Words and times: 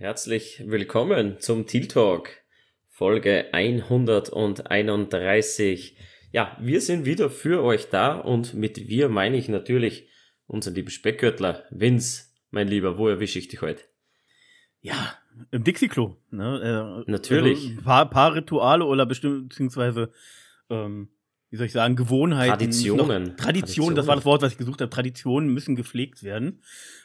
Herzlich 0.00 0.62
willkommen 0.64 1.40
zum 1.40 1.66
Teal 1.66 1.88
Talk, 1.88 2.30
Folge 2.86 3.52
131. 3.52 5.96
Ja, 6.30 6.56
wir 6.60 6.80
sind 6.80 7.04
wieder 7.04 7.30
für 7.30 7.64
euch 7.64 7.90
da 7.90 8.16
und 8.16 8.54
mit 8.54 8.86
wir 8.86 9.08
meine 9.08 9.36
ich 9.36 9.48
natürlich 9.48 10.08
unseren 10.46 10.76
lieben 10.76 10.90
Speckgürtler, 10.90 11.64
Vince, 11.70 12.26
mein 12.52 12.68
Lieber, 12.68 12.96
wo 12.96 13.08
erwische 13.08 13.40
ich 13.40 13.48
dich 13.48 13.60
heute? 13.60 13.82
Ja, 14.78 15.18
im 15.50 15.64
Dixie-Klo. 15.64 16.16
Ne? 16.30 17.02
Äh, 17.04 17.10
Natürlich. 17.10 17.58
Also 17.58 17.80
ein 17.80 17.82
paar, 17.82 18.08
paar 18.08 18.36
Rituale 18.36 18.84
oder 18.84 19.04
bestimmt, 19.04 19.48
beziehungsweise, 19.48 20.12
ähm, 20.70 21.08
wie 21.50 21.56
soll 21.56 21.66
ich 21.66 21.72
sagen, 21.72 21.96
Gewohnheiten. 21.96 22.58
Traditionen. 22.58 23.36
Traditionen, 23.36 23.96
das 23.96 24.06
war 24.06 24.16
das 24.16 24.24
Wort, 24.24 24.42
was 24.42 24.52
ich 24.52 24.58
gesucht 24.58 24.80
habe. 24.80 24.90
Traditionen 24.90 25.48
müssen 25.52 25.76
gepflegt 25.76 26.22
werden. 26.22 26.62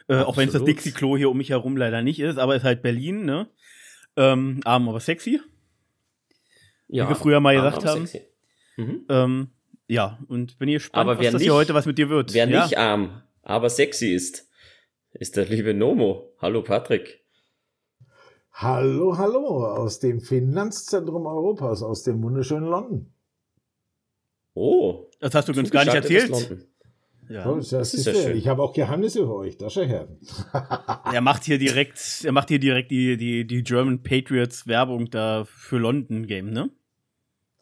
Äh, 0.08 0.18
auch 0.18 0.36
wenn 0.36 0.48
es 0.48 0.54
das 0.54 0.66
Dixie-Klo 0.66 1.16
hier 1.16 1.30
um 1.30 1.38
mich 1.38 1.50
herum 1.50 1.78
leider 1.78 2.02
nicht 2.02 2.20
ist, 2.20 2.38
aber 2.38 2.56
es 2.56 2.62
ist 2.62 2.66
halt 2.66 2.82
Berlin, 2.82 3.24
ne? 3.24 3.48
Ähm, 4.18 4.60
arm, 4.66 4.90
aber 4.90 5.00
sexy. 5.00 5.40
Ja, 6.88 7.06
wie 7.06 7.10
wir 7.10 7.16
früher 7.16 7.40
mal 7.40 7.56
gesagt 7.56 7.86
haben. 7.86 8.08
Mhm. 8.78 9.06
Ähm, 9.10 9.48
ja, 9.88 10.20
und 10.28 10.60
bin 10.60 10.70
hier 10.70 10.80
gespannt, 10.80 11.10
aber 11.10 11.18
was 11.18 11.26
das 11.26 11.34
nicht, 11.36 11.44
hier 11.44 11.54
heute 11.54 11.74
was 11.74 11.86
mit 11.86 11.98
dir 11.98 12.10
wird. 12.10 12.34
Wer 12.34 12.48
ja? 12.48 12.64
nicht 12.64 12.78
arm, 12.78 13.24
aber 13.42 13.70
sexy 13.70 14.14
ist, 14.14 14.50
ist 15.14 15.38
der 15.38 15.46
liebe 15.46 15.74
Nomo. 15.74 16.36
Hallo 16.40 16.62
Patrick. 16.64 17.24
Hallo, 18.52 19.18
hallo 19.18 19.66
aus 19.66 20.00
dem 20.00 20.22
Finanzzentrum 20.22 21.26
Europas, 21.26 21.82
aus 21.82 22.04
dem 22.04 22.22
wunderschönen 22.22 22.68
London. 22.68 23.14
Oh. 24.54 25.10
Das 25.20 25.34
hast 25.34 25.50
du 25.50 25.54
uns 25.54 25.72
gar 25.72 25.86
nicht 25.86 25.94
erzählt. 25.94 26.68
Ja, 27.30 27.50
oh, 27.50 27.56
das, 27.56 27.70
das 27.70 27.94
ist, 27.94 28.06
ja 28.06 28.14
schön. 28.14 28.38
Ich 28.38 28.48
habe 28.48 28.62
auch 28.62 28.74
Geheimnisse 28.74 29.20
für 29.20 29.34
euch, 29.34 29.58
das 29.58 29.78
ist 29.78 29.88
her. 29.88 30.08
er 31.14 31.22
macht 31.22 31.46
hier 31.46 31.58
direkt, 31.58 32.22
er 32.24 32.32
macht 32.32 32.50
hier 32.50 32.60
direkt 32.60 32.92
die, 32.92 33.18
die, 33.18 33.48
die 33.48 33.64
German 33.64 34.04
Patriots 34.04 34.68
Werbung 34.68 35.10
da 35.10 35.46
für 35.46 35.78
London 35.78 36.28
Game, 36.28 36.50
ne? 36.50 36.70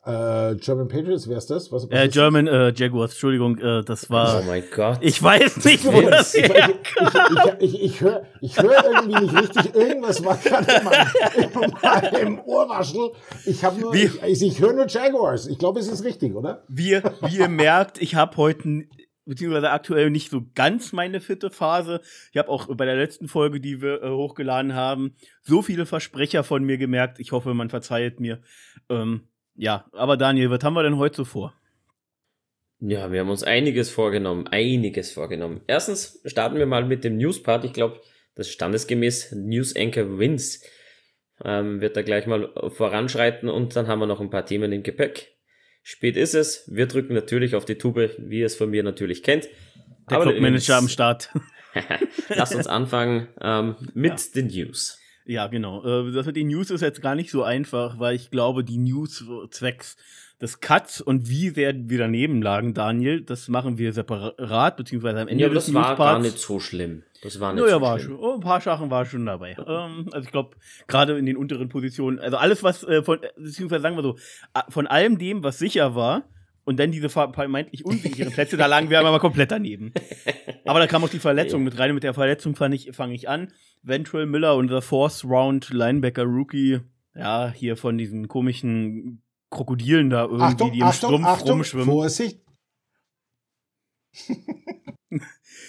Äh, 0.03 0.55
German 0.55 0.87
Patriots, 0.87 1.29
wer 1.29 1.37
ist 1.37 1.51
das? 1.51 1.71
Was, 1.71 1.87
was 1.87 1.91
äh, 1.91 2.07
German 2.07 2.47
äh, 2.47 2.73
Jaguars, 2.75 3.11
Entschuldigung, 3.11 3.59
äh, 3.59 3.83
das 3.83 4.09
war. 4.09 4.41
Oh 4.41 4.45
mein 4.47 4.63
Gott. 4.73 4.97
Ich 5.01 5.21
weiß 5.21 5.63
nicht, 5.63 5.85
wo 5.85 6.01
das 6.01 6.33
ich, 6.33 6.45
ich, 6.45 6.53
ich, 7.59 7.83
ich, 7.83 8.01
höre 8.01 8.25
ich 8.41 8.57
hör 8.59 8.83
irgendwie 8.83 9.25
nicht 9.25 9.35
richtig. 9.35 9.75
Irgendwas 9.75 10.25
war 10.25 10.37
gerade 10.37 10.71
in 11.37 11.53
meinem 12.23 12.39
Ohrwaschel. 12.45 13.11
Ich 13.45 13.63
habe 13.63 13.79
nur, 13.79 13.93
ich, 13.93 14.19
ich 14.23 14.59
höre 14.59 14.73
nur 14.73 14.87
Jaguars. 14.87 15.45
Ich 15.45 15.59
glaube, 15.59 15.79
es 15.79 15.87
ist 15.87 16.03
richtig, 16.03 16.33
oder? 16.33 16.63
Wie, 16.67 16.99
wie 17.21 17.37
ihr 17.37 17.47
merkt, 17.47 18.01
ich 18.01 18.15
habe 18.15 18.37
heute 18.37 18.87
beziehungsweise 19.25 19.69
aktuell 19.69 20.09
nicht 20.09 20.31
so 20.31 20.41
ganz 20.55 20.93
meine 20.93 21.21
fitte 21.21 21.51
Phase. 21.51 22.01
Ich 22.31 22.37
habe 22.39 22.49
auch 22.49 22.75
bei 22.75 22.85
der 22.85 22.95
letzten 22.95 23.27
Folge, 23.27 23.59
die 23.59 23.81
wir 23.83 24.01
äh, 24.01 24.09
hochgeladen 24.09 24.73
haben, 24.73 25.15
so 25.43 25.61
viele 25.61 25.85
Versprecher 25.85 26.43
von 26.43 26.63
mir 26.63 26.79
gemerkt. 26.79 27.19
Ich 27.19 27.31
hoffe, 27.31 27.53
man 27.53 27.69
verzeiht 27.69 28.19
mir. 28.19 28.41
Ähm, 28.89 29.27
ja, 29.61 29.85
aber 29.91 30.17
Daniel, 30.17 30.49
was 30.49 30.63
haben 30.63 30.73
wir 30.73 30.81
denn 30.81 30.97
heute 30.97 31.17
so 31.17 31.25
vor? 31.25 31.53
Ja, 32.79 33.11
wir 33.11 33.19
haben 33.19 33.29
uns 33.29 33.43
einiges 33.43 33.91
vorgenommen, 33.91 34.47
einiges 34.47 35.11
vorgenommen. 35.11 35.61
Erstens 35.67 36.19
starten 36.25 36.57
wir 36.57 36.65
mal 36.65 36.83
mit 36.83 37.03
dem 37.03 37.17
News-Part. 37.17 37.63
Ich 37.63 37.73
glaube, 37.73 38.01
das 38.33 38.49
standesgemäß 38.49 39.33
News 39.33 39.75
Anchor 39.75 40.17
Wins. 40.17 40.63
Ähm, 41.45 41.79
wird 41.79 41.95
da 41.95 42.01
gleich 42.01 42.25
mal 42.25 42.51
voranschreiten 42.69 43.49
und 43.49 43.75
dann 43.75 43.87
haben 43.87 43.99
wir 43.99 44.07
noch 44.07 44.19
ein 44.19 44.31
paar 44.31 44.47
Themen 44.47 44.71
im 44.71 44.81
Gepäck. 44.81 45.35
Spät 45.83 46.17
ist 46.17 46.33
es. 46.33 46.63
Wir 46.67 46.87
drücken 46.87 47.13
natürlich 47.13 47.53
auf 47.53 47.65
die 47.65 47.77
Tube, 47.77 48.15
wie 48.17 48.39
ihr 48.39 48.47
es 48.47 48.55
von 48.55 48.71
mir 48.71 48.81
natürlich 48.81 49.21
kennt. 49.21 49.47
Der 50.09 50.21
Clubmanager 50.21 50.77
am 50.77 50.87
Start. 50.87 51.29
Lass 52.29 52.55
uns 52.55 52.65
anfangen 52.65 53.27
ähm, 53.39 53.75
mit 53.93 54.19
ja. 54.19 54.25
den 54.33 54.47
News. 54.47 55.00
Ja, 55.31 55.47
genau. 55.47 55.81
Äh, 55.85 56.11
das 56.11 56.25
mit 56.25 56.35
den 56.35 56.47
News 56.47 56.71
ist 56.71 56.81
jetzt 56.81 57.01
gar 57.01 57.15
nicht 57.15 57.31
so 57.31 57.43
einfach, 57.43 57.99
weil 57.99 58.15
ich 58.15 58.31
glaube, 58.31 58.65
die 58.65 58.77
News 58.77 59.23
zwecks 59.49 59.95
des 60.41 60.59
Cuts 60.59 60.99
und 60.99 61.29
wie 61.29 61.51
sehr 61.51 61.73
wir 61.89 61.99
daneben 61.99 62.41
lagen, 62.41 62.73
Daniel, 62.73 63.21
das 63.21 63.47
machen 63.47 63.77
wir 63.77 63.93
separat, 63.93 64.75
beziehungsweise 64.75 65.21
am 65.21 65.29
Ende 65.29 65.43
ja, 65.43 65.49
des 65.49 65.67
das 65.67 65.73
war 65.73 65.95
gar 65.95 66.19
nicht 66.19 66.37
so 66.37 66.59
schlimm. 66.59 67.03
Das 67.23 67.39
war 67.39 67.53
nicht 67.53 67.63
naja, 67.63 67.75
so 67.75 67.81
war 67.81 67.99
schlimm. 67.99 68.17
Schon, 68.17 68.19
oh, 68.19 68.33
ein 68.33 68.39
paar 68.41 68.59
Sachen 68.59 68.91
war 68.91 69.05
schon 69.05 69.25
dabei. 69.25 69.55
ähm, 69.65 70.09
also 70.11 70.25
ich 70.25 70.31
glaube, 70.31 70.57
gerade 70.87 71.17
in 71.17 71.25
den 71.25 71.37
unteren 71.37 71.69
Positionen, 71.69 72.19
also 72.19 72.35
alles, 72.35 72.61
was 72.61 72.83
äh, 72.83 73.01
von, 73.01 73.19
beziehungsweise 73.37 73.83
sagen 73.83 73.95
wir 73.95 74.03
so, 74.03 74.17
von 74.67 74.85
allem 74.85 75.17
dem, 75.17 75.45
was 75.45 75.59
sicher 75.59 75.95
war, 75.95 76.23
und 76.63 76.79
dann 76.79 76.91
diese 76.91 77.09
vermeintlich 77.09 77.85
unsicheren 77.85 78.31
Plätze, 78.31 78.55
da 78.57 78.67
lagen 78.67 78.89
wir 78.89 78.99
aber 78.99 79.19
komplett 79.19 79.51
daneben. 79.51 79.93
Aber 80.65 80.79
da 80.79 80.87
kam 80.87 81.03
auch 81.03 81.09
die 81.09 81.19
Verletzung 81.19 81.63
mit 81.63 81.77
rein. 81.77 81.93
Mit 81.93 82.03
der 82.03 82.13
Verletzung 82.13 82.55
fange 82.55 82.75
ich, 82.75 82.91
fang 82.93 83.11
ich 83.11 83.29
an. 83.29 83.51
Ventral 83.83 84.25
Miller, 84.25 84.55
unser 84.55 84.81
Fourth 84.81 85.23
Round 85.23 85.69
Linebacker 85.71 86.23
Rookie, 86.23 86.81
ja, 87.15 87.51
hier 87.55 87.77
von 87.77 87.97
diesen 87.97 88.27
komischen 88.27 89.23
Krokodilen 89.49 90.09
da 90.09 90.23
irgendwie, 90.23 90.43
Achtung, 90.43 90.71
die 90.71 90.79
im 90.79 90.85
Achtung, 90.85 91.09
Strumpf 91.09 91.27
Achtung, 91.27 91.51
rumschwimmen. 91.51 91.85
Vorsicht. 91.85 92.41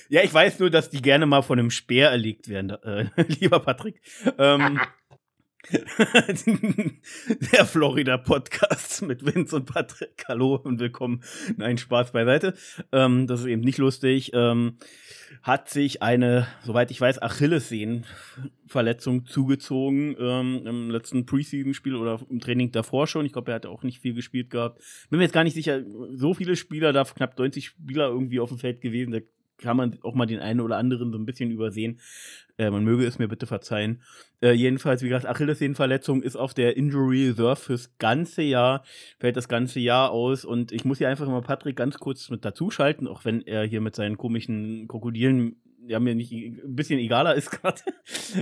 ja, 0.09 0.23
ich 0.23 0.33
weiß 0.33 0.59
nur, 0.59 0.71
dass 0.71 0.91
die 0.91 1.03
gerne 1.03 1.27
mal 1.27 1.43
von 1.43 1.59
einem 1.59 1.71
Speer 1.71 2.11
erlegt 2.11 2.49
werden, 2.49 2.71
äh, 2.71 3.07
lieber 3.41 3.61
Patrick. 3.61 4.01
Ähm, 4.39 4.81
der 7.53 7.67
Florida 7.67 8.17
Podcast 8.17 9.03
mit 9.03 9.25
Vince 9.25 9.55
und 9.55 9.67
Patrick. 9.67 10.25
Hallo 10.27 10.57
und 10.57 10.81
willkommen. 10.81 11.23
Nein, 11.57 11.79
Spaß 11.79 12.11
beiseite. 12.11 12.55
Ähm, 12.91 13.29
das 13.29 13.39
ist 13.41 13.47
eben 13.47 13.63
nicht 13.63 13.79
lustig. 13.79 14.33
Ähm, 14.35 14.79
hat 15.43 15.71
sich 15.71 16.03
eine, 16.03 16.49
soweit 16.65 16.91
ich 16.91 17.01
weiß, 17.01 17.23
Achillessehnenverletzung 17.23 19.27
zugezogen 19.27 20.17
ähm, 20.19 20.67
im 20.67 20.91
letzten 20.91 21.27
Preseason-Spiel 21.27 21.95
oder 21.95 22.19
im 22.29 22.41
Training 22.41 22.73
davor 22.73 23.07
schon. 23.07 23.25
Ich 23.25 23.33
glaube, 23.33 23.53
er 23.53 23.57
hat 23.57 23.67
auch 23.67 23.85
nicht 23.85 24.01
viel 24.01 24.15
gespielt 24.15 24.51
gehabt. 24.51 24.83
Bin 25.11 25.19
mir 25.19 25.27
jetzt 25.27 25.35
gar 25.35 25.45
nicht 25.45 25.55
sicher, 25.55 25.85
so 26.13 26.35
viele 26.35 26.57
Spieler, 26.57 26.93
da 26.93 27.05
knapp 27.05 27.39
90 27.39 27.67
Spieler 27.67 28.09
irgendwie 28.09 28.41
auf 28.41 28.49
dem 28.49 28.59
Feld 28.59 28.81
gewesen. 28.81 29.13
Da 29.13 29.21
kann 29.63 29.77
man 29.77 29.99
auch 30.03 30.15
mal 30.15 30.27
den 30.27 30.41
einen 30.41 30.61
oder 30.61 30.77
anderen 30.77 31.13
so 31.13 31.19
ein 31.19 31.25
bisschen 31.25 31.51
übersehen. 31.51 32.01
Äh, 32.59 32.71
man 32.71 32.85
möge 32.85 33.07
es 33.07 33.19
mir 33.19 33.29
bitte 33.29 33.47
verzeihen. 33.47 34.03
Äh, 34.43 34.53
jedenfalls, 34.53 35.03
wie 35.03 35.09
gesagt, 35.09 35.27
Achillessehnenverletzung 35.27 36.23
ist 36.23 36.37
auf 36.37 36.53
der 36.53 36.77
Injury 36.77 37.29
Reserve 37.29 37.57
fürs 37.57 37.97
ganze 37.99 38.43
Jahr, 38.43 38.85
fällt 39.19 39.37
das 39.37 39.49
ganze 39.49 39.81
Jahr 39.81 40.11
aus. 40.11 40.45
Und 40.45 40.73
ich 40.73 40.85
muss 40.85 40.99
hier 40.99 41.09
einfach 41.09 41.27
mal 41.29 41.43
Patrick 41.43 41.77
ganz 41.77 41.99
kurz 41.99 42.29
mit 42.29 42.45
dazuschalten, 42.45 43.09
auch 43.09 43.25
wenn 43.25 43.41
er 43.43 43.65
hier 43.65 43.81
mit 43.81 43.97
seinen 43.97 44.19
komischen 44.19 44.87
Krokodilen 44.89 45.57
ja 45.87 46.01
mir 46.01 46.15
nicht 46.15 46.33
ein 46.33 46.75
bisschen 46.75 46.99
egaler 46.99 47.35
ist 47.35 47.51
gerade. 47.63 47.81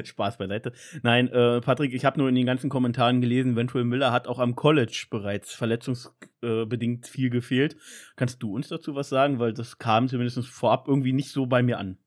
Spaß 0.05 0.39
beiseite. 0.39 0.73
Nein, 1.03 1.29
äh, 1.29 1.61
Patrick, 1.61 1.95
ich 1.95 2.05
habe 2.05 2.19
nur 2.19 2.29
in 2.29 2.35
den 2.35 2.47
ganzen 2.47 2.71
Kommentaren 2.71 3.21
gelesen, 3.21 3.57
Ventrell 3.57 3.85
Miller 3.85 4.13
hat 4.13 4.27
auch 4.27 4.39
am 4.39 4.57
College 4.57 5.07
bereits 5.11 5.53
verletzungsbedingt 5.53 7.07
viel 7.07 7.31
gefehlt. 7.31 7.77
Kannst 8.17 8.43
du 8.43 8.55
uns 8.55 8.69
dazu 8.69 8.95
was 8.95 9.09
sagen? 9.09 9.39
Weil 9.39 9.53
das 9.53 9.79
kam 9.79 10.09
zumindest 10.09 10.47
vorab 10.47 10.89
irgendwie 10.89 11.13
nicht 11.13 11.31
so 11.31 11.47
bei 11.47 11.63
mir 11.63 11.79
an. 11.79 11.99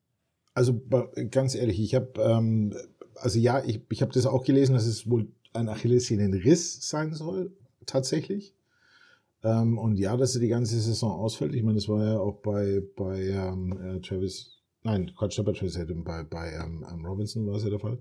Also 0.54 0.80
ganz 1.30 1.54
ehrlich, 1.54 1.80
ich 1.80 1.94
habe, 1.94 2.12
ähm, 2.20 2.74
also 3.16 3.38
ja, 3.38 3.62
ich, 3.64 3.80
ich 3.90 4.02
habe 4.02 4.12
das 4.12 4.26
auch 4.26 4.44
gelesen, 4.44 4.74
dass 4.74 4.86
es 4.86 5.10
wohl 5.10 5.28
ein 5.52 5.68
Achillessehnenriss 5.68 6.88
sein 6.88 7.12
soll, 7.12 7.52
tatsächlich. 7.86 8.54
Ähm, 9.42 9.78
und 9.78 9.98
ja, 9.98 10.16
dass 10.16 10.34
er 10.34 10.40
die 10.40 10.48
ganze 10.48 10.80
Saison 10.80 11.12
ausfällt. 11.12 11.54
Ich 11.54 11.62
meine, 11.62 11.76
das 11.76 11.88
war 11.88 12.04
ja 12.04 12.18
auch 12.18 12.40
bei, 12.40 12.82
bei 12.96 13.20
ähm, 13.20 13.78
äh, 13.82 14.00
Travis 14.00 14.53
Nein, 14.84 15.10
Quatsch, 15.16 15.36
Travis 15.36 15.78
Haddon, 15.78 16.04
bei, 16.04 16.22
bei 16.22 16.52
ähm, 16.52 16.84
ähm, 16.90 17.06
Robinson 17.06 17.46
war 17.46 17.54
es 17.54 17.64
ja 17.64 17.70
der 17.70 17.80
Fall. 17.80 17.98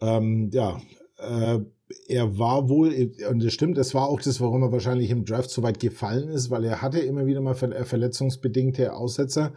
Ähm, 0.00 0.48
ja, 0.50 0.80
äh, 1.18 1.60
er 2.08 2.38
war 2.38 2.68
wohl, 2.70 3.12
und 3.30 3.44
das 3.44 3.52
stimmt, 3.52 3.76
das 3.76 3.94
war 3.94 4.08
auch 4.08 4.20
das, 4.20 4.40
warum 4.40 4.62
er 4.62 4.72
wahrscheinlich 4.72 5.10
im 5.10 5.26
Draft 5.26 5.50
so 5.50 5.62
weit 5.62 5.78
gefallen 5.78 6.28
ist, 6.30 6.50
weil 6.50 6.64
er 6.64 6.80
hatte 6.80 7.00
immer 7.00 7.26
wieder 7.26 7.42
mal 7.42 7.54
ver 7.54 7.84
verletzungsbedingte 7.84 8.94
Aussetzer. 8.94 9.52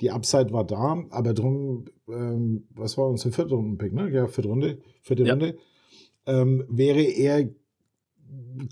Die 0.00 0.10
Upside 0.10 0.52
war 0.52 0.64
da, 0.64 1.04
aber 1.10 1.34
drum, 1.34 1.86
ähm, 2.08 2.68
was 2.70 2.96
war 2.96 3.08
unser 3.08 3.32
vierter 3.32 3.56
Rundenpick, 3.56 3.92
ne? 3.92 4.10
Ja, 4.10 4.28
vierte 4.28 4.48
Runde, 4.48 4.78
vierte 5.02 5.24
ja. 5.24 5.32
Runde. 5.32 5.58
Ähm, 6.26 6.64
wäre 6.68 7.02
er 7.02 7.48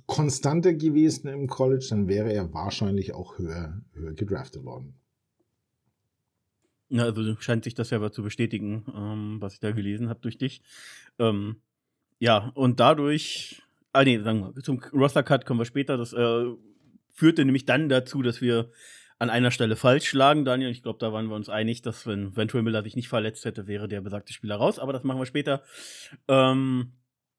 konstanter 0.06 0.74
gewesen 0.74 1.28
im 1.28 1.48
College, 1.48 1.86
dann 1.90 2.08
wäre 2.08 2.32
er 2.32 2.52
wahrscheinlich 2.52 3.14
auch 3.14 3.38
höher, 3.38 3.80
höher 3.94 4.12
gedraftet 4.12 4.64
worden. 4.64 4.94
Also 6.90 7.36
scheint 7.40 7.64
sich 7.64 7.74
das 7.74 7.90
ja 7.90 8.10
zu 8.10 8.22
bestätigen, 8.22 8.84
ähm, 8.94 9.36
was 9.40 9.54
ich 9.54 9.60
da 9.60 9.72
gelesen 9.72 10.08
habe 10.08 10.20
durch 10.20 10.38
dich. 10.38 10.62
Ähm, 11.18 11.56
ja, 12.18 12.52
und 12.54 12.80
dadurch, 12.80 13.62
ah 13.92 14.04
nee, 14.04 14.18
sagen 14.20 14.54
wir, 14.54 14.62
zum 14.62 14.80
Roster-Cut 14.92 15.46
kommen 15.46 15.60
wir 15.60 15.64
später. 15.64 15.96
Das 15.96 16.12
äh, 16.12 16.44
führte 17.12 17.44
nämlich 17.44 17.64
dann 17.64 17.88
dazu, 17.88 18.22
dass 18.22 18.40
wir 18.40 18.70
an 19.18 19.30
einer 19.30 19.50
Stelle 19.50 19.76
falsch 19.76 20.08
schlagen, 20.08 20.44
Daniel. 20.44 20.70
Ich 20.70 20.82
glaube, 20.82 20.98
da 20.98 21.12
waren 21.12 21.28
wir 21.28 21.36
uns 21.36 21.48
einig, 21.48 21.82
dass 21.82 22.06
wenn 22.06 22.36
Ventura 22.36 22.62
Miller 22.62 22.82
sich 22.82 22.96
nicht 22.96 23.08
verletzt 23.08 23.44
hätte, 23.44 23.66
wäre 23.66 23.88
der 23.88 24.00
besagte 24.00 24.32
Spieler 24.32 24.56
raus. 24.56 24.78
Aber 24.78 24.92
das 24.92 25.04
machen 25.04 25.20
wir 25.20 25.26
später. 25.26 25.62
Ähm, 26.28 26.92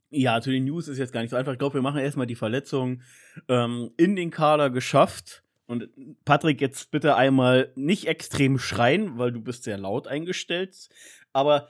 ja, 0.09 0.41
zu 0.41 0.51
den 0.51 0.65
News 0.65 0.87
ist 0.87 0.97
jetzt 0.97 1.13
gar 1.13 1.21
nicht 1.21 1.31
so 1.31 1.35
einfach. 1.35 1.51
Ich 1.51 1.59
glaube, 1.59 1.75
wir 1.75 1.81
machen 1.81 1.99
erstmal 1.99 2.27
die 2.27 2.35
Verletzung 2.35 3.01
ähm, 3.47 3.91
in 3.97 4.15
den 4.15 4.31
Kader 4.31 4.69
geschafft. 4.69 5.43
Und 5.67 5.89
Patrick, 6.25 6.61
jetzt 6.61 6.91
bitte 6.91 7.15
einmal 7.15 7.71
nicht 7.75 8.07
extrem 8.07 8.59
schreien, 8.59 9.17
weil 9.17 9.31
du 9.31 9.41
bist 9.41 9.63
sehr 9.63 9.77
laut 9.77 10.07
eingestellt. 10.07 10.89
Aber 11.33 11.69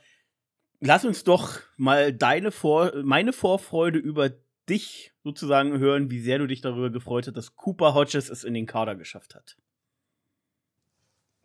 lass 0.79 1.05
uns 1.05 1.23
doch 1.23 1.61
mal 1.77 2.13
deine 2.13 2.51
Vor 2.51 2.91
meine 3.03 3.31
Vorfreude 3.31 3.99
über 3.99 4.31
dich 4.69 5.13
sozusagen 5.23 5.77
hören, 5.79 6.09
wie 6.09 6.19
sehr 6.19 6.39
du 6.39 6.47
dich 6.47 6.61
darüber 6.61 6.89
gefreut 6.89 7.27
hast, 7.27 7.37
dass 7.37 7.55
Cooper 7.55 7.93
Hodges 7.93 8.29
es 8.29 8.43
in 8.43 8.53
den 8.53 8.65
Kader 8.65 8.95
geschafft 8.95 9.35
hat. 9.35 9.57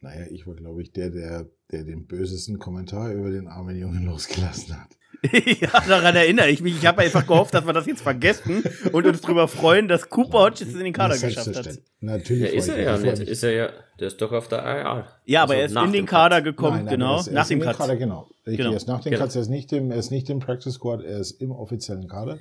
Naja, 0.00 0.26
ich 0.31 0.46
war, 0.46 0.55
glaube 0.55 0.82
ich, 0.82 0.93
der, 0.93 1.11
der, 1.11 1.50
der 1.70 1.85
den 1.85 2.06
bösesten 2.06 2.58
Kommentar 2.58 3.12
über 3.12 3.31
den 3.31 3.49
armen 3.49 3.76
Jungen 3.76 4.06
losgelassen 4.06 4.81
hat. 4.81 4.96
ja, 5.61 5.69
daran 5.87 6.17
erinnere 6.17 6.49
ich 6.49 6.62
mich. 6.62 6.76
Ich 6.76 6.87
habe 6.87 7.02
einfach 7.02 7.26
gehofft, 7.26 7.52
dass 7.52 7.67
wir 7.67 7.72
das 7.72 7.87
jetzt 7.87 8.02
vergessen 8.02 8.62
und 8.93 9.06
uns 9.06 9.20
darüber 9.20 9.49
freuen, 9.49 9.87
dass 9.87 10.08
Cooper 10.08 10.38
Hodges 10.38 10.69
es 10.69 10.75
in 10.75 10.84
den 10.84 10.93
Kader 10.93 11.19
geschafft 11.19 11.55
hat. 11.55 11.78
Natürlich. 12.00 12.52
Ja, 12.52 12.58
ist 12.58 12.69
er 12.69 12.81
ja 12.81 12.96
nicht. 12.96 13.22
Ist 13.22 13.43
er 13.43 13.52
ja, 13.52 13.69
der 13.99 14.08
ist 14.08 14.20
doch 14.20 14.32
auf 14.32 14.49
der 14.49 14.61
IR. 14.61 15.06
Ja, 15.26 15.43
aber 15.43 15.55
also 15.55 15.75
er 15.76 15.82
ist 15.82 15.87
in 15.87 15.93
den 15.93 16.06
Kader 16.06 16.40
gekommen, 16.40 16.76
nein, 16.76 16.84
nein, 16.87 16.94
genau. 16.94 17.20
Ist, 17.20 17.32
nach 17.32 17.46
dem 17.46 17.61
Cut. 17.61 17.76
Kader, 17.76 17.96
genau. 17.96 18.28
genau. 18.44 18.70
Er 18.70 18.76
ist 18.76 18.88
nach 18.88 19.00
dem 19.02 19.12
genau. 19.12 19.25
Cut, 19.25 19.34
er 19.34 19.43
ist, 19.43 19.49
nicht 19.49 19.72
im, 19.72 19.90
er 19.90 19.99
ist 19.99 20.11
nicht 20.11 20.31
im 20.31 20.40
Practice 20.40 20.75
Squad, 20.75 21.02
er 21.02 21.19
ist 21.19 21.32
im 21.43 21.50
offiziellen 21.52 22.08
Kader. 22.08 22.38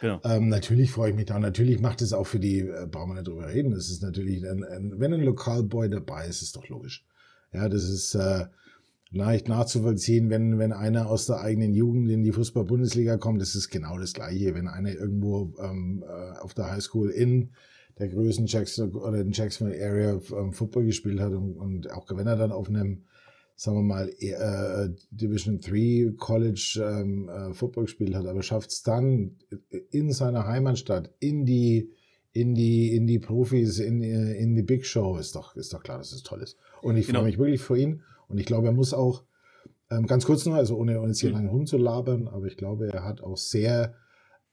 Genau. 0.00 0.20
Ähm, 0.24 0.48
natürlich 0.48 0.90
freue 0.90 1.10
ich 1.10 1.16
mich 1.16 1.26
da. 1.26 1.38
Natürlich 1.38 1.80
macht 1.80 2.02
es 2.02 2.12
auch 2.12 2.26
für 2.26 2.38
die, 2.38 2.60
äh, 2.60 2.86
brauchen 2.90 3.10
wir 3.10 3.14
nicht 3.14 3.28
drüber 3.28 3.48
reden. 3.48 3.70
Das 3.70 3.90
ist 3.90 4.02
natürlich, 4.02 4.44
ein, 4.44 4.64
ein, 4.64 4.94
wenn 4.96 5.12
ein 5.12 5.22
Lokalboy 5.22 5.88
dabei 5.88 6.26
ist, 6.26 6.42
ist 6.42 6.56
doch 6.56 6.68
logisch. 6.68 7.04
Ja, 7.52 7.68
das 7.68 7.84
ist 7.84 8.14
äh, 8.14 8.46
leicht 9.10 9.48
nachzuvollziehen, 9.48 10.30
wenn, 10.30 10.58
wenn 10.58 10.72
einer 10.72 11.08
aus 11.08 11.26
der 11.26 11.40
eigenen 11.40 11.74
Jugend 11.74 12.10
in 12.10 12.22
die 12.22 12.32
Fußball-Bundesliga 12.32 13.16
kommt. 13.16 13.40
Das 13.40 13.54
ist 13.54 13.68
genau 13.68 13.98
das 13.98 14.12
Gleiche. 14.12 14.54
Wenn 14.54 14.68
einer 14.68 14.92
irgendwo 14.92 15.52
ähm, 15.58 16.04
äh, 16.06 16.38
auf 16.38 16.54
der 16.54 16.70
Highschool 16.70 17.10
in 17.10 17.50
der 17.98 18.08
größten 18.08 18.46
Jackson 18.46 18.92
oder 18.92 19.20
in 19.20 19.32
Jacksonville 19.32 19.84
Area 19.84 20.20
ähm, 20.36 20.52
Football 20.52 20.84
gespielt 20.84 21.20
hat 21.20 21.32
und, 21.32 21.56
und 21.56 21.90
auch 21.90 22.06
wenn 22.10 22.26
er 22.26 22.36
dann 22.36 22.52
auf 22.52 22.68
einem 22.68 23.04
sagen 23.56 23.76
wir 23.76 23.82
mal, 23.82 24.08
äh, 24.20 24.88
Division 25.10 25.60
3 25.60 26.14
College 26.16 26.80
ähm, 26.82 27.28
äh, 27.28 27.52
Football 27.52 27.84
gespielt 27.84 28.14
hat, 28.14 28.24
aber 28.24 28.42
schafft 28.42 28.70
es 28.70 28.82
dann 28.82 29.36
in 29.90 30.12
seiner 30.12 30.46
Heimatstadt, 30.46 31.12
in 31.18 31.44
die, 31.44 31.90
in 32.32 32.54
die, 32.54 32.96
in 32.96 33.06
die 33.06 33.18
Profis, 33.18 33.78
in, 33.78 34.00
in 34.00 34.54
die 34.54 34.62
Big 34.62 34.86
Show, 34.86 35.18
ist 35.18 35.36
doch, 35.36 35.56
ist 35.56 35.74
doch 35.74 35.82
klar, 35.82 35.98
dass 35.98 36.12
es 36.12 36.22
toll 36.22 36.40
ist. 36.40 36.56
Und 36.80 36.96
ich 36.96 37.06
genau. 37.06 37.18
freue 37.18 37.28
mich 37.28 37.38
wirklich 37.38 37.60
für 37.60 37.76
ihn. 37.76 38.02
Und 38.30 38.38
ich 38.38 38.46
glaube, 38.46 38.68
er 38.68 38.72
muss 38.72 38.94
auch, 38.94 39.24
ähm, 39.90 40.06
ganz 40.06 40.24
kurz 40.24 40.46
noch, 40.46 40.54
also 40.54 40.76
ohne 40.76 41.00
uns 41.00 41.20
hier 41.20 41.30
mhm. 41.30 41.36
lange 41.36 41.50
rumzulabern, 41.50 42.28
aber 42.28 42.46
ich 42.46 42.56
glaube, 42.56 42.88
er 42.92 43.04
hat 43.04 43.22
auch 43.22 43.36
sehr 43.36 43.94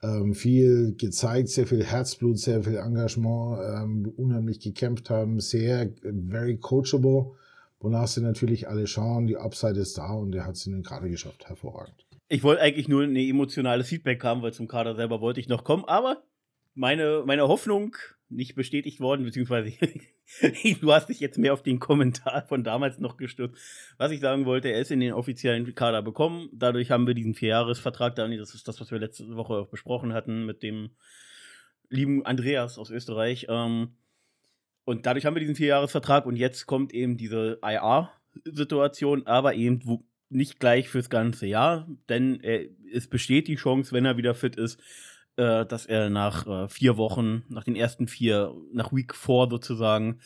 ähm, 0.04 0.34
viel 0.34 0.96
gezeigt, 0.98 1.50
sehr 1.50 1.68
viel 1.68 1.84
Herzblut, 1.84 2.38
sehr 2.38 2.64
viel 2.64 2.76
Engagement, 2.76 3.60
ähm, 3.64 4.14
unheimlich 4.18 4.60
gekämpft 4.60 5.10
haben, 5.10 5.40
sehr 5.40 5.90
very 6.30 6.58
coachable 6.58 7.32
wonach 7.80 8.08
sie 8.08 8.22
natürlich 8.22 8.68
alle 8.68 8.88
schauen, 8.88 9.28
die 9.28 9.38
Upside 9.38 9.80
ist 9.80 9.98
da 9.98 10.14
und 10.14 10.34
er 10.34 10.46
hat 10.46 10.56
es 10.56 10.66
in 10.66 10.74
den 10.74 10.84
Kader 10.84 11.10
geschafft. 11.10 11.48
Hervorragend. 11.48 12.06
Ich 12.30 12.44
wollte 12.44 12.62
eigentlich 12.62 12.88
nur 12.88 13.04
ein 13.04 13.16
emotionales 13.16 13.88
Feedback 13.88 14.24
haben, 14.24 14.42
weil 14.42 14.54
zum 14.54 14.68
Kader 14.68 14.96
selber 14.96 15.22
wollte 15.22 15.40
ich 15.40 15.48
noch 15.48 15.64
kommen, 15.64 15.86
aber 15.86 16.24
meine, 16.74 17.24
meine 17.26 17.48
Hoffnung 17.48 17.96
nicht 18.30 18.56
bestätigt 18.56 19.00
worden, 19.00 19.26
beziehungsweise 19.26 19.72
du 20.82 20.94
hast 20.94 21.08
dich 21.10 21.20
jetzt 21.20 21.38
mehr 21.38 21.54
auf 21.54 21.64
den 21.64 21.80
Kommentar 21.80 22.46
von 22.48 22.64
damals 22.64 23.00
noch 23.00 23.18
gestürzt. 23.18 23.56
Was 23.98 24.12
ich 24.12 24.20
sagen 24.20 24.46
wollte, 24.46 24.70
er 24.70 24.82
ist 24.82 24.92
in 24.92 25.00
den 25.00 25.14
offiziellen 25.14 25.74
Kader 25.76 26.02
bekommen. 26.02 26.50
Dadurch 26.54 26.92
haben 26.92 27.08
wir 27.08 27.14
diesen 27.14 27.36
Vierjahresvertrag, 27.36 28.16
Dani, 28.16 28.38
das 28.38 28.54
ist 28.54 28.68
das, 28.68 28.82
was 28.82 28.92
wir 28.92 29.00
letzte 29.00 29.36
Woche 29.36 29.54
auch 29.54 29.70
besprochen 29.70 30.14
hatten 30.14 30.46
mit 30.46 30.64
dem 30.64 30.92
lieben 31.90 32.26
Andreas 32.26 32.78
aus 32.78 32.90
Österreich. 32.90 33.48
Ähm, 33.50 33.96
und 34.84 35.06
dadurch 35.06 35.26
haben 35.26 35.36
wir 35.36 35.42
diesen 35.42 35.56
Vierjahresvertrag 35.56 36.26
und 36.26 36.36
jetzt 36.36 36.66
kommt 36.66 36.94
eben 36.94 37.18
diese 37.18 37.60
IR-Situation, 37.62 39.26
aber 39.26 39.54
eben 39.54 40.06
nicht 40.30 40.60
gleich 40.60 40.90
fürs 40.90 41.10
ganze 41.10 41.46
Jahr, 41.48 41.88
denn 42.10 42.42
es 42.94 43.08
besteht 43.08 43.48
die 43.48 43.56
Chance, 43.56 43.94
wenn 43.94 44.06
er 44.06 44.18
wieder 44.18 44.36
fit 44.36 44.58
ist, 44.58 44.80
äh, 45.38 45.66
dass 45.66 45.86
er 45.86 46.10
nach 46.10 46.48
äh, 46.48 46.68
vier 46.68 46.98
Wochen, 46.98 47.44
nach 47.50 47.64
den 47.64 47.76
ersten 47.76 48.08
vier, 48.08 48.54
nach 48.74 48.92
Week 48.92 49.16
4 49.16 49.48
sozusagen, 49.50 50.20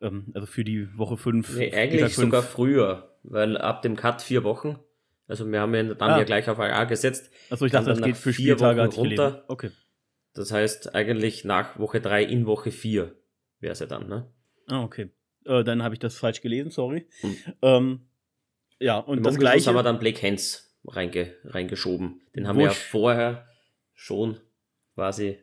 ähm, 0.00 0.32
also 0.34 0.46
für 0.46 0.64
die 0.64 0.96
Woche 0.96 1.16
5. 1.16 1.56
Nee, 1.56 1.72
eigentlich 1.74 2.14
fünf, 2.14 2.14
sogar 2.14 2.42
früher, 2.42 3.16
weil 3.22 3.58
ab 3.58 3.82
dem 3.82 3.96
Cut 3.96 4.22
vier 4.22 4.44
Wochen, 4.44 4.78
also 5.28 5.50
wir 5.50 5.60
haben 5.60 5.74
ja 5.74 5.82
dann 5.82 6.10
ah. 6.10 6.18
ja 6.18 6.24
gleich 6.24 6.48
auf 6.48 6.58
IR 6.58 6.86
gesetzt. 6.86 7.30
Achso, 7.50 7.66
ich 7.66 7.72
dachte, 7.72 7.90
das 7.90 8.00
geht 8.00 8.16
für 8.16 8.32
vier 8.32 8.58
Wochen 8.60 8.78
runter. 8.78 9.44
Okay. 9.48 9.70
Das 10.34 10.50
heißt 10.50 10.94
eigentlich 10.94 11.44
nach 11.44 11.78
Woche 11.78 12.00
3 12.00 12.24
in 12.24 12.46
Woche 12.46 12.70
4 12.70 13.14
wäre 13.60 13.72
es 13.72 13.78
ja 13.78 13.86
dann, 13.86 14.08
ne? 14.08 14.30
Ah, 14.68 14.82
okay. 14.82 15.10
Äh, 15.44 15.64
dann 15.64 15.82
habe 15.82 15.94
ich 15.94 15.98
das 15.98 16.18
falsch 16.18 16.40
gelesen, 16.40 16.70
sorry. 16.70 17.06
Hm. 17.20 17.36
Ähm, 17.62 18.00
ja, 18.78 18.98
und 18.98 19.18
Im 19.18 19.24
das 19.24 19.38
gleiche. 19.38 19.68
haben 19.68 19.76
wir 19.76 19.82
dann 19.82 19.98
Blake 19.98 20.20
Hens 20.20 20.76
reinge 20.84 21.34
reingeschoben. 21.44 22.20
Den 22.34 22.48
haben 22.48 22.56
Wusch. 22.56 22.62
wir 22.62 22.68
ja 22.68 22.72
vorher 22.72 23.48
schon 23.94 24.40
quasi 24.94 25.38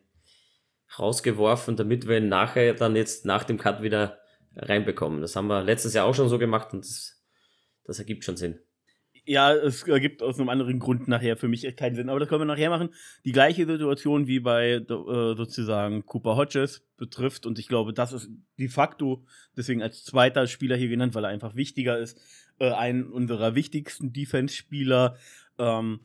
rausgeworfen, 0.98 1.76
damit 1.76 2.08
wir 2.08 2.18
ihn 2.18 2.30
nachher 2.30 2.74
dann 2.74 2.96
jetzt 2.96 3.26
nach 3.26 3.44
dem 3.44 3.58
Cut 3.58 3.82
wieder 3.82 4.20
reinbekommen. 4.56 5.22
Das 5.22 5.36
haben 5.36 5.48
wir 5.48 5.64
letztes 5.64 5.94
Jahr 5.94 6.06
auch 6.06 6.16
schon 6.16 6.30
so 6.30 6.40
gemacht 6.40 6.74
und 6.74 6.84
das, 6.84 7.24
das 7.84 8.00
ergibt 8.00 8.24
schon 8.24 8.38
Sinn. 8.38 8.60
Ja, 9.26 9.54
es 9.54 9.84
ergibt 9.84 10.24
aus 10.24 10.40
einem 10.40 10.50
anderen 10.50 10.80
Grund 10.80 11.08
nachher 11.08 11.38
für 11.38 11.48
mich 11.48 11.76
keinen 11.76 11.96
Sinn, 11.96 12.10
aber 12.10 12.20
das 12.20 12.28
können 12.30 12.42
wir 12.42 12.46
nachher 12.46 12.72
machen. 12.72 12.90
Die 13.26 13.32
gleiche 13.32 13.68
Situation 13.68 14.26
wie 14.26 14.40
bei 14.40 14.72
äh, 14.72 14.86
sozusagen 14.88 16.04
Cooper 16.06 16.36
Hodges 16.36 16.84
betrifft 16.98 17.46
und 17.46 17.60
ich 17.60 17.68
glaube, 17.68 17.94
das 17.94 18.12
ist 18.12 18.30
de 18.58 18.70
facto 18.70 19.24
deswegen 19.56 19.84
als 19.84 20.04
zweiter 20.04 20.48
Spieler 20.48 20.76
hier 20.78 20.90
genannt, 20.90 21.14
weil 21.14 21.26
er 21.26 21.30
einfach 21.30 21.56
wichtiger 21.56 22.00
ist, 22.00 22.20
äh, 22.58 22.72
ein 22.72 23.06
unserer 23.06 23.54
wichtigsten 23.54 24.14
Defense-Spieler. 24.14 25.16
Ähm, 25.60 26.00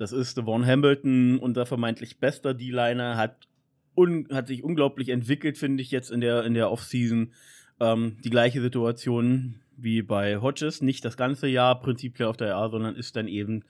das 0.00 0.12
ist 0.12 0.38
Devon 0.38 0.64
Hamilton, 0.64 1.38
unser 1.38 1.66
vermeintlich 1.66 2.16
bester 2.16 2.54
D-Liner, 2.54 3.18
hat, 3.18 3.46
hat 4.32 4.46
sich 4.46 4.64
unglaublich 4.64 5.10
entwickelt, 5.10 5.58
finde 5.58 5.82
ich, 5.82 5.90
jetzt 5.90 6.10
in 6.10 6.22
der, 6.22 6.44
in 6.44 6.54
der 6.54 6.70
Offseason. 6.70 7.34
Ähm, 7.80 8.16
die 8.24 8.30
gleiche 8.30 8.62
Situation 8.62 9.56
wie 9.76 10.00
bei 10.00 10.38
Hodges, 10.38 10.80
nicht 10.80 11.04
das 11.04 11.18
ganze 11.18 11.48
Jahr 11.48 11.78
prinzipiell 11.80 12.28
auf 12.28 12.38
der 12.38 12.54
RA, 12.54 12.70
sondern 12.70 12.96
ist 12.96 13.14
dann 13.14 13.28
eben 13.28 13.62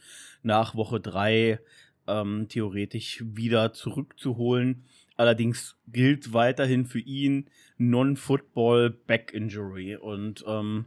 nach 0.45 0.77
Woche 0.77 1.01
3 1.01 1.59
ähm, 2.07 2.47
theoretisch 2.49 3.25
wieder 3.27 3.73
zurückzuholen. 3.73 4.85
Allerdings 5.17 5.77
gilt 5.89 6.33
weiterhin 6.33 6.87
für 6.87 7.01
ihn 7.01 7.51
Non-Football 7.77 8.91
Back 8.91 9.33
Injury 9.35 9.97
und 9.97 10.45
ähm, 10.47 10.85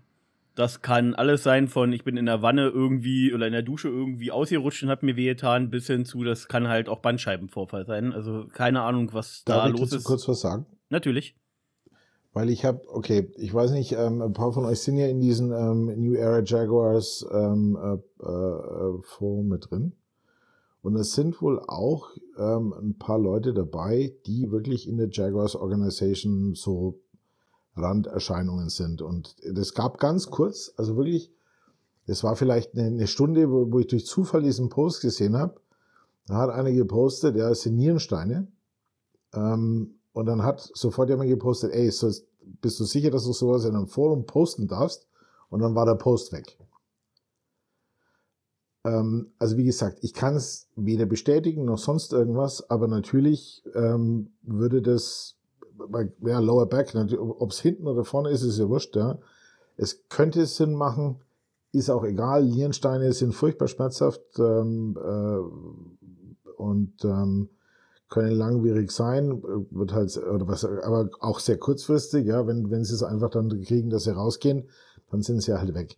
das 0.55 0.81
kann 0.81 1.15
alles 1.15 1.43
sein 1.43 1.67
von, 1.67 1.91
ich 1.93 2.03
bin 2.03 2.17
in 2.17 2.27
der 2.27 2.41
Wanne 2.41 2.67
irgendwie 2.67 3.33
oder 3.33 3.47
in 3.47 3.53
der 3.53 3.63
Dusche 3.63 3.87
irgendwie 3.87 4.31
ausgerutscht 4.31 4.83
und 4.83 4.89
hab 4.89 5.01
mir 5.01 5.15
wehgetan, 5.15 5.69
bis 5.69 5.87
hin 5.87 6.05
zu, 6.05 6.23
das 6.23 6.47
kann 6.47 6.67
halt 6.67 6.89
auch 6.89 6.99
Bandscheibenvorfall 6.99 7.85
sein. 7.85 8.13
Also 8.13 8.45
keine 8.53 8.81
Ahnung, 8.81 9.13
was 9.13 9.43
Darf 9.45 9.63
da 9.63 9.67
los 9.69 9.81
ist. 9.81 9.93
Darf 9.93 9.99
ich 9.99 10.05
kurz 10.05 10.27
was 10.27 10.41
sagen? 10.41 10.65
Natürlich. 10.89 11.35
Weil 12.33 12.49
ich 12.49 12.65
habe, 12.65 12.81
okay, 12.87 13.31
ich 13.37 13.53
weiß 13.53 13.71
nicht, 13.71 13.93
ähm, 13.93 14.21
ein 14.21 14.33
paar 14.33 14.53
von 14.53 14.65
euch 14.65 14.79
sind 14.79 14.97
ja 14.97 15.07
in 15.07 15.19
diesen 15.19 15.51
ähm, 15.51 15.85
New 15.99 16.13
Era 16.13 16.41
Jaguars 16.43 17.25
ähm, 17.31 17.77
äh, 17.81 18.25
äh, 18.25 19.01
Forum 19.03 19.47
mit 19.47 19.69
drin. 19.69 19.93
Und 20.81 20.95
es 20.95 21.13
sind 21.13 21.41
wohl 21.41 21.61
auch 21.65 22.09
ähm, 22.37 22.73
ein 22.73 22.97
paar 22.97 23.17
Leute 23.17 23.53
dabei, 23.53 24.13
die 24.25 24.51
wirklich 24.51 24.87
in 24.87 24.97
der 24.97 25.09
Jaguars 25.09 25.55
Organization 25.55 26.55
so 26.55 26.99
Randerscheinungen 27.75 28.69
sind. 28.69 29.01
Und 29.01 29.35
das 29.45 29.73
gab 29.73 29.99
ganz 29.99 30.29
kurz, 30.29 30.71
also 30.77 30.95
wirklich, 30.95 31.31
das 32.05 32.23
war 32.23 32.35
vielleicht 32.35 32.77
eine, 32.77 33.07
Stunde, 33.07 33.49
wo, 33.49 33.71
wo, 33.71 33.79
ich 33.79 33.87
durch 33.87 34.05
Zufall 34.05 34.43
diesen 34.43 34.69
Post 34.69 35.01
gesehen 35.01 35.37
habe. 35.37 35.59
Da 36.27 36.35
hat 36.35 36.49
einer 36.49 36.71
gepostet, 36.71 37.35
ja, 37.35 37.49
es 37.49 37.61
sind 37.61 37.77
Nierensteine. 37.77 38.47
Ähm, 39.33 39.95
und 40.13 40.25
dann 40.25 40.43
hat 40.43 40.69
sofort 40.73 41.09
jemand 41.09 41.29
gepostet, 41.29 41.71
ey, 41.73 41.89
so, 41.91 42.11
bist 42.61 42.79
du 42.79 42.83
sicher, 42.83 43.09
dass 43.09 43.25
du 43.25 43.33
sowas 43.33 43.65
in 43.65 43.75
einem 43.75 43.87
Forum 43.87 44.25
posten 44.25 44.67
darfst? 44.67 45.07
Und 45.49 45.61
dann 45.61 45.75
war 45.75 45.85
der 45.85 45.95
Post 45.95 46.31
weg. 46.31 46.57
Ähm, 48.85 49.31
also 49.39 49.57
wie 49.57 49.65
gesagt, 49.65 49.99
ich 50.01 50.13
kann 50.13 50.35
es 50.35 50.67
weder 50.75 51.05
bestätigen 51.05 51.65
noch 51.65 51.77
sonst 51.77 52.13
irgendwas, 52.13 52.69
aber 52.69 52.87
natürlich 52.87 53.63
ähm, 53.75 54.33
würde 54.41 54.81
das, 54.81 55.37
ja, 56.21 56.39
Lower 56.39 56.67
Back, 56.67 56.93
ob 56.95 57.51
es 57.51 57.59
hinten 57.59 57.87
oder 57.87 58.03
vorne 58.03 58.29
ist, 58.29 58.43
ist 58.43 58.59
ja 58.59 58.67
wurscht, 58.69 58.95
ja. 58.95 59.17
Es 59.75 60.07
könnte 60.09 60.45
Sinn 60.45 60.73
machen, 60.73 61.21
ist 61.71 61.89
auch 61.89 62.03
egal. 62.03 62.43
Nierensteine 62.43 63.11
sind 63.13 63.33
furchtbar 63.33 63.67
schmerzhaft 63.67 64.21
ähm, 64.37 64.97
äh, 65.03 66.51
und 66.57 67.03
ähm, 67.03 67.49
können 68.09 68.35
langwierig 68.35 68.91
sein, 68.91 69.41
wird 69.71 69.91
halt, 69.91 70.15
oder 70.17 70.47
was, 70.47 70.63
aber 70.65 71.09
auch 71.19 71.39
sehr 71.39 71.57
kurzfristig, 71.57 72.27
ja, 72.27 72.45
wenn, 72.45 72.69
wenn 72.69 72.83
sie 72.83 72.93
es 72.93 73.01
einfach 73.01 73.31
dann 73.31 73.49
kriegen, 73.63 73.89
dass 73.89 74.03
sie 74.03 74.13
rausgehen, 74.13 74.69
dann 75.09 75.23
sind 75.23 75.41
sie 75.41 75.57
halt 75.57 75.73
weg. 75.73 75.97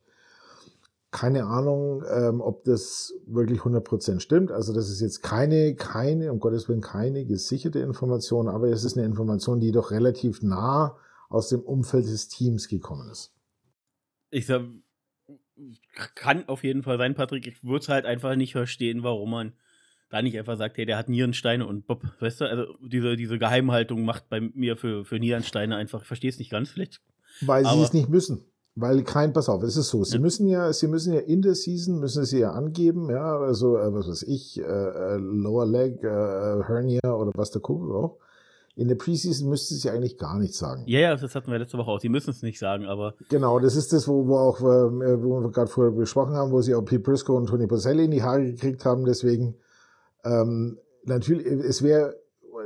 Keine 1.16 1.46
Ahnung, 1.46 2.04
ähm, 2.14 2.42
ob 2.42 2.66
das 2.66 3.14
wirklich 3.26 3.62
100% 3.62 4.20
stimmt. 4.20 4.52
Also 4.52 4.74
das 4.74 4.90
ist 4.90 5.00
jetzt 5.00 5.24
keine, 5.24 5.74
keine, 5.76 6.30
um 6.34 6.40
Gottes 6.40 6.68
Willen, 6.68 6.82
keine 6.82 7.26
gesicherte 7.26 7.80
Information, 7.80 8.50
aber 8.50 8.68
es 8.68 8.84
ist 8.84 8.98
eine 8.98 9.06
Information, 9.06 9.62
die 9.62 9.72
doch 9.72 9.92
relativ 9.92 10.42
nah 10.42 10.98
aus 11.30 11.48
dem 11.48 11.62
Umfeld 11.62 12.06
des 12.06 12.28
Teams 12.28 12.68
gekommen 12.68 13.10
ist. 13.10 13.34
Ich 14.30 14.46
sag, 14.46 14.64
kann 16.16 16.50
auf 16.50 16.66
jeden 16.66 16.84
Fall 16.84 16.98
sein, 16.98 17.16
Patrick. 17.16 17.48
Ich 17.48 17.64
würde 17.64 17.84
es 17.84 17.88
halt 17.88 18.06
einfach 18.06 18.36
nicht 18.36 18.52
verstehen, 18.52 19.02
warum 19.02 19.32
man 19.32 19.54
da 20.10 20.22
nicht 20.22 20.38
einfach 20.38 20.58
sagt, 20.58 20.76
hey, 20.76 20.86
der 20.86 20.98
hat 20.98 21.08
Nierensteine 21.08 21.66
und 21.66 21.88
Bob, 21.88 22.04
weißt 22.20 22.42
du, 22.42 22.46
also 22.46 22.76
diese, 22.82 23.16
diese 23.16 23.40
Geheimhaltung 23.40 24.04
macht 24.04 24.28
bei 24.28 24.42
mir 24.42 24.76
für, 24.76 25.06
für 25.06 25.18
Nierensteine 25.18 25.78
einfach, 25.78 26.02
ich 26.02 26.08
verstehe 26.08 26.30
es 26.30 26.40
nicht 26.40 26.52
ganz, 26.52 26.72
vielleicht. 26.72 27.00
Weil 27.40 27.66
sie 27.66 27.82
es 27.82 27.94
nicht 27.94 28.10
müssen. 28.10 28.44
Weil 28.78 29.04
kein, 29.04 29.32
pass 29.32 29.48
auf, 29.48 29.64
es 29.64 29.78
ist 29.78 29.88
so, 29.88 30.04
sie 30.04 30.16
ja. 30.16 30.22
müssen 30.22 30.48
ja, 30.48 30.74
sie 30.74 30.88
müssen 30.88 31.14
ja 31.14 31.22
in 31.22 31.42
der 31.42 31.56
Season, 31.56 31.98
müssen 31.98 32.26
sie 32.26 32.40
ja 32.40 32.52
angeben, 32.52 33.10
ja, 33.10 33.38
also, 33.38 33.78
äh, 33.78 33.94
was 33.94 34.10
weiß 34.10 34.24
ich, 34.24 34.60
äh, 34.60 34.64
äh 34.64 35.16
Lower 35.18 35.66
Leg, 35.66 36.04
äh, 36.04 36.08
äh, 36.08 36.64
Hernia 36.64 37.00
oder 37.14 37.32
was 37.36 37.52
der 37.52 37.62
Kuckuck 37.62 37.96
auch. 37.96 38.18
In 38.76 38.90
der 38.90 38.96
Preseason 38.96 39.48
müsste 39.48 39.76
sie 39.76 39.90
eigentlich 39.90 40.18
gar 40.18 40.38
nichts 40.38 40.58
sagen. 40.58 40.84
Ja, 40.86 41.00
ja, 41.00 41.16
das 41.16 41.34
hatten 41.34 41.50
wir 41.50 41.58
letzte 41.58 41.78
Woche 41.78 41.90
auch. 41.90 42.02
Sie 42.02 42.10
müssen 42.10 42.32
es 42.32 42.42
nicht 42.42 42.60
sagen, 42.60 42.86
aber. 42.86 43.14
Genau, 43.30 43.58
das 43.60 43.78
ist 43.78 43.94
das, 43.94 44.06
wo, 44.10 44.28
wo 44.28 44.36
auch, 44.36 44.60
äh, 44.60 45.24
wo 45.24 45.40
wir 45.40 45.52
gerade 45.52 45.72
vorher 45.72 45.94
besprochen 45.94 46.34
haben, 46.34 46.52
wo 46.52 46.60
sie 46.60 46.76
auch 46.76 46.84
Pete 46.84 47.00
Briscoe 47.00 47.38
und 47.38 47.48
Tony 47.48 47.68
Boselli 47.68 48.04
in 48.04 48.12
die 48.12 48.24
Haare 48.24 48.44
gekriegt 48.44 48.84
haben. 48.84 49.06
Deswegen, 49.06 49.56
ähm, 50.26 50.78
natürlich, 51.06 51.46
es 51.46 51.82
wäre, 51.82 52.18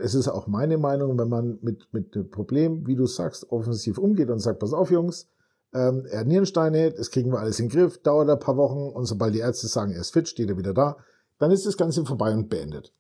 es 0.01 0.15
ist 0.15 0.27
auch 0.27 0.47
meine 0.47 0.79
Meinung, 0.79 1.19
wenn 1.19 1.29
man 1.29 1.59
mit, 1.61 1.87
mit 1.91 2.15
dem 2.15 2.31
Problem, 2.31 2.87
wie 2.87 2.95
du 2.95 3.05
sagst, 3.05 3.51
offensiv 3.51 3.99
umgeht 3.99 4.31
und 4.31 4.39
sagt, 4.39 4.57
pass 4.57 4.73
auf, 4.73 4.89
Jungs, 4.89 5.29
ähm, 5.73 6.05
er 6.09 6.19
hat 6.21 6.27
Nierensteine, 6.27 6.91
das 6.91 7.11
kriegen 7.11 7.31
wir 7.31 7.39
alles 7.39 7.59
in 7.59 7.69
den 7.69 7.77
Griff, 7.77 8.01
dauert 8.01 8.29
ein 8.29 8.39
paar 8.39 8.57
Wochen 8.57 8.89
und 8.95 9.05
sobald 9.05 9.35
die 9.35 9.39
Ärzte 9.39 9.67
sagen, 9.67 9.91
er 9.91 10.01
ist 10.01 10.13
fit, 10.13 10.27
steht 10.27 10.49
er 10.49 10.57
wieder 10.57 10.73
da, 10.73 10.97
dann 11.37 11.51
ist 11.51 11.65
das 11.65 11.77
Ganze 11.77 12.05
vorbei 12.05 12.33
und 12.33 12.49
beendet. 12.49 12.93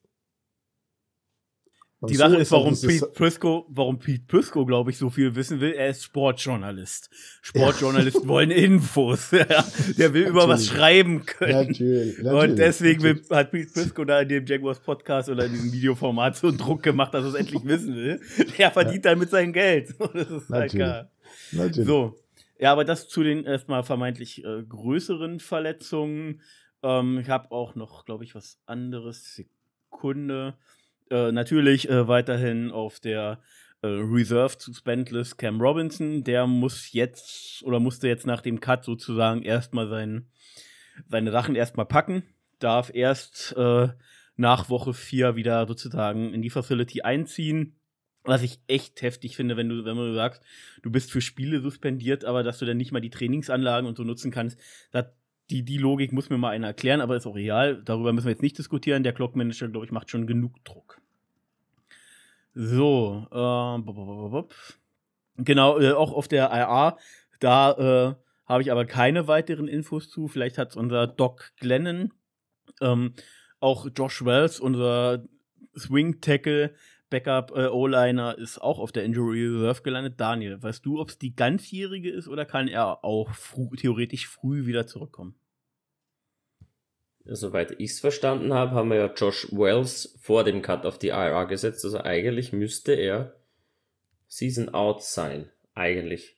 Und 2.01 2.11
die 2.11 2.15
so 2.15 2.23
Sache 2.23 2.37
ist, 2.37 2.51
warum 2.51 2.79
Pete 2.79 3.07
Prisco, 3.07 3.65
warum 3.67 3.99
Pete 3.99 4.23
Prisco, 4.25 4.65
glaube 4.65 4.91
ich, 4.91 4.97
so 4.97 5.09
viel 5.09 5.35
wissen 5.35 5.59
will. 5.59 5.73
Er 5.73 5.89
ist 5.89 6.05
Sportjournalist. 6.05 7.09
Sportjournalisten 7.41 8.21
ja. 8.21 8.27
wollen 8.29 8.51
Infos. 8.51 9.29
Der 9.97 10.13
will 10.13 10.27
über 10.27 10.47
was 10.47 10.67
schreiben 10.67 11.25
können. 11.25 11.67
Natürlich, 11.67 12.17
natürlich, 12.19 12.51
Und 12.51 12.55
deswegen 12.57 13.03
will, 13.03 13.21
hat 13.29 13.51
Pete 13.51 13.73
Prisco 13.73 14.05
da 14.05 14.21
in 14.21 14.29
dem 14.29 14.45
Jaguars 14.45 14.79
Podcast 14.79 15.27
oder 15.27 15.45
in 15.45 15.51
diesem 15.51 15.73
Videoformat 15.73 16.37
so 16.37 16.47
einen 16.47 16.57
Druck 16.57 16.83
gemacht, 16.83 17.13
dass 17.13 17.25
er 17.25 17.29
es 17.31 17.35
endlich 17.35 17.65
wissen 17.65 17.93
will. 17.93 18.21
Er 18.57 18.71
verdient 18.71 19.03
ja. 19.03 19.11
damit 19.11 19.29
sein 19.29 19.51
Geld. 19.51 19.93
Das 20.13 20.29
ist 20.29 20.49
halt 20.49 20.71
klar. 20.71 21.11
Natürlich. 21.51 21.85
So. 21.87 22.15
Ja, 22.59 22.73
aber 22.73 22.83
das 22.83 23.07
zu 23.07 23.23
den 23.23 23.45
erstmal 23.45 23.83
vermeintlich 23.83 24.43
äh, 24.43 24.63
größeren 24.63 25.39
Verletzungen. 25.39 26.41
Ähm, 26.83 27.19
ich 27.19 27.29
habe 27.29 27.51
auch 27.51 27.75
noch, 27.75 28.03
glaube 28.03 28.25
ich, 28.25 28.35
was 28.35 28.59
anderes. 28.65 29.41
Sekunde. 29.89 30.57
Äh, 31.09 31.31
natürlich 31.31 31.89
äh, 31.89 32.07
weiterhin 32.07 32.71
auf 32.71 32.99
der 32.99 33.41
äh, 33.81 33.87
Reserve 33.87 34.57
zu 34.57 34.73
Spentless 34.73 35.37
Cam 35.37 35.61
Robinson. 35.61 36.25
Der 36.25 36.47
muss 36.47 36.91
jetzt 36.91 37.63
oder 37.63 37.79
musste 37.79 38.09
jetzt 38.09 38.27
nach 38.27 38.41
dem 38.41 38.59
Cut 38.59 38.83
sozusagen 38.83 39.41
erstmal 39.41 39.87
sein, 39.87 40.29
seine 41.07 41.31
Sachen 41.31 41.55
erstmal 41.55 41.85
packen. 41.85 42.23
Darf 42.59 42.91
erst 42.93 43.55
äh, 43.57 43.87
nach 44.35 44.69
Woche 44.69 44.93
4 44.93 45.37
wieder 45.37 45.65
sozusagen 45.65 46.33
in 46.33 46.41
die 46.41 46.49
Facility 46.49 47.03
einziehen 47.03 47.78
was 48.29 48.43
ich 48.43 48.61
echt 48.67 49.01
heftig 49.01 49.35
finde, 49.35 49.57
wenn 49.57 49.67
du, 49.69 49.83
wenn 49.85 49.97
du 49.97 50.13
sagst, 50.13 50.41
du 50.83 50.91
bist 50.91 51.11
für 51.11 51.19
Spiele 51.19 51.61
suspendiert, 51.61 52.25
aber 52.25 52.43
dass 52.43 52.59
du 52.59 52.65
dann 52.65 52.77
nicht 52.77 52.91
mal 52.91 53.01
die 53.01 53.09
Trainingsanlagen 53.09 53.87
und 53.87 53.97
so 53.97 54.03
nutzen 54.03 54.31
kannst, 54.31 54.59
das, 54.91 55.05
die, 55.49 55.63
die 55.63 55.77
Logik 55.77 56.11
muss 56.11 56.29
mir 56.29 56.37
mal 56.37 56.51
einer 56.51 56.67
erklären, 56.67 57.01
aber 57.01 57.15
ist 57.15 57.25
auch 57.25 57.35
real. 57.35 57.81
Darüber 57.83 58.13
müssen 58.13 58.27
wir 58.27 58.31
jetzt 58.31 58.43
nicht 58.43 58.57
diskutieren. 58.57 59.01
Der 59.01 59.13
Clock 59.13 59.35
Manager, 59.35 59.67
glaube 59.67 59.85
ich, 59.85 59.91
macht 59.91 60.11
schon 60.11 60.27
genug 60.27 60.63
Druck. 60.63 61.01
So, 62.53 63.27
äh, 63.31 64.43
genau, 65.43 65.79
äh, 65.79 65.93
auch 65.93 66.13
auf 66.13 66.27
der 66.27 66.51
IA, 66.51 66.97
da 67.39 67.71
äh, 67.71 68.15
habe 68.45 68.61
ich 68.61 68.71
aber 68.71 68.85
keine 68.85 69.27
weiteren 69.27 69.67
Infos 69.67 70.09
zu. 70.09 70.27
Vielleicht 70.27 70.57
hat 70.57 70.75
unser 70.75 71.07
Doc 71.07 71.51
Glennon, 71.57 72.13
ähm, 72.81 73.13
auch 73.59 73.87
Josh 73.95 74.23
Wells, 74.23 74.59
unser 74.59 75.23
Swing 75.77 76.21
Tackle, 76.21 76.75
Backup 77.09 77.51
äh, 77.55 78.41
ist 78.41 78.61
auch 78.61 78.79
auf 78.79 78.91
der 78.91 79.03
Injury 79.03 79.47
Reserve 79.47 79.81
gelandet. 79.81 80.19
Daniel, 80.19 80.61
weißt 80.61 80.85
du, 80.85 80.99
ob 80.99 81.09
es 81.09 81.17
die 81.17 81.35
ganzjährige 81.35 82.09
ist 82.11 82.27
oder 82.27 82.45
kann 82.45 82.67
er 82.67 83.03
auch 83.03 83.31
früh, 83.31 83.75
theoretisch 83.77 84.27
früh 84.27 84.65
wieder 84.65 84.85
zurückkommen? 84.87 85.35
Soweit 87.25 87.71
ich 87.79 87.91
es 87.91 87.99
verstanden 87.99 88.53
habe, 88.53 88.71
haben 88.71 88.89
wir 88.89 88.97
ja 88.97 89.13
Josh 89.13 89.47
Wells 89.51 90.17
vor 90.19 90.43
dem 90.43 90.61
Cut 90.61 90.85
auf 90.85 90.97
die 90.97 91.09
IR 91.09 91.45
gesetzt. 91.45 91.85
Also 91.85 91.99
eigentlich 91.99 92.53
müsste 92.53 92.93
er 92.93 93.35
Season 94.27 94.69
Out 94.69 95.03
sein. 95.03 95.51
Eigentlich. 95.75 96.37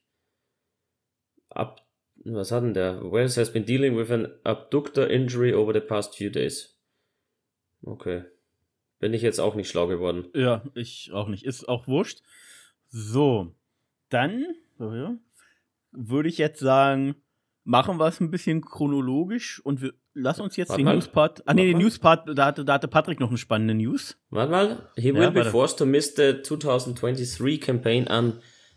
Ab, 1.49 1.85
was 2.25 2.51
hat 2.51 2.63
denn 2.63 2.73
der? 2.73 3.01
Wells 3.11 3.37
has 3.37 3.51
been 3.51 3.65
dealing 3.65 3.97
with 3.97 4.11
an 4.11 4.33
abductor 4.43 5.07
injury 5.07 5.53
over 5.53 5.73
the 5.73 5.79
past 5.79 6.15
few 6.15 6.29
days. 6.29 6.77
Okay. 7.83 8.23
Bin 9.01 9.15
ich 9.15 9.23
jetzt 9.23 9.39
auch 9.39 9.55
nicht 9.55 9.67
schlau 9.67 9.87
geworden. 9.87 10.27
Ja, 10.35 10.61
ich 10.75 11.11
auch 11.11 11.27
nicht. 11.27 11.43
Ist 11.43 11.67
auch 11.67 11.87
wurscht. 11.87 12.21
So, 12.87 13.51
dann 14.09 14.45
würde 15.91 16.29
ich 16.29 16.37
jetzt 16.37 16.59
sagen, 16.59 17.15
machen 17.63 17.97
wir 17.97 18.07
es 18.07 18.19
ein 18.19 18.29
bisschen 18.29 18.61
chronologisch 18.61 19.59
und 19.65 19.81
wir 19.81 19.93
lassen 20.13 20.41
uns 20.41 20.55
jetzt 20.55 20.69
Warte 20.69 20.81
den 20.81 20.85
mal. 20.85 20.95
Newspart. 20.95 21.41
Ah, 21.47 21.55
nee, 21.55 21.65
den 21.65 21.79
Newspart, 21.79 22.29
da 22.37 22.45
hatte, 22.45 22.63
da 22.63 22.73
hatte 22.73 22.87
Patrick 22.87 23.19
noch 23.19 23.29
eine 23.29 23.39
spannende 23.39 23.73
News. 23.73 24.17
Warte 24.29 24.51
mal. 24.51 24.89
He 24.95 25.13
will 25.15 25.23
ja, 25.23 25.29
be 25.31 25.45
forced 25.45 25.79
to 25.79 25.85
miss 25.87 26.13
the 26.15 26.41
2023 26.43 27.59
campaign 27.59 28.07
un, 28.07 28.33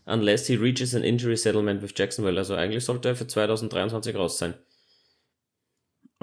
unless 0.07 0.47
he 0.47 0.57
reaches 0.57 0.95
an 0.95 1.03
injury 1.03 1.37
settlement 1.37 1.83
with 1.83 1.93
Jacksonville. 1.95 2.39
Also 2.39 2.55
eigentlich 2.55 2.85
sollte 2.85 3.09
er 3.09 3.17
für 3.17 3.27
2023 3.27 4.17
raus 4.17 4.39
sein. 4.39 4.55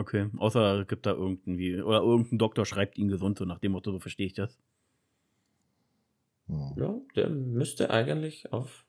Okay, 0.01 0.29
außer 0.37 0.85
gibt 0.85 1.05
da 1.05 1.11
irgendwie, 1.11 1.79
oder 1.79 1.99
irgendein 1.99 2.39
Doktor 2.39 2.65
schreibt 2.65 2.97
ihn 2.97 3.07
gesund, 3.07 3.37
so 3.37 3.45
nach 3.45 3.59
dem 3.59 3.73
Motto, 3.73 3.91
so 3.91 3.99
verstehe 3.99 4.25
ich 4.25 4.33
das. 4.33 4.57
Ja, 6.75 6.95
der 7.15 7.29
müsste 7.29 7.91
eigentlich 7.91 8.51
auf 8.51 8.83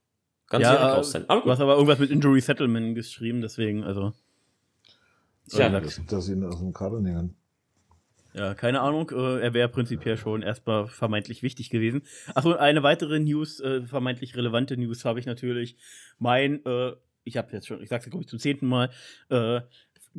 ganz 0.49 0.65
ja, 0.65 0.95
raus 0.95 1.11
sein. 1.11 1.29
Aber 1.29 1.43
du 1.43 1.51
hast 1.51 1.61
aber 1.61 1.75
irgendwas 1.75 1.99
mit 1.99 2.11
Injury 2.11 2.41
Settlement 2.41 2.95
geschrieben, 2.95 3.43
deswegen, 3.43 3.85
also. 3.85 4.15
Ja, 5.51 5.69
das, 5.69 6.01
dass 6.07 6.25
sie 6.25 6.33
ihn 6.33 6.45
aus 6.45 6.61
dem 6.61 6.73
Kader 6.73 7.01
nehmen. 7.01 7.37
Ja, 8.33 8.55
keine 8.55 8.81
Ahnung. 8.81 9.11
Äh, 9.11 9.41
er 9.41 9.53
wäre 9.53 9.69
prinzipiell 9.69 10.17
schon 10.17 10.41
erstmal 10.41 10.87
vermeintlich 10.87 11.43
wichtig 11.43 11.69
gewesen. 11.69 12.03
Achso, 12.35 12.55
eine 12.55 12.83
weitere 12.83 13.19
News, 13.21 13.61
äh, 13.61 13.83
vermeintlich 13.83 14.35
relevante 14.35 14.79
News 14.79 15.05
habe 15.05 15.21
ich 15.21 15.27
natürlich. 15.27 15.77
Mein, 16.19 16.65
äh, 16.65 16.93
ich 17.25 17.37
habe 17.37 17.53
jetzt 17.53 17.67
schon, 17.67 17.83
ich 17.83 17.91
sag's 17.91 18.07
ja, 18.07 18.11
glaube 18.11 18.23
ich, 18.23 18.31
zum 18.31 18.39
zehnten 18.39 18.67
Mal, 18.67 18.89
äh, 19.29 19.61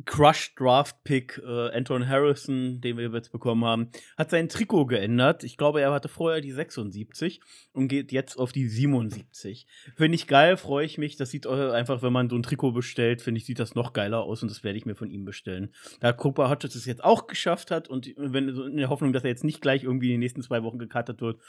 Crush 0.04 0.54
Draft 0.56 1.04
Pick 1.04 1.40
äh, 1.44 1.70
Anton 1.70 2.08
Harrison, 2.08 2.80
den 2.80 2.96
wir 2.96 3.10
jetzt 3.10 3.30
bekommen 3.30 3.64
haben, 3.64 3.90
hat 4.16 4.30
sein 4.30 4.48
Trikot 4.48 4.86
geändert. 4.86 5.44
Ich 5.44 5.56
glaube, 5.56 5.80
er 5.80 5.92
hatte 5.92 6.08
vorher 6.08 6.40
die 6.40 6.52
76 6.52 7.40
und 7.72 7.88
geht 7.88 8.10
jetzt 8.10 8.36
auf 8.36 8.52
die 8.52 8.68
77. 8.68 9.66
Finde 9.96 10.14
ich 10.16 10.26
geil, 10.26 10.56
freue 10.56 10.84
ich 10.84 10.98
mich. 10.98 11.16
Das 11.16 11.30
sieht 11.30 11.46
einfach, 11.46 12.02
wenn 12.02 12.12
man 12.12 12.28
so 12.28 12.36
ein 12.36 12.42
Trikot 12.42 12.72
bestellt, 12.72 13.22
finde 13.22 13.38
ich, 13.38 13.46
sieht 13.46 13.60
das 13.60 13.74
noch 13.74 13.92
geiler 13.92 14.22
aus 14.22 14.42
und 14.42 14.50
das 14.50 14.64
werde 14.64 14.78
ich 14.78 14.86
mir 14.86 14.96
von 14.96 15.10
ihm 15.10 15.24
bestellen. 15.24 15.72
Da 16.00 16.12
Cooper 16.12 16.48
Hodges 16.48 16.74
es 16.74 16.86
jetzt 16.86 17.04
auch 17.04 17.26
geschafft 17.26 17.70
hat 17.70 17.88
und 17.88 18.12
wenn 18.16 18.48
in 18.48 18.76
der 18.76 18.88
Hoffnung, 18.88 19.12
dass 19.12 19.24
er 19.24 19.30
jetzt 19.30 19.44
nicht 19.44 19.60
gleich 19.60 19.84
irgendwie 19.84 20.08
in 20.08 20.14
den 20.14 20.20
nächsten 20.20 20.42
zwei 20.42 20.62
Wochen 20.62 20.78
gekartet 20.78 21.20
wird, 21.20 21.40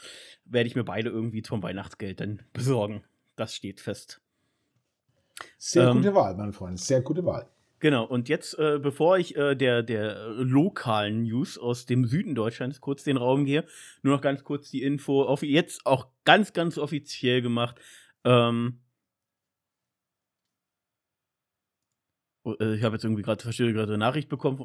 werde 0.45 0.67
ich 0.67 0.75
mir 0.75 0.83
beide 0.83 1.09
irgendwie 1.09 1.41
zum 1.41 1.63
Weihnachtsgeld 1.63 2.19
dann 2.19 2.43
besorgen. 2.53 3.03
Das 3.35 3.55
steht 3.55 3.81
fest. 3.81 4.21
Sehr 5.57 5.87
ähm, 5.87 5.97
gute 5.97 6.15
Wahl, 6.15 6.35
mein 6.35 6.53
Freund. 6.53 6.79
Sehr 6.79 7.01
gute 7.01 7.25
Wahl. 7.25 7.49
Genau, 7.85 8.03
und 8.03 8.29
jetzt, 8.29 8.57
äh, 8.57 8.79
bevor 8.81 9.19
ich 9.19 9.35
äh, 9.35 9.53
der, 9.53 9.83
der 9.83 10.29
lokalen 10.29 11.21
News 11.21 11.59
aus 11.59 11.85
dem 11.85 12.07
Süden 12.07 12.33
Deutschlands 12.33 12.81
kurz 12.81 13.03
den 13.03 13.15
Raum 13.15 13.45
gehe, 13.45 13.63
nur 14.01 14.15
noch 14.15 14.21
ganz 14.23 14.43
kurz 14.43 14.71
die 14.71 14.81
Info, 14.81 15.37
jetzt 15.43 15.85
auch 15.85 16.07
ganz, 16.23 16.53
ganz 16.53 16.79
offiziell 16.79 17.43
gemacht. 17.43 17.79
Ähm, 18.23 18.79
oh, 22.43 22.55
äh, 22.59 22.73
ich 22.73 22.81
habe 22.81 22.95
jetzt 22.95 23.03
irgendwie 23.03 23.21
gerade 23.21 23.43
gerade 23.43 23.83
eine 23.83 23.99
Nachricht 23.99 24.29
bekommen 24.29 24.57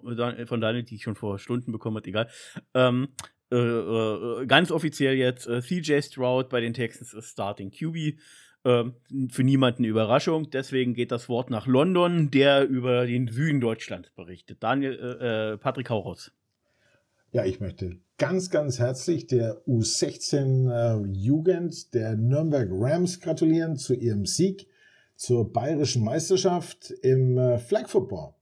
von 0.47 0.61
Daniel, 0.63 0.85
die 0.85 0.95
ich 0.95 1.03
schon 1.03 1.15
vor 1.15 1.39
Stunden 1.39 1.73
bekommen 1.73 1.99
habe, 1.99 2.09
egal. 2.09 2.31
Ähm, 2.73 3.09
äh, 3.53 3.57
äh, 3.57 4.47
ganz 4.47 4.71
offiziell 4.71 5.17
jetzt, 5.17 5.47
äh, 5.47 5.61
CJ 5.61 6.01
Stroud 6.01 6.49
bei 6.49 6.63
den 6.63 6.73
Texans 6.73 7.13
ist 7.13 7.33
Starting 7.33 7.71
QB. 7.71 8.19
Ähm, 8.65 8.95
für 9.31 9.43
niemanden 9.43 9.85
Überraschung. 9.85 10.51
Deswegen 10.51 10.93
geht 10.93 11.13
das 11.13 11.29
Wort 11.29 11.49
nach 11.49 11.67
London, 11.67 12.31
der 12.31 12.69
über 12.69 13.07
den 13.07 13.29
Süden 13.29 13.61
Deutschlands 13.61 14.11
berichtet. 14.11 14.59
Daniel, 14.63 14.93
äh, 15.21 15.53
äh 15.53 15.57
Patrick 15.57 15.89
Hauros. 15.89 16.31
Ja, 17.33 17.45
ich 17.45 17.61
möchte 17.61 17.97
ganz, 18.19 18.51
ganz 18.51 18.79
herzlich 18.79 19.27
der 19.27 19.65
U16 19.67 20.71
äh, 20.71 21.07
Jugend 21.13 21.95
der 21.95 22.17
Nürnberg 22.17 22.69
Rams 22.71 23.21
gratulieren 23.21 23.77
zu 23.77 23.95
ihrem 23.95 24.27
Sieg 24.27 24.67
zur 25.17 25.51
bayerischen 25.53 26.05
Meisterschaft 26.05 26.91
im 27.03 27.39
äh, 27.39 27.59
Flag 27.59 27.89
Football. 27.89 28.35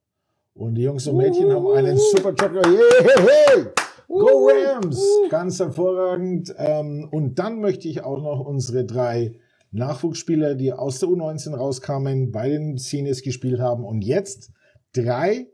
Und 0.54 0.74
die 0.74 0.82
Jungs 0.82 1.06
und 1.06 1.18
Mädchen 1.18 1.46
uh, 1.46 1.52
haben 1.52 1.76
einen 1.76 1.96
super 1.96 2.32
Job. 2.32 2.54
Yeah, 2.66 3.72
Go 4.08 4.48
Rams! 4.48 5.00
Ganz 5.28 5.60
hervorragend. 5.60 6.52
Ähm, 6.56 7.08
und 7.12 7.38
dann 7.38 7.60
möchte 7.60 7.86
ich 7.86 8.02
auch 8.02 8.20
noch 8.20 8.44
unsere 8.44 8.84
drei 8.84 9.38
Nachwuchsspieler, 9.70 10.54
die 10.54 10.72
aus 10.72 10.98
der 10.98 11.08
U19 11.08 11.54
rauskamen, 11.54 12.32
bei 12.32 12.48
den 12.48 12.78
Seniors 12.78 13.22
gespielt 13.22 13.60
haben 13.60 13.84
und 13.84 14.02
jetzt 14.02 14.50
drei 14.94 15.48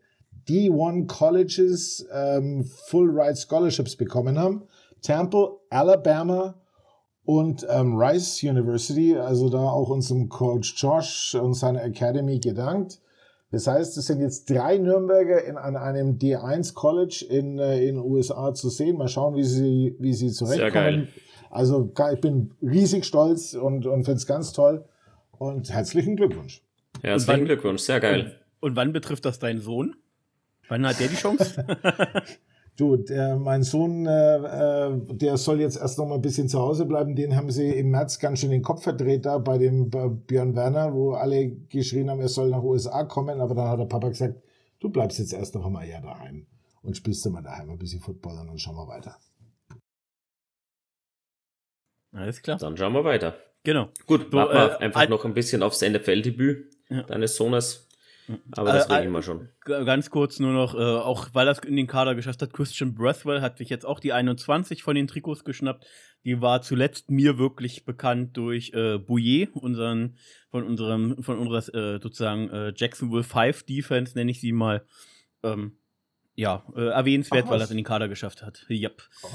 D1 0.49 1.06
Colleges 1.06 2.06
ähm, 2.12 2.64
Full 2.64 3.11
Ride 3.11 3.37
Scholarships 3.37 3.97
bekommen 3.97 4.38
haben. 4.38 4.64
Temple, 5.02 5.59
Alabama 5.71 6.54
und 7.25 7.66
ähm, 7.71 7.97
Rice 7.97 8.42
University, 8.42 9.16
also 9.16 9.49
da 9.49 9.59
auch 9.59 9.88
unserem 9.88 10.28
Coach 10.28 10.75
Josh 10.76 11.35
und 11.35 11.54
seiner 11.54 11.83
Academy 11.83 12.38
gedankt. 12.38 13.00
Das 13.50 13.66
heißt, 13.66 13.97
es 13.97 14.06
sind 14.06 14.21
jetzt 14.21 14.50
drei 14.50 14.78
Nürnberger 14.78 15.44
in, 15.44 15.56
an 15.56 15.76
einem 15.76 16.18
D1 16.18 16.75
College 16.75 17.25
in 17.28 17.59
äh, 17.59 17.87
in 17.87 17.99
USA 17.99 18.52
zu 18.52 18.68
sehen. 18.68 18.97
Mal 18.97 19.09
schauen, 19.09 19.37
wie 19.37 19.44
sie 19.44 19.97
wie 20.00 20.12
sie 20.12 20.30
zurechtkommen. 20.30 20.73
Sehr 20.73 20.83
geil. 20.83 21.09
Also 21.54 21.92
ich 22.12 22.20
bin 22.20 22.50
riesig 22.61 23.04
stolz 23.04 23.54
und 23.54 23.87
und 23.87 24.04
finde 24.04 24.18
es 24.18 24.26
ganz 24.26 24.52
toll 24.52 24.84
und 25.38 25.70
herzlichen 25.70 26.16
Glückwunsch. 26.16 26.62
Herzlichen 27.02 27.44
Glückwunsch, 27.44 27.82
sehr 27.82 28.00
geil. 28.00 28.40
Und, 28.61 28.70
und 28.70 28.76
wann 28.76 28.92
betrifft 28.92 29.25
das 29.25 29.38
deinen 29.38 29.61
Sohn? 29.61 29.94
Wann 30.68 30.87
hat 30.87 30.99
der 30.99 31.08
die 31.08 31.16
Chance? 31.16 31.64
Du, 32.76 32.96
der, 32.96 33.37
mein 33.37 33.62
Sohn, 33.62 34.04
äh, 34.04 34.37
äh, 34.37 35.00
der 35.12 35.37
soll 35.37 35.61
jetzt 35.61 35.76
erst 35.76 35.96
noch 35.96 36.08
mal 36.08 36.16
ein 36.16 36.23
bisschen 36.23 36.49
zu 36.49 36.58
Hause 36.58 36.87
bleiben. 36.87 37.14
Den 37.14 37.37
haben 37.37 37.49
sie 37.52 37.70
im 37.70 37.90
März 37.90 38.18
ganz 38.18 38.40
schön 38.40 38.50
den 38.50 38.62
Kopf 38.62 38.82
verdreht 38.82 39.26
da 39.26 39.38
bei 39.38 39.58
dem 39.58 39.90
bei 39.90 40.08
Björn 40.08 40.56
Werner, 40.56 40.92
wo 40.92 41.12
alle 41.12 41.50
geschrien 41.68 42.11
haben, 42.11 42.20
er 42.20 42.26
soll 42.26 42.50
nach 42.50 42.64
USA 42.64 43.04
kommen. 43.04 43.40
Aber 43.40 43.54
dann 43.54 43.68
hat 43.68 43.78
der 43.78 43.84
Papa 43.84 44.08
gesagt, 44.08 44.42
du 44.80 44.88
bleibst 44.88 45.20
jetzt 45.20 45.32
erst 45.32 45.54
noch 45.54 45.64
einmal 45.64 45.84
hier 45.84 46.00
daheim 46.00 46.49
und 46.82 46.96
spielst 46.96 47.25
immer 47.26 47.42
daheim 47.42 47.70
ein 47.70 47.78
bisschen 47.78 48.00
Football 48.00 48.40
und 48.40 48.49
dann 48.49 48.58
schauen 48.58 48.75
wir 48.75 48.88
weiter. 48.88 49.18
Alles 52.14 52.42
klar. 52.42 52.59
Dann 52.59 52.76
schauen 52.76 52.92
wir 52.92 53.04
weiter. 53.04 53.37
Genau. 53.64 53.90
Gut, 54.06 54.28
so, 54.30 54.33
warten 54.33 54.54
wir 54.54 54.80
äh, 54.80 54.85
einfach 54.85 55.09
noch 55.09 55.25
ein 55.25 55.35
bisschen 55.35 55.62
aufs 55.62 55.83
NFL-Debüt 55.83 56.71
ja. 56.90 57.02
deines 57.02 57.37
Sohnes. 57.37 57.88
Aber 58.52 58.73
das 58.73 58.88
äh, 58.88 59.11
wir 59.11 59.23
schon. 59.23 59.49
Ganz 59.64 60.09
kurz 60.09 60.38
nur 60.38 60.52
noch, 60.52 60.75
äh, 60.75 60.78
auch 60.78 61.28
weil 61.35 61.44
das 61.44 61.59
in 61.59 61.76
den 61.76 61.87
Kader 61.87 62.14
geschafft 62.14 62.40
hat, 62.40 62.54
Christian 62.54 62.94
Breathwell 62.94 63.42
hat 63.42 63.59
sich 63.59 63.68
jetzt 63.68 63.85
auch 63.85 64.00
die 64.00 64.12
21 64.12 64.83
von 64.83 64.94
den 64.94 65.06
Trikots 65.06 65.44
geschnappt. 65.44 65.85
Die 66.25 66.40
war 66.40 66.62
zuletzt 66.62 67.11
mir 67.11 67.37
wirklich 67.37 67.85
bekannt 67.85 68.37
durch 68.37 68.73
äh, 68.73 68.99
Bouillet, 68.99 69.50
unseren, 69.52 70.16
von 70.50 70.64
unserem, 70.64 71.23
von 71.23 71.38
unserer 71.38 71.75
äh, 71.75 72.00
sozusagen 72.00 72.49
äh, 72.49 72.73
Jacksonville 72.75 73.25
5 73.25 73.64
Defense, 73.64 74.16
nenne 74.16 74.30
ich 74.30 74.40
sie 74.40 74.52
mal. 74.52 74.87
Ähm, 75.42 75.76
ja, 76.35 76.64
äh, 76.75 76.88
erwähnenswert, 76.88 77.44
Ach, 77.47 77.50
weil 77.50 77.61
er 77.61 77.64
es 77.64 77.71
in 77.71 77.76
den 77.76 77.85
Kader 77.85 78.09
geschafft 78.09 78.42
hat. 78.42 78.64
Yep. 78.71 79.02
Oh, 79.23 79.28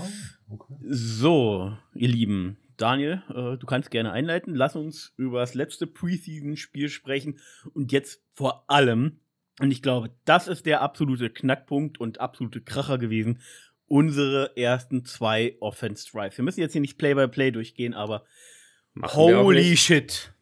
okay. 0.49 0.73
So, 0.89 1.77
ihr 1.93 2.09
Lieben, 2.09 2.57
Daniel, 2.81 3.23
äh, 3.29 3.57
du 3.57 3.65
kannst 3.65 3.91
gerne 3.91 4.11
einleiten. 4.11 4.55
Lass 4.55 4.75
uns 4.75 5.13
über 5.17 5.41
das 5.41 5.53
letzte 5.53 5.85
Preseason-Spiel 5.85 6.89
sprechen 6.89 7.39
und 7.73 7.91
jetzt 7.91 8.23
vor 8.33 8.63
allem, 8.67 9.19
und 9.59 9.71
ich 9.71 9.81
glaube, 9.81 10.11
das 10.25 10.47
ist 10.47 10.65
der 10.65 10.81
absolute 10.81 11.29
Knackpunkt 11.29 11.99
und 11.99 12.19
absolute 12.19 12.61
Kracher 12.61 12.97
gewesen, 12.97 13.41
unsere 13.87 14.55
ersten 14.55 15.03
zwei 15.03 15.57
Offense 15.59 16.09
Drives. 16.11 16.37
Wir 16.37 16.45
müssen 16.45 16.61
jetzt 16.61 16.73
hier 16.73 16.81
nicht 16.81 16.97
Play-by-Play 16.97 17.49
-play 17.49 17.51
durchgehen, 17.51 17.93
aber 17.93 18.23
Machen 18.93 19.35
holy 19.35 19.75
shit. 19.75 20.33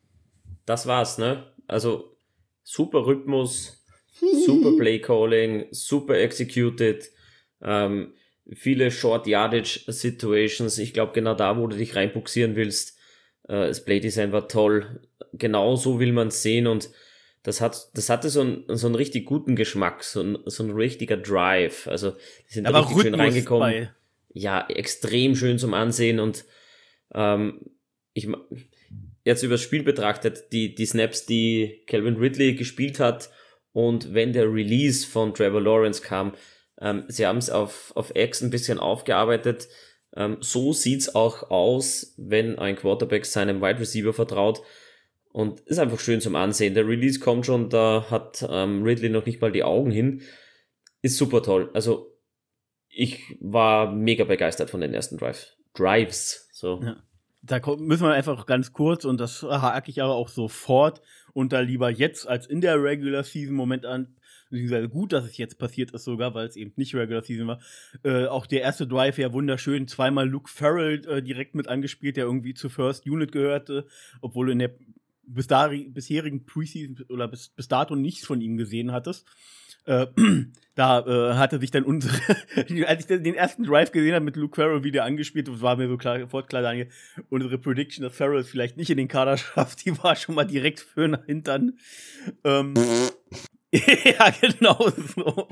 Das 0.65 0.85
war's, 0.85 1.17
ne? 1.17 1.51
Also 1.67 2.17
super 2.63 3.05
Rhythmus, 3.05 3.85
super 4.45 4.71
Play 4.77 4.99
Calling, 4.99 5.67
super 5.71 6.17
executed. 6.17 7.09
Ähm, 7.61 8.13
viele 8.53 8.91
Short 8.91 9.27
Yardage 9.27 9.81
Situations. 9.87 10.77
Ich 10.77 10.93
glaube, 10.93 11.13
genau 11.13 11.33
da, 11.33 11.57
wo 11.57 11.67
du 11.67 11.77
dich 11.77 11.95
reinbuxieren 11.95 12.55
willst. 12.55 12.97
Äh, 13.47 13.67
das 13.67 13.83
Playdesign 13.83 14.31
war 14.31 14.47
toll. 14.47 15.01
Genau 15.33 15.75
so 15.75 15.99
will 15.99 16.13
man 16.13 16.29
es 16.29 16.41
sehen 16.41 16.67
und 16.67 16.89
das 17.43 17.61
hat, 17.61 17.89
das 17.93 18.09
hatte 18.09 18.29
so 18.29 18.41
einen, 18.41 18.63
so 18.67 18.87
einen 18.87 18.95
richtig 18.95 19.25
guten 19.25 19.55
Geschmack, 19.55 20.03
so 20.03 20.21
ein, 20.21 20.37
so 20.45 20.63
ein 20.63 20.71
richtiger 20.71 21.15
Drive. 21.15 21.87
Also, 21.87 22.11
die 22.49 22.53
sind 22.55 22.65
Aber 22.65 22.81
richtig 22.81 23.03
schön 23.03 23.15
reingekommen. 23.15 23.71
Bei. 23.71 23.89
Ja, 24.33 24.67
extrem 24.67 25.35
schön 25.35 25.57
zum 25.57 25.73
Ansehen 25.73 26.19
und 26.19 26.43
ähm, 27.13 27.61
ich 28.13 28.27
jetzt 29.23 29.43
übers 29.43 29.61
Spiel 29.61 29.83
betrachtet, 29.83 30.51
die, 30.51 30.75
die 30.75 30.85
Snaps, 30.85 31.25
die 31.25 31.83
Calvin 31.87 32.17
Ridley 32.17 32.55
gespielt 32.55 32.99
hat 32.99 33.29
und 33.71 34.13
wenn 34.13 34.33
der 34.33 34.51
Release 34.51 35.07
von 35.07 35.33
Trevor 35.33 35.61
Lawrence 35.61 36.01
kam, 36.01 36.33
ähm, 36.79 37.05
sie 37.07 37.25
haben 37.25 37.37
es 37.37 37.49
auf, 37.49 37.91
auf 37.95 38.15
X 38.15 38.41
ein 38.41 38.49
bisschen 38.49 38.79
aufgearbeitet. 38.79 39.67
Ähm, 40.15 40.37
so 40.39 40.73
sieht's 40.73 41.13
auch 41.15 41.49
aus, 41.49 42.13
wenn 42.17 42.57
ein 42.59 42.75
Quarterback 42.75 43.25
seinem 43.25 43.61
Wide 43.61 43.79
Receiver 43.79 44.13
vertraut. 44.13 44.61
Und 45.31 45.59
ist 45.61 45.77
einfach 45.77 45.99
schön 45.99 46.21
zum 46.21 46.35
Ansehen. 46.35 46.73
Der 46.73 46.87
Release 46.87 47.19
kommt 47.19 47.45
schon, 47.45 47.69
da 47.69 48.07
hat 48.09 48.43
ähm, 48.49 48.81
Ridley 48.83 49.09
noch 49.09 49.25
nicht 49.25 49.41
mal 49.41 49.51
die 49.51 49.63
Augen 49.63 49.91
hin. 49.91 50.21
Ist 51.03 51.17
super 51.17 51.43
toll. 51.43 51.69
Also, 51.73 52.17
ich 52.89 53.37
war 53.39 53.91
mega 53.91 54.23
begeistert 54.23 54.71
von 54.71 54.81
den 54.81 54.95
ersten 54.95 55.17
Drive. 55.17 55.53
Drives. 55.75 56.49
So. 56.53 56.81
Ja. 56.83 57.03
Da 57.43 57.61
müssen 57.77 58.03
wir 58.03 58.13
einfach 58.13 58.47
ganz 58.47 58.73
kurz, 58.73 59.05
und 59.05 59.19
das 59.19 59.43
hake 59.43 59.91
ich 59.91 60.01
aber 60.01 60.15
auch 60.15 60.27
sofort, 60.27 61.01
und 61.33 61.53
da 61.53 61.59
lieber 61.59 61.91
jetzt 61.91 62.27
als 62.27 62.47
in 62.47 62.59
der 62.59 62.81
Regular 62.81 63.23
Season 63.23 63.55
Moment 63.55 63.85
an, 63.85 64.17
beziehungsweise 64.49 64.89
gut, 64.89 65.13
dass 65.13 65.25
es 65.25 65.37
jetzt 65.37 65.57
passiert 65.57 65.91
ist 65.91 66.03
sogar, 66.03 66.33
weil 66.33 66.47
es 66.47 66.55
eben 66.55 66.73
nicht 66.75 66.95
Regular 66.95 67.23
Season 67.23 67.47
war. 67.47 67.59
Äh, 68.03 68.25
auch 68.25 68.45
der 68.45 68.61
erste 68.61 68.87
Drive 68.87 69.17
ja 69.17 69.33
wunderschön, 69.33 69.87
zweimal 69.87 70.27
Luke 70.27 70.49
Farrell 70.49 71.05
äh, 71.07 71.21
direkt 71.21 71.55
mit 71.55 71.67
angespielt, 71.67 72.17
der 72.17 72.25
irgendwie 72.25 72.53
zur 72.53 72.69
First 72.69 73.05
Unit 73.05 73.31
gehörte, 73.31 73.85
obwohl 74.21 74.47
du 74.47 74.51
in 74.51 74.59
der 74.59 74.75
bis 75.27 75.47
bisherigen 75.47 76.45
Preseason 76.45 77.05
oder 77.09 77.27
bis, 77.27 77.49
bis 77.49 77.67
dato 77.67 77.95
nichts 77.95 78.25
von 78.25 78.41
ihm 78.41 78.57
gesehen 78.57 78.91
hattest. 78.91 79.27
Äh, 79.87 80.07
da 80.75 80.99
äh, 80.99 81.33
hatte 81.35 81.59
sich 81.59 81.71
dann 81.71 81.83
unsere, 81.83 82.13
als 82.87 82.99
ich 83.01 83.07
den 83.07 83.35
ersten 83.35 83.63
Drive 83.63 83.91
gesehen 83.91 84.13
habe 84.13 84.25
mit 84.25 84.35
Luke 84.35 84.55
Farrell 84.55 84.83
wieder 84.83 85.05
angespielt, 85.05 85.49
war 85.61 85.77
mir 85.77 85.87
so 85.87 85.97
klar, 85.97 86.19
sofort 86.19 86.49
klar, 86.49 86.61
Daniel, 86.61 86.89
unsere 87.29 87.57
Prediction, 87.57 88.03
dass 88.03 88.15
Farrell 88.15 88.43
vielleicht 88.43 88.77
nicht 88.77 88.89
in 88.89 88.97
den 88.97 89.07
Kader 89.07 89.37
schafft, 89.37 89.85
die 89.85 89.97
war 90.03 90.15
schon 90.15 90.35
mal 90.35 90.45
direkt 90.45 90.81
für 90.81 91.07
den 91.07 91.23
Hintern. 91.25 91.77
Ähm, 92.43 92.73
ja, 93.71 94.29
genau 94.29 94.77
so. 95.15 95.47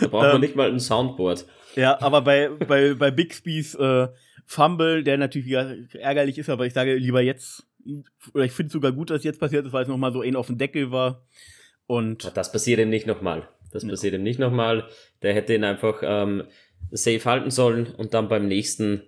da 0.00 0.06
braucht 0.08 0.12
man 0.12 0.34
ähm, 0.36 0.40
nicht 0.40 0.56
mal 0.56 0.70
ein 0.70 0.80
Soundboard. 0.80 1.46
Ja, 1.76 2.00
aber 2.00 2.22
bei, 2.22 2.48
bei, 2.48 2.94
bei 2.94 3.10
Bixby's 3.10 3.74
äh, 3.74 4.08
Fumble, 4.46 5.04
der 5.04 5.18
natürlich 5.18 5.46
wieder 5.46 5.76
ärgerlich 5.94 6.38
ist, 6.38 6.48
aber 6.48 6.66
ich 6.66 6.72
sage 6.72 6.94
lieber 6.94 7.20
jetzt, 7.20 7.66
oder 8.32 8.44
ich 8.44 8.52
finde 8.52 8.68
es 8.68 8.72
sogar 8.72 8.92
gut, 8.92 9.10
dass 9.10 9.24
jetzt 9.24 9.40
passiert 9.40 9.66
ist, 9.66 9.72
weil 9.72 9.82
es 9.82 9.88
nochmal 9.88 10.12
so 10.12 10.22
ein 10.22 10.36
auf 10.36 10.46
dem 10.46 10.58
Deckel 10.58 10.90
war. 10.90 11.26
Und 11.86 12.36
das 12.36 12.52
passiert 12.52 12.80
ihm 12.80 12.90
nicht 12.90 13.06
nochmal. 13.06 13.48
Das 13.72 13.86
passiert 13.86 14.14
ihm 14.14 14.22
nicht 14.22 14.38
nochmal. 14.38 14.88
Der 15.22 15.34
hätte 15.34 15.54
ihn 15.54 15.64
einfach 15.64 16.02
ähm, 16.02 16.44
safe 16.90 17.24
halten 17.24 17.50
sollen 17.50 17.86
und 17.86 18.14
dann 18.14 18.28
beim 18.28 18.48
nächsten, 18.48 19.02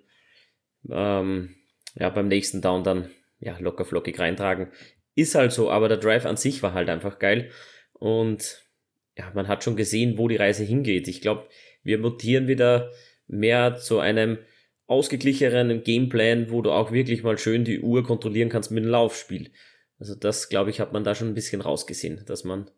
ähm, 0.91 1.55
ja, 1.95 2.11
beim 2.11 2.29
nächsten 2.29 2.61
Down 2.61 2.85
dann 2.85 3.11
ja, 3.39 3.57
locker 3.59 3.85
flockig 3.85 4.19
reintragen. 4.19 4.73
Ist 5.15 5.35
halt 5.35 5.53
so, 5.53 5.71
aber 5.71 5.89
der 5.89 5.99
Drive 5.99 6.27
an 6.27 6.37
sich 6.37 6.63
war 6.63 6.73
halt 6.73 6.89
einfach 6.89 7.19
geil. 7.19 7.51
Und 8.05 8.63
ja, 9.17 9.33
man 9.33 9.49
hat 9.49 9.65
schon 9.65 9.77
gesehen, 9.77 10.19
wo 10.19 10.29
die 10.29 10.37
Reise 10.37 10.63
hingeht. 10.63 11.09
Ich 11.09 11.23
glaube, 11.23 11.49
wir 11.85 11.97
mutieren 11.97 12.49
wieder 12.49 12.91
mehr 13.27 13.77
zu 13.77 13.99
einem 13.99 14.37
ausgeglicheneren 14.87 15.83
Gameplan, 15.83 16.51
wo 16.51 16.61
du 16.61 16.71
auch 16.71 16.93
wirklich 16.93 17.23
mal 17.23 17.39
schön 17.39 17.65
die 17.65 17.81
Uhr 17.81 18.05
kontrollieren 18.05 18.51
kannst 18.51 18.71
mit 18.71 18.85
dem 18.85 18.91
Laufspiel. 18.91 19.53
Also 19.99 20.15
das, 20.15 20.51
glaube 20.51 20.69
ich, 20.69 20.81
hat 20.81 20.93
man 20.93 21.03
da 21.03 21.15
schon 21.15 21.29
ein 21.29 21.35
bisschen 21.35 21.63
rausgesehen, 21.63 22.27
dass 22.27 22.45
man 22.45 22.71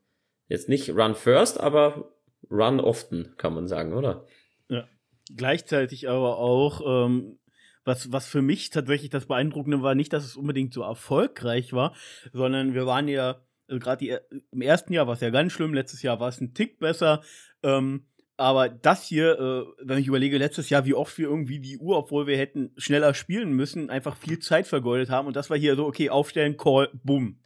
jetzt 0.47 0.69
nicht 0.69 0.91
run 0.91 1.17
first, 1.17 1.59
aber 1.59 2.12
run 2.49 2.79
often, 2.79 3.35
kann 3.37 3.53
man 3.53 3.67
sagen, 3.67 3.95
oder? 3.95 4.29
Ja. 4.69 4.87
Gleichzeitig 5.35 6.09
aber 6.09 6.39
auch, 6.39 7.07
ähm, 7.09 7.41
was, 7.85 8.12
was 8.12 8.29
für 8.29 8.43
mich 8.43 8.71
tatsächlich 8.71 9.11
das 9.11 9.27
Beeindruckende 9.27 9.83
war, 9.83 9.97
nicht, 9.97 10.12
dass 10.12 10.25
es 10.25 10.37
unbedingt 10.37 10.73
so 10.73 10.83
erfolgreich 10.83 11.73
war, 11.73 11.97
sondern 12.33 12.75
wir 12.75 12.87
waren 12.87 13.09
ja 13.09 13.45
also 13.69 13.81
gerade 13.81 14.23
im 14.53 14.61
ersten 14.61 14.93
Jahr 14.93 15.07
war 15.07 15.15
es 15.15 15.21
ja 15.21 15.31
ganz 15.31 15.53
schlimm, 15.53 15.75
letztes 15.75 16.03
Jahr 16.03 16.21
war 16.21 16.29
es 16.29 16.41
ein 16.41 16.55
Tick 16.55 16.79
besser. 16.79 17.23
Ähm, 17.63 18.07
aber 18.37 18.69
das 18.69 19.07
hier, 19.07 19.39
äh, 19.39 19.65
wenn 19.83 19.99
ich 19.99 20.07
überlege, 20.07 20.37
letztes 20.37 20.69
Jahr, 20.69 20.85
wie 20.85 20.95
oft 20.95 21.17
wir 21.17 21.29
irgendwie 21.29 21.59
die 21.59 21.79
Uhr, 21.79 21.97
obwohl 21.97 22.27
wir 22.27 22.37
hätten 22.37 22.71
schneller 22.77 23.15
spielen 23.15 23.53
müssen, 23.53 23.89
einfach 23.89 24.17
viel 24.17 24.39
Zeit 24.41 24.67
vergeudet 24.67 25.09
haben. 25.09 25.27
Und 25.27 25.37
das 25.37 25.49
war 25.49 25.57
hier 25.57 25.75
so, 25.75 25.87
okay, 25.87 26.11
aufstellen, 26.11 26.57
Call, 26.57 26.91
boom. 27.03 27.41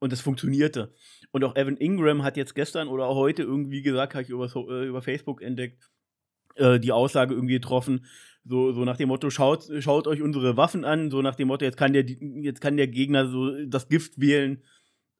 Und 0.00 0.12
das 0.12 0.20
funktionierte. 0.20 0.92
Und 1.30 1.44
auch 1.44 1.56
Evan 1.56 1.78
Ingram 1.78 2.22
hat 2.22 2.36
jetzt 2.36 2.54
gestern 2.54 2.88
oder 2.88 3.06
auch 3.06 3.16
heute 3.16 3.42
irgendwie 3.42 3.80
gesagt, 3.80 4.14
habe 4.14 4.22
ich 4.22 4.28
über, 4.28 4.44
äh, 4.54 4.86
über 4.86 5.00
Facebook 5.00 5.40
entdeckt, 5.40 5.90
äh, 6.56 6.78
die 6.78 6.92
Aussage 6.92 7.34
irgendwie 7.34 7.54
getroffen, 7.54 8.04
so, 8.44 8.72
so 8.72 8.84
nach 8.84 8.98
dem 8.98 9.08
Motto, 9.08 9.30
schaut, 9.30 9.66
schaut 9.80 10.06
euch 10.06 10.20
unsere 10.20 10.58
Waffen 10.58 10.84
an, 10.84 11.10
so 11.10 11.22
nach 11.22 11.34
dem 11.34 11.48
Motto, 11.48 11.64
jetzt 11.64 11.78
kann 11.78 11.94
der, 11.94 12.04
jetzt 12.04 12.60
kann 12.60 12.76
der 12.76 12.88
Gegner 12.88 13.26
so 13.26 13.64
das 13.64 13.88
Gift 13.88 14.20
wählen, 14.20 14.62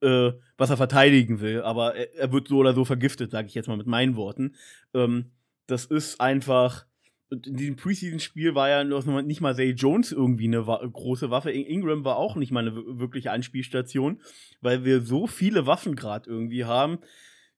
äh, 0.05 0.33
was 0.59 0.71
er 0.71 0.77
verteidigen 0.77 1.41
will, 1.41 1.63
aber 1.63 1.95
er, 1.95 2.15
er, 2.15 2.33
wird 2.33 2.49
so 2.49 2.59
oder 2.59 2.75
so 2.75 2.85
vergiftet, 2.85 3.31
sage 3.31 3.49
ich 3.49 3.55
jetzt 3.55 3.69
mal 3.69 3.77
mit 3.77 3.87
meinen 3.87 4.17
Worten. 4.17 4.55
Ähm, 4.93 5.33
das 5.67 5.87
ist 5.87 6.21
einfach. 6.21 6.87
In 7.31 7.57
diesem 7.57 7.77
Preseason-Spiel 7.77 8.55
war 8.55 8.69
ja 8.69 8.85
nicht 8.85 9.41
mal 9.41 9.57
Zay 9.57 9.71
Jones 9.71 10.13
irgendwie 10.13 10.47
eine 10.47 10.67
wa 10.69 10.87
große 10.87 11.31
Waffe. 11.31 11.51
Ingram 11.51 12.05
war 12.05 12.17
auch 12.17 12.37
nicht 12.37 12.53
mal 12.53 12.61
eine 12.61 12.77
wirkliche 12.77 13.33
Anspielstation, 13.33 14.21
weil 14.61 14.85
wir 14.85 15.01
so 15.01 15.27
viele 15.27 15.67
Waffen 15.67 15.97
gerade 15.97 16.31
irgendwie 16.31 16.65
haben, 16.65 16.99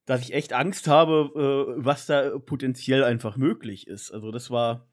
dass 0.05 0.21
ich 0.21 0.33
echt 0.33 0.53
Angst 0.53 0.87
habe, 0.87 1.75
äh, 1.77 1.83
was 1.83 2.07
da 2.07 2.39
potenziell 2.39 3.03
einfach 3.03 3.35
möglich 3.37 3.87
ist. 3.87 4.09
Also 4.09 4.31
das 4.31 4.49
war, 4.49 4.87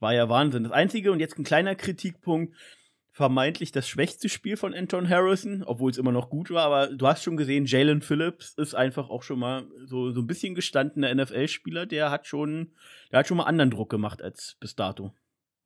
war 0.00 0.12
ja 0.12 0.28
Wahnsinn. 0.28 0.64
Das 0.64 0.72
Einzige 0.72 1.12
und 1.12 1.20
jetzt 1.20 1.38
ein 1.38 1.44
kleiner 1.44 1.76
Kritikpunkt, 1.76 2.54
vermeintlich 3.16 3.72
das 3.72 3.88
schwächste 3.88 4.28
Spiel 4.28 4.58
von 4.58 4.74
Anton 4.74 5.08
Harrison, 5.08 5.62
obwohl 5.64 5.90
es 5.90 5.96
immer 5.96 6.12
noch 6.12 6.28
gut 6.28 6.50
war, 6.50 6.66
aber 6.66 6.88
du 6.88 7.06
hast 7.06 7.22
schon 7.22 7.38
gesehen, 7.38 7.64
Jalen 7.64 8.02
Phillips 8.02 8.52
ist 8.58 8.74
einfach 8.74 9.08
auch 9.08 9.22
schon 9.22 9.38
mal 9.38 9.64
so, 9.86 10.10
so 10.10 10.20
ein 10.20 10.26
bisschen 10.26 10.54
gestandener 10.54 11.14
NFL-Spieler, 11.14 11.86
der 11.86 12.10
hat 12.10 12.26
schon, 12.26 12.72
der 13.10 13.20
hat 13.20 13.26
schon 13.26 13.38
mal 13.38 13.44
anderen 13.44 13.70
Druck 13.70 13.88
gemacht 13.88 14.20
als 14.20 14.58
bis 14.60 14.76
dato. 14.76 15.14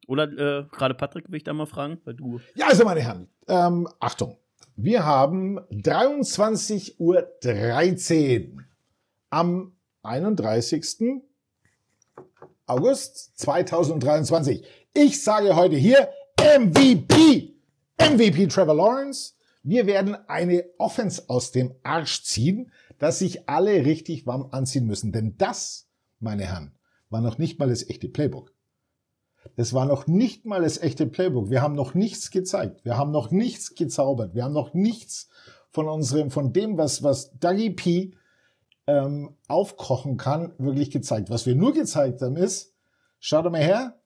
Oder 0.06 0.30
äh, 0.30 0.64
gerade 0.70 0.94
Patrick, 0.94 1.28
will 1.28 1.38
ich 1.38 1.42
da 1.42 1.52
mal 1.52 1.66
fragen, 1.66 2.00
weil 2.04 2.14
du. 2.14 2.38
Ja, 2.54 2.68
also 2.68 2.84
meine 2.84 3.00
Herren, 3.00 3.26
ähm, 3.48 3.88
Achtung. 3.98 4.38
Wir 4.76 5.04
haben 5.04 5.58
23.13 5.72 6.98
Uhr 6.98 8.62
am 9.30 9.72
31. 10.04 11.20
August 12.66 13.36
2023. 13.40 14.64
Ich 14.94 15.20
sage 15.24 15.56
heute 15.56 15.74
hier 15.74 16.10
MVP, 16.40 17.55
MVP 17.98 18.46
Trevor 18.46 18.74
Lawrence. 18.74 19.35
Wir 19.62 19.87
werden 19.87 20.14
eine 20.26 20.64
Offense 20.79 21.24
aus 21.29 21.53
dem 21.53 21.74
Arsch 21.83 22.22
ziehen, 22.22 22.72
dass 22.98 23.18
sich 23.18 23.46
alle 23.46 23.85
richtig 23.85 24.26
warm 24.26 24.48
anziehen 24.50 24.87
müssen. 24.87 25.12
Denn 25.12 25.37
das, 25.37 25.87
meine 26.18 26.46
Herren, 26.46 26.72
war 27.11 27.20
noch 27.20 27.37
nicht 27.37 27.59
mal 27.59 27.68
das 27.68 27.87
echte 27.90 28.09
Playbook. 28.09 28.55
Das 29.57 29.74
war 29.74 29.85
noch 29.85 30.07
nicht 30.07 30.46
mal 30.46 30.62
das 30.62 30.79
echte 30.79 31.07
Playbook. 31.07 31.50
Wir 31.50 31.61
haben 31.61 31.74
noch 31.74 31.92
nichts 31.92 32.31
gezeigt. 32.31 32.87
Wir 32.87 32.96
haben 32.96 33.11
noch 33.11 33.31
nichts 33.31 33.74
gezaubert. 33.74 34.35
Wir 34.35 34.44
haben 34.44 34.55
noch 34.55 34.72
nichts 34.72 35.29
von 35.70 35.88
unserem, 35.88 36.31
von 36.31 36.55
dem, 36.55 36.79
was, 36.79 37.03
was 37.03 37.38
Dougie 37.38 37.70
P 37.70 38.14
ähm, 38.87 39.37
aufkochen 39.46 40.16
kann, 40.16 40.55
wirklich 40.57 40.90
gezeigt. 40.90 41.29
Was 41.29 41.44
wir 41.44 41.55
nur 41.55 41.74
gezeigt 41.74 42.22
haben 42.22 42.37
ist, 42.37 42.74
schaut 43.18 43.44
mal 43.53 43.61
her, 43.61 43.99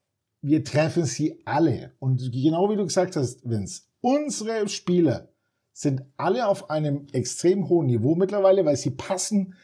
wir 0.44 0.62
treffen 0.62 1.07
sie 1.07 1.40
alle. 1.46 1.92
Und 1.98 2.30
genau 2.30 2.68
wie 2.70 2.76
du 2.76 2.85
gesagt 2.85 3.16
hast, 3.16 3.48
Vince, 3.48 3.83
unsere 4.02 4.68
Spieler 4.68 5.28
sind 5.72 6.02
alle 6.18 6.46
auf 6.46 6.68
einem 6.68 7.07
extrem 7.12 7.68
hohen 7.68 7.87
Niveau 7.87 8.14
mittlerweile, 8.14 8.64
weil 8.64 8.76
sie 8.76 8.90
passen 8.90 9.54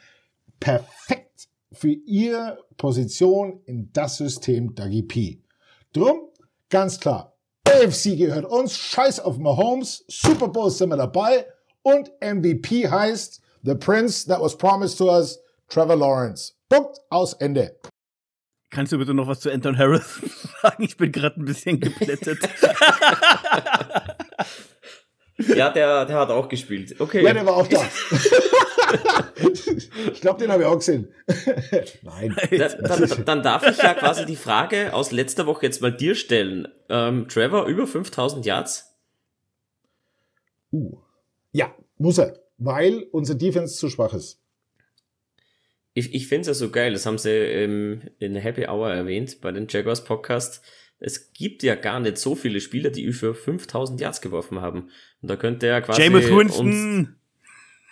perfekt 0.58 1.48
für 1.70 1.90
ihre 1.90 2.64
Position 2.78 3.60
in 3.66 3.92
das 3.92 4.16
System 4.16 4.74
der 4.74 4.88
GP. 4.88 5.42
Drum, 5.92 6.30
ganz 6.70 6.98
klar, 6.98 7.36
AFC 7.68 8.16
gehört 8.16 8.46
uns, 8.46 8.76
scheiß 8.76 9.20
auf 9.20 9.38
Mahomes, 9.38 10.04
Super 10.08 10.48
Bowl 10.48 10.70
sind 10.70 10.88
wir 10.88 10.96
dabei 10.96 11.46
und 11.82 12.10
MVP 12.20 12.88
heißt 12.88 13.42
The 13.62 13.74
Prince 13.74 14.26
that 14.28 14.40
was 14.40 14.56
promised 14.56 14.96
to 14.96 15.10
us, 15.10 15.38
Trevor 15.68 15.96
Lawrence. 15.96 16.54
Punkt, 16.70 16.98
aus, 17.10 17.34
Ende. 17.34 17.76
Kannst 18.70 18.92
du 18.92 18.98
bitte 18.98 19.14
noch 19.14 19.26
was 19.26 19.40
zu 19.40 19.50
Anton 19.50 19.76
Harris 19.76 20.20
sagen? 20.62 20.84
Ich 20.84 20.96
bin 20.96 21.10
gerade 21.10 21.40
ein 21.40 21.44
bisschen 21.44 21.80
geplättet. 21.80 22.38
ja, 25.38 25.70
der, 25.70 26.06
der 26.06 26.16
hat 26.16 26.30
auch 26.30 26.48
gespielt. 26.48 26.94
Okay. 27.00 27.24
Ja, 27.24 27.32
der 27.34 27.44
war 27.46 27.56
auch 27.56 27.66
da. 27.66 27.82
ich 30.12 30.20
glaube, 30.20 30.38
den 30.38 30.52
habe 30.52 30.62
ich 30.62 30.68
auch 30.68 30.76
gesehen. 30.76 31.12
Nein. 32.02 32.36
Dann, 32.50 32.82
dann, 32.82 33.24
dann, 33.24 33.42
darf 33.42 33.66
ich 33.66 33.78
ja 33.78 33.94
quasi 33.94 34.24
die 34.24 34.36
Frage 34.36 34.94
aus 34.94 35.10
letzter 35.10 35.46
Woche 35.46 35.66
jetzt 35.66 35.82
mal 35.82 35.90
dir 35.92 36.14
stellen. 36.14 36.68
Ähm, 36.88 37.26
Trevor, 37.28 37.66
über 37.66 37.88
5000 37.88 38.46
Yards? 38.46 38.96
Uh. 40.72 40.98
Ja, 41.50 41.74
muss 41.98 42.18
er, 42.18 42.38
weil 42.58 43.08
unser 43.10 43.34
Defense 43.34 43.76
zu 43.76 43.90
schwach 43.90 44.14
ist 44.14 44.40
ich, 45.94 46.14
ich 46.14 46.28
finde 46.28 46.42
es 46.42 46.46
ja 46.48 46.54
so 46.54 46.70
geil, 46.70 46.92
das 46.92 47.06
haben 47.06 47.18
sie 47.18 47.30
ähm, 47.30 48.02
in 48.18 48.36
Happy 48.36 48.66
Hour 48.66 48.90
erwähnt 48.90 49.40
bei 49.40 49.52
den 49.52 49.66
Jaguars 49.68 50.04
Podcast. 50.04 50.62
Es 50.98 51.32
gibt 51.32 51.62
ja 51.62 51.74
gar 51.74 51.98
nicht 51.98 52.18
so 52.18 52.34
viele 52.34 52.60
Spieler, 52.60 52.90
die 52.90 53.02
über 53.02 53.34
5000 53.34 54.00
Yards 54.00 54.20
geworfen 54.20 54.60
haben. 54.60 54.90
Und 55.22 55.30
da 55.30 55.36
könnte 55.36 55.66
er 55.66 55.80
quasi. 55.80 56.02
James 56.02 56.28
Winston! 56.30 57.16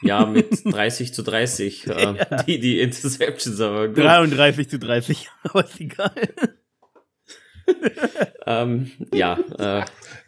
ja, 0.03 0.27
mit 0.27 0.65
30 0.65 1.13
zu 1.13 1.23
30, 1.23 1.87
äh, 1.87 1.91
ja. 1.91 2.43
die, 2.45 2.61
die 2.61 2.81
Interceptions, 2.81 3.61
aber 3.61 3.89
gut. 3.89 3.99
33 3.99 4.69
zu 4.69 4.79
30, 4.79 5.29
aber 5.43 5.65
ist 5.65 5.81
egal. 5.81 6.29
ähm, 8.47 8.91
ja, 9.13 9.39
äh, 9.59 9.85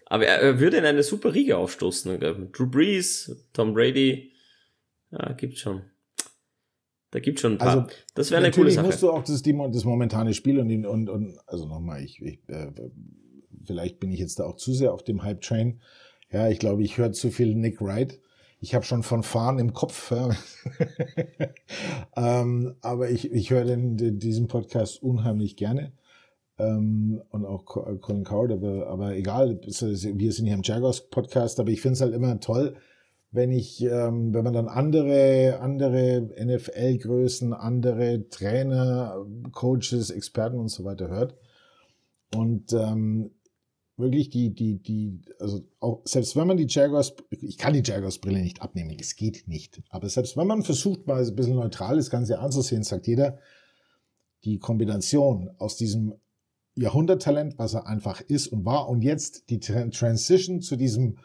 aber 0.06 0.26
er, 0.26 0.40
er, 0.40 0.60
würde 0.60 0.78
in 0.78 0.84
eine 0.84 1.02
super 1.02 1.34
Riege 1.34 1.56
aufstoßen. 1.56 2.50
Drew 2.52 2.66
Brees, 2.66 3.46
Tom 3.52 3.74
Brady, 3.74 4.32
ja, 5.12 5.32
gibt's 5.32 5.60
schon. 5.60 5.82
Da 7.10 7.18
gibt 7.18 7.40
schon 7.40 7.52
ein 7.52 7.58
paar. 7.58 7.68
Also, 7.68 7.86
das 8.14 8.30
wäre 8.30 8.42
eine 8.42 8.52
coole 8.52 8.70
Sache. 8.70 8.86
musst 8.86 9.02
du 9.02 9.10
auch 9.10 9.24
das, 9.24 9.42
das 9.42 9.84
momentane 9.84 10.32
Spiel 10.32 10.60
und, 10.60 10.86
und, 10.86 11.08
und 11.08 11.38
also 11.46 11.66
nochmal, 11.66 12.02
ich, 12.02 12.22
ich 12.22 12.40
äh, 12.48 12.70
vielleicht 13.64 14.00
bin 14.00 14.12
ich 14.12 14.20
jetzt 14.20 14.38
da 14.38 14.44
auch 14.44 14.56
zu 14.56 14.72
sehr 14.72 14.92
auf 14.92 15.02
dem 15.02 15.22
Hype-Train. 15.22 15.80
Ja, 16.32 16.48
ich 16.48 16.58
glaube, 16.58 16.82
ich 16.82 16.98
höre 16.98 17.12
zu 17.12 17.30
viel 17.30 17.54
Nick 17.54 17.80
Wright. 17.80 18.20
Ich 18.60 18.74
habe 18.74 18.84
schon 18.84 19.02
von 19.02 19.22
Fahren 19.22 19.58
im 19.58 19.72
Kopf. 19.72 20.12
Ja. 22.16 22.40
ähm, 22.40 22.74
aber 22.82 23.10
ich, 23.10 23.32
ich 23.32 23.50
höre 23.50 23.64
den, 23.64 23.96
den, 23.96 24.18
diesen 24.18 24.48
Podcast 24.48 25.02
unheimlich 25.02 25.56
gerne. 25.56 25.92
Ähm, 26.58 27.22
und 27.30 27.46
auch 27.46 27.64
Colin 27.64 28.24
Coward, 28.24 28.52
aber, 28.52 28.86
aber 28.88 29.16
egal, 29.16 29.60
wir 29.62 30.32
sind 30.32 30.46
hier 30.46 30.54
im 30.54 30.62
Jaguars 30.62 31.08
Podcast, 31.08 31.58
aber 31.58 31.70
ich 31.70 31.80
finde 31.80 31.94
es 31.94 32.00
halt 32.00 32.12
immer 32.12 32.38
toll, 32.40 32.76
wenn 33.32 33.52
ich, 33.52 33.82
ähm, 33.82 34.34
wenn 34.34 34.44
man 34.44 34.52
dann 34.52 34.68
andere, 34.68 35.60
andere 35.60 36.30
NFL-Größen, 36.44 37.52
andere 37.52 38.28
Trainer, 38.28 39.24
Coaches, 39.52 40.10
Experten 40.10 40.58
und 40.58 40.68
so 40.68 40.84
weiter 40.84 41.08
hört. 41.08 41.36
Und 42.34 42.72
ähm, 42.72 43.30
wirklich 43.96 44.30
die, 44.30 44.52
die, 44.52 44.82
die, 44.82 45.20
also 45.38 45.60
auch 45.78 46.02
selbst 46.04 46.34
wenn 46.34 46.48
man 46.48 46.56
die 46.56 46.66
Jaguars, 46.68 47.14
ich 47.30 47.58
kann 47.58 47.72
die 47.72 47.82
Jaguars-Brille 47.84 48.40
nicht 48.40 48.62
abnehmen, 48.62 48.96
es 48.98 49.14
geht 49.14 49.46
nicht. 49.46 49.80
Aber 49.90 50.08
selbst 50.08 50.36
wenn 50.36 50.46
man 50.46 50.62
versucht, 50.62 51.06
mal 51.06 51.24
ein 51.24 51.36
bisschen 51.36 51.56
neutral 51.56 51.96
das 51.96 52.10
Ganze 52.10 52.40
anzusehen, 52.40 52.82
sagt 52.82 53.06
jeder, 53.06 53.38
die 54.44 54.58
Kombination 54.58 55.50
aus 55.58 55.76
diesem 55.76 56.14
Jahrhunderttalent, 56.74 57.58
was 57.58 57.74
er 57.74 57.86
einfach 57.86 58.20
ist 58.22 58.48
und 58.48 58.64
war, 58.64 58.88
und 58.88 59.02
jetzt 59.02 59.50
die 59.50 59.60
Transition 59.60 60.62
zu 60.62 60.76
diesem 60.76 61.18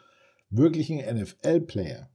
wirklichen 0.50 0.98
NFL-Player 0.98 2.10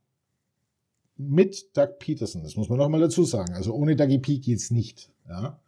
mit 1.17 1.77
Doug 1.77 1.99
Peterson, 1.99 2.43
das 2.43 2.55
muss 2.55 2.69
man 2.69 2.79
noch 2.79 2.89
mal 2.89 2.99
dazu 2.99 3.23
sagen, 3.23 3.53
also 3.53 3.73
ohne 3.73 3.95
Dougie 3.95 4.19
P 4.19 4.39
geht's 4.39 4.71
nicht, 4.71 5.11
ja, 5.27 5.59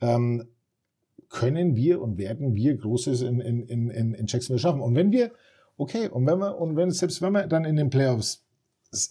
ähm, 0.00 0.46
können 1.28 1.74
wir 1.74 2.00
und 2.00 2.16
werden 2.16 2.54
wir 2.54 2.76
Großes 2.76 3.22
in, 3.22 3.40
in, 3.40 3.66
in, 3.66 3.90
in 3.90 4.26
Jacksonville 4.26 4.60
schaffen. 4.60 4.80
Und 4.80 4.94
wenn 4.94 5.10
wir, 5.10 5.32
okay, 5.76 6.08
und 6.08 6.26
wenn 6.26 6.38
wir, 6.38 6.58
und 6.58 6.76
wenn, 6.76 6.90
selbst 6.92 7.20
wenn 7.22 7.32
wir 7.32 7.46
dann 7.48 7.64
in 7.64 7.76
den 7.76 7.90
Playoffs 7.90 8.46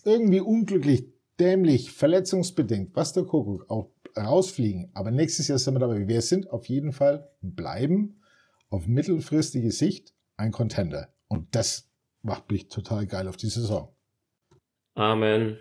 irgendwie 0.06 0.39
unglücklich, 0.39 1.06
dämlich, 1.39 1.91
verletzungsbedingt, 1.91 2.95
was 2.95 3.12
der 3.12 3.23
Kuckuck 3.23 3.69
auch 3.69 3.89
rausfliegen, 4.15 4.89
aber 4.93 5.12
nächstes 5.12 5.47
Jahr 5.47 5.58
sind 5.58 5.73
wir 5.73 5.79
dabei. 5.79 6.08
Wir 6.08 6.21
sind 6.21 6.49
auf 6.49 6.67
jeden 6.67 6.93
Fall, 6.93 7.29
bleiben 7.41 8.21
auf 8.69 8.88
mittelfristige 8.88 9.71
Sicht 9.71 10.13
ein 10.38 10.51
Contender. 10.51 11.10
Und 11.27 11.56
das 11.56 11.89
macht 12.24 12.52
mich 12.52 12.68
total 12.68 13.06
geil 13.06 13.28
auf 13.28 13.38
die 13.38 13.48
Saison. 13.48 13.94
Amen. 14.96 15.58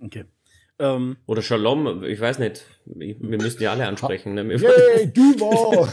Okay. 0.00 0.24
Ähm, 0.78 1.16
Oder 1.26 1.42
Shalom, 1.42 2.02
ich 2.04 2.20
weiß 2.20 2.38
nicht. 2.38 2.64
Wir 2.86 3.16
müssen 3.20 3.62
ja 3.62 3.72
alle 3.72 3.86
ansprechen. 3.86 4.34
Ne? 4.34 4.42
Yay, 4.42 5.12
Duval! 5.14 5.88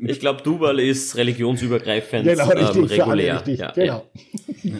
ich 0.02 0.20
glaube, 0.20 0.42
Duval 0.42 0.78
ist 0.78 1.16
religionsübergreifend 1.16 2.24
genau, 2.24 2.48
richtig, 2.48 2.76
ähm, 2.76 2.84
regulär. 2.84 3.36
Richtig, 3.36 3.58
ja, 3.58 3.72
genau. 3.72 4.10
Ja. 4.62 4.78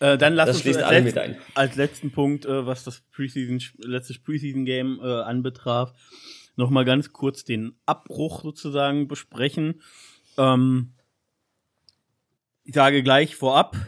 Äh, 0.00 0.18
dann 0.18 0.34
lass 0.34 0.48
das 0.48 0.66
uns 0.66 0.76
als, 0.76 1.14
letzt, 1.14 1.38
als, 1.54 1.76
letzten 1.76 2.10
Punkt, 2.12 2.44
äh, 2.44 2.66
was 2.66 2.84
das 2.84 3.00
Preseason, 3.10 3.60
letztes 3.78 4.18
Preseason-Game 4.18 5.00
äh, 5.02 5.22
anbetraf, 5.22 5.92
nochmal 6.56 6.84
ganz 6.84 7.12
kurz 7.12 7.44
den 7.44 7.72
Abbruch 7.86 8.42
sozusagen 8.42 9.08
besprechen. 9.08 9.80
Ähm, 10.36 10.92
ich 12.68 12.74
sage 12.74 13.02
gleich 13.02 13.34
vorab, 13.34 13.78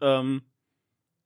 ähm, 0.00 0.42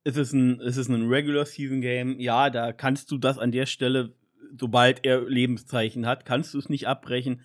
es 0.03 0.17
ist 0.17 0.33
ein, 0.33 0.59
es 0.59 0.75
ist 0.75 0.89
ein 0.89 1.07
Regular 1.07 1.45
Season 1.45 1.81
Game. 1.81 2.19
Ja, 2.19 2.49
da 2.49 2.73
kannst 2.73 3.11
du 3.11 3.19
das 3.19 3.37
an 3.37 3.51
der 3.51 3.67
Stelle, 3.67 4.15
sobald 4.57 5.05
er 5.05 5.21
Lebenszeichen 5.29 6.07
hat, 6.07 6.25
kannst 6.25 6.55
du 6.55 6.57
es 6.57 6.67
nicht 6.67 6.87
abbrechen. 6.87 7.43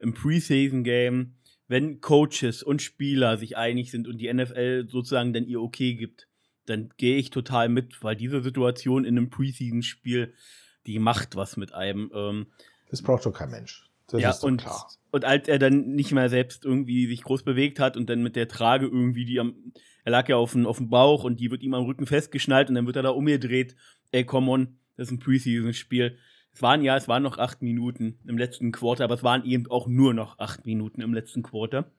Im 0.00 0.14
Preseason 0.14 0.82
Game, 0.82 1.34
wenn 1.68 2.00
Coaches 2.00 2.62
und 2.62 2.80
Spieler 2.80 3.36
sich 3.36 3.58
einig 3.58 3.90
sind 3.90 4.08
und 4.08 4.16
die 4.16 4.32
NFL 4.32 4.86
sozusagen 4.88 5.34
dann 5.34 5.44
ihr 5.44 5.60
Okay 5.60 5.92
gibt, 5.92 6.26
dann 6.64 6.88
gehe 6.96 7.18
ich 7.18 7.28
total 7.28 7.68
mit, 7.68 8.02
weil 8.02 8.16
diese 8.16 8.42
Situation 8.42 9.04
in 9.04 9.18
einem 9.18 9.28
Preseason-Spiel, 9.28 10.32
die 10.86 10.98
macht 10.98 11.36
was 11.36 11.58
mit 11.58 11.74
einem. 11.74 12.10
Ähm, 12.14 12.46
das 12.88 13.02
braucht 13.02 13.26
doch 13.26 13.32
kein 13.32 13.50
Mensch. 13.50 13.90
Das 14.06 14.22
ja, 14.22 14.34
und, 14.40 14.62
klar. 14.62 14.90
Und 15.16 15.24
als 15.24 15.48
er 15.48 15.58
dann 15.58 15.94
nicht 15.94 16.12
mehr 16.12 16.28
selbst 16.28 16.66
irgendwie 16.66 17.06
sich 17.06 17.22
groß 17.22 17.42
bewegt 17.42 17.80
hat 17.80 17.96
und 17.96 18.10
dann 18.10 18.22
mit 18.22 18.36
der 18.36 18.48
Trage 18.48 18.84
irgendwie, 18.84 19.24
die 19.24 19.40
am, 19.40 19.72
er 20.04 20.12
lag 20.12 20.28
ja 20.28 20.36
auf 20.36 20.52
dem, 20.52 20.66
auf 20.66 20.76
dem 20.76 20.90
Bauch 20.90 21.24
und 21.24 21.40
die 21.40 21.50
wird 21.50 21.62
ihm 21.62 21.72
am 21.72 21.86
Rücken 21.86 22.04
festgeschnallt 22.04 22.68
und 22.68 22.74
dann 22.74 22.84
wird 22.84 22.96
er 22.96 23.02
da 23.02 23.08
umgedreht, 23.08 23.76
ey, 24.12 24.24
komm 24.24 24.50
on, 24.50 24.76
Das 24.94 25.08
ist 25.08 25.12
ein 25.12 25.18
Preseason-Spiel. 25.18 26.18
Es 26.52 26.60
waren 26.60 26.82
ja, 26.82 26.98
es 26.98 27.08
waren 27.08 27.22
noch 27.22 27.38
acht 27.38 27.62
Minuten 27.62 28.18
im 28.26 28.36
letzten 28.36 28.72
Quarter, 28.72 29.04
aber 29.04 29.14
es 29.14 29.22
waren 29.22 29.42
eben 29.46 29.66
auch 29.68 29.86
nur 29.86 30.12
noch 30.12 30.38
acht 30.38 30.66
Minuten 30.66 31.00
im 31.00 31.14
letzten 31.14 31.42
Quarter. 31.42 31.90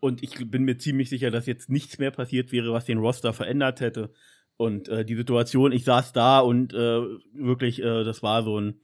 Und 0.00 0.22
ich 0.22 0.50
bin 0.50 0.64
mir 0.64 0.78
ziemlich 0.78 1.10
sicher, 1.10 1.30
dass 1.30 1.44
jetzt 1.44 1.68
nichts 1.68 1.98
mehr 1.98 2.12
passiert 2.12 2.50
wäre, 2.50 2.72
was 2.72 2.86
den 2.86 2.96
Roster 2.96 3.34
verändert 3.34 3.80
hätte. 3.80 4.10
Und 4.56 4.88
äh, 4.88 5.04
die 5.04 5.16
Situation, 5.16 5.70
ich 5.70 5.84
saß 5.84 6.14
da 6.14 6.40
und 6.40 6.72
äh, 6.72 7.02
wirklich, 7.34 7.82
äh, 7.82 8.04
das 8.04 8.22
war 8.22 8.42
so 8.42 8.58
ein, 8.58 8.80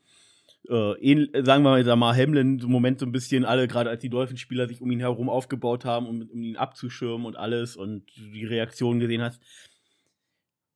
äh, 0.69 1.45
sagen 1.45 1.65
wir 1.65 1.97
mal, 1.97 2.17
Hamlin, 2.17 2.59
so 2.59 2.69
Moment 2.69 3.01
so 3.01 3.07
ein 3.07 3.13
bisschen, 3.13 3.45
alle, 3.45 3.69
gerade 3.69 3.91
als 3.91 4.01
die 4.01 4.11
Dolphinspieler 4.11 4.69
sich 4.69 4.81
um 4.81 4.91
ihn 4.91 5.01
herum 5.01 5.29
aufgebaut 5.29 5.85
haben, 5.85 6.07
um, 6.07 6.23
um 6.23 6.43
ihn 6.43 6.57
abzuschirmen 6.57 7.27
und 7.27 7.37
alles 7.37 7.77
und 7.77 8.05
die 8.17 8.45
Reaktion 8.45 9.01
gesehen 9.01 9.23
hast. 9.23 9.41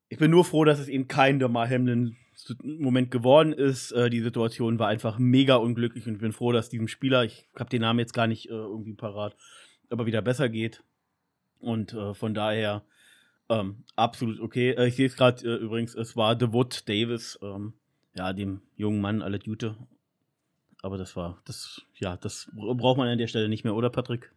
Ich 0.09 0.19
bin 0.19 0.31
nur 0.31 0.45
froh, 0.45 0.65
dass 0.65 0.79
es 0.79 0.89
eben 0.89 1.09
kein 1.09 1.39
Damar 1.39 1.69
Hamlin 1.69 2.17
Moment 2.63 3.11
geworden 3.11 3.53
ist. 3.53 3.93
Äh, 3.93 4.11
die 4.11 4.21
Situation 4.21 4.79
war 4.79 4.89
einfach 4.89 5.19
mega 5.19 5.57
unglücklich 5.57 6.07
und 6.07 6.15
ich 6.15 6.21
bin 6.21 6.33
froh, 6.33 6.53
dass 6.53 6.69
diesem 6.69 6.89
Spieler, 6.89 7.25
ich 7.25 7.49
habe 7.59 7.71
den 7.71 7.83
Namen 7.83 7.99
jetzt 7.99 8.13
gar 8.13 8.27
nicht 8.27 8.47
äh, 8.49 8.53
irgendwie 8.53 8.95
parat, 8.95 9.37
aber 9.91 10.07
wieder 10.07 10.23
besser 10.23 10.49
geht. 10.49 10.83
Und 11.59 11.95
äh, 11.95 12.15
von 12.15 12.35
daher 12.35 12.85
ähm, 13.49 13.85
absolut 13.95 14.41
okay. 14.41 14.71
Äh, 14.73 14.89
ich 14.89 14.97
sehe 14.97 15.07
es 15.07 15.17
gerade 15.17 15.47
äh, 15.47 15.57
übrigens, 15.57 15.95
es 15.95 16.17
war 16.17 16.39
The 16.39 16.53
Wood 16.53 16.89
Davis, 16.89 17.39
ähm, 17.43 17.75
ja, 18.17 18.33
dem 18.33 18.63
jungen 18.77 19.01
Mann 19.01 19.23
alle 19.23 19.39
Jute. 19.39 19.77
Aber 20.83 20.99
das 20.99 21.17
war, 21.17 21.41
das, 21.45 21.83
ja, 21.95 22.17
das 22.17 22.51
braucht 22.55 22.99
man 22.99 23.09
an 23.09 23.19
der 23.19 23.27
Stelle 23.27 23.49
nicht 23.49 23.65
mehr, 23.65 23.75
oder 23.75 23.91
Patrick? 23.91 24.33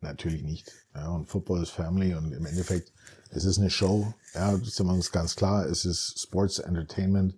Natürlich 0.00 0.42
nicht. 0.42 0.72
Ja, 0.94 1.10
und 1.10 1.26
Football 1.26 1.62
ist 1.62 1.70
Family 1.70 2.14
und 2.14 2.32
im 2.32 2.46
Endeffekt, 2.46 2.92
es 3.30 3.44
ist 3.44 3.58
eine 3.58 3.70
Show. 3.70 4.14
Ja, 4.34 4.56
das 4.56 4.80
ist 4.80 5.12
ganz 5.12 5.36
klar. 5.36 5.66
Es 5.66 5.84
ist 5.84 6.18
Sports 6.20 6.58
Entertainment. 6.58 7.36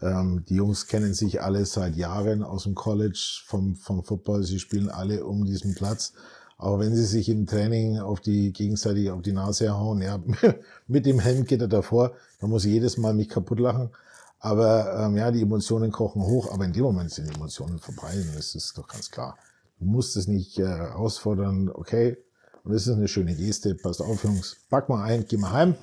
Ähm, 0.00 0.44
die 0.48 0.54
Jungs 0.54 0.86
kennen 0.86 1.12
sich 1.12 1.42
alle 1.42 1.66
seit 1.66 1.96
Jahren 1.96 2.42
aus 2.44 2.64
dem 2.64 2.74
College 2.74 3.42
vom, 3.46 3.74
vom 3.74 4.04
Football. 4.04 4.44
Sie 4.44 4.60
spielen 4.60 4.88
alle 4.90 5.24
um 5.24 5.44
diesen 5.44 5.74
Platz. 5.74 6.12
Aber 6.58 6.78
wenn 6.78 6.94
sie 6.94 7.04
sich 7.04 7.28
im 7.28 7.46
Training 7.46 7.98
auf 7.98 8.20
die 8.20 8.52
gegenseitig 8.52 9.10
auf 9.10 9.22
die 9.22 9.32
Nase 9.32 9.76
hauen, 9.76 10.00
ja, 10.00 10.22
mit 10.86 11.06
dem 11.06 11.18
Helm 11.18 11.44
geht 11.44 11.60
er 11.60 11.68
davor, 11.68 12.12
dann 12.40 12.50
muss 12.50 12.64
ich 12.64 12.72
jedes 12.72 12.98
Mal 12.98 13.14
mich 13.14 13.28
kaputt 13.28 13.58
lachen. 13.58 13.90
Aber 14.38 14.98
ähm, 14.98 15.16
ja, 15.16 15.30
die 15.30 15.42
Emotionen 15.42 15.92
kochen 15.92 16.22
hoch, 16.22 16.52
aber 16.52 16.64
in 16.64 16.72
dem 16.72 16.82
Moment 16.82 17.12
sind 17.12 17.28
die 17.28 17.34
Emotionen 17.34 17.78
vorbei, 17.78 18.12
das 18.34 18.54
ist 18.54 18.76
doch 18.76 18.88
ganz 18.88 19.10
klar. 19.10 19.36
Du 19.78 19.84
musst 19.84 20.16
es 20.16 20.26
nicht 20.26 20.58
äh, 20.58 20.66
herausfordern, 20.66 21.68
okay, 21.68 22.16
und 22.64 22.72
das 22.72 22.86
ist 22.86 22.94
eine 22.94 23.08
schöne 23.08 23.34
Geste, 23.34 23.74
passt 23.74 24.00
auf, 24.00 24.24
Jungs, 24.24 24.56
pack 24.68 24.88
mal 24.88 25.02
ein, 25.04 25.24
geh 25.26 25.36
mal 25.36 25.52
heim. 25.52 25.74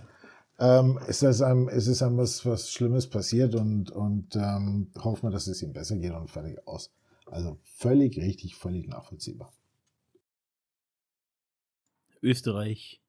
Ähm, 0.59 0.99
es 1.07 1.23
ist 1.23 1.41
einem, 1.41 1.69
es 1.69 1.87
ist 1.87 2.01
einem 2.01 2.17
was, 2.17 2.45
was 2.45 2.71
Schlimmes 2.71 3.07
passiert 3.07 3.55
und, 3.55 3.91
und 3.91 4.35
ähm, 4.35 4.91
hoffen 4.97 5.23
wir, 5.23 5.31
dass 5.31 5.47
es 5.47 5.61
ihm 5.61 5.71
besser 5.71 5.95
geht 5.95 6.13
und 6.13 6.29
fertig 6.29 6.57
aus. 6.67 6.91
Also 7.25 7.57
völlig 7.63 8.17
richtig, 8.17 8.55
völlig 8.55 8.87
nachvollziehbar. 8.87 9.53
Österreich. 12.21 13.01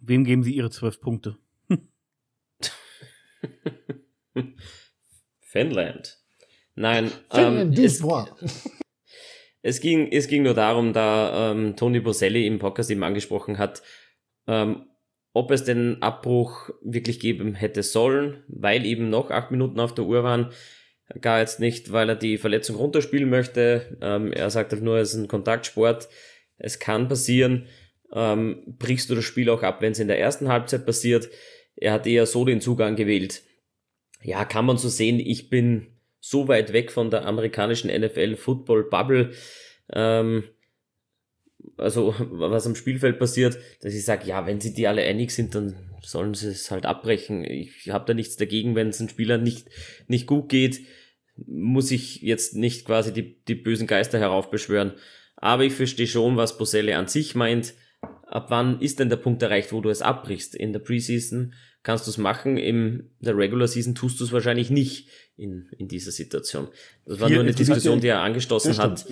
Wem 0.00 0.24
geben 0.24 0.42
Sie 0.42 0.54
Ihre 0.54 0.70
zwölf 0.70 1.00
Punkte? 1.00 1.36
Finnland. 5.40 6.18
Nein. 6.74 7.10
Finnland, 7.30 7.78
ähm, 7.78 7.84
es, 7.84 8.02
es, 9.62 9.80
ging, 9.80 10.12
es 10.12 10.28
ging 10.28 10.42
nur 10.44 10.54
darum, 10.54 10.92
da 10.92 11.52
ähm, 11.52 11.74
Tony 11.76 12.00
Boselli 12.00 12.46
im 12.46 12.58
Podcast 12.58 12.90
eben 12.90 13.02
angesprochen 13.02 13.58
hat, 13.58 13.82
ähm, 14.46 14.86
ob 15.32 15.50
es 15.50 15.64
den 15.64 16.00
Abbruch 16.02 16.70
wirklich 16.82 17.20
geben 17.20 17.54
hätte 17.54 17.82
sollen, 17.82 18.44
weil 18.48 18.86
eben 18.86 19.10
noch 19.10 19.30
acht 19.30 19.50
Minuten 19.50 19.80
auf 19.80 19.94
der 19.94 20.04
Uhr 20.04 20.22
waren. 20.22 20.52
Gar 21.20 21.40
jetzt 21.40 21.58
nicht, 21.58 21.90
weil 21.90 22.10
er 22.10 22.16
die 22.16 22.36
Verletzung 22.36 22.76
runterspielen 22.76 23.30
möchte. 23.30 23.98
Ähm, 24.02 24.32
er 24.32 24.50
sagt 24.50 24.72
halt 24.72 24.82
nur, 24.82 24.98
es 24.98 25.14
ist 25.14 25.20
ein 25.20 25.28
Kontaktsport. 25.28 26.08
Es 26.58 26.78
kann 26.78 27.08
passieren 27.08 27.66
ähm, 28.12 28.62
brichst 28.66 29.10
du 29.10 29.14
das 29.14 29.24
Spiel 29.24 29.50
auch 29.50 29.62
ab, 29.62 29.82
wenn 29.82 29.92
es 29.92 29.98
in 29.98 30.08
der 30.08 30.18
ersten 30.20 30.48
Halbzeit 30.48 30.86
passiert. 30.86 31.28
Er 31.76 31.92
hat 31.92 32.06
eher 32.06 32.26
so 32.26 32.44
den 32.44 32.60
Zugang 32.60 32.96
gewählt. 32.96 33.42
Ja, 34.22 34.44
kann 34.44 34.66
man 34.66 34.78
so 34.78 34.88
sehen, 34.88 35.20
ich 35.20 35.50
bin 35.50 35.86
so 36.20 36.48
weit 36.48 36.72
weg 36.72 36.90
von 36.90 37.10
der 37.10 37.24
amerikanischen 37.26 37.90
NFL 37.90 38.36
Football 38.36 38.84
Bubble, 38.84 39.32
ähm, 39.92 40.44
also 41.76 42.14
was 42.18 42.66
am 42.66 42.74
Spielfeld 42.74 43.18
passiert, 43.18 43.58
dass 43.80 43.94
ich 43.94 44.04
sage, 44.04 44.26
ja, 44.26 44.46
wenn 44.46 44.60
sie 44.60 44.74
die 44.74 44.86
alle 44.88 45.02
einig 45.02 45.30
sind, 45.30 45.54
dann 45.54 45.76
sollen 46.02 46.34
sie 46.34 46.48
es 46.48 46.70
halt 46.70 46.86
abbrechen. 46.86 47.44
Ich 47.44 47.90
habe 47.90 48.06
da 48.06 48.14
nichts 48.14 48.36
dagegen, 48.36 48.74
wenn 48.74 48.88
es 48.88 49.00
einem 49.00 49.08
Spieler 49.08 49.38
nicht, 49.38 49.68
nicht 50.06 50.26
gut 50.26 50.48
geht, 50.48 50.80
muss 51.46 51.90
ich 51.90 52.22
jetzt 52.22 52.56
nicht 52.56 52.84
quasi 52.84 53.12
die, 53.12 53.42
die 53.44 53.54
bösen 53.54 53.86
Geister 53.86 54.18
heraufbeschwören. 54.18 54.94
Aber 55.36 55.64
ich 55.64 55.72
verstehe 55.72 56.08
schon, 56.08 56.36
was 56.36 56.58
Boselle 56.58 56.96
an 56.96 57.06
sich 57.06 57.36
meint 57.36 57.74
ab 58.30 58.46
wann 58.50 58.80
ist 58.80 58.98
denn 58.98 59.08
der 59.08 59.16
Punkt 59.16 59.42
erreicht, 59.42 59.72
wo 59.72 59.80
du 59.80 59.90
es 59.90 60.02
abbrichst? 60.02 60.54
In 60.54 60.72
der 60.72 60.80
Preseason 60.80 61.54
kannst 61.82 62.06
du 62.06 62.10
es 62.10 62.18
machen, 62.18 62.56
in 62.56 63.10
der 63.20 63.36
Regular 63.36 63.68
Season 63.68 63.94
tust 63.94 64.20
du 64.20 64.24
es 64.24 64.32
wahrscheinlich 64.32 64.70
nicht 64.70 65.08
in, 65.36 65.68
in 65.78 65.88
dieser 65.88 66.10
Situation. 66.10 66.68
Das 67.06 67.20
war 67.20 67.28
Viel 67.28 67.36
nur 67.36 67.44
eine 67.44 67.54
Diskussion, 67.54 68.00
die 68.00 68.08
er 68.08 68.20
angestoßen 68.20 68.76
hat. 68.78 69.06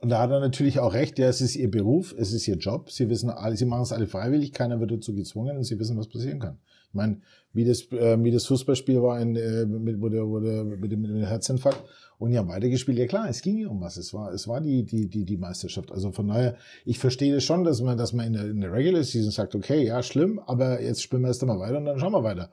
Und 0.00 0.08
da 0.08 0.18
hat 0.18 0.30
er 0.30 0.40
natürlich 0.40 0.80
auch 0.80 0.94
recht, 0.94 1.18
ja, 1.20 1.28
es 1.28 1.40
ist 1.40 1.54
ihr 1.54 1.70
Beruf, 1.70 2.12
es 2.18 2.32
ist 2.32 2.48
ihr 2.48 2.56
Job. 2.56 2.90
Sie 2.90 3.08
wissen 3.08 3.30
alle, 3.30 3.56
sie 3.56 3.66
machen 3.66 3.82
es 3.82 3.92
alle 3.92 4.08
freiwillig, 4.08 4.52
keiner 4.52 4.80
wird 4.80 4.90
dazu 4.90 5.14
gezwungen 5.14 5.56
und 5.56 5.62
sie 5.62 5.78
wissen, 5.78 5.96
was 5.96 6.08
passieren 6.08 6.40
kann. 6.40 6.58
Ich 6.88 6.94
meine, 6.94 7.20
wie 7.52 7.64
das, 7.64 7.82
äh, 7.92 8.22
wie 8.22 8.32
das 8.32 8.46
Fußballspiel 8.46 9.00
war, 9.00 9.20
in, 9.20 9.36
äh, 9.36 9.64
mit, 9.64 10.00
wo 10.00 10.08
der, 10.08 10.26
wo 10.26 10.40
der, 10.40 10.64
mit, 10.64 10.80
mit 10.80 10.92
dem 10.92 11.24
Herzinfarkt, 11.24 11.84
und 12.22 12.30
die 12.30 12.38
haben 12.38 12.48
weitergespielt. 12.48 12.98
Ja 12.98 13.06
klar, 13.06 13.28
es 13.28 13.42
ging 13.42 13.58
ja 13.58 13.68
um 13.68 13.80
was. 13.80 13.96
Es 13.96 14.14
war, 14.14 14.32
es 14.32 14.46
war 14.46 14.60
die, 14.60 14.84
die, 14.84 15.08
die, 15.08 15.24
die 15.24 15.36
Meisterschaft. 15.36 15.90
Also 15.90 16.12
von 16.12 16.28
daher, 16.28 16.56
ich 16.84 17.00
verstehe 17.00 17.34
das 17.34 17.42
schon, 17.42 17.64
dass 17.64 17.82
man, 17.82 17.98
dass 17.98 18.12
man 18.12 18.28
in 18.28 18.32
der, 18.34 18.44
in 18.44 18.60
der 18.60 18.72
Regular 18.72 19.02
Season 19.02 19.32
sagt, 19.32 19.56
okay, 19.56 19.84
ja, 19.84 20.02
schlimm, 20.04 20.38
aber 20.38 20.80
jetzt 20.80 21.02
spielen 21.02 21.22
wir 21.22 21.28
erst 21.28 21.42
einmal 21.42 21.58
weiter 21.58 21.78
und 21.78 21.84
dann 21.84 21.98
schauen 21.98 22.12
wir 22.12 22.22
weiter. 22.22 22.52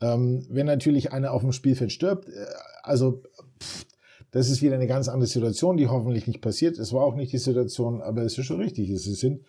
Ähm, 0.00 0.46
wenn 0.48 0.64
natürlich 0.64 1.12
einer 1.12 1.32
auf 1.32 1.42
dem 1.42 1.52
Spielfeld 1.52 1.92
stirbt, 1.92 2.30
äh, 2.30 2.46
also 2.82 3.22
pff, 3.62 3.84
das 4.30 4.48
ist 4.48 4.62
wieder 4.62 4.74
eine 4.74 4.86
ganz 4.86 5.08
andere 5.08 5.28
Situation, 5.28 5.76
die 5.76 5.86
hoffentlich 5.86 6.26
nicht 6.26 6.40
passiert. 6.40 6.78
Es 6.78 6.94
war 6.94 7.04
auch 7.04 7.14
nicht 7.14 7.32
die 7.32 7.38
Situation, 7.38 8.00
aber 8.00 8.22
es 8.22 8.38
ist 8.38 8.46
schon 8.46 8.60
richtig. 8.60 8.88
Sie 8.88 9.14
sind 9.14 9.42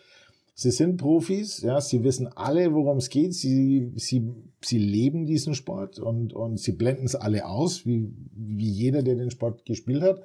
Sie 0.57 0.71
sind 0.71 0.95
Profis, 0.95 1.61
ja, 1.61 1.81
sie 1.81 2.05
wissen 2.05 2.27
alle, 2.27 2.73
worum 2.73 2.97
es 2.97 3.09
geht. 3.09 3.33
Sie, 3.33 3.91
sie, 3.95 4.31
sie 4.63 4.77
leben 4.77 5.25
diesen 5.25 5.53
Sport 5.53 5.99
und, 5.99 6.31
und 6.31 6.57
sie 6.57 6.71
blenden 6.71 7.05
es 7.05 7.15
alle 7.15 7.45
aus, 7.45 7.85
wie, 7.85 8.09
wie 8.33 8.69
jeder, 8.69 9.03
der 9.03 9.15
den 9.15 9.31
Sport 9.31 9.65
gespielt 9.65 10.01
hat. 10.01 10.21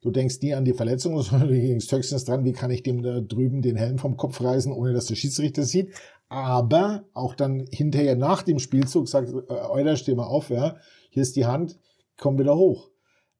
Du 0.00 0.10
denkst 0.10 0.40
nie 0.40 0.54
an 0.54 0.64
die 0.64 0.72
Verletzung, 0.72 1.20
sondern 1.22 1.48
du 1.48 1.54
denkst 1.54 1.92
höchstens 1.92 2.24
dran, 2.24 2.46
wie 2.46 2.52
kann 2.52 2.70
ich 2.70 2.84
dem 2.84 3.02
da 3.02 3.20
drüben 3.20 3.60
den 3.60 3.76
Helm 3.76 3.98
vom 3.98 4.16
Kopf 4.16 4.40
reißen, 4.40 4.72
ohne 4.72 4.94
dass 4.94 5.06
der 5.06 5.14
Schiedsrichter 5.14 5.64
sieht. 5.64 5.90
Aber 6.30 7.04
auch 7.12 7.34
dann 7.34 7.66
hinterher 7.70 8.16
nach 8.16 8.42
dem 8.42 8.58
Spielzug 8.58 9.08
sagt, 9.08 9.28
äh, 9.28 9.52
Euler, 9.52 9.96
steh 9.96 10.14
mal 10.14 10.24
auf, 10.24 10.48
ja, 10.48 10.76
hier 11.10 11.22
ist 11.22 11.36
die 11.36 11.44
Hand, 11.44 11.78
komm 12.16 12.38
wieder 12.38 12.56
hoch. 12.56 12.88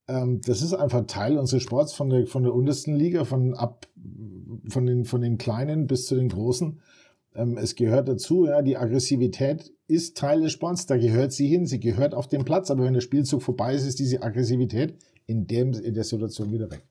Ähm, 0.07 0.43
das 0.45 0.61
ist 0.61 0.75
einfach 0.75 1.07
Teil 1.07 1.39
unseres 1.39 1.63
Sports 1.63 1.95
von 1.95 2.11
der, 2.11 2.27
von 2.27 2.43
der 2.43 2.55
untersten 2.55 2.95
Liga, 2.95 3.25
von 3.25 3.55
ab, 3.55 3.89
von 4.69 4.87
den, 4.87 5.05
von 5.05 5.21
den 5.21 5.39
Kleinen 5.39 5.87
bis 5.87 6.07
zu 6.07 6.15
den 6.15 6.29
Großen. 6.29 6.81
Ähm, 7.35 7.57
es 7.59 7.75
gehört 7.75 8.09
dazu, 8.09 8.47
ja, 8.47 8.63
die 8.63 8.77
Aggressivität 8.77 9.73
ist 9.89 10.17
Teil 10.17 10.41
des 10.41 10.53
Sports, 10.53 10.87
da 10.87 10.97
gehört 10.97 11.33
sie 11.33 11.47
hin, 11.47 11.67
sie 11.67 11.81
gehört 11.81 12.15
auf 12.15 12.29
den 12.29 12.45
Platz, 12.45 12.71
aber 12.71 12.85
wenn 12.85 12.95
der 12.95 13.01
Spielzug 13.01 13.43
vorbei 13.43 13.75
ist, 13.75 13.87
ist 13.87 13.99
diese 13.99 14.23
Aggressivität 14.23 14.97
in, 15.27 15.47
dem, 15.47 15.73
in 15.73 15.95
der 15.95 16.05
Situation 16.05 16.53
wieder 16.53 16.71
weg. 16.71 16.83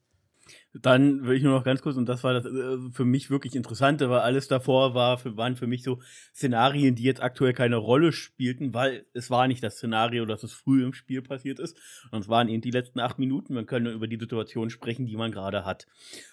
Dann 0.73 1.25
will 1.25 1.37
ich 1.37 1.43
nur 1.43 1.53
noch 1.53 1.63
ganz 1.63 1.81
kurz, 1.81 1.95
und 1.95 2.07
das 2.07 2.23
war 2.23 2.33
das 2.33 2.45
äh, 2.45 2.91
für 2.91 3.05
mich 3.05 3.29
wirklich 3.29 3.55
Interessante, 3.55 4.09
weil 4.09 4.19
alles 4.19 4.47
davor 4.47 4.93
war, 4.93 5.19
waren 5.37 5.55
für 5.55 5.67
mich 5.67 5.83
so 5.83 6.01
Szenarien, 6.33 6.95
die 6.95 7.03
jetzt 7.03 7.21
aktuell 7.21 7.53
keine 7.53 7.77
Rolle 7.77 8.11
spielten, 8.11 8.73
weil 8.73 9.05
es 9.13 9.29
war 9.29 9.47
nicht 9.47 9.63
das 9.63 9.77
Szenario, 9.77 10.25
dass 10.25 10.43
es 10.43 10.53
früh 10.53 10.83
im 10.83 10.93
Spiel 10.93 11.21
passiert 11.21 11.59
ist, 11.59 11.77
sondern 12.03 12.21
es 12.21 12.29
waren 12.29 12.49
eben 12.49 12.61
die 12.61 12.71
letzten 12.71 12.99
acht 12.99 13.17
Minuten. 13.17 13.53
Man 13.53 13.65
kann 13.65 13.83
nur 13.83 13.93
über 13.93 14.07
die 14.07 14.19
Situation 14.19 14.69
sprechen, 14.69 15.05
die 15.05 15.15
man 15.15 15.31
gerade 15.31 15.65
hat. 15.65 15.87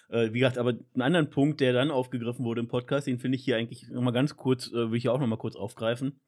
Äh, 0.09 0.33
wie 0.33 0.39
gesagt, 0.39 0.57
aber 0.57 0.71
einen 0.71 1.01
anderen 1.01 1.29
Punkt, 1.29 1.59
der 1.61 1.73
dann 1.73 1.89
aufgegriffen 1.89 2.45
wurde 2.45 2.61
im 2.61 2.67
Podcast, 2.67 3.07
den 3.07 3.19
finde 3.19 3.37
ich 3.37 3.43
hier 3.43 3.57
eigentlich 3.57 3.87
nochmal 3.89 4.13
ganz 4.13 4.35
kurz, 4.35 4.67
äh, 4.67 4.91
will 4.91 4.97
ich 4.97 5.03
hier 5.03 5.13
auch 5.13 5.19
nochmal 5.19 5.39
kurz 5.39 5.55
aufgreifen. 5.55 6.19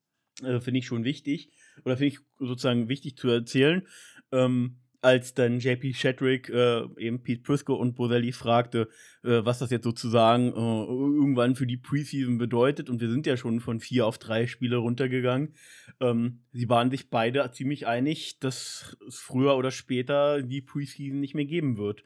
Äh, 0.44 0.60
finde 0.60 0.80
ich 0.80 0.86
schon 0.86 1.04
wichtig, 1.04 1.50
oder 1.86 1.98
finde 1.98 2.08
ich 2.08 2.20
sozusagen 2.40 2.90
wichtig 2.90 3.16
zu 3.18 3.30
erzählen. 3.30 3.88
Ähm, 4.32 4.78
als 5.06 5.36
dann 5.36 5.60
JP 5.60 5.94
Shadrick 5.94 6.50
äh, 6.50 6.82
eben 6.98 7.22
Pete 7.22 7.44
Prisco 7.44 7.76
und 7.76 7.96
Boselli 7.96 8.32
fragte, 8.32 8.90
äh, 9.24 9.46
was 9.46 9.60
das 9.60 9.70
jetzt 9.70 9.84
sozusagen 9.84 10.48
äh, 10.48 10.56
irgendwann 10.56 11.56
für 11.56 11.68
die 11.68 11.78
Preseason 11.78 12.40
bedeutet. 12.40 12.90
Und 12.90 13.02
wir 13.02 13.10
sind 13.12 13.28
ja 13.28 13.38
schon 13.38 13.60
von 13.60 13.80
vier 13.80 14.08
auf 14.08 14.18
drei 14.18 14.48
Spiele 14.48 14.78
runtergegangen. 14.78 15.54
Ähm, 16.00 16.40
sie 16.54 16.68
waren 16.70 16.90
sich 16.90 17.12
beide 17.12 17.48
ziemlich 17.52 17.86
einig, 17.86 18.40
dass 18.40 18.98
es 19.08 19.20
früher 19.20 19.56
oder 19.56 19.70
später 19.70 20.42
die 20.42 20.64
Preseason 20.64 21.20
nicht 21.20 21.36
mehr 21.36 21.46
geben 21.46 21.78
wird. 21.78 22.04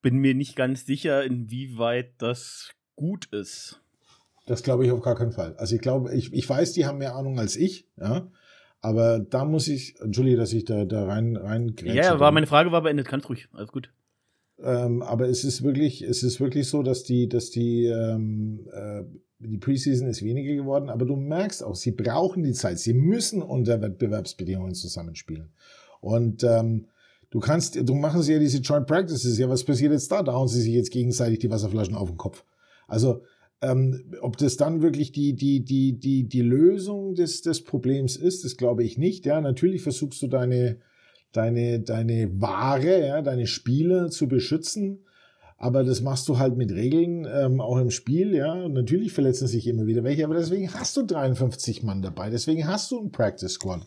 Bin 0.00 0.16
mir 0.16 0.34
nicht 0.34 0.56
ganz 0.56 0.86
sicher, 0.86 1.24
inwieweit 1.24 2.14
das 2.22 2.70
gut 2.96 3.26
ist. 3.26 3.82
Das 4.46 4.62
glaube 4.62 4.86
ich 4.86 4.92
auf 4.92 5.02
gar 5.02 5.14
keinen 5.14 5.32
Fall. 5.32 5.56
Also 5.56 5.74
ich 5.74 5.82
glaube, 5.82 6.14
ich, 6.14 6.32
ich 6.32 6.48
weiß, 6.48 6.72
die 6.72 6.86
haben 6.86 6.98
mehr 6.98 7.16
Ahnung 7.16 7.38
als 7.38 7.54
ich, 7.56 7.86
ja. 7.98 8.30
Aber 8.84 9.18
da 9.18 9.46
muss 9.46 9.66
ich, 9.68 9.98
Entschuldige, 9.98 10.36
dass 10.36 10.52
ich 10.52 10.66
da, 10.66 10.84
da 10.84 11.06
rein, 11.06 11.36
rein 11.36 11.74
Ja, 11.84 12.20
war, 12.20 12.32
meine 12.32 12.46
Frage 12.46 12.70
war 12.70 12.82
beendet, 12.82 13.08
ganz 13.08 13.26
ruhig, 13.30 13.48
alles 13.54 13.72
gut. 13.72 13.90
Ähm, 14.62 15.00
aber 15.00 15.26
es 15.26 15.42
ist 15.42 15.62
wirklich, 15.62 16.02
es 16.02 16.22
ist 16.22 16.38
wirklich 16.38 16.68
so, 16.68 16.82
dass 16.82 17.02
die, 17.02 17.26
dass 17.26 17.48
die, 17.48 17.86
ähm, 17.86 18.68
äh, 18.70 19.04
die 19.38 19.56
Preseason 19.56 20.06
ist 20.06 20.22
weniger 20.22 20.54
geworden, 20.54 20.90
aber 20.90 21.06
du 21.06 21.16
merkst 21.16 21.64
auch, 21.64 21.76
sie 21.76 21.92
brauchen 21.92 22.42
die 22.42 22.52
Zeit. 22.52 22.78
Sie 22.78 22.92
müssen 22.92 23.40
unter 23.40 23.80
Wettbewerbsbedingungen 23.80 24.74
zusammenspielen. 24.74 25.48
Und 26.02 26.44
ähm, 26.44 26.88
du 27.30 27.40
kannst, 27.40 27.76
du 27.88 27.94
machen 27.94 28.20
sie 28.20 28.34
ja 28.34 28.38
diese 28.38 28.58
Joint 28.58 28.86
Practices. 28.86 29.38
Ja, 29.38 29.48
was 29.48 29.64
passiert 29.64 29.92
jetzt 29.92 30.12
da? 30.12 30.22
Da 30.22 30.34
hauen 30.34 30.48
sie 30.48 30.60
sich 30.60 30.74
jetzt 30.74 30.90
gegenseitig 30.90 31.38
die 31.38 31.50
Wasserflaschen 31.50 31.94
auf 31.94 32.10
den 32.10 32.18
Kopf. 32.18 32.44
Also 32.86 33.22
ähm, 33.64 34.12
ob 34.20 34.36
das 34.36 34.56
dann 34.56 34.82
wirklich 34.82 35.12
die, 35.12 35.34
die, 35.34 35.64
die, 35.64 35.98
die, 35.98 36.28
die 36.28 36.42
Lösung 36.42 37.14
des, 37.14 37.40
des 37.42 37.64
Problems 37.64 38.16
ist, 38.16 38.44
das 38.44 38.56
glaube 38.56 38.84
ich 38.84 38.98
nicht. 38.98 39.24
Ja, 39.24 39.40
natürlich 39.40 39.82
versuchst 39.82 40.20
du 40.22 40.26
deine, 40.26 40.78
deine, 41.32 41.80
deine 41.80 42.40
Ware, 42.40 43.06
ja, 43.06 43.22
deine 43.22 43.46
Spieler 43.46 44.10
zu 44.10 44.28
beschützen. 44.28 45.04
Aber 45.56 45.82
das 45.82 46.02
machst 46.02 46.28
du 46.28 46.38
halt 46.38 46.56
mit 46.56 46.72
Regeln, 46.72 47.26
ähm, 47.32 47.60
auch 47.60 47.78
im 47.78 47.90
Spiel, 47.90 48.34
ja. 48.34 48.52
Und 48.52 48.74
natürlich 48.74 49.12
verletzen 49.12 49.46
sich 49.46 49.66
immer 49.66 49.86
wieder 49.86 50.04
welche, 50.04 50.24
aber 50.24 50.34
deswegen 50.34 50.74
hast 50.74 50.96
du 50.96 51.02
53 51.02 51.82
Mann 51.82 52.02
dabei. 52.02 52.28
Deswegen 52.28 52.66
hast 52.66 52.90
du 52.90 52.98
einen 52.98 53.12
Practice 53.12 53.52
Squad. 53.52 53.86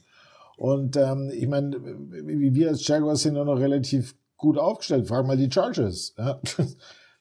Und 0.58 0.98
ähm, 0.98 1.30
ich 1.32 1.48
meine, 1.48 1.78
wir 1.78 2.70
als 2.70 2.88
Jaguars 2.88 3.22
sind 3.22 3.38
auch 3.38 3.46
noch 3.46 3.60
relativ 3.60 4.16
gut 4.38 4.58
aufgestellt. 4.58 5.08
Frag 5.08 5.28
mal 5.28 5.38
die 5.38 5.52
Chargers. 5.52 6.16
Ja? 6.18 6.40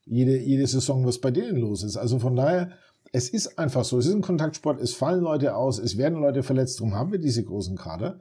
Jede, 0.07 0.38
jede 0.38 0.66
Saison, 0.66 1.05
was 1.05 1.21
bei 1.21 1.31
denen 1.31 1.57
los 1.57 1.83
ist. 1.83 1.97
Also 1.97 2.19
von 2.19 2.37
daher, 2.37 2.71
es 3.12 3.29
ist 3.29 3.59
einfach 3.59 3.85
so. 3.85 3.99
Es 3.99 4.07
ist 4.07 4.14
ein 4.14 4.23
Kontaktsport. 4.23 4.81
Es 4.81 4.95
fallen 4.95 5.21
Leute 5.21 5.57
aus. 5.57 5.79
Es 5.79 5.99
werden 5.99 6.21
Leute 6.21 6.42
verletzt. 6.42 6.81
Darum 6.81 6.95
haben 6.95 7.12
wir 7.12 7.19
diese 7.19 7.45
großen 7.45 7.77
Kader. 7.77 8.21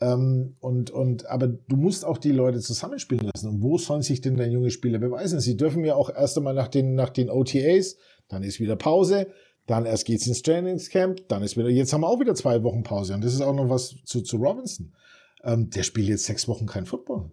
Ähm, 0.00 0.56
und, 0.60 0.90
und, 0.90 1.26
aber 1.26 1.46
du 1.46 1.76
musst 1.76 2.04
auch 2.04 2.18
die 2.18 2.32
Leute 2.32 2.60
zusammenspielen 2.60 3.30
lassen. 3.32 3.48
Und 3.48 3.62
wo 3.62 3.78
sollen 3.78 4.02
sich 4.02 4.20
denn 4.20 4.36
deine 4.36 4.52
junge 4.52 4.70
Spieler 4.70 4.98
beweisen? 4.98 5.40
Sie 5.40 5.56
dürfen 5.56 5.84
ja 5.84 5.94
auch 5.94 6.10
erst 6.10 6.36
einmal 6.36 6.54
nach 6.54 6.68
den, 6.68 6.94
nach 6.94 7.10
den 7.10 7.30
OTAs, 7.30 7.96
dann 8.28 8.42
ist 8.42 8.58
wieder 8.58 8.76
Pause, 8.76 9.28
dann 9.66 9.86
erst 9.86 10.06
geht's 10.06 10.26
ins 10.26 10.42
Trainingscamp, 10.42 11.28
dann 11.28 11.42
ist 11.42 11.56
wieder, 11.56 11.68
jetzt 11.68 11.92
haben 11.92 12.00
wir 12.00 12.08
auch 12.08 12.18
wieder 12.18 12.34
zwei 12.34 12.62
Wochen 12.64 12.82
Pause. 12.82 13.14
Und 13.14 13.22
das 13.22 13.32
ist 13.32 13.42
auch 13.42 13.54
noch 13.54 13.68
was 13.68 13.94
zu, 14.04 14.22
zu 14.22 14.38
Robinson. 14.38 14.92
Ähm, 15.44 15.70
der 15.70 15.84
spielt 15.84 16.08
jetzt 16.08 16.24
sechs 16.24 16.48
Wochen 16.48 16.66
kein 16.66 16.86
Football. 16.86 17.30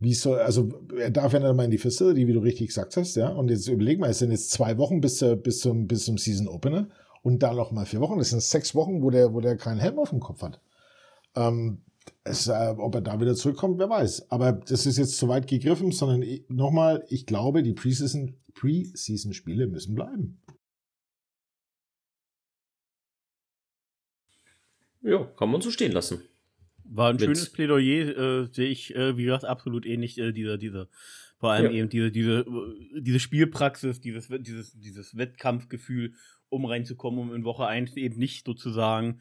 Wie 0.00 0.14
soll, 0.14 0.38
also 0.38 0.86
er 0.98 1.10
darf 1.10 1.34
ja 1.34 1.40
nicht 1.40 1.54
mal 1.54 1.64
in 1.64 1.70
die 1.70 1.78
Facility, 1.78 2.26
wie 2.26 2.32
du 2.32 2.40
richtig 2.40 2.68
gesagt 2.68 2.96
hast, 2.96 3.16
ja. 3.16 3.28
Und 3.28 3.50
jetzt 3.50 3.68
überleg 3.68 3.98
mal, 3.98 4.08
es 4.08 4.18
sind 4.18 4.30
jetzt 4.30 4.50
zwei 4.50 4.78
Wochen 4.78 5.00
bis, 5.00 5.24
bis 5.42 5.60
zum, 5.60 5.86
bis 5.86 6.06
zum 6.06 6.16
Season 6.16 6.48
Opener 6.48 6.88
und 7.22 7.42
dann 7.42 7.56
noch 7.56 7.70
mal 7.70 7.84
vier 7.84 8.00
Wochen. 8.00 8.18
Das 8.18 8.30
sind 8.30 8.42
sechs 8.42 8.74
Wochen, 8.74 9.02
wo 9.02 9.10
der, 9.10 9.34
wo 9.34 9.40
der 9.40 9.58
keinen 9.58 9.78
Helm 9.78 9.98
auf 9.98 10.10
dem 10.10 10.20
Kopf 10.20 10.40
hat. 10.40 10.60
Ähm, 11.36 11.82
es, 12.24 12.48
äh, 12.48 12.74
ob 12.78 12.94
er 12.94 13.02
da 13.02 13.20
wieder 13.20 13.34
zurückkommt, 13.34 13.78
wer 13.78 13.90
weiß. 13.90 14.30
Aber 14.30 14.52
das 14.52 14.86
ist 14.86 14.96
jetzt 14.96 15.18
zu 15.18 15.28
weit 15.28 15.46
gegriffen, 15.46 15.92
sondern 15.92 16.24
nochmal, 16.48 17.04
ich 17.08 17.26
glaube, 17.26 17.62
die 17.62 17.74
Preseason-Spiele 17.74 19.66
Pre 19.66 19.66
müssen 19.66 19.94
bleiben. 19.94 20.40
Ja, 25.02 25.24
kann 25.24 25.50
man 25.50 25.60
so 25.60 25.70
stehen 25.70 25.92
lassen. 25.92 26.22
War 26.92 27.10
ein 27.10 27.16
Mit 27.16 27.24
schönes 27.24 27.50
Plädoyer, 27.50 28.16
äh, 28.16 28.48
sehe 28.52 28.68
ich, 28.68 28.94
äh, 28.96 29.16
wie 29.16 29.24
gesagt, 29.24 29.44
absolut 29.44 29.86
ähnlich, 29.86 30.18
äh, 30.18 30.32
dieser, 30.32 30.58
dieser, 30.58 30.88
vor 31.38 31.52
allem 31.52 31.66
ja. 31.66 31.78
eben 31.78 31.88
diese, 31.88 32.10
diese, 32.10 32.44
diese 32.98 33.20
Spielpraxis, 33.20 34.00
dieses, 34.00 34.28
dieses, 34.28 34.78
dieses 34.78 35.16
Wettkampfgefühl, 35.16 36.14
um 36.48 36.64
reinzukommen, 36.64 37.20
um 37.20 37.34
in 37.34 37.44
Woche 37.44 37.66
1 37.66 37.96
eben 37.96 38.18
nicht 38.18 38.44
sozusagen 38.44 39.20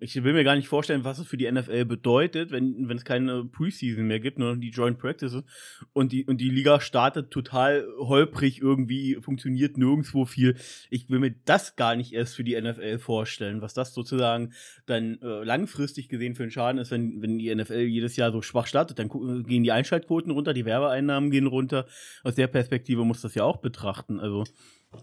ich 0.00 0.22
will 0.24 0.32
mir 0.32 0.44
gar 0.44 0.56
nicht 0.56 0.68
vorstellen, 0.68 1.04
was 1.04 1.18
es 1.18 1.26
für 1.26 1.36
die 1.36 1.50
NFL 1.50 1.84
bedeutet, 1.84 2.50
wenn, 2.50 2.88
wenn 2.88 2.96
es 2.96 3.04
keine 3.04 3.44
Preseason 3.44 4.06
mehr 4.06 4.18
gibt, 4.18 4.38
nur 4.38 4.54
noch 4.54 4.60
die 4.60 4.70
Joint 4.70 4.98
Practices 4.98 5.44
und 5.92 6.12
die, 6.12 6.24
und 6.24 6.40
die 6.40 6.48
Liga 6.48 6.80
startet 6.80 7.30
total 7.30 7.86
holprig 7.98 8.60
irgendwie, 8.60 9.18
funktioniert 9.20 9.76
nirgendwo 9.76 10.24
viel. 10.24 10.56
Ich 10.90 11.10
will 11.10 11.18
mir 11.18 11.34
das 11.44 11.76
gar 11.76 11.96
nicht 11.96 12.12
erst 12.12 12.34
für 12.34 12.44
die 12.44 12.60
NFL 12.60 12.98
vorstellen, 12.98 13.60
was 13.60 13.74
das 13.74 13.94
sozusagen 13.94 14.52
dann 14.86 15.20
äh, 15.22 15.44
langfristig 15.44 16.08
gesehen 16.08 16.34
für 16.34 16.44
einen 16.44 16.52
Schaden 16.52 16.80
ist, 16.80 16.90
wenn, 16.90 17.20
wenn 17.22 17.38
die 17.38 17.54
NFL 17.54 17.80
jedes 17.80 18.16
Jahr 18.16 18.32
so 18.32 18.42
schwach 18.42 18.66
startet, 18.66 18.98
dann 18.98 19.08
gehen 19.44 19.62
die 19.62 19.72
Einschaltquoten 19.72 20.32
runter, 20.32 20.54
die 20.54 20.64
Werbeeinnahmen 20.64 21.30
gehen 21.30 21.46
runter. 21.46 21.86
Aus 22.24 22.34
der 22.34 22.46
Perspektive 22.46 23.04
muss 23.04 23.20
das 23.20 23.34
ja 23.34 23.44
auch 23.44 23.58
betrachten. 23.58 24.18
Also 24.18 24.44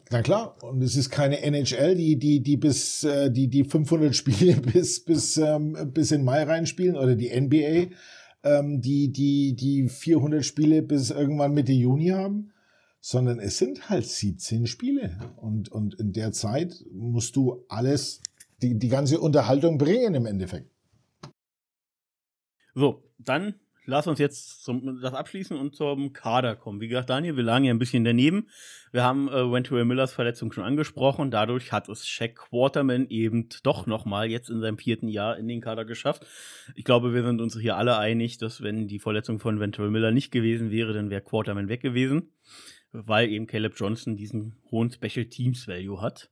na 0.09 0.21
klar, 0.21 0.61
und 0.63 0.81
es 0.81 0.95
ist 0.95 1.09
keine 1.09 1.41
NHL, 1.41 1.95
die, 1.95 2.17
die, 2.17 2.41
die 2.41 2.57
bis, 2.57 3.03
äh, 3.03 3.31
die, 3.31 3.47
die 3.47 3.63
500 3.63 4.15
Spiele 4.15 4.55
bis, 4.61 5.03
bis, 5.03 5.37
ähm, 5.37 5.91
bis 5.93 6.11
in 6.11 6.23
Mai 6.23 6.43
reinspielen 6.43 6.95
oder 6.95 7.15
die 7.15 7.29
NBA, 7.29 7.95
ähm, 8.43 8.81
die, 8.81 9.11
die, 9.11 9.55
die 9.55 9.87
400 9.87 10.43
Spiele 10.43 10.81
bis 10.81 11.11
irgendwann 11.11 11.53
Mitte 11.53 11.71
Juni 11.71 12.09
haben, 12.09 12.51
sondern 12.99 13.39
es 13.39 13.57
sind 13.57 13.89
halt 13.89 14.07
17 14.07 14.65
Spiele. 14.65 15.17
Und, 15.37 15.71
und 15.71 15.95
in 15.99 16.13
der 16.13 16.31
Zeit 16.31 16.83
musst 16.91 17.35
du 17.35 17.65
alles, 17.69 18.21
die, 18.61 18.77
die 18.79 18.89
ganze 18.89 19.19
Unterhaltung 19.19 19.77
bringen 19.77 20.15
im 20.15 20.25
Endeffekt. 20.25 20.71
So, 22.73 23.03
dann 23.19 23.55
lass 23.85 24.07
uns 24.07 24.19
jetzt 24.19 24.63
zum, 24.63 25.01
das 25.01 25.13
abschließen 25.13 25.57
und 25.57 25.75
zum 25.75 26.13
Kader 26.13 26.55
kommen. 26.55 26.81
Wie 26.81 26.87
gesagt, 26.87 27.09
Daniel, 27.09 27.37
wir 27.37 27.43
lagen 27.43 27.65
ja 27.65 27.73
ein 27.73 27.79
bisschen 27.79 28.03
daneben. 28.03 28.47
Wir 28.91 29.03
haben 29.03 29.27
äh, 29.27 29.51
Ventura 29.51 29.83
Millers 29.85 30.13
Verletzung 30.13 30.51
schon 30.51 30.63
angesprochen. 30.63 31.31
Dadurch 31.31 31.71
hat 31.71 31.89
es 31.89 32.07
Shaq 32.07 32.35
Quarterman 32.35 33.07
eben 33.09 33.49
doch 33.63 33.85
nochmal 33.85 34.29
jetzt 34.29 34.49
in 34.49 34.61
seinem 34.61 34.77
vierten 34.77 35.07
Jahr 35.07 35.37
in 35.37 35.47
den 35.47 35.61
Kader 35.61 35.85
geschafft. 35.85 36.25
Ich 36.75 36.85
glaube, 36.85 37.13
wir 37.13 37.23
sind 37.23 37.41
uns 37.41 37.57
hier 37.59 37.77
alle 37.77 37.97
einig, 37.97 38.37
dass 38.37 38.61
wenn 38.61 38.87
die 38.87 38.99
Verletzung 38.99 39.39
von 39.39 39.59
Ventura 39.59 39.89
Miller 39.89 40.11
nicht 40.11 40.31
gewesen 40.31 40.71
wäre, 40.71 40.93
dann 40.93 41.09
wäre 41.09 41.21
Quarterman 41.21 41.69
weg 41.69 41.81
gewesen, 41.81 42.33
weil 42.91 43.29
eben 43.29 43.47
Caleb 43.47 43.73
Johnson 43.75 44.15
diesen 44.15 44.55
hohen 44.71 44.91
Special 44.91 45.25
Teams 45.25 45.67
Value 45.67 46.01
hat. 46.01 46.29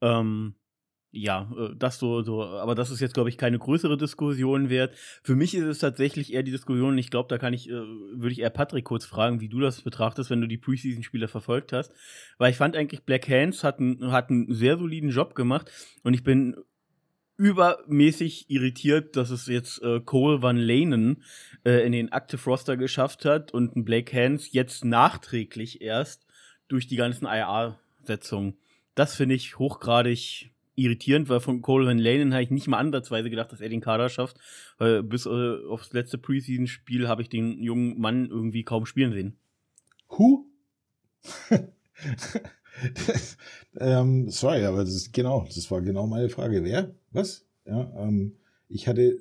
Ähm, 0.00 0.54
ja, 1.10 1.50
äh, 1.56 1.74
das 1.76 1.98
so, 1.98 2.22
so, 2.22 2.42
aber 2.42 2.74
das 2.74 2.90
ist 2.90 3.00
jetzt, 3.00 3.14
glaube 3.14 3.28
ich, 3.28 3.38
keine 3.38 3.58
größere 3.58 3.96
Diskussion 3.96 4.68
wert. 4.68 4.94
Für 5.22 5.34
mich 5.34 5.54
ist 5.54 5.64
es 5.64 5.78
tatsächlich 5.78 6.32
eher 6.32 6.42
die 6.42 6.50
Diskussion, 6.50 6.98
ich 6.98 7.10
glaube, 7.10 7.28
da 7.28 7.38
kann 7.38 7.54
ich, 7.54 7.68
äh, 7.68 7.72
würde 7.72 8.32
ich 8.32 8.40
eher 8.40 8.50
Patrick 8.50 8.84
kurz 8.84 9.04
fragen, 9.04 9.40
wie 9.40 9.48
du 9.48 9.60
das 9.60 9.82
betrachtest, 9.82 10.30
wenn 10.30 10.40
du 10.40 10.48
die 10.48 10.58
Preseason-Spiele 10.58 11.28
verfolgt 11.28 11.72
hast. 11.72 11.92
Weil 12.38 12.50
ich 12.50 12.56
fand 12.56 12.76
eigentlich, 12.76 13.04
Black 13.04 13.28
Hands 13.28 13.62
hat, 13.64 13.78
hat 13.78 14.30
einen 14.30 14.52
sehr 14.52 14.78
soliden 14.78 15.10
Job 15.10 15.34
gemacht 15.34 15.70
und 16.02 16.14
ich 16.14 16.22
bin 16.22 16.56
übermäßig 17.38 18.48
irritiert, 18.48 19.16
dass 19.16 19.30
es 19.30 19.46
jetzt 19.46 19.82
äh, 19.82 20.00
Cole 20.00 20.40
Van 20.40 20.56
Lanen 20.56 21.22
äh, 21.64 21.84
in 21.84 21.92
den 21.92 22.10
Active 22.10 22.42
Roster 22.44 22.76
geschafft 22.76 23.24
hat 23.24 23.52
und 23.52 23.76
ein 23.76 23.84
Blake 23.84 24.16
Hands 24.16 24.52
jetzt 24.52 24.84
nachträglich 24.84 25.82
erst 25.82 26.26
durch 26.68 26.86
die 26.86 26.96
ganzen 26.96 27.26
IR-Setzungen. 27.26 28.56
Das 28.94 29.14
finde 29.14 29.34
ich 29.34 29.58
hochgradig 29.58 30.50
irritierend, 30.76 31.28
weil 31.28 31.40
von 31.40 31.62
Coleman 31.62 31.98
Lane 31.98 32.32
habe 32.32 32.42
ich 32.42 32.50
nicht 32.50 32.68
mal 32.68 32.78
ansatzweise 32.78 33.30
gedacht, 33.30 33.50
dass 33.50 33.60
er 33.60 33.68
den 33.68 33.80
Kader 33.80 34.08
schafft. 34.08 34.36
Weil 34.78 35.02
bis 35.02 35.26
äh, 35.26 35.64
aufs 35.68 35.92
letzte 35.92 36.18
Preseason-Spiel 36.18 37.08
habe 37.08 37.22
ich 37.22 37.28
den 37.28 37.62
jungen 37.62 37.98
Mann 37.98 38.26
irgendwie 38.26 38.62
kaum 38.62 38.86
spielen 38.86 39.12
sehen. 39.12 39.36
Who? 40.08 40.46
das, 42.94 43.36
ähm, 43.80 44.30
sorry, 44.30 44.64
aber 44.64 44.84
das 44.84 44.94
ist 44.94 45.12
genau, 45.12 45.46
das 45.52 45.70
war 45.70 45.80
genau 45.80 46.06
meine 46.06 46.28
Frage. 46.28 46.62
Wer? 46.62 46.94
Was? 47.10 47.44
Ja, 47.64 47.92
ähm, 47.98 48.36
ich 48.68 48.86
hatte, 48.86 49.18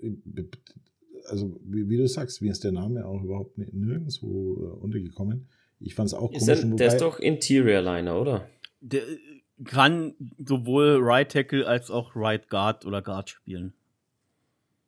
also 1.27 1.59
wie, 1.63 1.89
wie, 1.89 1.97
du 1.97 2.07
sagst, 2.07 2.41
mir 2.41 2.51
ist 2.51 2.63
der 2.63 2.71
Name 2.71 3.05
auch 3.05 3.23
überhaupt 3.23 3.57
nirgendwo 3.57 4.55
äh, 4.55 4.83
untergekommen. 4.83 5.47
Ich 5.79 5.95
fand 5.95 6.07
es 6.07 6.13
auch 6.13 6.31
ist 6.31 6.45
komisch. 6.45 6.61
Der, 6.61 6.75
der 6.75 6.87
ist 6.87 7.01
doch 7.01 7.19
Interior 7.19 7.81
Liner, 7.81 8.19
oder? 8.19 8.49
Der, 8.81 9.01
kann 9.63 10.15
sowohl 10.37 10.97
Right 11.01 11.31
Tackle 11.31 11.65
als 11.65 11.89
auch 11.89 12.15
Right 12.15 12.49
Guard 12.49 12.85
oder 12.85 13.01
Guard 13.01 13.29
spielen. 13.29 13.73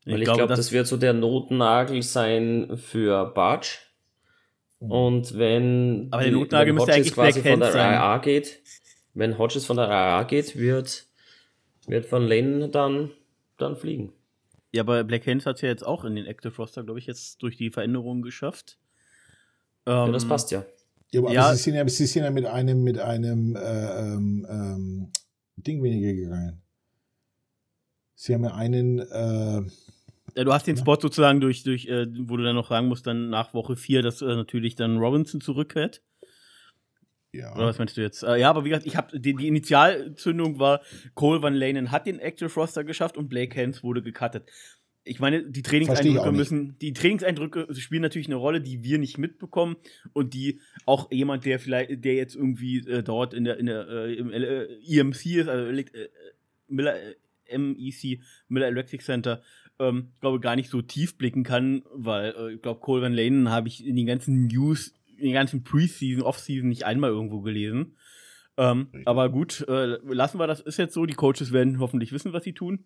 Ich 0.06 0.14
Weil 0.14 0.20
ich 0.20 0.26
glaube, 0.26 0.38
glaub, 0.40 0.50
das, 0.50 0.60
das, 0.60 0.72
wird 0.72 0.88
so 0.88 0.98
der 0.98 1.14
Notnagel 1.14 2.02
sein 2.02 2.78
für 2.78 3.26
Bartsch. 3.26 3.80
Mhm. 4.80 4.92
Und 4.92 5.38
wenn, 5.38 6.08
Aber 6.12 6.24
der 6.24 6.32
Notnagel 6.32 6.76
wenn 6.76 6.82
Hodges 6.82 7.14
quasi 7.14 7.42
von 7.42 7.60
der 7.60 7.72
sein. 7.72 7.94
RA 7.94 8.18
geht, 8.20 8.62
wenn 9.14 9.38
Hodges 9.38 9.66
von 9.66 9.78
der 9.78 9.90
RA 9.90 10.24
geht, 10.24 10.58
wird, 10.58 11.06
wird 11.88 12.06
von 12.06 12.28
Lane 12.28 12.70
dann, 12.70 13.12
dann 13.58 13.76
fliegen. 13.76 14.14
Ja, 14.74 14.84
aber 14.84 15.04
Black 15.04 15.26
Hands 15.26 15.46
hat 15.46 15.56
es 15.56 15.62
ja 15.62 15.70
jetzt 15.70 15.86
auch 15.86 16.04
in 16.04 16.16
den 16.16 16.26
Active 16.26 16.56
Roster, 16.56 16.84
glaube 16.84 17.00
ich, 17.00 17.08
jetzt 17.08 17.42
durch 17.42 17.58
die 17.58 17.72
Veränderungen 17.72 18.22
geschafft. 18.22 18.78
ja, 19.88 20.08
das 20.10 20.24
ähm, 20.24 20.30
passt 20.30 20.52
ja. 20.52 20.66
Ja, 21.12 21.22
aber 21.22 21.32
ja. 21.32 21.54
Sie, 21.54 21.64
sind 21.64 21.76
ja, 21.76 21.88
Sie 21.88 22.06
sind 22.06 22.24
ja 22.24 22.32
mit 22.32 22.46
einem, 22.46 22.84
mit 22.84 23.00
einem 23.00 23.56
äh, 23.56 23.60
ähm, 23.60 24.48
ähm, 24.50 25.12
Ding 25.56 25.82
weniger 25.82 26.14
gegangen. 26.14 26.62
Sie 28.16 28.34
haben 28.34 28.44
ja 28.44 28.54
einen. 28.54 29.00
Äh, 29.00 29.62
ja, 30.36 30.44
du 30.44 30.54
hast 30.54 30.68
den 30.68 30.78
Spot 30.78 30.98
sozusagen 31.00 31.40
durch, 31.40 31.64
durch 31.64 31.88
äh, 31.88 32.06
wo 32.28 32.38
du 32.38 32.44
dann 32.44 32.56
noch 32.56 32.70
sagen 32.70 32.88
musst, 32.88 33.08
dann 33.08 33.30
nach 33.30 33.54
Woche 33.54 33.76
4, 33.76 34.02
dass 34.02 34.22
äh, 34.22 34.26
natürlich 34.26 34.76
dann 34.76 34.98
Robinson 34.98 35.42
zurückkehrt. 35.42 36.02
Ja. 37.32 37.56
Oder 37.56 37.68
was 37.68 37.78
meinst 37.78 37.98
du 37.98 38.02
jetzt? 38.02 38.24
Äh, 38.24 38.38
ja, 38.38 38.50
aber 38.50 38.66
wie 38.66 38.70
gesagt, 38.70 38.86
ich 38.86 38.96
habe 38.96 39.20
die, 39.20 39.36
die, 39.36 39.48
Initialzündung 39.48 40.60
war, 40.60 40.82
Cole 41.14 41.42
Van 41.42 41.54
Lanen 41.54 41.92
hat 41.92 42.08
den 42.08 42.20
Active 42.20 42.54
Roster 42.54 42.84
geschafft 42.84 43.18
und 43.18 43.30
Blake 43.30 43.56
Hens 43.56 43.84
wurde 43.84 44.02
gecuttet. 44.02 44.50
Ich 45.08 45.20
meine, 45.20 45.44
die 45.44 45.62
Trainingseindrücke 45.62 46.32
müssen, 46.32 46.78
die 46.80 46.94
Trainingseindrücke 46.94 47.68
spielen 47.76 48.02
natürlich 48.02 48.28
eine 48.28 48.36
Rolle, 48.36 48.62
die 48.62 48.84
wir 48.84 48.98
nicht 48.98 49.18
mitbekommen 49.18 49.78
und 50.14 50.34
die 50.34 50.60
auch 50.86 51.12
jemand, 51.12 51.46
der 51.46 51.60
vielleicht, 51.60 52.04
der 52.04 52.16
jetzt 52.16 52.36
irgendwie 52.36 52.80
äh, 52.88 53.04
dort 53.04 53.34
in 53.34 53.44
der, 53.44 53.58
in 53.58 53.68
der 53.68 53.88
äh, 53.88 54.14
im 54.14 54.32
äh, 54.32 54.66
EMC 54.86 55.26
ist, 55.26 55.48
also 55.48 55.72
äh, 55.72 55.86
Miller, 56.68 56.96
äh, 56.96 57.58
MEC, 57.58 58.20
Miller 58.50 58.68
Electric 58.68 59.04
Center, 59.04 59.42
ähm, 59.80 60.10
glaube 60.20 60.40
gar 60.40 60.56
nicht 60.56 60.70
so 60.70 60.82
tief 60.82 61.18
blicken 61.18 61.44
kann, 61.44 61.84
weil 61.94 62.34
äh, 62.38 62.54
ich 62.54 62.62
glaube, 62.62 62.80
Cole 62.82 63.02
Van 63.02 63.14
Lanen 63.14 63.50
habe 63.50 63.68
ich 63.68 63.86
in 63.86 63.96
den 63.96 64.08
ganzen 64.08 64.48
News 64.48 64.94
in 65.18 65.26
den 65.26 65.34
ganzen 65.34 65.64
Preseason, 65.64 66.24
Offseason 66.24 66.70
nicht 66.70 66.86
einmal 66.86 67.10
irgendwo 67.10 67.42
gelesen. 67.42 67.96
Ähm, 68.56 68.88
aber 69.06 69.30
gut, 69.30 69.66
lassen 69.68 70.40
wir 70.40 70.48
das. 70.48 70.62
Ist 70.62 70.78
jetzt 70.78 70.94
so. 70.94 71.06
Die 71.06 71.14
Coaches 71.14 71.52
werden 71.52 71.80
hoffentlich 71.80 72.12
wissen, 72.12 72.34
was 72.34 72.44
sie 72.44 72.54
tun. 72.54 72.86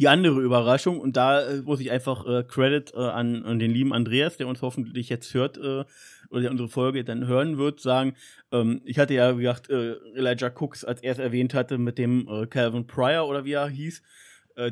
Die 0.00 0.08
andere 0.08 0.40
Überraschung, 0.40 0.98
und 0.98 1.18
da 1.18 1.42
äh, 1.42 1.60
muss 1.60 1.78
ich 1.78 1.90
einfach 1.90 2.26
äh, 2.26 2.42
Credit 2.42 2.94
äh, 2.94 3.00
an, 3.00 3.44
an, 3.44 3.58
den 3.58 3.70
lieben 3.70 3.92
Andreas, 3.92 4.38
der 4.38 4.48
uns 4.48 4.62
hoffentlich 4.62 5.10
jetzt 5.10 5.34
hört 5.34 5.58
äh, 5.58 5.84
oder 6.30 6.40
der 6.40 6.50
unsere 6.50 6.70
Folge 6.70 7.04
dann 7.04 7.26
hören 7.26 7.58
wird, 7.58 7.80
sagen, 7.80 8.14
ähm, 8.50 8.80
ich 8.86 8.98
hatte 8.98 9.12
ja, 9.12 9.36
wie 9.36 9.42
gesagt, 9.42 9.68
äh, 9.68 9.96
Elijah 10.14 10.50
Cooks, 10.58 10.86
als 10.86 11.02
er 11.02 11.12
es 11.12 11.18
erwähnt 11.18 11.52
hatte, 11.52 11.76
mit 11.76 11.98
dem 11.98 12.26
Calvin 12.48 12.86
Pryor 12.86 13.28
oder 13.28 13.44
wie 13.44 13.52
er 13.52 13.68
hieß, 13.68 14.02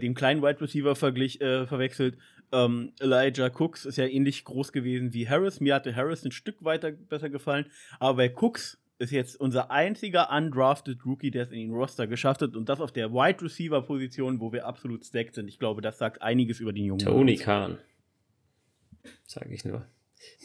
dem 0.00 0.14
kleinen 0.14 0.42
Wide 0.42 0.60
Receiver 0.60 0.96
verglich, 0.96 1.38
verwechselt. 1.38 2.16
Ähm, 2.52 2.92
Elijah 2.98 3.50
Cooks 3.50 3.84
ist 3.84 3.96
ja 3.96 4.06
ähnlich 4.06 4.44
groß 4.44 4.72
gewesen 4.72 5.12
wie 5.12 5.28
Harris. 5.28 5.60
Mir 5.60 5.74
hatte 5.74 5.94
Harris 5.94 6.24
ein 6.24 6.32
Stück 6.32 6.64
weiter 6.64 6.90
besser 6.92 7.30
gefallen. 7.30 7.66
Aber 8.00 8.16
bei 8.16 8.34
Cooks 8.34 8.78
ist 8.98 9.12
jetzt 9.12 9.40
unser 9.40 9.70
einziger 9.70 10.30
undrafted 10.30 11.04
Rookie, 11.06 11.30
der 11.30 11.44
es 11.44 11.50
in 11.50 11.60
den 11.60 11.72
Roster 11.72 12.06
geschafft 12.06 12.42
hat. 12.42 12.56
Und 12.56 12.68
das 12.68 12.80
auf 12.80 12.92
der 12.92 13.12
Wide 13.12 13.42
Receiver 13.42 13.82
Position, 13.82 14.40
wo 14.40 14.52
wir 14.52 14.66
absolut 14.66 15.04
stacked 15.04 15.34
sind. 15.34 15.48
Ich 15.48 15.58
glaube, 15.58 15.80
das 15.80 15.98
sagt 15.98 16.20
einiges 16.20 16.60
über 16.60 16.72
den 16.72 16.84
Jungen. 16.84 16.98
Tony 16.98 17.36
Khan. 17.36 17.78
Sage 19.24 19.54
ich 19.54 19.64
nur. 19.64 19.86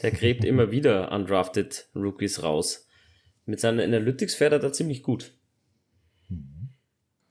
Der 0.01 0.12
gräbt 0.12 0.45
immer 0.45 0.72
wieder 0.72 1.12
undrafted 1.12 1.89
Rookies 1.95 2.43
raus. 2.43 2.88
Mit 3.45 3.60
seinen 3.60 3.80
Analytics 3.80 4.36
fährt 4.36 4.54
er 4.54 4.60
da 4.60 4.72
ziemlich 4.72 5.04
gut. 5.04 5.34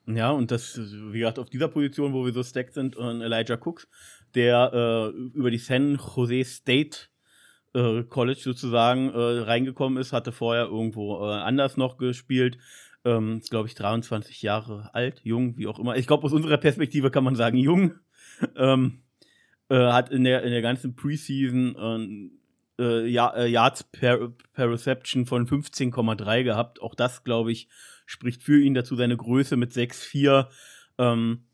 Ja, 0.06 0.32
und 0.32 0.50
das, 0.50 0.78
wie 0.78 1.20
gesagt, 1.20 1.38
auf 1.38 1.48
dieser 1.48 1.68
Position, 1.68 2.12
wo 2.12 2.24
wir 2.24 2.32
so 2.32 2.42
stacked 2.42 2.74
sind, 2.74 2.96
und 2.96 3.22
Elijah 3.22 3.56
Cooks, 3.56 3.86
der 4.34 5.12
äh, 5.14 5.16
über 5.36 5.50
die 5.50 5.58
San 5.58 5.96
Jose 5.96 6.44
State 6.44 7.11
äh, 7.74 8.02
College 8.04 8.40
sozusagen 8.40 9.10
äh, 9.10 9.40
reingekommen 9.40 9.98
ist, 10.00 10.12
hatte 10.12 10.32
vorher 10.32 10.64
irgendwo 10.64 11.24
äh, 11.24 11.32
anders 11.32 11.76
noch 11.76 11.96
gespielt. 11.96 12.58
Ähm, 13.04 13.38
ist, 13.38 13.50
glaube 13.50 13.68
ich, 13.68 13.74
23 13.74 14.42
Jahre 14.42 14.90
alt, 14.94 15.20
jung, 15.24 15.56
wie 15.56 15.66
auch 15.66 15.78
immer. 15.78 15.96
Ich 15.96 16.06
glaube, 16.06 16.24
aus 16.24 16.32
unserer 16.32 16.58
Perspektive 16.58 17.10
kann 17.10 17.24
man 17.24 17.34
sagen, 17.34 17.56
jung. 17.56 17.94
ähm, 18.56 19.02
äh, 19.68 19.92
hat 19.92 20.10
in 20.10 20.24
der, 20.24 20.42
in 20.42 20.50
der 20.50 20.62
ganzen 20.62 20.94
Preseason 20.94 22.30
äh, 22.78 23.06
Yards 23.06 23.84
per, 23.84 24.32
per 24.52 24.70
Reception 24.70 25.26
von 25.26 25.46
15,3 25.46 26.42
gehabt. 26.42 26.80
Auch 26.80 26.94
das, 26.94 27.24
glaube 27.24 27.52
ich, 27.52 27.68
spricht 28.06 28.42
für 28.42 28.60
ihn 28.60 28.74
dazu 28.74 28.96
seine 28.96 29.16
Größe 29.16 29.56
mit 29.56 29.72
6,4. 29.72 30.48
Ähm, 30.98 31.44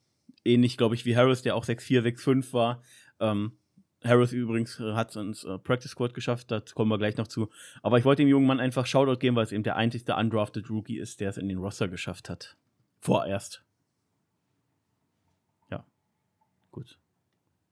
ähnlich, 0.45 0.77
glaube 0.77 0.95
ich, 0.95 1.05
wie 1.05 1.17
Harris, 1.17 1.43
der 1.43 1.57
auch 1.57 1.65
6'4, 1.65 2.03
6'5 2.03 2.53
war. 2.53 2.83
Ähm, 3.21 3.58
Harris 4.05 4.33
übrigens 4.33 4.79
äh, 4.79 4.93
hat 4.93 5.11
es 5.11 5.17
ins 5.17 5.45
äh, 5.45 5.59
Practice 5.59 5.91
Squad 5.91 6.15
geschafft, 6.15 6.51
da 6.51 6.63
kommen 6.75 6.91
wir 6.91 6.99
gleich 6.99 7.17
noch 7.17 7.27
zu. 7.27 7.49
Aber 7.83 7.99
ich 7.99 8.05
wollte 8.05 8.23
dem 8.23 8.29
jungen 8.29 8.47
Mann 8.47 8.61
einfach 8.61 8.87
Shoutout 8.87 9.19
geben, 9.19 9.37
weil 9.37 9.45
es 9.45 9.53
eben 9.53 9.65
der 9.65 9.77
einzigste 9.77 10.15
undrafted 10.15 10.71
Rookie 10.71 10.99
ist, 10.99 11.21
der 11.21 11.31
es 11.31 11.37
in 11.37 11.49
den 11.49 11.59
Roster 11.59 11.89
geschafft 11.89 12.31
hat. 12.31 12.57
Vorerst. 13.01 13.65
Ja. 15.71 15.85
Gut. 16.71 16.99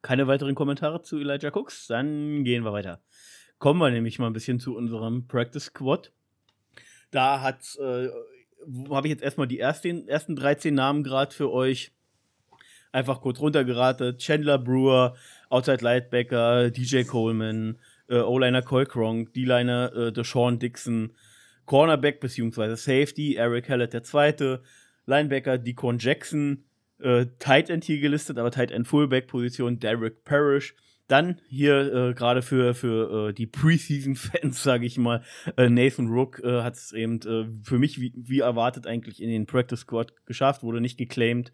Keine 0.03 0.27
weiteren 0.27 0.55
Kommentare 0.55 1.03
zu 1.03 1.18
Elijah 1.18 1.51
Cooks? 1.55 1.87
Dann 1.87 2.45
gehen 2.45 2.64
wir 2.64 2.72
weiter. 2.72 3.01
Kommen 3.59 3.81
wir 3.81 3.91
nämlich 3.91 4.18
mal 4.18 4.27
ein 4.27 4.33
bisschen 4.33 4.61
zu 4.61 4.77
unserem 4.77 5.27
Practice 5.27 5.66
Squad. 5.66 6.12
Da 7.11 7.41
hat, 7.41 7.77
äh, 7.81 8.09
habe 8.91 9.07
ich 9.07 9.12
jetzt 9.12 9.22
erstmal 9.22 9.47
die 9.47 9.61
ersten, 9.61 10.09
ersten 10.09 10.37
13 10.37 10.74
Namen 10.74 11.05
gerade 11.05 11.35
für 11.35 11.51
euch 11.51 11.96
einfach 12.97 13.21
kurz 13.21 13.41
runtergeratet. 13.41 14.19
Chandler 14.19 14.59
Brewer, 14.59 15.15
Outside 15.51 15.85
Lightbacker, 15.85 16.71
DJ 16.71 17.03
Coleman, 17.03 17.79
äh, 18.09 18.17
O-Liner 18.17 18.63
Cole 18.63 18.87
Cronk, 18.87 19.35
D-Liner 19.35 19.93
äh, 19.95 20.13
Deshaun 20.13 20.59
Dixon, 20.59 21.13
Cornerback 21.67 22.21
bzw. 22.21 22.75
Safety, 22.75 23.37
Eric 23.37 23.69
Hallett 23.69 23.93
der 23.93 24.03
Zweite, 24.03 24.63
Linebacker 25.05 25.59
Deacon 25.59 25.99
Jackson, 25.99 26.65
äh, 26.99 27.27
Tight 27.39 27.69
End 27.69 27.85
hier 27.85 28.01
gelistet, 28.01 28.39
aber 28.39 28.51
Tight 28.51 28.71
End 28.71 28.89
Fullback 28.89 29.27
Position 29.29 29.79
Derek 29.79 30.25
Parrish. 30.25 30.75
Dann 31.09 31.41
hier 31.47 31.95
äh, 31.95 32.15
gerade 32.15 32.43
für, 32.43 32.75
für 32.75 33.29
äh, 33.29 33.33
die 33.33 33.47
Preseason-Fans, 33.47 34.61
sage 34.63 34.87
ich 34.87 34.97
mal, 34.97 35.23
äh, 35.57 35.69
Nathan 35.69 36.09
Rook 36.09 36.43
äh, 36.43 36.63
hat 36.63 36.75
es 36.75 36.93
eben 36.93 37.21
äh, 37.21 37.47
für 37.63 37.79
mich 37.79 38.01
wie, 38.01 38.13
wie 38.17 38.41
erwartet 38.41 38.89
eigentlich 38.89 39.23
in 39.23 39.29
den 39.29 39.47
Practice 39.47 39.81
Squad 39.81 40.15
geschafft, 40.25 40.63
wurde 40.65 40.81
nicht 40.81 40.99
geclaimed. 40.99 41.53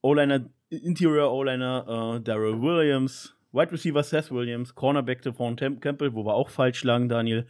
O-Liner 0.00 0.48
Interior 0.70 1.32
O-Liner 1.32 2.16
äh, 2.16 2.20
Daryl 2.20 2.60
Williams, 2.60 3.34
Wide 3.52 3.72
Receiver 3.72 4.02
Seth 4.02 4.30
Williams, 4.30 4.74
Cornerback 4.74 5.22
Devon 5.22 5.56
Campbell, 5.56 6.14
wo 6.14 6.24
wir 6.24 6.34
auch 6.34 6.48
falsch 6.48 6.84
lagen, 6.84 7.08
Daniel. 7.08 7.46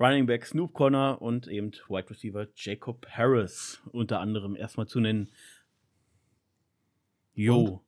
Running 0.00 0.26
Back 0.26 0.46
Snoop 0.46 0.72
Connor 0.72 1.20
und 1.22 1.46
eben 1.46 1.70
Wide 1.88 2.10
Receiver 2.10 2.48
Jacob 2.56 3.06
Harris 3.08 3.80
unter 3.92 4.20
anderem 4.20 4.56
erstmal 4.56 4.86
zu 4.86 4.98
nennen. 4.98 5.30
Jo. 7.34 7.84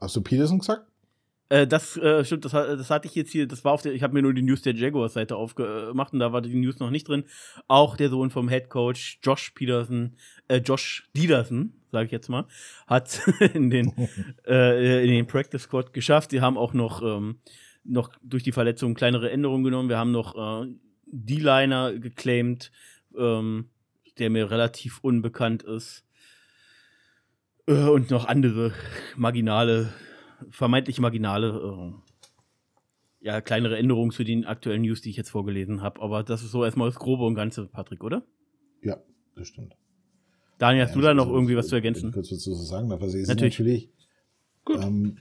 Hast 0.00 0.16
du 0.16 0.22
Peterson 0.22 0.60
gesagt? 0.60 0.90
Äh, 1.48 1.66
das 1.66 1.96
äh, 1.96 2.24
stimmt, 2.24 2.44
das, 2.44 2.52
das, 2.52 2.90
hatte 2.90 3.06
ich 3.06 3.14
jetzt 3.14 3.30
hier, 3.30 3.46
das 3.46 3.64
war 3.64 3.72
auf 3.72 3.82
der, 3.82 3.92
ich 3.92 4.02
habe 4.02 4.14
mir 4.14 4.22
nur 4.22 4.34
die 4.34 4.42
News 4.42 4.62
der 4.62 4.74
Jaguars-Seite 4.74 5.36
aufgemacht 5.36 6.12
und 6.12 6.18
da 6.18 6.32
war 6.32 6.42
die 6.42 6.54
News 6.54 6.80
noch 6.80 6.90
nicht 6.90 7.08
drin. 7.08 7.24
Auch 7.68 7.96
der 7.96 8.08
Sohn 8.08 8.30
vom 8.30 8.48
Head 8.48 8.68
Coach 8.68 9.20
Josh 9.22 9.50
Peterson, 9.50 10.16
äh, 10.48 10.56
Josh 10.56 11.08
Diederson, 11.16 11.72
sage 11.92 12.06
ich 12.06 12.12
jetzt 12.12 12.28
mal, 12.28 12.46
hat 12.86 13.20
in 13.54 13.70
den, 13.70 13.92
äh, 14.46 15.04
in 15.04 15.10
den 15.10 15.26
Practice 15.26 15.62
Squad 15.62 15.92
geschafft. 15.92 16.30
Sie 16.30 16.40
haben 16.40 16.58
auch 16.58 16.72
noch, 16.72 17.02
ähm, 17.02 17.38
noch 17.84 18.10
durch 18.22 18.42
die 18.42 18.52
Verletzung 18.52 18.94
kleinere 18.94 19.30
Änderungen 19.30 19.62
genommen. 19.62 19.88
Wir 19.88 19.98
haben 19.98 20.10
noch 20.10 20.64
äh, 20.64 20.68
D-Liner 21.06 21.94
geclaimed, 21.94 22.72
ähm, 23.16 23.70
der 24.18 24.30
mir 24.30 24.50
relativ 24.50 24.98
unbekannt 25.02 25.62
ist. 25.62 26.02
Und 27.66 28.10
noch 28.10 28.26
andere 28.26 28.72
marginale 29.16 29.92
vermeintlich 30.50 31.00
marginale, 31.00 31.92
äh, 33.20 33.26
ja, 33.26 33.40
kleinere 33.40 33.76
Änderungen 33.78 34.12
zu 34.12 34.24
den 34.24 34.44
aktuellen 34.44 34.82
News, 34.82 35.00
die 35.00 35.10
ich 35.10 35.16
jetzt 35.16 35.30
vorgelesen 35.30 35.82
habe. 35.82 36.00
Aber 36.00 36.22
das 36.22 36.42
ist 36.42 36.50
so 36.50 36.64
erstmal 36.64 36.88
das 36.88 36.98
Grobe 36.98 37.24
und 37.24 37.34
Ganze, 37.34 37.66
Patrick, 37.66 38.04
oder? 38.04 38.24
Ja, 38.82 38.98
das 39.34 39.48
stimmt. 39.48 39.76
Daniel, 40.58 40.84
hast 40.84 40.90
ja, 40.90 40.96
du 40.96 41.02
da 41.02 41.14
noch 41.14 41.28
irgendwie 41.28 41.56
was 41.56 41.68
zu 41.68 41.74
ergänzen? 41.74 42.12
Kurz 42.12 42.30
was 42.32 42.40
zu 42.40 42.54
sagen, 42.54 42.92
aber 42.92 43.08
sie 43.08 43.20
ist 43.20 43.28
natürlich. 43.28 43.58
natürlich 43.58 43.90
Gut. 44.66 44.82
Ähm, 44.82 45.18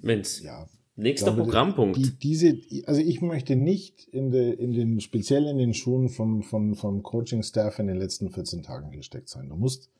Mensch. 0.00 0.40
Ja, 0.40 0.66
Nächster 0.94 1.32
glaube, 1.32 1.42
Programmpunkt. 1.42 1.96
Die, 1.96 2.10
diese, 2.18 2.58
also 2.86 3.00
ich 3.00 3.22
möchte 3.22 3.56
nicht 3.56 4.08
in, 4.08 4.30
de, 4.30 4.52
in 4.52 4.72
den, 4.72 5.00
speziell 5.00 5.46
in 5.46 5.58
den 5.58 5.74
Schuhen 5.74 6.08
vom, 6.08 6.42
vom, 6.42 6.74
vom 6.74 7.02
Coaching-Staff 7.02 7.78
in 7.78 7.86
den 7.86 7.96
letzten 7.96 8.30
14 8.30 8.62
Tagen 8.62 8.90
gesteckt 8.90 9.28
sein. 9.28 9.48
Du 9.48 9.56
musst 9.56 9.90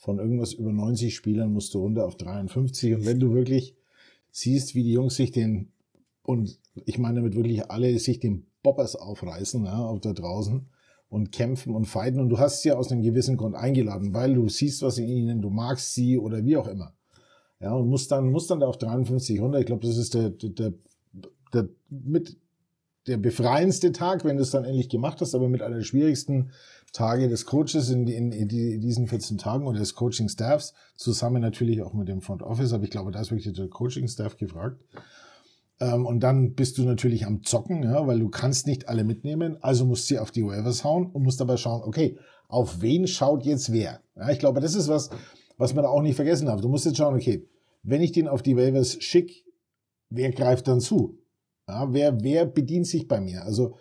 von 0.00 0.18
irgendwas 0.18 0.52
über 0.52 0.72
90 0.72 1.14
Spielern 1.14 1.52
musst 1.52 1.74
du 1.74 1.80
runter 1.80 2.06
auf 2.06 2.16
53. 2.16 2.94
Und 2.94 3.06
wenn 3.06 3.20
du 3.20 3.34
wirklich 3.34 3.74
siehst, 4.30 4.74
wie 4.74 4.82
die 4.82 4.92
Jungs 4.92 5.16
sich 5.16 5.32
den, 5.32 5.72
und 6.22 6.58
ich 6.84 6.98
meine 6.98 7.16
damit 7.16 7.34
wirklich 7.34 7.70
alle, 7.70 7.98
sich 7.98 8.20
den 8.20 8.46
Boppers 8.62 8.96
aufreißen, 8.96 9.64
ja, 9.64 9.78
auf 9.78 10.00
da 10.00 10.12
draußen 10.12 10.66
und 11.08 11.32
kämpfen 11.32 11.74
und 11.74 11.86
fighten. 11.86 12.20
Und 12.20 12.28
du 12.28 12.38
hast 12.38 12.62
sie 12.62 12.72
aus 12.72 12.92
einem 12.92 13.02
gewissen 13.02 13.36
Grund 13.36 13.54
eingeladen, 13.54 14.14
weil 14.14 14.34
du 14.34 14.48
siehst, 14.48 14.82
was 14.82 14.98
in 14.98 15.08
ihnen, 15.08 15.42
du 15.42 15.50
magst 15.50 15.94
sie 15.94 16.18
oder 16.18 16.44
wie 16.44 16.56
auch 16.56 16.68
immer. 16.68 16.94
Ja, 17.60 17.72
und 17.72 17.88
musst 17.88 18.12
dann, 18.12 18.30
musst 18.30 18.50
dann 18.50 18.60
da 18.60 18.66
auf 18.66 18.78
53 18.78 19.40
runter. 19.40 19.58
Ich 19.58 19.66
glaube, 19.66 19.86
das 19.86 19.96
ist 19.96 20.14
der, 20.14 20.30
der, 20.30 20.50
der, 20.50 20.74
der 21.52 21.68
mit 21.88 22.36
der 23.08 23.16
befreiendste 23.16 23.90
Tag, 23.90 24.24
wenn 24.24 24.36
du 24.36 24.42
es 24.42 24.50
dann 24.50 24.64
endlich 24.64 24.88
gemacht 24.88 25.20
hast, 25.20 25.34
aber 25.34 25.48
mit 25.48 25.62
einer 25.62 25.82
schwierigsten 25.82 26.50
Tage 26.92 27.28
des 27.28 27.46
Coaches 27.46 27.90
in, 27.90 28.06
in, 28.06 28.32
in, 28.32 28.48
diesen 28.48 29.06
14 29.06 29.38
Tagen 29.38 29.66
oder 29.66 29.78
des 29.78 29.94
Coaching-Staffs, 29.94 30.74
zusammen 30.96 31.42
natürlich 31.42 31.82
auch 31.82 31.92
mit 31.92 32.08
dem 32.08 32.20
Front 32.20 32.42
Office, 32.42 32.72
aber 32.72 32.84
ich 32.84 32.90
glaube, 32.90 33.10
da 33.10 33.20
ist 33.20 33.30
wirklich 33.30 33.52
der 33.52 33.68
Coaching-Staff 33.68 34.36
gefragt. 34.36 34.80
Ähm, 35.80 36.06
und 36.06 36.20
dann 36.20 36.54
bist 36.54 36.78
du 36.78 36.82
natürlich 36.82 37.26
am 37.26 37.42
Zocken, 37.44 37.82
ja, 37.82 38.06
weil 38.06 38.18
du 38.18 38.28
kannst 38.28 38.66
nicht 38.66 38.88
alle 38.88 39.04
mitnehmen, 39.04 39.58
also 39.62 39.84
musst 39.84 40.06
sie 40.06 40.18
auf 40.18 40.30
die 40.30 40.44
Waivers 40.44 40.82
hauen 40.84 41.06
und 41.06 41.22
musst 41.22 41.40
dabei 41.40 41.56
schauen, 41.56 41.82
okay, 41.82 42.18
auf 42.48 42.80
wen 42.80 43.06
schaut 43.06 43.44
jetzt 43.44 43.72
wer? 43.72 44.00
Ja, 44.16 44.30
ich 44.30 44.38
glaube, 44.38 44.60
das 44.60 44.74
ist 44.74 44.88
was, 44.88 45.10
was 45.58 45.74
man 45.74 45.84
auch 45.84 46.02
nicht 46.02 46.16
vergessen 46.16 46.46
darf. 46.46 46.60
Du 46.60 46.68
musst 46.68 46.86
jetzt 46.86 46.96
schauen, 46.96 47.14
okay, 47.14 47.46
wenn 47.82 48.00
ich 48.00 48.12
den 48.12 48.28
auf 48.28 48.42
die 48.42 48.56
Waivers 48.56 49.02
schicke, 49.02 49.34
wer 50.10 50.32
greift 50.32 50.66
dann 50.68 50.80
zu? 50.80 51.18
Ja, 51.68 51.92
wer, 51.92 52.22
wer 52.22 52.46
bedient 52.46 52.86
sich 52.86 53.06
bei 53.06 53.20
mir? 53.20 53.44
Also 53.44 53.76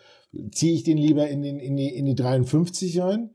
ziehe 0.51 0.73
ich 0.73 0.83
den 0.83 0.97
lieber 0.97 1.27
in, 1.27 1.41
den, 1.41 1.59
in, 1.59 1.75
die, 1.75 1.89
in 1.89 2.05
die 2.05 2.15
53 2.15 3.01
rein, 3.01 3.31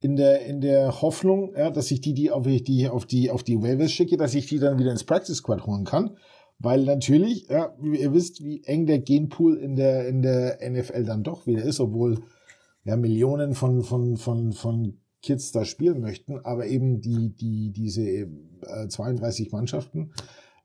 in 0.00 0.16
der, 0.16 0.44
in 0.46 0.60
der 0.60 1.00
Hoffnung, 1.00 1.54
ja, 1.56 1.70
dass 1.70 1.90
ich 1.90 2.00
die, 2.00 2.14
die 2.14 2.30
auf 2.30 2.46
die, 2.46 2.88
auf 2.88 3.06
die, 3.06 3.30
auf 3.30 3.42
die 3.42 3.62
Waivers 3.62 3.92
schicke, 3.92 4.16
dass 4.16 4.34
ich 4.34 4.46
die 4.46 4.58
dann 4.58 4.78
wieder 4.78 4.90
ins 4.90 5.04
Practice 5.04 5.38
Squad 5.38 5.66
holen 5.66 5.84
kann. 5.84 6.16
Weil 6.58 6.84
natürlich, 6.84 7.48
ja, 7.48 7.74
ihr 7.82 8.14
wisst, 8.14 8.42
wie 8.42 8.64
eng 8.64 8.86
der 8.86 9.00
Genpool 9.00 9.56
in 9.56 9.76
der, 9.76 10.08
in 10.08 10.22
der 10.22 10.58
NFL 10.68 11.04
dann 11.04 11.22
doch 11.22 11.46
wieder 11.46 11.62
ist, 11.62 11.80
obwohl 11.80 12.22
ja, 12.84 12.96
Millionen 12.96 13.54
von, 13.54 13.82
von, 13.82 14.16
von, 14.16 14.52
von 14.52 14.98
Kids 15.22 15.52
da 15.52 15.64
spielen 15.64 16.00
möchten, 16.00 16.38
aber 16.44 16.66
eben 16.66 17.00
die, 17.00 17.30
die, 17.30 17.72
diese 17.72 18.02
äh, 18.02 18.26
32 18.88 19.50
Mannschaften, 19.50 20.12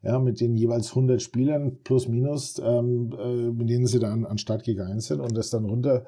ja, 0.03 0.19
mit 0.19 0.41
den 0.41 0.55
jeweils 0.55 0.89
100 0.89 1.21
Spielern 1.21 1.77
plus 1.83 2.07
minus, 2.07 2.59
ähm, 2.63 3.13
äh, 3.19 3.51
mit 3.51 3.69
denen 3.69 3.85
sie 3.85 3.99
dann 3.99 4.25
an 4.25 4.37
Start 4.37 4.63
gegangen 4.63 4.99
sind 4.99 5.19
und 5.19 5.37
das 5.37 5.51
dann 5.51 5.65
runter, 5.65 6.05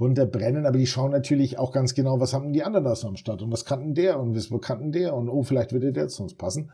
runterbrennen. 0.00 0.64
Aber 0.64 0.78
die 0.78 0.86
schauen 0.86 1.10
natürlich 1.10 1.58
auch 1.58 1.72
ganz 1.72 1.94
genau, 1.94 2.20
was 2.20 2.32
haben 2.32 2.52
die 2.52 2.62
anderen 2.62 2.84
da 2.84 2.94
so 2.94 3.08
am 3.08 3.16
Start 3.16 3.42
und 3.42 3.52
was 3.52 3.64
kannten 3.64 3.94
der 3.94 4.18
und 4.18 4.34
was 4.34 4.50
kannten 4.60 4.92
der 4.92 5.14
und 5.14 5.28
oh, 5.28 5.42
vielleicht 5.42 5.72
würde 5.72 5.92
der 5.92 6.08
zu 6.08 6.22
uns 6.22 6.34
passen. 6.34 6.70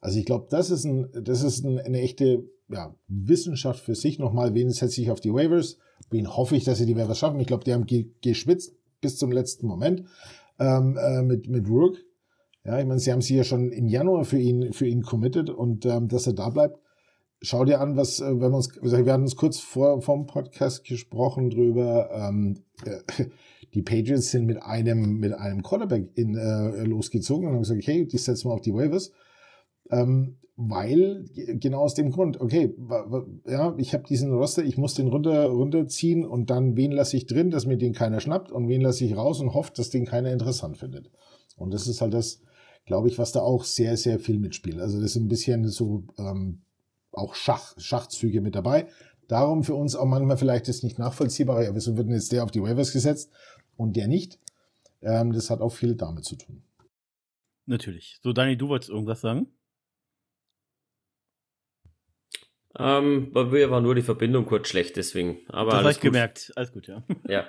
Also 0.00 0.18
ich 0.18 0.24
glaube, 0.24 0.46
das 0.48 0.70
ist, 0.70 0.84
ein, 0.84 1.08
das 1.12 1.42
ist 1.42 1.64
ein, 1.64 1.78
eine 1.78 2.00
echte 2.00 2.44
ja, 2.68 2.94
Wissenschaft 3.08 3.80
für 3.80 3.94
sich. 3.94 4.18
Nochmal, 4.18 4.54
wen 4.54 4.70
setze 4.70 5.00
ich 5.02 5.10
auf 5.10 5.20
die 5.20 5.32
Waivers? 5.32 5.78
Wen 6.10 6.34
hoffe 6.36 6.56
ich, 6.56 6.64
dass 6.64 6.78
sie 6.78 6.86
die 6.86 6.96
Waivers 6.96 7.18
schaffen? 7.18 7.40
Ich 7.40 7.46
glaube, 7.46 7.64
die 7.64 7.74
haben 7.74 7.86
ge 7.86 8.06
geschwitzt 8.22 8.76
bis 9.00 9.16
zum 9.16 9.32
letzten 9.32 9.66
Moment 9.66 10.04
ähm, 10.58 10.96
äh, 10.96 11.22
mit, 11.22 11.48
mit 11.48 11.68
Rook. 11.68 11.96
Ja, 12.64 12.78
ich 12.78 12.86
meine, 12.86 13.00
sie 13.00 13.12
haben 13.12 13.22
sie 13.22 13.36
ja 13.36 13.44
schon 13.44 13.70
im 13.70 13.86
Januar 13.86 14.24
für 14.24 14.38
ihn, 14.38 14.72
für 14.72 14.86
ihn 14.86 15.02
committed 15.02 15.50
und 15.50 15.86
ähm, 15.86 16.08
dass 16.08 16.26
er 16.26 16.34
da 16.34 16.50
bleibt. 16.50 16.78
Schau 17.40 17.64
dir 17.64 17.80
an, 17.80 17.96
was, 17.96 18.20
äh, 18.20 18.28
wenn 18.28 18.50
wir 18.50 18.56
uns, 18.56 18.76
also 18.78 19.04
wir 19.04 19.12
hatten 19.12 19.22
uns 19.22 19.36
kurz 19.36 19.58
vor 19.58 20.02
vom 20.02 20.26
Podcast 20.26 20.84
gesprochen 20.84 21.50
drüber. 21.50 22.10
Ähm, 22.12 22.64
äh, 22.84 23.24
die 23.74 23.82
Patriots 23.82 24.30
sind 24.30 24.46
mit 24.46 24.62
einem 24.62 25.18
mit 25.18 25.32
einem 25.34 25.62
Quarterback 25.62 26.10
in, 26.16 26.34
äh, 26.34 26.84
losgezogen 26.84 27.46
und 27.46 27.54
haben 27.54 27.62
gesagt, 27.62 27.86
hey, 27.86 28.06
die 28.06 28.18
setzen 28.18 28.48
wir 28.48 28.54
auf 28.54 28.60
die 28.60 28.74
Waivers. 28.74 29.12
Ähm, 29.90 30.38
weil, 30.60 31.24
genau 31.60 31.82
aus 31.82 31.94
dem 31.94 32.10
Grund, 32.10 32.40
okay, 32.40 32.74
ja, 33.46 33.76
ich 33.78 33.94
habe 33.94 34.02
diesen 34.08 34.32
Roster, 34.32 34.64
ich 34.64 34.76
muss 34.76 34.94
den 34.94 35.06
runter, 35.06 35.46
runterziehen 35.46 36.26
und 36.26 36.50
dann, 36.50 36.76
wen 36.76 36.90
lasse 36.90 37.16
ich 37.16 37.26
drin, 37.26 37.50
dass 37.50 37.64
mir 37.64 37.78
den 37.78 37.92
keiner 37.92 38.18
schnappt 38.18 38.50
und 38.50 38.68
wen 38.68 38.80
lasse 38.80 39.04
ich 39.04 39.16
raus 39.16 39.40
und 39.40 39.54
hofft, 39.54 39.78
dass 39.78 39.90
den 39.90 40.04
keiner 40.04 40.32
interessant 40.32 40.76
findet. 40.76 41.12
Und 41.56 41.72
das 41.72 41.86
ist 41.86 42.00
halt 42.00 42.12
das, 42.12 42.40
glaube 42.88 43.08
ich, 43.08 43.18
was 43.18 43.32
da 43.32 43.40
auch 43.40 43.64
sehr, 43.64 43.98
sehr 43.98 44.18
viel 44.18 44.38
mitspielt. 44.38 44.80
Also 44.80 45.00
das 45.00 45.10
ist 45.10 45.16
ein 45.16 45.28
bisschen 45.28 45.68
so 45.68 46.04
ähm, 46.16 46.62
auch 47.12 47.34
Schach, 47.34 47.74
Schachzüge 47.78 48.40
mit 48.40 48.54
dabei. 48.54 48.88
Darum 49.28 49.62
für 49.62 49.74
uns 49.74 49.94
auch 49.94 50.06
manchmal 50.06 50.38
vielleicht 50.38 50.68
ist 50.68 50.82
nicht 50.82 50.98
nachvollziehbar, 50.98 51.62
ja, 51.62 51.74
wieso 51.74 51.98
wird 51.98 52.08
denn 52.08 52.14
jetzt 52.14 52.32
der 52.32 52.42
auf 52.44 52.50
die 52.50 52.62
Waivers 52.62 52.92
gesetzt 52.92 53.30
und 53.76 53.94
der 53.94 54.08
nicht? 54.08 54.38
Ähm, 55.02 55.34
das 55.34 55.50
hat 55.50 55.60
auch 55.60 55.72
viel 55.72 55.96
damit 55.96 56.24
zu 56.24 56.36
tun. 56.36 56.62
Natürlich. 57.66 58.18
So, 58.22 58.32
Dani, 58.32 58.56
du 58.56 58.68
wolltest 58.68 58.90
irgendwas 58.90 59.20
sagen? 59.20 59.48
Ähm, 62.78 63.32
bei 63.32 63.44
mir 63.44 63.70
war 63.70 63.82
nur 63.82 63.94
die 63.94 64.02
Verbindung 64.02 64.46
kurz 64.46 64.68
schlecht, 64.68 64.96
deswegen. 64.96 65.40
Aber 65.48 65.72
das 65.72 65.80
habe 65.80 65.90
ich 65.90 66.00
gemerkt. 66.00 66.52
Alles 66.56 66.72
gut, 66.72 66.86
ja. 66.86 67.04
Ja. 67.28 67.44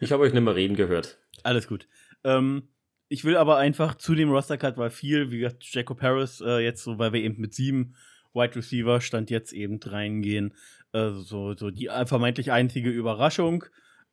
Ich 0.00 0.10
habe 0.10 0.22
euch 0.22 0.32
nicht 0.32 0.42
mehr 0.42 0.54
reden 0.54 0.74
gehört. 0.74 1.18
Alles 1.42 1.68
gut. 1.68 1.86
Ähm, 2.24 2.68
ich 3.08 3.24
will 3.24 3.36
aber 3.36 3.56
einfach 3.56 3.94
zu 3.94 4.14
dem 4.14 4.30
Roster-Cut, 4.30 4.76
weil 4.76 4.90
viel, 4.90 5.30
wie 5.30 5.38
gesagt, 5.38 5.64
Jacob 5.64 6.02
Harris 6.02 6.40
äh, 6.40 6.58
jetzt 6.58 6.82
so, 6.82 6.98
weil 6.98 7.12
wir 7.12 7.22
eben 7.22 7.40
mit 7.40 7.54
sieben 7.54 7.94
Wide 8.34 8.56
Receiver 8.56 9.00
stand 9.00 9.30
jetzt 9.30 9.52
eben 9.52 9.80
reingehen. 9.82 10.54
Äh, 10.92 11.10
so, 11.12 11.54
so 11.54 11.70
die 11.70 11.88
vermeintlich 12.06 12.52
einzige 12.52 12.90
Überraschung 12.90 13.64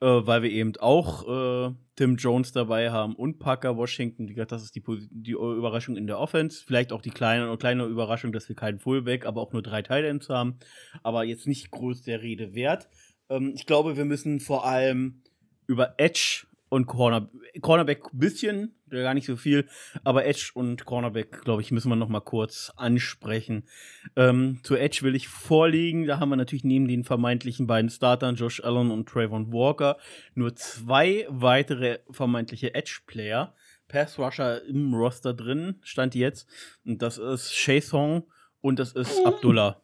äh, 0.03 0.27
weil 0.27 0.43
wir 0.43 0.51
eben 0.51 0.73
auch 0.81 1.27
äh, 1.69 1.73
Tim 1.95 2.17
Jones 2.17 2.51
dabei 2.51 2.91
haben 2.91 3.15
und 3.15 3.39
Parker 3.39 3.77
Washington. 3.77 4.27
Wie 4.27 4.33
gesagt, 4.33 4.51
das 4.51 4.63
ist 4.63 4.75
die, 4.75 4.83
die 5.09 5.31
Überraschung 5.31 5.95
in 5.95 6.07
der 6.07 6.19
Offense. 6.19 6.61
Vielleicht 6.65 6.91
auch 6.91 7.01
die 7.01 7.09
kleine, 7.09 7.55
kleine 7.57 7.85
Überraschung, 7.85 8.33
dass 8.33 8.49
wir 8.49 8.55
keinen 8.55 8.79
Fullback, 8.79 9.25
aber 9.25 9.39
auch 9.39 9.53
nur 9.53 9.63
drei 9.63 9.81
Titans 9.81 10.27
haben. 10.27 10.59
Aber 11.03 11.23
jetzt 11.23 11.47
nicht 11.47 11.71
groß 11.71 12.01
der 12.01 12.21
Rede 12.21 12.53
wert. 12.53 12.89
Ähm, 13.29 13.53
ich 13.55 13.65
glaube, 13.65 13.95
wir 13.95 14.03
müssen 14.03 14.41
vor 14.41 14.65
allem 14.65 15.21
über 15.67 15.93
Edge 15.97 16.47
und 16.73 16.87
Corner, 16.87 17.29
Cornerback 17.61 18.11
ein 18.11 18.17
bisschen, 18.17 18.73
gar 18.89 19.13
nicht 19.13 19.27
so 19.27 19.35
viel, 19.35 19.67
aber 20.03 20.25
Edge 20.25 20.49
und 20.55 20.85
Cornerback, 20.85 21.43
glaube 21.43 21.61
ich, 21.61 21.69
müssen 21.69 21.89
wir 21.89 21.95
noch 21.95 22.09
mal 22.09 22.19
kurz 22.19 22.73
ansprechen. 22.75 23.67
Ähm, 24.15 24.59
zu 24.63 24.75
Edge 24.75 25.03
will 25.03 25.13
ich 25.13 25.27
vorlegen, 25.27 26.07
da 26.07 26.19
haben 26.19 26.29
wir 26.29 26.35
natürlich 26.35 26.63
neben 26.63 26.87
den 26.87 27.03
vermeintlichen 27.03 27.67
beiden 27.67 27.91
Startern, 27.91 28.35
Josh 28.35 28.59
Allen 28.63 28.89
und 28.89 29.07
Trayvon 29.07 29.53
Walker, 29.53 29.97
nur 30.33 30.55
zwei 30.55 31.27
weitere 31.29 31.99
vermeintliche 32.09 32.73
Edge-Player, 32.73 33.53
Pass-Rusher 33.87 34.65
im 34.65 34.95
Roster 34.95 35.35
drin, 35.35 35.75
stand 35.83 36.15
jetzt, 36.15 36.49
und 36.85 37.03
das 37.03 37.19
ist 37.19 37.53
Shay 37.53 37.81
Song 37.81 38.23
und 38.61 38.79
das 38.79 38.93
ist 38.93 39.23
Abdullah. 39.23 39.79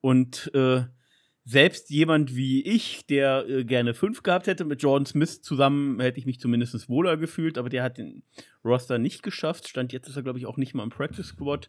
Und 0.00 0.50
äh, 0.54 0.84
selbst 1.44 1.90
jemand 1.90 2.36
wie 2.36 2.62
ich, 2.62 3.06
der 3.06 3.48
äh, 3.48 3.64
gerne 3.64 3.94
fünf 3.94 4.22
gehabt 4.22 4.46
hätte, 4.46 4.64
mit 4.64 4.82
Jordan 4.82 5.06
Smith 5.06 5.42
zusammen 5.42 6.00
hätte 6.00 6.18
ich 6.18 6.26
mich 6.26 6.38
zumindest 6.38 6.88
wohler 6.88 7.16
gefühlt, 7.16 7.58
aber 7.58 7.68
der 7.68 7.82
hat 7.82 7.98
den 7.98 8.22
Roster 8.64 8.98
nicht 8.98 9.22
geschafft. 9.22 9.68
Stand 9.68 9.92
jetzt 9.92 10.08
ist 10.08 10.16
er, 10.16 10.22
glaube 10.22 10.38
ich, 10.38 10.46
auch 10.46 10.56
nicht 10.56 10.74
mal 10.74 10.84
im 10.84 10.90
Practice 10.90 11.26
Squad. 11.26 11.68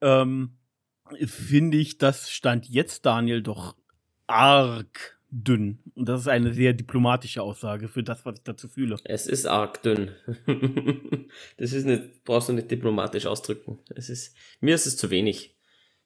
Ähm, 0.00 0.56
Finde 1.24 1.78
ich, 1.78 1.98
das 1.98 2.30
stand 2.30 2.68
jetzt 2.68 3.06
Daniel 3.06 3.42
doch 3.42 3.74
arg 4.26 5.18
dünn. 5.30 5.78
Und 5.94 6.08
das 6.08 6.20
ist 6.20 6.28
eine 6.28 6.52
sehr 6.52 6.72
diplomatische 6.72 7.42
Aussage 7.42 7.88
für 7.88 8.02
das, 8.02 8.24
was 8.24 8.36
ich 8.38 8.44
dazu 8.44 8.68
fühle. 8.68 8.96
Es 9.04 9.26
ist 9.26 9.46
arg 9.46 9.82
dünn. 9.82 10.10
das 11.56 11.72
ist 11.72 11.86
nicht, 11.86 12.24
brauchst 12.24 12.48
du 12.48 12.52
nicht 12.52 12.70
diplomatisch 12.70 13.26
ausdrücken. 13.26 13.78
Es 13.94 14.08
ist, 14.10 14.36
mir 14.60 14.74
ist 14.74 14.86
es 14.86 14.96
zu 14.96 15.10
wenig. 15.10 15.56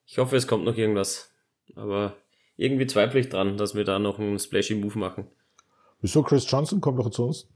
Ich 0.06 0.18
hoffe, 0.18 0.36
es 0.36 0.46
kommt 0.46 0.64
noch 0.64 0.76
irgendwas. 0.76 1.32
Aber 1.74 2.16
irgendwie 2.56 2.86
zweifle 2.86 3.20
ich 3.20 3.28
dran, 3.28 3.56
dass 3.56 3.74
wir 3.74 3.84
da 3.84 3.98
noch 3.98 4.18
einen 4.18 4.38
splashy 4.38 4.74
Move 4.74 4.98
machen. 4.98 5.26
Wieso 6.00 6.22
Chris 6.22 6.50
Johnson 6.50 6.80
kommt 6.80 6.98
doch 6.98 7.10
zu 7.10 7.26
uns? 7.26 7.48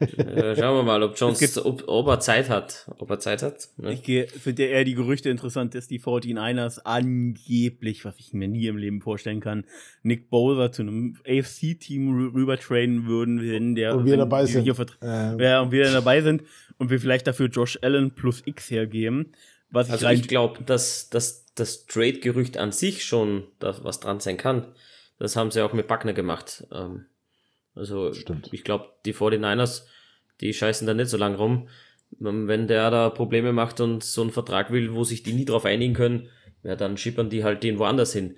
äh, 0.00 0.56
schauen 0.56 0.76
wir 0.76 0.82
mal, 0.82 1.02
ob, 1.02 1.18
Jones, 1.18 1.64
ob, 1.64 1.84
ob, 1.86 2.08
er 2.08 2.20
Zeit 2.20 2.48
hat. 2.48 2.90
Ob 2.98 3.10
er 3.10 3.18
Zeit 3.18 3.42
hat. 3.42 3.68
Ne? 3.76 3.92
Ich 3.92 4.30
finde 4.32 4.64
eher 4.64 4.84
die 4.84 4.94
Gerüchte 4.94 5.30
interessant, 5.30 5.74
dass 5.74 5.88
die 5.88 6.00
49ers 6.00 6.80
angeblich, 6.84 8.04
was 8.04 8.18
ich 8.18 8.32
mir 8.32 8.48
nie 8.48 8.66
im 8.66 8.76
Leben 8.76 9.00
vorstellen 9.00 9.40
kann, 9.40 9.64
Nick 10.02 10.30
Bowser 10.30 10.72
zu 10.72 10.82
einem 10.82 11.16
AFC-Team 11.26 12.32
rüber 12.34 12.58
trainen 12.58 13.06
würden, 13.06 13.40
wenn 13.40 13.74
der 13.74 13.96
und 13.96 14.06
wir 14.06 14.16
dabei 14.16 14.46
sind. 14.46 14.66
Ähm. 15.02 15.38
Ja, 15.38 15.60
und 15.60 15.72
wir 15.72 15.90
dabei 15.90 16.20
sind 16.20 16.42
und 16.78 16.90
wir 16.90 17.00
vielleicht 17.00 17.26
dafür 17.26 17.48
Josh 17.48 17.78
Allen 17.82 18.12
plus 18.12 18.42
X 18.44 18.70
hergeben. 18.70 19.32
Was 19.70 19.90
also 19.90 20.08
ich, 20.08 20.20
ich 20.20 20.28
glaube, 20.28 20.62
dass, 20.64 21.08
dass 21.08 21.41
das 21.54 21.86
Trade-Gerücht 21.86 22.56
an 22.56 22.72
sich 22.72 23.04
schon 23.04 23.46
da 23.58 23.76
was 23.82 24.00
dran 24.00 24.20
sein 24.20 24.36
kann. 24.36 24.74
Das 25.18 25.36
haben 25.36 25.50
sie 25.50 25.62
auch 25.62 25.72
mit 25.72 25.86
Buckner 25.86 26.12
gemacht. 26.12 26.66
Ähm, 26.72 27.06
also 27.74 28.12
Stimmt. 28.12 28.48
ich 28.52 28.64
glaube, 28.64 28.88
die 29.04 29.14
49ers, 29.14 29.82
die 30.40 30.52
scheißen 30.52 30.86
da 30.86 30.94
nicht 30.94 31.08
so 31.08 31.16
lang 31.16 31.34
rum. 31.34 31.68
Ähm, 32.20 32.48
wenn 32.48 32.66
der 32.66 32.90
da 32.90 33.10
Probleme 33.10 33.52
macht 33.52 33.80
und 33.80 34.02
so 34.02 34.22
einen 34.22 34.30
Vertrag 34.30 34.70
will, 34.72 34.94
wo 34.94 35.04
sich 35.04 35.22
die 35.22 35.32
nie 35.32 35.44
drauf 35.44 35.64
einigen 35.64 35.94
können, 35.94 36.28
ja, 36.62 36.76
dann 36.76 36.96
schippern 36.96 37.30
die 37.30 37.44
halt 37.44 37.62
den 37.62 37.78
woanders 37.78 38.12
hin. 38.12 38.36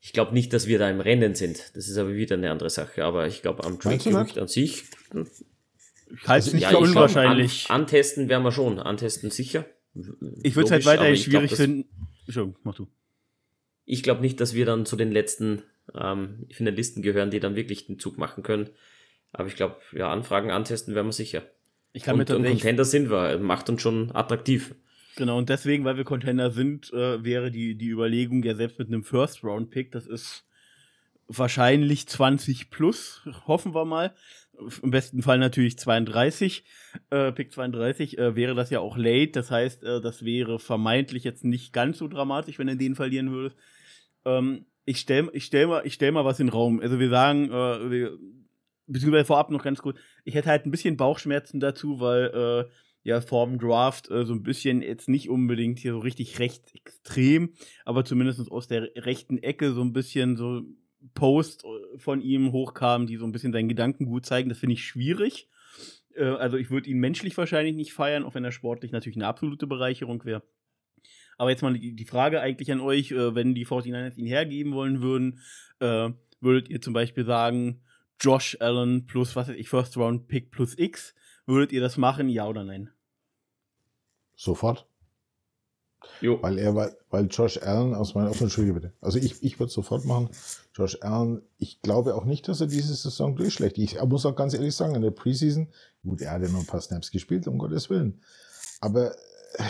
Ich 0.00 0.12
glaube 0.12 0.32
nicht, 0.32 0.52
dass 0.52 0.66
wir 0.66 0.78
da 0.78 0.88
im 0.88 1.00
Rennen 1.00 1.34
sind. 1.34 1.58
Das 1.74 1.88
ist 1.88 1.98
aber 1.98 2.14
wieder 2.14 2.36
eine 2.36 2.50
andere 2.50 2.70
Sache. 2.70 3.04
Aber 3.04 3.26
ich 3.26 3.42
glaube, 3.42 3.64
am 3.64 3.80
Trade-Gerücht 3.80 4.38
an 4.38 4.46
sich. 4.46 4.84
Ich 5.12 6.28
halte 6.28 6.48
es 6.48 6.54
nicht 6.54 6.62
ja, 6.62 6.70
für 6.70 6.78
unwahrscheinlich. 6.78 7.68
An, 7.68 7.82
antesten 7.82 8.28
werden 8.28 8.44
wir 8.44 8.52
schon. 8.52 8.78
Antesten 8.78 9.30
sicher. 9.30 9.66
Ich 10.42 10.54
würde 10.54 10.66
es 10.66 10.70
halt 10.70 10.86
weiterhin 10.86 11.16
schwierig 11.16 11.56
finden. 11.56 11.88
Schon, 12.28 12.56
mach 12.62 12.74
du. 12.74 12.88
Ich 13.84 14.02
glaube 14.02 14.20
nicht, 14.20 14.40
dass 14.40 14.54
wir 14.54 14.66
dann 14.66 14.86
zu 14.86 14.96
den 14.96 15.10
letzten 15.10 15.62
ähm, 15.94 16.46
Finalisten 16.50 17.02
gehören, 17.02 17.30
die 17.30 17.40
dann 17.40 17.56
wirklich 17.56 17.86
den 17.86 17.98
Zug 17.98 18.18
machen 18.18 18.42
können. 18.42 18.68
Aber 19.32 19.48
ich 19.48 19.56
glaube, 19.56 19.76
ja, 19.92 20.10
Anfragen 20.10 20.50
antesten 20.50 20.94
werden 20.94 21.08
wir 21.08 21.12
sicher. 21.12 21.42
Ich 21.92 22.02
kann 22.02 22.18
und, 22.18 22.30
und 22.30 22.44
Contender 22.44 22.84
sind 22.84 23.10
wir, 23.10 23.38
macht 23.38 23.68
uns 23.70 23.82
schon 23.82 24.14
attraktiv. 24.14 24.74
Genau, 25.16 25.38
und 25.38 25.48
deswegen, 25.48 25.84
weil 25.84 25.96
wir 25.96 26.04
Contender 26.04 26.50
sind, 26.50 26.92
äh, 26.92 27.24
wäre 27.24 27.50
die, 27.50 27.76
die 27.76 27.88
Überlegung 27.88 28.42
ja 28.42 28.54
selbst 28.54 28.78
mit 28.78 28.88
einem 28.88 29.02
First-Round-Pick, 29.02 29.90
das 29.90 30.06
ist 30.06 30.44
wahrscheinlich 31.26 32.06
20 32.06 32.70
plus, 32.70 33.22
hoffen 33.46 33.74
wir 33.74 33.84
mal, 33.84 34.14
im 34.82 34.90
besten 34.90 35.22
Fall 35.22 35.38
natürlich 35.38 35.78
32, 35.78 36.64
äh, 37.10 37.32
Pick 37.32 37.52
32, 37.52 38.18
äh, 38.18 38.36
wäre 38.36 38.54
das 38.54 38.70
ja 38.70 38.80
auch 38.80 38.96
late. 38.96 39.32
Das 39.32 39.50
heißt, 39.50 39.84
äh, 39.84 40.00
das 40.00 40.24
wäre 40.24 40.58
vermeintlich 40.58 41.24
jetzt 41.24 41.44
nicht 41.44 41.72
ganz 41.72 41.98
so 41.98 42.08
dramatisch, 42.08 42.58
wenn 42.58 42.68
er 42.68 42.76
den 42.76 42.94
verlieren 42.94 43.30
würde. 43.30 43.54
Ähm, 44.24 44.66
ich 44.84 44.98
stelle 45.00 45.30
ich 45.32 45.44
stell 45.44 45.66
mal, 45.66 45.88
stell 45.90 46.12
mal 46.12 46.24
was 46.24 46.40
in 46.40 46.46
den 46.46 46.52
Raum. 46.52 46.80
Also 46.80 46.98
wir 46.98 47.10
sagen, 47.10 47.50
äh, 47.50 47.90
wir, 47.90 48.18
beziehungsweise 48.86 49.26
vorab 49.26 49.50
noch 49.50 49.62
ganz 49.62 49.82
gut, 49.82 49.96
ich 50.24 50.34
hätte 50.34 50.48
halt 50.48 50.66
ein 50.66 50.70
bisschen 50.70 50.96
Bauchschmerzen 50.96 51.60
dazu, 51.60 52.00
weil 52.00 52.66
äh, 52.66 52.70
ja 53.02 53.20
vorm 53.20 53.58
Draft 53.58 54.10
äh, 54.10 54.24
so 54.24 54.32
ein 54.32 54.42
bisschen 54.42 54.82
jetzt 54.82 55.08
nicht 55.08 55.28
unbedingt 55.28 55.78
hier 55.78 55.92
so 55.92 55.98
richtig 55.98 56.38
recht 56.38 56.74
extrem, 56.74 57.54
aber 57.84 58.04
zumindest 58.04 58.50
aus 58.50 58.68
der 58.68 58.90
rechten 58.96 59.38
Ecke 59.38 59.72
so 59.72 59.82
ein 59.82 59.92
bisschen 59.92 60.36
so 60.36 60.62
Post 61.14 61.64
äh, 61.64 61.98
von 61.98 62.20
ihm 62.20 62.52
hochkam, 62.52 63.06
die 63.06 63.16
so 63.16 63.24
ein 63.24 63.32
bisschen 63.32 63.52
seinen 63.52 63.68
Gedankengut 63.68 64.26
zeigen. 64.26 64.48
Das 64.48 64.58
finde 64.58 64.74
ich 64.74 64.84
schwierig. 64.84 65.48
Äh, 66.14 66.24
also 66.24 66.56
ich 66.56 66.70
würde 66.70 66.90
ihn 66.90 66.98
menschlich 66.98 67.36
wahrscheinlich 67.36 67.74
nicht 67.74 67.92
feiern, 67.92 68.24
auch 68.24 68.34
wenn 68.34 68.44
er 68.44 68.52
sportlich 68.52 68.92
natürlich 68.92 69.16
eine 69.16 69.26
absolute 69.26 69.66
Bereicherung 69.66 70.24
wäre. 70.24 70.42
Aber 71.36 71.50
jetzt 71.50 71.62
mal 71.62 71.78
die, 71.78 72.04
Frage 72.04 72.40
eigentlich 72.40 72.72
an 72.72 72.80
euch, 72.80 73.12
äh, 73.12 73.34
wenn 73.34 73.54
die 73.54 73.66
49ers 73.66 74.16
ihn 74.16 74.26
hergeben 74.26 74.72
wollen 74.72 75.00
würden, 75.00 75.40
würdet 76.40 76.68
ihr 76.68 76.80
zum 76.80 76.92
Beispiel 76.92 77.24
sagen, 77.24 77.84
Josh 78.20 78.56
Allen 78.58 79.06
plus, 79.06 79.36
was 79.36 79.48
weiß 79.48 79.56
ich, 79.56 79.68
First 79.68 79.96
Round 79.96 80.26
Pick 80.26 80.50
plus 80.50 80.76
X, 80.76 81.14
würdet 81.46 81.70
ihr 81.70 81.80
das 81.80 81.96
machen, 81.96 82.28
ja 82.28 82.48
oder 82.48 82.64
nein? 82.64 82.90
Sofort. 84.34 84.88
Jo. 86.20 86.38
Weil 86.42 86.58
er, 86.58 86.74
weil, 87.10 87.26
Josh 87.30 87.58
Allen 87.62 87.94
aus 87.94 88.14
meiner, 88.14 88.30
oh, 88.30 88.36
Entschuldige 88.40 88.74
bitte. 88.74 88.92
Also 89.00 89.18
ich, 89.18 89.42
ich 89.42 89.58
würde 89.58 89.72
sofort 89.72 90.04
machen. 90.04 90.30
Josh 90.74 90.98
Allen, 91.02 91.42
ich 91.58 91.80
glaube 91.82 92.14
auch 92.14 92.24
nicht, 92.24 92.48
dass 92.48 92.60
er 92.60 92.66
diese 92.66 92.94
Saison 92.94 93.36
durchschlägt. 93.36 93.78
Ich 93.78 94.02
muss 94.02 94.26
auch 94.26 94.36
ganz 94.36 94.54
ehrlich 94.54 94.74
sagen, 94.74 94.94
in 94.94 95.02
der 95.02 95.10
Preseason, 95.10 95.68
gut, 96.02 96.20
er 96.20 96.32
hat 96.32 96.42
ja 96.42 96.48
noch 96.48 96.60
ein 96.60 96.66
paar 96.66 96.80
Snaps 96.80 97.10
gespielt, 97.10 97.46
um 97.46 97.58
Gottes 97.58 97.90
Willen. 97.90 98.20
Aber 98.80 99.12
äh, 99.12 99.64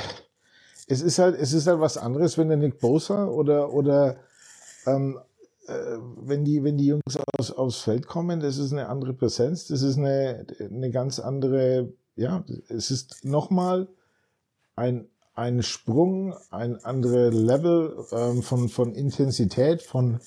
es 0.87 1.03
ist 1.03 1.19
halt, 1.19 1.37
es 1.39 1.53
ist 1.53 1.67
halt 1.67 1.81
was 1.81 1.99
anderes, 1.99 2.39
wenn 2.39 2.49
der 2.49 2.57
Nick 2.57 2.79
Bosa 2.81 3.27
oder, 3.27 3.73
oder 3.73 4.17
ähm, 4.87 5.19
äh, 5.67 5.99
wenn 6.17 6.45
die, 6.45 6.65
wenn 6.65 6.79
die 6.79 6.87
Jungs 6.87 7.19
aus, 7.39 7.53
aufs 7.53 7.81
Feld 7.81 8.07
kommen, 8.07 8.41
das 8.41 8.57
ist 8.57 8.73
eine 8.73 8.89
andere 8.89 9.13
Präsenz, 9.13 9.67
das 9.67 9.83
ist 9.83 9.99
eine, 9.99 10.47
eine 10.61 10.91
ganz 10.91 11.19
andere, 11.19 11.93
ja, 12.17 12.45
es 12.69 12.91
ist 12.91 13.25
nochmal 13.25 13.89
ein 14.77 15.09
ein 15.39 15.63
Sprung, 15.63 16.35
ein 16.51 16.85
anderes 16.85 17.33
Level 17.33 18.05
ähm, 18.11 18.43
von, 18.43 18.69
von 18.69 18.93
Intensität, 18.93 19.83
von, 19.83 20.19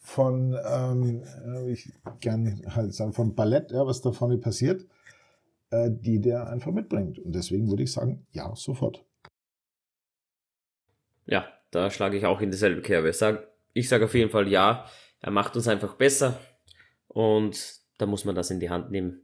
von 0.00 0.56
ähm, 0.64 1.24
äh, 1.44 1.72
ich 1.72 1.92
gern 2.20 2.62
halt 2.68 2.94
sagen, 2.94 3.12
von 3.12 3.34
Ballett, 3.34 3.72
ja, 3.72 3.84
was 3.84 4.00
da 4.00 4.12
vorne 4.12 4.38
passiert, 4.38 4.86
äh, 5.70 5.90
die 5.90 6.20
der 6.20 6.48
einfach 6.48 6.70
mitbringt. 6.70 7.18
Und 7.18 7.34
deswegen 7.34 7.68
würde 7.68 7.82
ich 7.82 7.92
sagen, 7.92 8.24
ja, 8.30 8.54
sofort. 8.54 9.04
Ja, 11.26 11.48
da 11.72 11.90
schlage 11.90 12.16
ich 12.16 12.24
auch 12.24 12.40
in 12.40 12.52
dieselbe 12.52 12.80
Kerbe. 12.80 13.08
Ich 13.08 13.18
sage 13.18 13.48
ich 13.72 13.88
sag 13.88 14.02
auf 14.02 14.14
jeden 14.14 14.30
Fall 14.30 14.46
ja, 14.46 14.86
er 15.20 15.32
macht 15.32 15.56
uns 15.56 15.66
einfach 15.66 15.94
besser 15.94 16.38
und 17.08 17.80
da 17.98 18.06
muss 18.06 18.24
man 18.24 18.36
das 18.36 18.52
in 18.52 18.60
die 18.60 18.70
Hand 18.70 18.92
nehmen. 18.92 19.20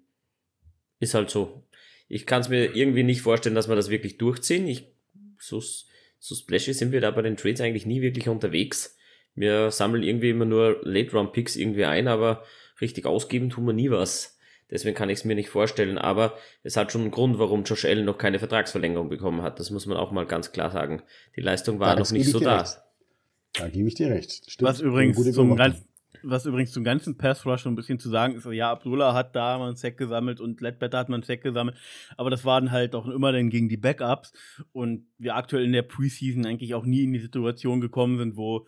Ist 0.99 1.15
halt 1.15 1.31
so. 1.31 1.63
Ich 2.09 2.27
kann 2.27 2.41
es 2.41 2.49
mir 2.49 2.75
irgendwie 2.75 3.05
nicht 3.05 3.23
vorstellen, 3.23 3.55
dass 3.55 3.69
wir 3.69 3.77
das 3.77 3.91
wirklich 3.91 4.19
durchziehen. 4.19 4.67
Ich 4.67 5.00
so, 5.41 5.61
so 6.19 6.35
splashy 6.35 6.73
sind 6.73 6.93
wir 6.93 7.01
da 7.01 7.11
bei 7.11 7.23
den 7.23 7.37
Trades 7.37 7.61
eigentlich 7.61 7.87
nie 7.87 8.03
wirklich 8.03 8.29
unterwegs. 8.29 8.97
Wir 9.35 9.71
sammeln 9.71 10.03
irgendwie 10.03 10.31
immer 10.31 10.45
nur 10.45 10.81
Late-Round-Picks 10.83 11.57
irgendwie 11.57 11.85
ein, 11.85 12.09
aber 12.09 12.45
richtig 12.81 13.07
ausgeben 13.07 13.51
tun 13.51 13.67
wir 13.67 13.73
nie 13.73 13.91
was. 13.91 14.39
Deswegen 14.71 14.95
kann 14.95 15.11
ich 15.11 15.19
es 15.21 15.25
mir 15.25 15.35
nicht 15.35 15.49
vorstellen, 15.49 15.99
aber 15.99 16.39
es 16.63 16.77
hat 16.77 16.93
schon 16.93 17.01
einen 17.03 17.11
Grund, 17.11 17.39
warum 17.39 17.65
Josh 17.65 17.85
Allen 17.85 18.05
noch 18.05 18.19
keine 18.19 18.39
Vertragsverlängerung 18.39 19.09
bekommen 19.09 19.43
hat. 19.43 19.59
Das 19.59 19.71
muss 19.71 19.87
man 19.87 19.97
auch 19.97 20.13
mal 20.13 20.27
ganz 20.27 20.53
klar 20.53 20.71
sagen. 20.71 21.03
Die 21.37 21.41
Leistung 21.41 21.81
war 21.81 21.99
noch 21.99 22.11
nicht 22.13 22.31
so 22.31 22.39
da. 22.39 22.61
Recht. 22.61 22.79
Da 23.55 23.69
gebe 23.69 23.89
ich 23.89 23.95
dir 23.95 24.11
recht. 24.11 24.49
Stimmt. 24.49 24.69
Was 24.69 24.81
übrigens 24.81 25.33
zum, 25.33 25.57
ganz, 25.57 25.83
was 26.23 26.47
übrigens 26.47 26.73
zum 26.73 26.85
ganzen 26.85 27.17
Pass 27.17 27.47
Rush 27.47 27.67
ein 27.67 27.77
bisschen 27.77 27.99
zu 27.99 28.09
sagen 28.09 28.35
ist, 28.35 28.45
ja, 28.47 28.71
Abdullah 28.71 29.15
hat 29.15 29.35
da 29.37 29.59
mal 29.59 29.69
einen 29.69 29.77
Sack 29.77 29.97
gesammelt 29.97 30.41
und 30.41 30.61
Ledbetter 30.61 30.99
hat 30.99 31.09
mal 31.09 31.17
einen 31.17 31.23
Sack 31.23 31.43
gesammelt, 31.43 31.77
aber 32.17 32.31
das 32.31 32.45
waren 32.45 32.71
halt 32.71 32.95
auch 32.95 33.07
immer 33.09 33.33
dann 33.33 33.51
gegen 33.51 33.69
die 33.69 33.77
Backups 33.77 34.33
und 34.73 35.07
wir 35.19 35.37
aktuell 35.37 35.65
in 35.65 35.73
der 35.73 35.83
Preseason 35.83 36.47
eigentlich 36.47 36.75
auch 36.75 36.85
nie 36.85 37.05
in 37.05 37.13
die 37.13 37.21
Situation 37.21 37.81
gekommen 37.81 38.19
sind, 38.19 38.37
wo 38.37 38.67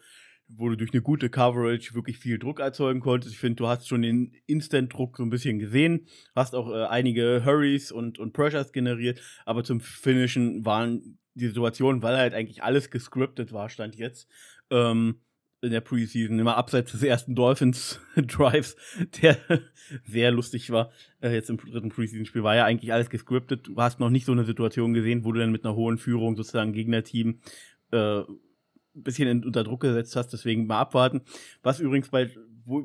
wo 0.54 0.68
du 0.68 0.76
durch 0.76 0.92
eine 0.92 1.02
gute 1.02 1.30
Coverage 1.30 1.94
wirklich 1.94 2.18
viel 2.18 2.38
Druck 2.38 2.60
erzeugen 2.60 3.00
konntest. 3.00 3.32
Ich 3.32 3.40
finde, 3.40 3.56
du 3.56 3.68
hast 3.68 3.88
schon 3.88 4.02
den 4.02 4.34
Instant-Druck 4.46 5.16
so 5.16 5.22
ein 5.22 5.30
bisschen 5.30 5.58
gesehen, 5.58 6.06
hast 6.34 6.54
auch 6.54 6.70
äh, 6.70 6.84
einige 6.84 7.42
Hurries 7.44 7.90
und, 7.90 8.18
und 8.18 8.32
Pressures 8.32 8.72
generiert, 8.72 9.20
aber 9.46 9.64
zum 9.64 9.80
Finishen 9.80 10.64
waren 10.64 11.18
die 11.34 11.46
Situationen, 11.46 12.02
weil 12.02 12.18
halt 12.18 12.34
eigentlich 12.34 12.62
alles 12.62 12.90
gescriptet 12.90 13.52
war, 13.52 13.70
stand 13.70 13.96
jetzt, 13.96 14.28
ähm, 14.70 15.20
in 15.62 15.70
der 15.70 15.80
Preseason, 15.80 16.38
immer 16.38 16.56
abseits 16.56 16.90
des 16.90 17.02
ersten 17.04 17.36
Dolphins-Drives, 17.36 18.76
der 19.22 19.38
sehr 20.04 20.32
lustig 20.32 20.70
war. 20.70 20.90
Äh, 21.20 21.34
jetzt 21.34 21.50
im 21.50 21.56
dritten 21.56 21.88
Preseason-Spiel 21.88 22.42
war 22.42 22.56
ja 22.56 22.64
eigentlich 22.64 22.92
alles 22.92 23.10
gescriptet. 23.10 23.68
Du 23.68 23.76
hast 23.76 24.00
noch 24.00 24.10
nicht 24.10 24.26
so 24.26 24.32
eine 24.32 24.44
Situation 24.44 24.92
gesehen, 24.92 25.24
wo 25.24 25.32
du 25.32 25.40
dann 25.40 25.52
mit 25.52 25.64
einer 25.64 25.76
hohen 25.76 25.98
Führung 25.98 26.36
sozusagen 26.36 26.72
Gegnerteam 26.72 27.38
äh, 27.92 28.22
bisschen 28.94 29.28
in, 29.28 29.44
unter 29.44 29.62
Druck 29.64 29.80
gesetzt 29.80 30.16
hast. 30.16 30.32
Deswegen 30.32 30.66
mal 30.66 30.80
abwarten. 30.80 31.22
Was 31.62 31.80
übrigens 31.80 32.08
bei 32.10 32.28
wo, 32.64 32.82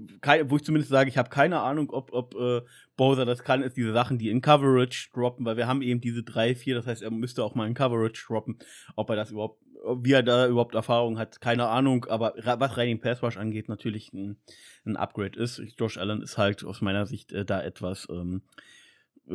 wo 0.49 0.55
ich 0.55 0.63
zumindest 0.63 0.89
sage, 0.89 1.09
ich 1.09 1.17
habe 1.17 1.29
keine 1.29 1.59
Ahnung, 1.61 1.89
ob, 1.91 2.11
ob 2.13 2.35
äh, 2.35 2.61
Bowser 2.95 3.25
das 3.25 3.43
kann, 3.43 3.63
ist 3.63 3.77
diese 3.77 3.93
Sachen, 3.93 4.17
die 4.17 4.29
in 4.29 4.41
Coverage 4.41 5.09
droppen, 5.13 5.45
weil 5.45 5.57
wir 5.57 5.67
haben 5.67 5.81
eben 5.81 6.01
diese 6.01 6.23
drei, 6.23 6.55
vier, 6.55 6.75
das 6.75 6.87
heißt, 6.87 7.01
er 7.01 7.11
müsste 7.11 7.43
auch 7.43 7.55
mal 7.55 7.67
in 7.67 7.73
Coverage 7.73 8.25
droppen. 8.27 8.57
Ob 8.95 9.09
er 9.09 9.15
das 9.15 9.31
überhaupt 9.31 9.61
wie 9.95 10.11
er 10.11 10.23
da 10.23 10.47
überhaupt 10.47 10.75
Erfahrung 10.75 11.17
hat, 11.17 11.39
keine 11.41 11.67
Ahnung, 11.67 12.05
aber 12.05 12.33
was 12.37 12.77
rein 12.77 12.87
den 12.87 12.99
Pass 12.99 13.21
Rush 13.21 13.37
angeht, 13.37 13.69
natürlich 13.69 14.11
ein, 14.13 14.37
ein, 14.85 14.97
Upgrade 14.97 15.39
ist. 15.39 15.61
Josh 15.77 15.97
Allen 15.97 16.21
ist 16.21 16.37
halt 16.37 16.63
aus 16.63 16.81
meiner 16.81 17.05
Sicht 17.05 17.31
äh, 17.31 17.45
da 17.45 17.61
etwas 17.61 18.07
ähm, 18.09 18.41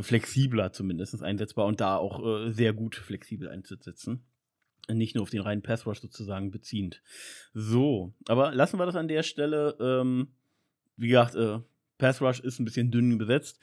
flexibler 0.00 0.72
zumindest 0.72 1.22
einsetzbar 1.22 1.66
und 1.66 1.80
da 1.80 1.96
auch 1.96 2.24
äh, 2.24 2.52
sehr 2.52 2.72
gut 2.72 2.96
flexibel 2.96 3.48
einzusetzen. 3.48 4.24
Nicht 4.88 5.14
nur 5.14 5.22
auf 5.22 5.30
den 5.30 5.40
reinen 5.40 5.62
Pass 5.62 5.86
Rush 5.86 6.00
sozusagen 6.00 6.50
beziehend. 6.50 7.02
So, 7.54 8.12
aber 8.26 8.52
lassen 8.52 8.78
wir 8.78 8.86
das 8.86 8.96
an 8.96 9.08
der 9.08 9.22
Stelle. 9.22 9.76
Ähm, 9.80 10.28
wie 10.96 11.08
gesagt, 11.08 11.36
äh, 11.36 11.60
Pass 11.98 12.20
Rush 12.20 12.40
ist 12.40 12.58
ein 12.58 12.64
bisschen 12.64 12.90
dünn 12.90 13.16
besetzt. 13.18 13.60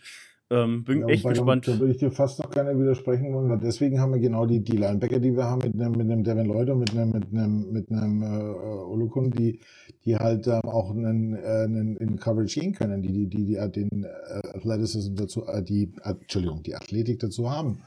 Ähm, 0.52 0.84
bin 0.84 1.02
ja, 1.02 1.08
echt 1.08 1.28
gespannt. 1.28 1.68
Da 1.68 1.78
würde 1.78 1.92
ich 1.92 2.00
dir 2.00 2.10
fast 2.10 2.40
noch 2.40 2.50
keiner 2.50 2.78
widersprechen 2.78 3.32
wollen, 3.34 3.50
weil 3.50 3.60
deswegen 3.60 4.00
haben 4.00 4.14
wir 4.14 4.20
genau 4.20 4.48
die, 4.48 4.62
die 4.62 4.78
Linebacker, 4.78 5.20
die 5.20 5.36
wir 5.36 5.44
haben, 5.44 5.62
mit 5.62 5.76
einem, 5.76 5.92
mit 5.92 6.10
einem 6.10 6.24
Devin 6.24 6.48
Lloyd 6.48 6.70
und 6.72 6.80
mit 6.80 6.92
einem, 6.92 7.12
mit 7.12 7.32
einem, 7.32 7.72
mit 7.72 7.92
einem 7.92 8.24
äh, 8.24 8.26
Olukun, 8.26 9.30
die, 9.30 9.60
die 10.06 10.16
halt 10.16 10.48
ähm, 10.48 10.62
auch 10.64 10.90
einen, 10.90 11.36
äh, 11.36 11.66
einen 11.66 11.98
in 11.98 12.18
Coverage 12.18 12.60
gehen 12.60 12.74
können, 12.74 13.04
die, 13.04 13.12
die, 13.12 13.28
die, 13.28 13.46
die 13.46 13.72
den 13.72 14.06
äh, 14.06 14.58
Athleticism 14.58 15.16
dazu, 15.16 15.46
äh, 15.46 15.62
die, 15.62 15.94
äh, 16.04 16.16
Entschuldigung, 16.20 16.64
die 16.64 16.76
Athletik 16.76 17.20
dazu 17.20 17.52
haben. 17.52 17.84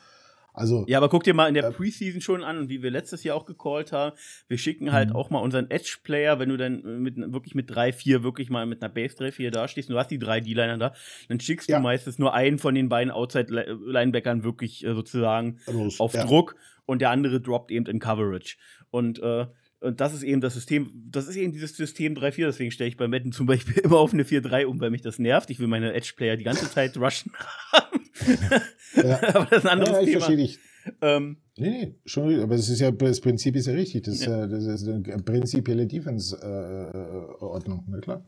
Also, 0.55 0.85
ja, 0.87 0.99
aber 0.99 1.09
guck 1.09 1.25
dir 1.25 1.33
mal 1.33 1.49
in 1.49 1.55
der 1.55 1.65
äh, 1.65 1.73
Preseason 1.73 2.21
schon 2.21 2.45
an, 2.45 2.69
wie 2.69 2.83
wir 2.83 2.91
letztes 2.91 3.25
Jahr 3.25 3.37
auch 3.37 3.47
gecallt 3.47 3.93
haben. 3.93 4.17
Wir 4.49 4.59
schicken 4.59 4.93
halt 4.93 5.11
mhm. 5.11 5.17
auch 5.17 5.31
mal 5.31 5.39
unseren 5.39 5.71
Edge-Player, 5.71 6.39
wenn 6.39 6.51
du 6.51 6.57
dann 6.57 7.03
mit, 7.03 7.17
wirklich 7.17 7.55
mit 7.55 7.75
drei, 7.75 7.93
vier 7.93 8.23
wirklich 8.23 8.51
mal 8.51 8.67
mit 8.67 8.83
einer 8.83 8.93
Base 8.93 9.17
3, 9.17 9.33
4 9.33 9.51
da 9.51 9.67
stehst 9.67 9.89
und 9.89 9.95
du 9.95 9.99
hast 9.99 10.11
die 10.11 10.19
drei 10.19 10.41
D-Liner 10.41 10.77
da, 10.77 10.95
dann 11.29 11.41
schickst 11.41 11.69
ja. 11.69 11.79
du 11.79 11.83
meistens 11.83 12.19
nur 12.19 12.35
einen 12.35 12.59
von 12.59 12.75
den 12.75 12.89
beiden 12.89 13.11
Outside-Linebackern 13.11 14.45
wirklich 14.45 14.85
äh, 14.85 14.93
sozusagen 14.93 15.59
Los, 15.67 16.01
auf 16.01 16.15
ja. 16.15 16.25
Druck 16.27 16.57
und 16.85 17.01
der 17.01 17.11
andere 17.11 17.41
droppt 17.41 17.71
eben 17.71 17.87
in 17.87 17.99
Coverage. 17.99 18.57
Und 18.91 19.21
äh, 19.21 19.47
und 19.83 20.01
das 20.01 20.15
ist 20.15 20.23
eben 20.23 20.41
das 20.41 20.55
System, 20.55 20.91
das 21.11 21.27
ist 21.27 21.37
eben 21.37 21.53
dieses 21.53 21.77
System 21.77 22.15
3-4, 22.15 22.47
deswegen 22.47 22.71
stelle 22.71 22.89
ich 22.89 22.97
bei 22.97 23.09
Madden 23.09 23.33
zum 23.33 23.47
Beispiel 23.47 23.79
immer 23.83 23.99
auf 23.99 24.13
eine 24.13 24.23
4-3 24.23 24.65
um, 24.67 24.81
weil 24.81 24.91
mich 24.91 25.03
das 25.03 25.19
nervt. 25.19 25.51
Ich 25.51 25.59
will 25.59 25.67
meine 25.67 25.93
Edge-Player 25.93 26.37
die 26.37 26.45
ganze 26.45 26.71
Zeit 26.71 26.97
rushen 26.97 27.33
haben. 27.73 28.01
ja. 28.97 29.21
aber 29.35 29.47
das 29.47 29.65
ist 29.65 29.67
ein 29.67 29.81
anderes 29.81 29.93
ja, 29.93 30.01
ich 30.01 30.07
Thema. 30.07 30.21
Verstehe 30.21 30.37
dich. 30.37 30.59
Ähm, 31.01 31.37
nee, 31.57 31.71
nee, 31.71 31.95
schon, 32.05 32.41
aber 32.41 32.57
das 32.57 32.69
ist 32.69 32.81
ja, 32.81 32.91
das 32.91 33.21
Prinzip 33.21 33.57
ist 33.57 33.67
ja 33.67 33.73
richtig. 33.73 34.05
Das, 34.05 34.25
ja. 34.25 34.47
das 34.47 34.65
ist 34.65 34.89
eine 34.89 35.23
prinzipielle 35.23 35.87
Defense-Ordnung, 35.87 37.85
na 37.89 38.01
klar. 38.01 38.25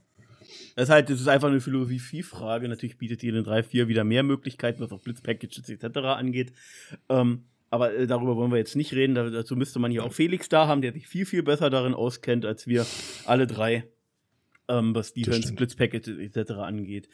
Das 0.76 0.84
ist 0.84 0.90
halt, 0.90 1.08
das 1.08 1.20
ist 1.20 1.28
einfach 1.28 1.48
eine 1.48 1.60
Philosophiefrage. 1.60 2.68
Natürlich 2.68 2.98
bietet 2.98 3.22
die 3.22 3.28
in 3.28 3.44
3-4 3.44 3.86
wieder 3.86 4.02
mehr 4.02 4.24
Möglichkeiten, 4.24 4.80
was 4.80 4.90
auch 4.90 5.00
Blitzpackages 5.00 5.68
etc. 5.68 5.98
angeht. 5.98 6.52
Ähm, 7.08 7.44
aber 7.74 7.92
äh, 7.92 8.06
darüber 8.06 8.36
wollen 8.36 8.52
wir 8.52 8.58
jetzt 8.58 8.76
nicht 8.76 8.92
reden. 8.94 9.16
Da, 9.16 9.28
dazu 9.30 9.56
müsste 9.56 9.80
man 9.80 9.90
hier 9.90 10.04
auch 10.04 10.12
Felix 10.12 10.48
da 10.48 10.68
haben, 10.68 10.80
der 10.80 10.92
sich 10.92 11.08
viel, 11.08 11.26
viel 11.26 11.42
besser 11.42 11.70
darin 11.70 11.92
auskennt 11.92 12.46
als 12.46 12.68
wir 12.68 12.86
alle 13.26 13.48
drei, 13.48 13.88
ähm, 14.68 14.94
was 14.94 15.12
Defense, 15.12 15.52
Blitzpacket 15.52 16.06
etc. 16.06 16.52
angeht. 16.52 17.08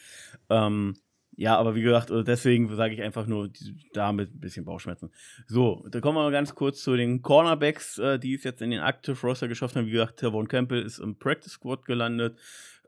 Ähm, 0.51 0.97
ja, 1.37 1.57
aber 1.57 1.75
wie 1.75 1.81
gesagt, 1.81 2.11
äh, 2.11 2.25
deswegen 2.25 2.69
sage 2.77 2.93
ich 2.93 3.01
einfach 3.01 3.27
nur 3.27 3.49
damit 3.95 4.35
ein 4.35 4.41
bisschen 4.41 4.67
Bauchschmerzen. 4.67 5.11
So, 5.47 5.83
da 5.91 6.01
kommen 6.01 6.19
wir 6.19 6.25
mal 6.25 6.31
ganz 6.31 6.55
kurz 6.55 6.83
zu 6.83 6.95
den 6.95 7.23
Cornerbacks, 7.23 7.97
äh, 7.97 8.19
die 8.19 8.35
es 8.35 8.45
jetzt 8.45 8.61
in 8.61 8.71
den 8.71 8.83
Active 8.83 9.19
Roster 9.27 9.49
geschafft 9.49 9.77
haben. 9.77 9.87
Wie 9.87 9.93
gesagt, 9.93 10.19
Tavon 10.19 10.47
Campbell 10.47 10.83
ist 10.83 10.99
im 10.99 11.19
Practice 11.19 11.53
Squad 11.53 11.87
gelandet. 11.87 12.39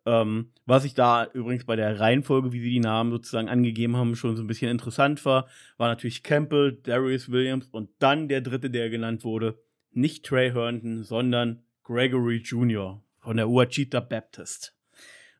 Ähm, 0.04 0.52
was 0.66 0.84
ich 0.84 0.94
da 0.94 1.26
übrigens 1.32 1.64
bei 1.64 1.76
der 1.76 2.00
Reihenfolge, 2.00 2.52
wie 2.52 2.60
sie 2.60 2.70
die 2.70 2.80
Namen 2.80 3.12
sozusagen 3.12 3.48
angegeben 3.48 3.96
haben, 3.96 4.16
schon 4.16 4.36
so 4.36 4.42
ein 4.42 4.48
bisschen 4.48 4.70
interessant 4.70 5.24
war, 5.24 5.46
war 5.76 5.88
natürlich 5.88 6.22
Campbell, 6.22 6.72
Darius 6.82 7.30
Williams 7.30 7.68
und 7.68 7.90
dann 8.00 8.28
der 8.28 8.40
dritte, 8.40 8.70
der 8.70 8.90
genannt 8.90 9.24
wurde, 9.24 9.58
nicht 9.92 10.24
Trey 10.24 10.50
Herndon, 10.50 11.04
sondern 11.04 11.62
Gregory 11.84 12.38
Jr. 12.38 13.02
von 13.18 13.36
der 13.36 13.46
Ouachita 13.46 14.00
Baptist. 14.00 14.74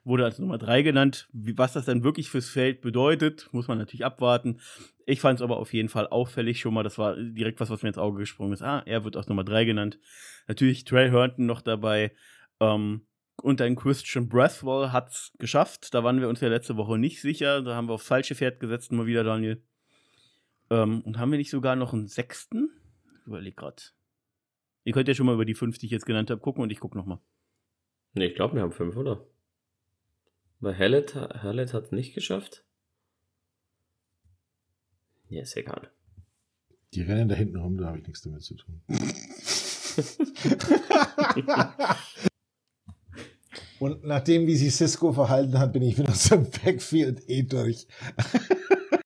Wurde 0.05 0.25
als 0.25 0.39
Nummer 0.39 0.59
drei 0.59 0.83
genannt. 0.83 1.29
Wie, 1.33 1.57
was 1.57 1.75
das 1.75 1.85
dann 1.85 2.03
wirklich 2.03 2.29
fürs 2.29 2.49
Feld 2.49 2.81
bedeutet, 2.81 3.49
muss 3.53 3.69
man 3.69 3.79
natürlich 3.79 4.05
abwarten. 4.05 4.59
Ich 5.07 5.21
fand 5.21 5.39
es 5.39 5.43
aber 5.43 5.59
auf 5.59 5.73
jeden 5.73 5.89
Fall 5.89 6.09
auffällig 6.09 6.59
schon 6.61 6.75
mal. 6.75 6.83
Das 6.83 6.99
war 6.99 7.17
direkt 7.17 7.61
was, 7.61 7.71
was 7.71 7.83
mir 7.83 7.89
ins 7.89 7.99
Auge 7.99 8.19
gesprungen 8.19 8.53
ist. 8.53 8.63
Ah, 8.63 8.83
er 8.85 9.05
wird 9.05 9.17
aus 9.17 9.29
Nummer 9.29 9.45
3 9.45 9.65
genannt. 9.65 9.99
Natürlich 10.49 10.85
Trey 10.85 11.11
Herndon 11.11 11.47
noch 11.47 11.63
dabei. 11.63 12.13
Ähm, 12.59 13.03
und 13.43 13.61
ein 13.61 13.77
Christian 13.77 14.29
Breathwell 14.29 14.93
hat 14.93 15.11
es 15.11 15.33
geschafft. 15.39 15.95
Da 15.95 16.05
waren 16.05 16.21
wir 16.21 16.29
uns 16.29 16.41
ja 16.41 16.49
letzte 16.49 16.77
Woche 16.77 16.99
nicht 16.99 17.21
sicher. 17.21 17.63
Da 17.63 17.75
haben 17.75 17.89
wir 17.89 17.95
aufs 17.95 18.07
falsche 18.07 18.35
Pferd 18.35 18.61
gesetzt, 18.61 18.93
mal 18.93 19.07
wieder, 19.07 19.25
Daniel. 19.25 19.63
Ähm, 20.71 21.03
und 21.03 21.19
haben 21.19 21.31
wir 21.31 21.39
nicht 21.39 21.51
sogar 21.51 21.77
noch 21.77 21.93
einen 21.93 22.07
sechsten? 22.07 22.71
Ich 23.21 23.27
überlege 23.27 23.57
gerade. 23.57 23.83
Ihr 24.85 24.93
könnt 24.93 25.09
ja 25.09 25.15
schon 25.15 25.27
mal 25.27 25.35
über 25.35 25.45
die 25.45 25.55
fünf, 25.55 25.79
die 25.79 25.87
ich 25.87 25.93
jetzt 25.93 26.07
genannt 26.07 26.31
habe, 26.31 26.41
gucken 26.41 26.63
und 26.63 26.71
ich 26.71 26.81
gucke 26.81 26.97
nochmal. 26.97 27.19
Ne, 28.15 28.27
ich 28.27 28.35
glaube, 28.35 28.55
wir 28.55 28.63
haben 28.63 28.73
fünf, 28.73 28.97
oder? 28.97 29.27
Weil 30.61 30.79
Hallett, 30.79 31.15
Hallett 31.15 31.75
hat 31.75 31.87
es 31.87 31.93
nicht 31.93 32.15
geschafft. 32.15 32.65
Ja, 35.29 35.43
ist 35.43 35.57
egal. 35.57 35.91
Die 36.95 37.03
rennen 37.03 37.29
da 37.29 37.35
hinten 37.35 37.57
rum, 37.57 37.79
da 37.79 37.87
habe 37.87 37.99
ich 37.99 38.07
nichts 38.07 38.23
damit 38.23 38.43
zu 38.43 38.55
tun. 38.55 38.83
Und 43.83 44.05
nachdem, 44.05 44.47
wie 44.47 44.55
sich 44.55 44.73
Cisco 44.77 45.13
verhalten 45.13 45.59
hat, 45.59 45.73
bin 45.73 45.83
ich 45.83 45.99
mit 45.99 46.07
unserem 46.07 46.47
Backfield 46.65 47.29
eh 47.29 47.43
durch. 47.43 47.89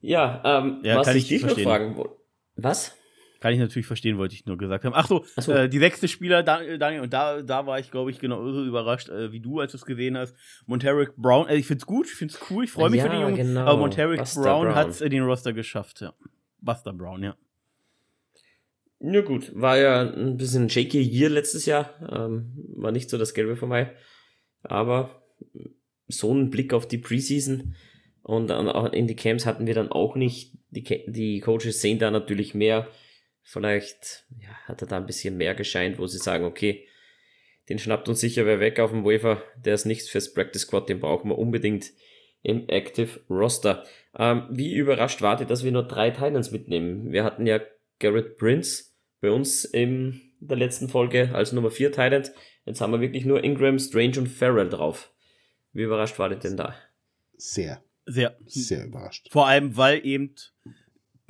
ja, 0.00 0.40
ähm, 0.44 0.80
Ja, 0.82 0.96
was 0.96 1.06
kann 1.06 1.16
ich 1.16 1.30
ich 1.30 1.42
dich 1.42 1.50
noch 1.50 1.58
fragen 1.60 1.96
wollte. 1.96 2.14
Was? 2.56 2.96
Kann 3.40 3.52
ich 3.54 3.58
natürlich 3.58 3.86
verstehen, 3.86 4.18
wollte 4.18 4.34
ich 4.34 4.44
nur 4.46 4.56
gesagt 4.58 4.84
haben. 4.84 4.92
Ach 4.94 5.06
so, 5.06 5.24
Ach 5.36 5.42
so. 5.42 5.52
Äh, 5.52 5.68
die 5.68 5.78
sechste 5.78 6.08
Spieler, 6.08 6.42
Dan- 6.42 6.78
Daniel, 6.78 7.02
und 7.02 7.12
da, 7.12 7.40
da 7.42 7.66
war 7.66 7.78
ich, 7.78 7.90
glaube 7.90 8.10
ich, 8.10 8.18
genauso 8.18 8.64
überrascht 8.64 9.08
äh, 9.08 9.32
wie 9.32 9.40
du, 9.40 9.60
als 9.60 9.72
du 9.72 9.78
es 9.78 9.84
gesehen 9.86 10.16
hast. 10.18 10.34
Monteric 10.66 11.16
Brown, 11.16 11.48
äh, 11.48 11.56
ich 11.56 11.66
find's 11.66 11.84
gut, 11.86 12.06
ich 12.06 12.14
find's 12.14 12.38
cool, 12.50 12.64
ich 12.64 12.70
freue 12.70 12.90
mich 12.90 12.98
Ja, 12.98 13.04
für 13.04 13.14
die 13.16 13.20
Jungen. 13.20 13.36
genau. 13.36 13.62
Aber 13.62 13.76
Monteric 13.78 14.18
Buster 14.18 14.42
Brown, 14.42 14.66
Brown. 14.66 14.74
hat's 14.76 15.00
in 15.00 15.10
den 15.10 15.22
Roster 15.24 15.52
geschafft, 15.54 16.00
ja. 16.02 16.12
Buster 16.60 16.92
Brown, 16.92 17.22
ja. 17.22 17.34
Ja 19.00 19.22
gut, 19.22 19.52
war 19.54 19.78
ja 19.78 20.02
ein 20.02 20.36
bisschen 20.36 20.68
shaky 20.68 21.00
Year 21.00 21.30
letztes 21.30 21.64
Jahr. 21.64 21.94
Ähm, 22.12 22.52
war 22.76 22.92
nicht 22.92 23.08
so 23.08 23.16
das 23.16 23.32
Gelbe 23.32 23.56
von 23.56 23.70
Mai. 23.70 23.94
Aber 24.62 25.22
so 26.06 26.30
einen 26.30 26.50
Blick 26.50 26.74
auf 26.74 26.86
die 26.86 26.98
Preseason 26.98 27.74
und 28.22 28.48
dann 28.48 28.68
auch 28.68 28.92
in 28.92 29.06
die 29.06 29.16
Camps 29.16 29.46
hatten 29.46 29.66
wir 29.66 29.74
dann 29.74 29.90
auch 29.90 30.16
nicht. 30.16 30.52
Die, 30.70 30.84
die 31.06 31.40
Coaches 31.40 31.80
sehen 31.80 31.98
da 31.98 32.10
natürlich 32.10 32.54
mehr. 32.54 32.88
Vielleicht 33.42 34.26
ja, 34.38 34.50
hat 34.66 34.82
er 34.82 34.88
da 34.88 34.98
ein 34.98 35.06
bisschen 35.06 35.36
mehr 35.36 35.54
gescheint, 35.54 35.98
wo 35.98 36.06
sie 36.06 36.18
sagen, 36.18 36.44
okay, 36.44 36.86
den 37.68 37.78
schnappt 37.78 38.08
uns 38.08 38.20
sicher 38.20 38.44
wer 38.44 38.60
weg 38.60 38.78
auf 38.80 38.90
dem 38.90 39.04
Wafer. 39.04 39.42
Der 39.56 39.74
ist 39.74 39.86
nichts 39.86 40.08
fürs 40.10 40.34
Practice 40.34 40.62
Squad, 40.62 40.88
den 40.88 41.00
brauchen 41.00 41.30
wir 41.30 41.38
unbedingt 41.38 41.90
im 42.42 42.68
Active 42.68 43.20
Roster. 43.30 43.84
Ähm, 44.16 44.46
wie 44.50 44.74
überrascht 44.74 45.22
wart 45.22 45.40
ihr, 45.40 45.46
dass 45.46 45.64
wir 45.64 45.72
nur 45.72 45.88
drei 45.88 46.10
Titans 46.10 46.50
mitnehmen? 46.50 47.12
Wir 47.12 47.24
hatten 47.24 47.46
ja 47.46 47.60
Garrett 47.98 48.36
Prince 48.36 48.89
bei 49.20 49.30
uns 49.30 49.64
in 49.64 50.20
der 50.40 50.56
letzten 50.56 50.88
Folge 50.88 51.34
als 51.34 51.52
Nummer 51.52 51.70
4 51.70 51.92
Titan. 51.92 52.28
Jetzt 52.64 52.80
haben 52.80 52.92
wir 52.92 53.00
wirklich 53.00 53.24
nur 53.24 53.42
Ingram, 53.44 53.78
Strange 53.78 54.18
und 54.18 54.28
Farrell 54.28 54.68
drauf. 54.68 55.12
Wie 55.72 55.82
überrascht 55.82 56.18
war 56.18 56.30
ihr 56.30 56.36
denn 56.36 56.56
da? 56.56 56.74
Sehr, 57.36 57.82
Sehr. 58.06 58.36
sehr 58.46 58.86
überrascht. 58.86 59.28
Vor 59.30 59.46
allem, 59.46 59.76
weil 59.76 60.04
eben 60.04 60.34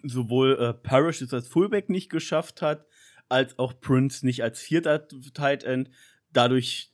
sowohl 0.03 0.57
äh, 0.59 0.75
Parrish 0.75 1.21
es 1.21 1.35
als 1.35 1.49
Fullback 1.49 1.89
nicht 1.89 2.11
geschafft 2.11 2.63
hat, 2.63 2.87
als 3.29 3.59
auch 3.59 3.79
Prince 3.81 4.25
nicht 4.25 4.43
als 4.43 4.61
vierter 4.61 5.07
Tight 5.35 5.65
End. 5.65 5.91
Dadurch 6.33 6.93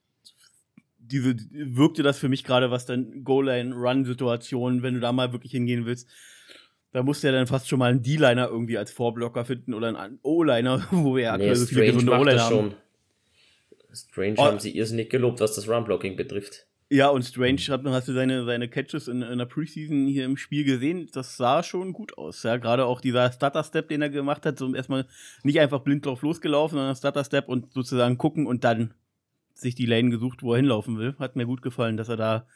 diese, 0.98 1.36
wirkte 1.50 2.02
das 2.02 2.18
für 2.18 2.28
mich 2.28 2.44
gerade, 2.44 2.70
was 2.70 2.84
dann 2.84 3.22
Goal-Line-Run-Situationen, 3.22 4.82
wenn 4.82 4.94
du 4.94 5.00
da 5.00 5.12
mal 5.12 5.32
wirklich 5.32 5.52
hingehen 5.52 5.86
willst, 5.86 6.10
da 6.92 7.02
musst 7.02 7.22
du 7.22 7.26
ja 7.28 7.32
dann 7.32 7.46
fast 7.46 7.68
schon 7.68 7.78
mal 7.78 7.90
einen 7.90 8.02
D-Liner 8.02 8.48
irgendwie 8.48 8.78
als 8.78 8.90
Vorblocker 8.92 9.44
finden 9.44 9.74
oder 9.74 9.88
einen 9.98 10.18
O-Liner, 10.22 10.86
wo 10.90 11.16
wir 11.16 11.24
ja 11.24 11.32
aktuell 11.34 11.56
so 11.56 11.66
viele 11.66 11.86
gesunde 11.86 12.12
O-Liner 12.12 12.42
haben. 12.42 12.54
schon. 12.54 12.74
Strange 13.92 14.34
Oh. 14.38 14.44
haben 14.44 14.58
sie 14.58 14.76
irrsinnig 14.76 15.08
gelobt, 15.10 15.40
was 15.40 15.54
das 15.54 15.68
Run-Blocking 15.68 16.16
betrifft. 16.16 16.66
Ja, 16.88 17.08
und 17.08 17.24
Strange, 17.24 17.60
hat, 17.68 17.84
hast 17.86 18.06
du 18.06 18.12
seine, 18.12 18.44
seine 18.44 18.68
Catches 18.68 19.08
in, 19.08 19.20
in 19.22 19.38
der 19.38 19.46
Preseason 19.46 20.06
hier 20.06 20.24
im 20.24 20.36
Spiel 20.36 20.64
gesehen? 20.64 21.08
Das 21.12 21.36
sah 21.36 21.64
schon 21.64 21.92
gut 21.92 22.16
aus. 22.16 22.44
Ja, 22.44 22.58
gerade 22.58 22.84
auch 22.84 23.00
dieser 23.00 23.32
Stutter-Step, 23.32 23.88
den 23.88 24.02
er 24.02 24.08
gemacht 24.10 24.46
hat, 24.46 24.58
so 24.58 24.72
erstmal 24.72 25.06
nicht 25.42 25.58
einfach 25.58 25.80
blind 25.80 26.06
drauf 26.06 26.22
losgelaufen, 26.22 26.76
sondern 26.78 26.94
Stutter-Step 26.94 27.48
und 27.48 27.72
sozusagen 27.72 28.18
gucken 28.18 28.46
und 28.46 28.62
dann 28.62 28.94
sich 29.54 29.74
die 29.74 29.86
Lane 29.86 30.10
gesucht, 30.10 30.42
wo 30.44 30.52
er 30.52 30.58
hinlaufen 30.58 30.96
will. 30.98 31.16
Hat 31.18 31.34
mir 31.34 31.46
gut 31.46 31.62
gefallen, 31.62 31.96
dass 31.96 32.08
er 32.08 32.16
da 32.16 32.46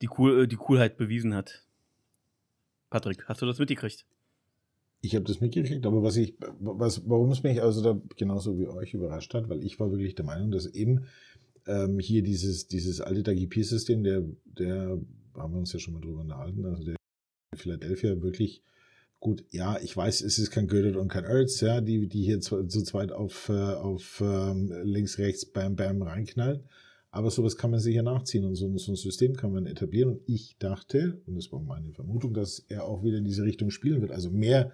die, 0.00 0.08
cool, 0.18 0.42
äh, 0.42 0.48
die 0.48 0.56
Coolheit 0.56 0.96
bewiesen 0.96 1.34
hat. 1.34 1.62
Patrick, 2.92 3.24
hast 3.26 3.40
du 3.40 3.46
das 3.46 3.58
mitgekriegt? 3.58 4.04
Ich 5.00 5.14
habe 5.14 5.24
das 5.24 5.40
mitgekriegt, 5.40 5.86
aber 5.86 6.02
was 6.02 6.16
ich, 6.16 6.34
was, 6.60 7.08
warum 7.08 7.30
es 7.30 7.42
mich 7.42 7.62
also 7.62 7.82
da 7.82 7.98
genauso 8.16 8.58
wie 8.58 8.68
euch 8.68 8.92
überrascht 8.92 9.32
hat, 9.32 9.48
weil 9.48 9.64
ich 9.64 9.80
war 9.80 9.90
wirklich 9.90 10.14
der 10.14 10.26
Meinung, 10.26 10.50
dass 10.50 10.66
eben 10.66 11.06
ähm, 11.66 11.98
hier 11.98 12.22
dieses, 12.22 12.68
dieses 12.68 13.00
alte 13.00 13.22
DAGP-System, 13.22 14.04
der, 14.04 14.24
der, 14.44 15.00
haben 15.34 15.54
wir 15.54 15.58
uns 15.58 15.72
ja 15.72 15.78
schon 15.78 15.94
mal 15.94 16.00
drüber 16.00 16.20
unterhalten, 16.20 16.66
also 16.66 16.84
der 16.84 16.96
Philadelphia 17.56 18.20
wirklich 18.20 18.62
gut, 19.20 19.42
ja, 19.50 19.80
ich 19.80 19.96
weiß, 19.96 20.20
es 20.20 20.38
ist 20.38 20.50
kein 20.50 20.68
Gödert 20.68 20.96
und 20.96 21.08
kein 21.08 21.24
Ertz, 21.24 21.62
ja, 21.62 21.80
die, 21.80 22.08
die 22.08 22.24
hier 22.24 22.40
zu, 22.40 22.62
zu 22.66 22.82
zweit 22.82 23.10
auf, 23.10 23.48
äh, 23.48 23.52
auf 23.52 24.20
ähm, 24.20 24.70
links, 24.82 25.16
rechts, 25.16 25.46
bam, 25.46 25.76
bam 25.76 26.02
reinknallen. 26.02 26.64
Aber 27.14 27.30
sowas 27.30 27.58
kann 27.58 27.70
man 27.70 27.78
sicher 27.78 28.02
nachziehen 28.02 28.44
und 28.46 28.54
so, 28.54 28.66
ein- 28.66 28.78
so 28.78 28.90
ein 28.92 28.96
System 28.96 29.34
kann 29.36 29.52
man 29.52 29.66
etablieren. 29.66 30.10
Und 30.12 30.22
ich 30.26 30.56
dachte, 30.58 31.20
und 31.26 31.36
das 31.36 31.52
war 31.52 31.60
meine 31.60 31.92
Vermutung, 31.92 32.32
dass 32.32 32.64
er 32.68 32.84
auch 32.84 33.04
wieder 33.04 33.18
in 33.18 33.24
diese 33.24 33.44
Richtung 33.44 33.70
spielen 33.70 34.00
wird. 34.00 34.10
Also 34.10 34.30
mehr 34.30 34.72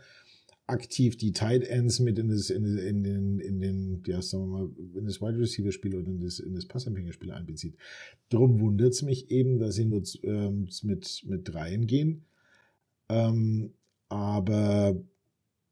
aktiv 0.69 1.17
die 1.17 1.33
Tight 1.33 1.65
Ends 1.65 1.99
mit 1.99 2.19
in 2.19 2.29
das, 2.29 2.51
in, 2.51 2.65
in 2.79 3.03
den, 3.03 3.41
in 3.41 3.59
den, 3.61 4.03
ja, 4.07 4.23
sagen 4.23 4.45
wir 4.45 4.59
mal, 4.61 4.71
in 4.97 5.05
das 5.07 5.21
Wide 5.21 5.39
Receiver 5.39 5.73
Spiel 5.73 5.97
oder 5.97 6.07
in 6.07 6.21
das, 6.21 6.39
in 6.39 6.55
das 6.55 6.67
Passempfängerspiel 6.67 7.33
einbezieht. 7.33 7.77
Drum 8.29 8.61
wundert 8.61 8.93
es 8.93 9.03
mich 9.03 9.31
eben, 9.31 9.59
dass 9.59 9.75
sie 9.75 9.87
nur 9.87 10.03
ähm, 10.23 10.69
mit, 10.85 11.25
mit 11.27 11.49
dreien 11.49 11.87
gehen. 11.87 12.25
Ähm, 13.09 13.73
aber 14.11 14.97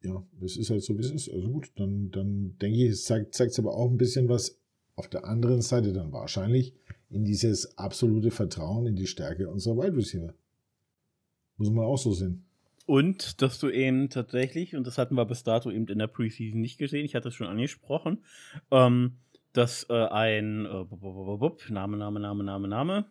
ja, 0.02 0.26
es 0.42 0.56
ist 0.56 0.70
halt 0.70 0.82
so, 0.82 0.96
wie 0.98 1.02
es 1.02 1.10
ist. 1.12 1.28
Also 1.30 1.48
gut, 1.48 1.70
dann, 1.76 2.10
dann 2.10 2.56
denke 2.60 2.78
ich, 2.84 2.90
es 2.90 3.04
zeigt 3.04 3.36
es 3.36 3.58
aber 3.58 3.74
auch 3.76 3.90
ein 3.90 3.98
bisschen 3.98 4.28
was 4.28 4.58
auf 4.96 5.08
der 5.08 5.26
anderen 5.26 5.62
Seite 5.62 5.92
dann 5.92 6.12
wahrscheinlich 6.12 6.74
in 7.10 7.24
dieses 7.24 7.78
absolute 7.78 8.30
Vertrauen 8.30 8.86
in 8.86 8.96
die 8.96 9.06
Stärke 9.06 9.48
unserer 9.48 9.76
Wide 9.76 9.96
Receiver. 9.96 10.34
Muss 11.58 11.70
man 11.70 11.84
auch 11.84 11.98
so 11.98 12.12
sehen. 12.12 12.44
Und 12.86 13.42
dass 13.42 13.58
du 13.58 13.68
eben 13.68 14.10
tatsächlich, 14.10 14.76
und 14.76 14.86
das 14.86 14.98
hatten 14.98 15.16
wir 15.16 15.24
bis 15.24 15.42
dato 15.42 15.70
eben 15.70 15.86
in 15.88 15.98
der 15.98 16.06
Preseason 16.06 16.60
nicht 16.60 16.78
gesehen, 16.78 17.04
ich 17.04 17.14
hatte 17.14 17.28
es 17.28 17.34
schon 17.34 17.48
angesprochen, 17.48 18.24
ähm, 18.70 19.16
dass 19.52 19.86
äh, 19.90 19.94
ein 19.94 20.66
äh, 20.66 21.72
Name, 21.72 21.96
Name, 21.96 22.20
Name, 22.20 22.44
Name, 22.44 22.68
Name, 22.68 23.06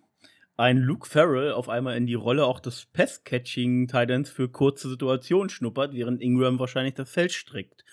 ein 0.57 0.77
Luke 0.77 1.07
Farrell 1.07 1.51
auf 1.51 1.67
einmal 1.67 1.97
in 1.97 2.07
die 2.07 2.13
Rolle 2.13 2.45
auch 2.45 2.61
des 2.61 2.85
Pass-Catching 2.85 3.87
Titans 3.87 4.29
für 4.29 4.47
kurze 4.47 4.89
Situationen 4.89 5.49
schnuppert, 5.49 5.93
während 5.93 6.21
Ingram 6.21 6.59
wahrscheinlich 6.59 6.93
das 6.93 7.09
Feld 7.09 7.33
strickt. 7.33 7.83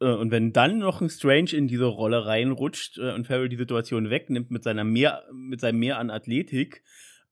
Äh, 0.00 0.06
Und 0.06 0.30
wenn 0.30 0.52
dann 0.52 0.78
noch 0.78 1.00
ein 1.00 1.10
Strange 1.10 1.52
in 1.52 1.68
diese 1.68 1.86
Rolle 1.86 2.26
reinrutscht 2.26 2.98
äh, 2.98 3.12
und 3.12 3.26
Farrell 3.26 3.48
die 3.48 3.56
Situation 3.56 4.10
wegnimmt 4.10 4.50
mit 4.50 4.62
seiner 4.62 4.84
mehr, 4.84 5.24
mit 5.32 5.60
seinem 5.60 5.78
Mehr 5.78 5.98
an 5.98 6.10
Athletik, 6.10 6.82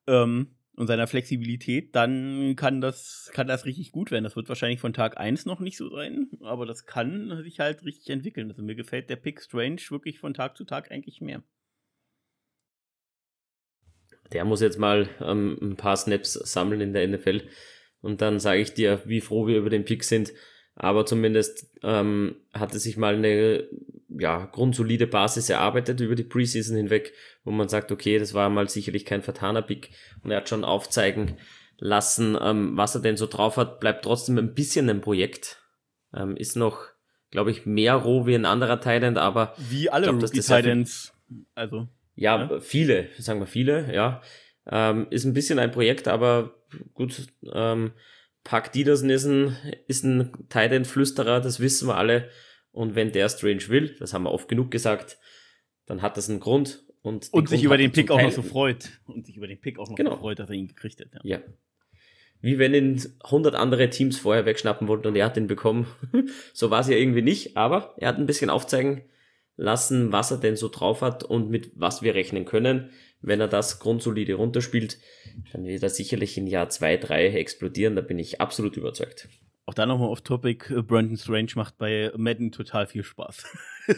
ähm, 0.06 0.54
und 0.74 0.86
seiner 0.86 1.06
Flexibilität, 1.06 1.94
dann 1.94 2.56
kann 2.56 2.80
das, 2.80 3.30
kann 3.34 3.46
das 3.46 3.66
richtig 3.66 3.92
gut 3.92 4.10
werden. 4.10 4.24
Das 4.24 4.36
wird 4.36 4.48
wahrscheinlich 4.48 4.80
von 4.80 4.92
Tag 4.92 5.18
1 5.18 5.44
noch 5.44 5.60
nicht 5.60 5.76
so 5.76 5.90
sein, 5.90 6.30
aber 6.40 6.64
das 6.64 6.86
kann 6.86 7.42
sich 7.42 7.60
halt 7.60 7.84
richtig 7.84 8.08
entwickeln. 8.10 8.50
Also 8.50 8.62
mir 8.62 8.74
gefällt 8.74 9.10
der 9.10 9.16
Pick 9.16 9.42
Strange 9.42 9.80
wirklich 9.90 10.18
von 10.18 10.34
Tag 10.34 10.56
zu 10.56 10.64
Tag 10.64 10.90
eigentlich 10.90 11.20
mehr. 11.20 11.42
Der 14.32 14.46
muss 14.46 14.62
jetzt 14.62 14.78
mal 14.78 15.08
ähm, 15.20 15.58
ein 15.60 15.76
paar 15.76 15.96
Snaps 15.96 16.32
sammeln 16.32 16.80
in 16.80 16.94
der 16.94 17.06
NFL. 17.06 17.42
Und 18.00 18.22
dann 18.22 18.40
sage 18.40 18.62
ich 18.62 18.72
dir, 18.72 19.02
wie 19.04 19.20
froh 19.20 19.46
wir 19.46 19.58
über 19.58 19.68
den 19.68 19.84
Pick 19.84 20.04
sind. 20.04 20.32
Aber 20.74 21.04
zumindest 21.04 21.70
ähm, 21.82 22.36
hatte 22.54 22.78
sich 22.78 22.96
mal 22.96 23.14
eine 23.14 23.68
ja, 24.08 24.46
grundsolide 24.46 25.06
Basis 25.06 25.48
erarbeitet 25.50 26.00
über 26.00 26.14
die 26.14 26.22
Preseason 26.24 26.76
hinweg, 26.76 27.12
wo 27.44 27.50
man 27.50 27.68
sagt, 27.68 27.92
okay, 27.92 28.18
das 28.18 28.34
war 28.34 28.48
mal 28.50 28.68
sicherlich 28.68 29.04
kein 29.04 29.22
vertaner 29.22 29.62
Pick. 29.62 29.90
Und 30.22 30.30
er 30.30 30.38
hat 30.38 30.48
schon 30.48 30.64
aufzeigen 30.64 31.36
lassen, 31.78 32.36
ähm, 32.40 32.76
was 32.76 32.94
er 32.94 33.02
denn 33.02 33.16
so 33.16 33.26
drauf 33.26 33.56
hat. 33.56 33.80
Bleibt 33.80 34.04
trotzdem 34.04 34.38
ein 34.38 34.54
bisschen 34.54 34.88
ein 34.88 35.00
Projekt. 35.00 35.62
Ähm, 36.14 36.36
ist 36.36 36.56
noch, 36.56 36.86
glaube 37.30 37.50
ich, 37.50 37.66
mehr 37.66 37.94
roh 37.94 38.26
wie 38.26 38.34
ein 38.34 38.44
anderer 38.44 38.80
Thailand, 38.80 39.18
aber 39.18 39.54
Wie 39.58 39.90
alle 39.90 40.08
glaub, 40.08 40.22
Rookie 40.22 40.40
Titans. 40.40 41.12
Also, 41.54 41.88
ja, 42.14 42.50
Ja. 42.50 42.60
viele, 42.60 43.08
sagen 43.18 43.40
wir 43.40 43.46
viele, 43.46 43.92
ja. 43.94 44.20
Ähm, 44.70 45.06
ist 45.10 45.24
ein 45.24 45.32
bisschen 45.32 45.58
ein 45.58 45.70
Projekt, 45.72 46.06
aber 46.06 46.54
gut, 46.94 47.26
ähm, 47.52 47.92
Park 48.44 48.72
Dietersen 48.72 49.10
ist 49.10 49.24
ein, 49.24 49.56
ist 49.86 50.04
ein 50.04 50.32
Titan-Flüsterer, 50.48 51.40
das 51.40 51.60
wissen 51.60 51.88
wir 51.88 51.96
alle. 51.96 52.28
Und 52.72 52.94
wenn 52.94 53.12
der 53.12 53.28
Strange 53.28 53.68
will, 53.68 53.94
das 53.98 54.14
haben 54.14 54.24
wir 54.24 54.32
oft 54.32 54.48
genug 54.48 54.70
gesagt, 54.70 55.18
dann 55.86 56.02
hat 56.02 56.16
das 56.16 56.28
einen 56.30 56.40
Grund. 56.40 56.84
Und, 57.02 57.26
den 57.32 57.38
und 57.38 57.48
sich 57.48 57.60
Grund 57.60 57.64
über 57.66 57.74
hat 57.74 57.80
den 57.80 57.92
Pick 57.92 58.10
auch 58.10 58.22
noch 58.22 58.30
so 58.32 58.42
freut. 58.42 59.00
Und 59.06 59.26
sich 59.26 59.36
über 59.36 59.46
den 59.46 59.60
Pick 59.60 59.78
auch 59.78 59.88
noch 59.88 59.96
Genau. 59.96 60.12
so 60.12 60.16
freut, 60.18 60.38
dass 60.38 60.48
er 60.48 60.54
ihn 60.54 60.68
gekriegt 60.68 61.00
hat. 61.00 61.08
Ja. 61.24 61.38
Ja. 61.38 61.42
wie 62.40 62.58
wenn 62.58 62.74
ihn 62.74 63.02
100 63.24 63.54
andere 63.54 63.90
Teams 63.90 64.18
vorher 64.18 64.46
wegschnappen 64.46 64.88
wollten 64.88 65.06
und 65.08 65.16
er 65.16 65.26
hat 65.26 65.36
ihn 65.36 65.46
bekommen. 65.46 65.86
so 66.52 66.70
war 66.70 66.80
es 66.80 66.88
ja 66.88 66.96
irgendwie 66.96 67.22
nicht, 67.22 67.56
aber 67.56 67.94
er 67.98 68.08
hat 68.08 68.18
ein 68.18 68.26
bisschen 68.26 68.50
aufzeigen 68.50 69.02
lassen, 69.56 70.12
was 70.12 70.30
er 70.30 70.38
denn 70.38 70.56
so 70.56 70.68
drauf 70.68 71.02
hat 71.02 71.22
und 71.24 71.50
mit 71.50 71.70
was 71.74 72.02
wir 72.02 72.14
rechnen 72.14 72.44
können. 72.44 72.90
Wenn 73.20 73.40
er 73.40 73.48
das 73.48 73.78
grundsolide 73.78 74.34
runterspielt, 74.34 74.98
dann 75.52 75.64
wird 75.64 75.82
er 75.82 75.90
sicherlich 75.90 76.36
in 76.38 76.46
Jahr 76.46 76.68
2, 76.68 76.96
3 76.96 77.28
explodieren, 77.28 77.96
da 77.96 78.02
bin 78.02 78.18
ich 78.18 78.40
absolut 78.40 78.76
überzeugt. 78.76 79.28
Auch 79.66 79.74
da 79.74 79.86
nochmal 79.86 80.08
off 80.08 80.22
Topic, 80.22 80.72
äh, 80.74 80.82
Brandon 80.82 81.16
Strange 81.16 81.52
macht 81.54 81.78
bei 81.78 82.12
Madden 82.16 82.52
total 82.52 82.86
viel 82.86 83.04
Spaß. 83.04 83.44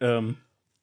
ähm, 0.00 0.36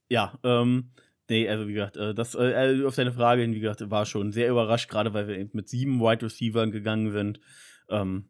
ja, 0.10 0.38
ähm, 0.44 0.92
Nee, 1.32 1.48
also 1.48 1.66
wie 1.66 1.74
gesagt, 1.74 1.96
äh, 1.96 2.14
das 2.14 2.36
äh, 2.36 2.84
auf 2.86 2.96
deine 2.96 3.14
Frage 3.14 3.42
hin, 3.42 3.54
wie 3.54 3.62
gesagt, 3.62 3.90
war 3.90 4.06
schon 4.06 4.34
sehr 4.34 4.50
überrascht, 4.50 4.90
gerade 4.90 5.14
weil 5.14 5.30
wir 5.30 5.38
eben 5.38 5.52
mit 5.54 5.70
sieben 5.70 6.02
Wide 6.02 6.26
Receivers 6.26 6.72
gegangen 6.72 7.12
sind. 7.12 7.40
Ähm, 7.88 8.30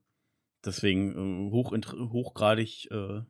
deswegen 0.64 1.48
äh, 1.48 1.52
hoch, 1.52 1.72
hochgradig 1.72 2.92
äh, 2.92 3.22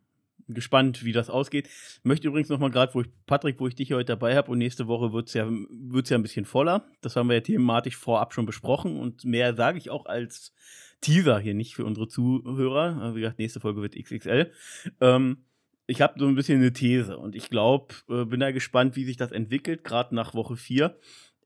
gespannt, 0.53 1.03
wie 1.03 1.11
das 1.11 1.29
ausgeht. 1.29 1.69
Möchte 2.03 2.27
übrigens 2.27 2.49
nochmal 2.49 2.71
gerade, 2.71 2.93
wo 2.93 3.01
ich, 3.01 3.07
Patrick, 3.25 3.59
wo 3.59 3.67
ich 3.67 3.75
dich 3.75 3.91
heute 3.93 4.05
dabei 4.05 4.35
habe 4.35 4.51
und 4.51 4.57
nächste 4.57 4.87
Woche 4.87 5.13
wird 5.13 5.27
es 5.27 5.33
ja, 5.33 5.47
wird's 5.49 6.09
ja 6.09 6.17
ein 6.17 6.23
bisschen 6.23 6.45
voller. 6.45 6.85
Das 7.01 7.15
haben 7.15 7.29
wir 7.29 7.35
ja 7.35 7.41
thematisch 7.41 7.97
vorab 7.97 8.33
schon 8.33 8.45
besprochen 8.45 8.97
und 8.97 9.25
mehr 9.25 9.55
sage 9.55 9.77
ich 9.77 9.89
auch 9.89 10.05
als 10.05 10.53
Teaser 11.01 11.39
hier 11.39 11.53
nicht 11.53 11.75
für 11.75 11.85
unsere 11.85 12.07
Zuhörer. 12.07 13.15
Wie 13.15 13.21
gesagt, 13.21 13.39
nächste 13.39 13.59
Folge 13.59 13.81
wird 13.81 13.95
XXL. 13.95 14.51
Ähm, 15.01 15.37
ich 15.87 16.01
habe 16.01 16.19
so 16.19 16.27
ein 16.27 16.35
bisschen 16.35 16.59
eine 16.59 16.71
These 16.71 17.17
und 17.17 17.35
ich 17.35 17.49
glaube, 17.49 17.95
äh, 18.07 18.25
bin 18.25 18.39
da 18.39 18.51
gespannt, 18.51 18.95
wie 18.95 19.03
sich 19.03 19.17
das 19.17 19.31
entwickelt, 19.31 19.83
gerade 19.83 20.15
nach 20.15 20.33
Woche 20.33 20.55
4. 20.55 20.97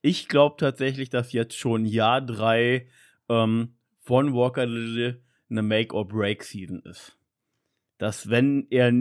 Ich 0.02 0.28
glaube 0.28 0.58
tatsächlich, 0.60 1.10
dass 1.10 1.32
jetzt 1.32 1.58
schon 1.58 1.86
Jahr 1.86 2.22
3 2.22 2.88
ähm, 3.30 3.76
von 3.98 4.34
Walker 4.34 4.66
Little 4.66 5.24
eine 5.50 5.62
Make-or-Break-Season 5.64 6.82
ist. 6.82 7.15
Dass, 7.98 8.30
wenn 8.30 8.68
er 8.70 8.92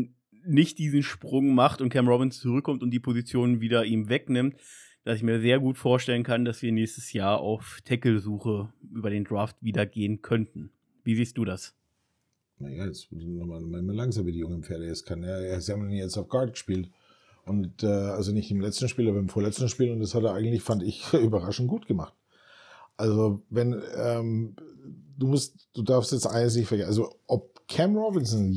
nicht 0.47 0.79
diesen 0.79 1.03
Sprung 1.03 1.55
macht 1.55 1.81
und 1.81 1.89
Cam 1.89 2.09
Robbins 2.09 2.41
zurückkommt 2.41 2.83
und 2.83 2.91
die 2.91 3.01
Position 3.01 3.61
wieder 3.61 3.85
ihm 3.85 4.09
wegnimmt, 4.09 4.57
dass 5.05 5.17
ich 5.17 5.23
mir 5.23 5.41
sehr 5.41 5.59
gut 5.59 5.77
vorstellen 5.77 6.23
kann, 6.23 6.45
dass 6.45 6.63
wir 6.63 6.73
nächstes 6.73 7.13
Jahr 7.13 7.41
auf 7.41 7.81
Tackle-Suche 7.85 8.73
über 8.93 9.11
den 9.11 9.25
Draft 9.25 9.57
wieder 9.61 9.87
gehen 9.87 10.23
könnten. 10.23 10.71
Wie 11.03 11.15
siehst 11.15 11.37
du 11.37 11.45
das? 11.45 11.75
naja, 12.59 12.87
jetzt 12.87 13.11
mal 13.13 13.95
langsam 13.95 14.27
wie 14.27 14.33
die 14.33 14.39
jungen 14.39 14.63
Pferde 14.63 14.87
jetzt 14.87 15.07
kann. 15.07 15.23
Er, 15.23 15.61
sie 15.61 15.73
haben 15.73 15.91
ihn 15.91 15.97
jetzt 15.97 16.17
auf 16.17 16.29
Guard 16.29 16.53
gespielt. 16.53 16.91
Und 17.45 17.83
äh, 17.83 17.87
also 17.87 18.33
nicht 18.33 18.51
im 18.51 18.61
letzten 18.61 18.89
Spiel, 18.89 19.09
aber 19.09 19.19
im 19.19 19.29
vorletzten 19.29 19.69
Spiel. 19.69 19.91
Und 19.91 20.01
das 20.01 20.15
hat 20.15 20.25
er 20.25 20.35
eigentlich, 20.35 20.63
fand 20.63 20.83
ich, 20.83 21.13
überraschend 21.13 21.69
gut 21.69 21.87
gemacht. 21.87 22.15
Also, 22.97 23.43
wenn, 23.51 23.83
ähm, 23.97 24.57
du 25.19 25.27
musst, 25.27 25.69
du 25.75 25.83
darfst 25.83 26.13
jetzt 26.13 26.27
eines 26.27 26.57
nicht 26.57 26.69
vergessen. 26.69 26.89
Also, 26.89 27.15
ob 27.27 27.54
Cam 27.75 27.97
Robinson, 27.97 28.53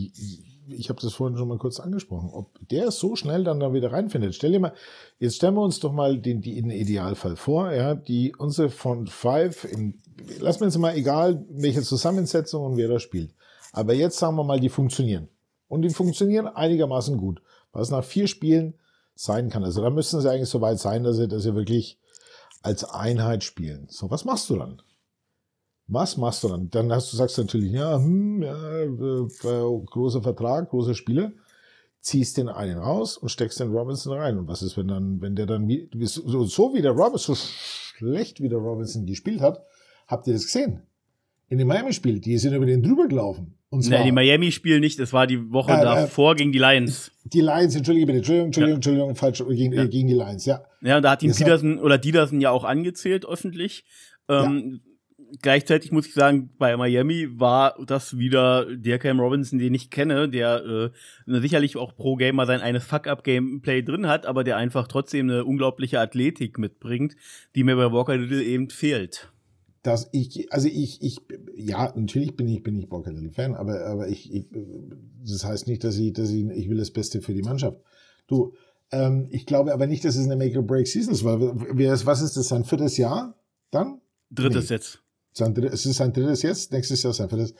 ich 0.70 0.90
habe 0.90 1.02
das 1.02 1.14
vorhin 1.14 1.38
schon 1.38 1.48
mal 1.48 1.58
kurz 1.58 1.80
angesprochen, 1.80 2.30
ob 2.32 2.52
der 2.70 2.92
so 2.92 3.16
schnell 3.16 3.44
dann 3.44 3.60
da 3.60 3.74
wieder 3.74 3.92
reinfindet. 3.92 4.36
Stell 4.36 4.52
dir 4.52 4.60
mal, 4.60 4.74
jetzt 5.18 5.38
stellen 5.38 5.56
wir 5.56 5.64
uns 5.64 5.80
doch 5.80 5.92
mal 5.92 6.20
den, 6.20 6.42
den 6.42 6.70
Idealfall 6.70 7.36
vor, 7.36 7.72
ja, 7.72 7.96
die 7.96 8.36
unsere 8.38 8.70
von 8.70 9.08
Five, 9.08 9.66
im, 9.66 9.96
lassen 10.40 10.60
wir 10.60 10.66
uns 10.66 10.78
mal 10.78 10.96
egal, 10.96 11.44
welche 11.50 11.82
Zusammensetzung 11.82 12.64
und 12.64 12.78
wer 12.78 12.90
da 12.90 13.00
spielt. 13.00 13.34
Aber 13.72 13.96
jetzt 13.96 14.20
sagen 14.20 14.36
wir 14.36 14.44
mal, 14.44 14.60
die 14.60 14.70
funktionieren. 14.70 15.30
Und 15.68 15.82
die 15.82 15.90
funktionieren 15.90 16.46
einigermaßen 16.46 17.18
gut. 17.18 17.42
Was 17.72 17.90
nach 17.90 18.04
vier 18.04 18.28
Spielen 18.28 18.76
sein 19.16 19.50
kann. 19.50 19.64
Also 19.64 19.82
da 19.82 19.90
müssten 19.90 20.22
sie 20.22 20.30
eigentlich 20.30 20.50
so 20.50 20.62
weit 20.62 20.78
sein, 20.78 21.04
dass 21.04 21.18
sie, 21.18 21.28
dass 21.28 21.42
sie 21.42 21.56
wirklich 21.56 22.00
als 22.62 22.84
Einheit 22.84 23.44
spielen. 23.44 23.88
So, 23.90 24.12
was 24.12 24.26
machst 24.26 24.48
du 24.52 24.58
dann? 24.58 24.80
Was 25.88 26.18
machst 26.18 26.44
du 26.44 26.50
dann? 26.50 26.70
Dann 26.70 26.92
hast 26.92 27.12
du 27.12 27.18
sagst 27.18 27.38
natürlich, 27.38 27.72
ja, 27.72 27.98
hm, 27.98 28.44
ja 28.44 28.82
äh, 28.82 29.86
großer 29.86 30.22
Vertrag, 30.22 30.70
große 30.70 30.96
Spiele, 30.96 31.34
ziehst 32.02 32.38
den 32.38 32.50
einen 32.50 32.78
raus 32.78 33.18
und 33.18 33.30
steckst 33.30 33.60
den 33.60 33.72
Robinson 33.72 34.18
rein. 34.18 34.38
Und 34.38 34.48
was 34.48 34.62
ist, 34.62 34.78
wenn 34.78 34.88
dann, 34.88 35.22
wenn 35.22 35.36
der 35.36 35.46
dann 35.46 35.70
so, 36.02 36.44
so 36.44 36.74
wie 36.74 36.82
der 36.82 36.92
Robinson, 36.92 37.36
so 37.36 37.42
schlecht 37.98 38.42
wie 38.42 38.50
der 38.50 38.60
Robinson 38.60 39.06
gespielt 39.06 39.42
hat, 39.42 39.64
habt 40.08 40.28
ihr 40.28 40.34
das 40.34 40.44
gesehen? 40.44 40.82
In 41.50 41.58
dem 41.58 41.68
Miami-Spiel, 41.68 42.20
die 42.20 42.38
sind 42.38 42.54
über 42.54 42.66
den 42.66 42.84
drüber 42.84 43.08
gelaufen. 43.08 43.58
Und 43.70 43.84
zwar, 43.84 44.00
nee, 44.00 44.06
die 44.06 44.12
Miami-Spiel 44.12 44.80
nicht, 44.80 45.00
das 45.00 45.12
war 45.12 45.28
die 45.28 45.52
Woche 45.52 45.72
äh, 45.72 45.82
davor 45.82 46.36
gegen 46.36 46.52
die 46.52 46.60
Lions. 46.60 47.12
Die 47.26 47.42
Lions, 47.42 47.76
entschuldige 47.76 48.06
bitte, 48.06 48.18
Entschuldigung, 48.18 48.48
Entschuldigung. 48.48 48.76
Entschuldigung, 48.76 49.16
falsch, 49.16 49.44
gegen, 49.50 49.74
ja. 49.74 49.86
gegen 49.86 50.08
die 50.08 50.14
Lions, 50.14 50.46
ja. 50.46 50.64
Ja, 50.82 51.02
da 51.02 51.12
hat 51.12 51.24
ihn 51.24 51.34
Peterson 51.34 51.80
oder 51.80 51.98
Dietersen 51.98 52.40
ja 52.40 52.52
auch 52.52 52.64
angezählt 52.64 53.26
öffentlich. 53.26 53.84
Ähm, 54.30 54.82
ja. 54.86 54.92
Gleichzeitig 55.42 55.92
muss 55.92 56.08
ich 56.08 56.14
sagen, 56.14 56.52
bei 56.58 56.76
Miami 56.78 57.28
war 57.40 57.76
das 57.86 58.18
wieder 58.18 58.66
der 58.76 58.98
Cam 58.98 59.20
Robinson, 59.20 59.60
den 59.60 59.74
ich 59.74 59.90
kenne, 59.90 60.30
der 60.30 60.64
äh, 60.66 61.40
sicherlich 61.40 61.76
auch 61.76 61.96
pro 61.96 62.16
Gamer 62.16 62.46
sein 62.46 62.62
eines 62.62 62.86
Fuck-Up-Gameplay 62.86 63.84
drin 63.84 64.08
hat, 64.08 64.26
aber 64.26 64.44
der 64.44 64.58
einfach 64.58 64.88
trotzdem 64.88 65.30
eine 65.30 65.44
unglaubliche 65.44 66.00
Athletik 66.00 66.58
mitbringt, 66.58 67.16
die 67.56 67.64
mir 67.64 67.76
bei 67.76 67.92
Walker 67.92 68.16
Little 68.16 68.44
eben 68.44 68.70
fehlt 68.70 69.32
dass 69.88 70.10
ich, 70.12 70.52
also 70.52 70.68
ich, 70.68 71.02
ich, 71.02 71.22
ja, 71.56 71.94
natürlich 71.96 72.36
bin 72.36 72.50
ich, 72.50 72.62
bin 72.62 72.76
ich 72.76 72.90
Boca 72.90 73.10
Little 73.10 73.32
Fan, 73.32 73.56
aber, 73.56 73.86
aber 73.86 74.10
ich, 74.10 74.34
ich, 74.34 74.50
das 75.26 75.46
heißt 75.46 75.68
nicht, 75.68 75.82
dass 75.86 75.98
ich, 75.98 76.12
dass 76.12 76.30
ich, 76.30 76.46
ich 76.46 76.70
will 76.70 76.76
das 76.76 76.92
Beste 76.92 77.22
für 77.22 77.34
die 77.34 77.42
Mannschaft. 77.42 77.80
Du, 78.28 78.54
ähm, 78.92 79.28
ich 79.32 79.46
glaube 79.46 79.74
aber 79.74 79.88
nicht, 79.88 80.04
dass 80.04 80.18
es 80.18 80.26
eine 80.26 80.36
Make-or-Break-Season 80.36 81.14
ist, 81.14 81.24
weil, 81.24 81.40
was 81.40 82.22
ist 82.22 82.36
das, 82.36 82.50
sein 82.50 82.66
viertes 82.66 82.98
Jahr 82.98 83.40
dann? 83.72 84.02
Drittes 84.30 84.70
nee. 84.70 84.76
jetzt. 84.76 85.02
Sein, 85.38 85.56
es 85.64 85.86
ist 85.86 85.98
sein 85.98 86.14
drittes 86.14 86.42
jetzt, 86.42 86.72
nächstes 86.72 87.04
Jahr 87.04 87.14
sein 87.14 87.30
viertes. 87.30 87.54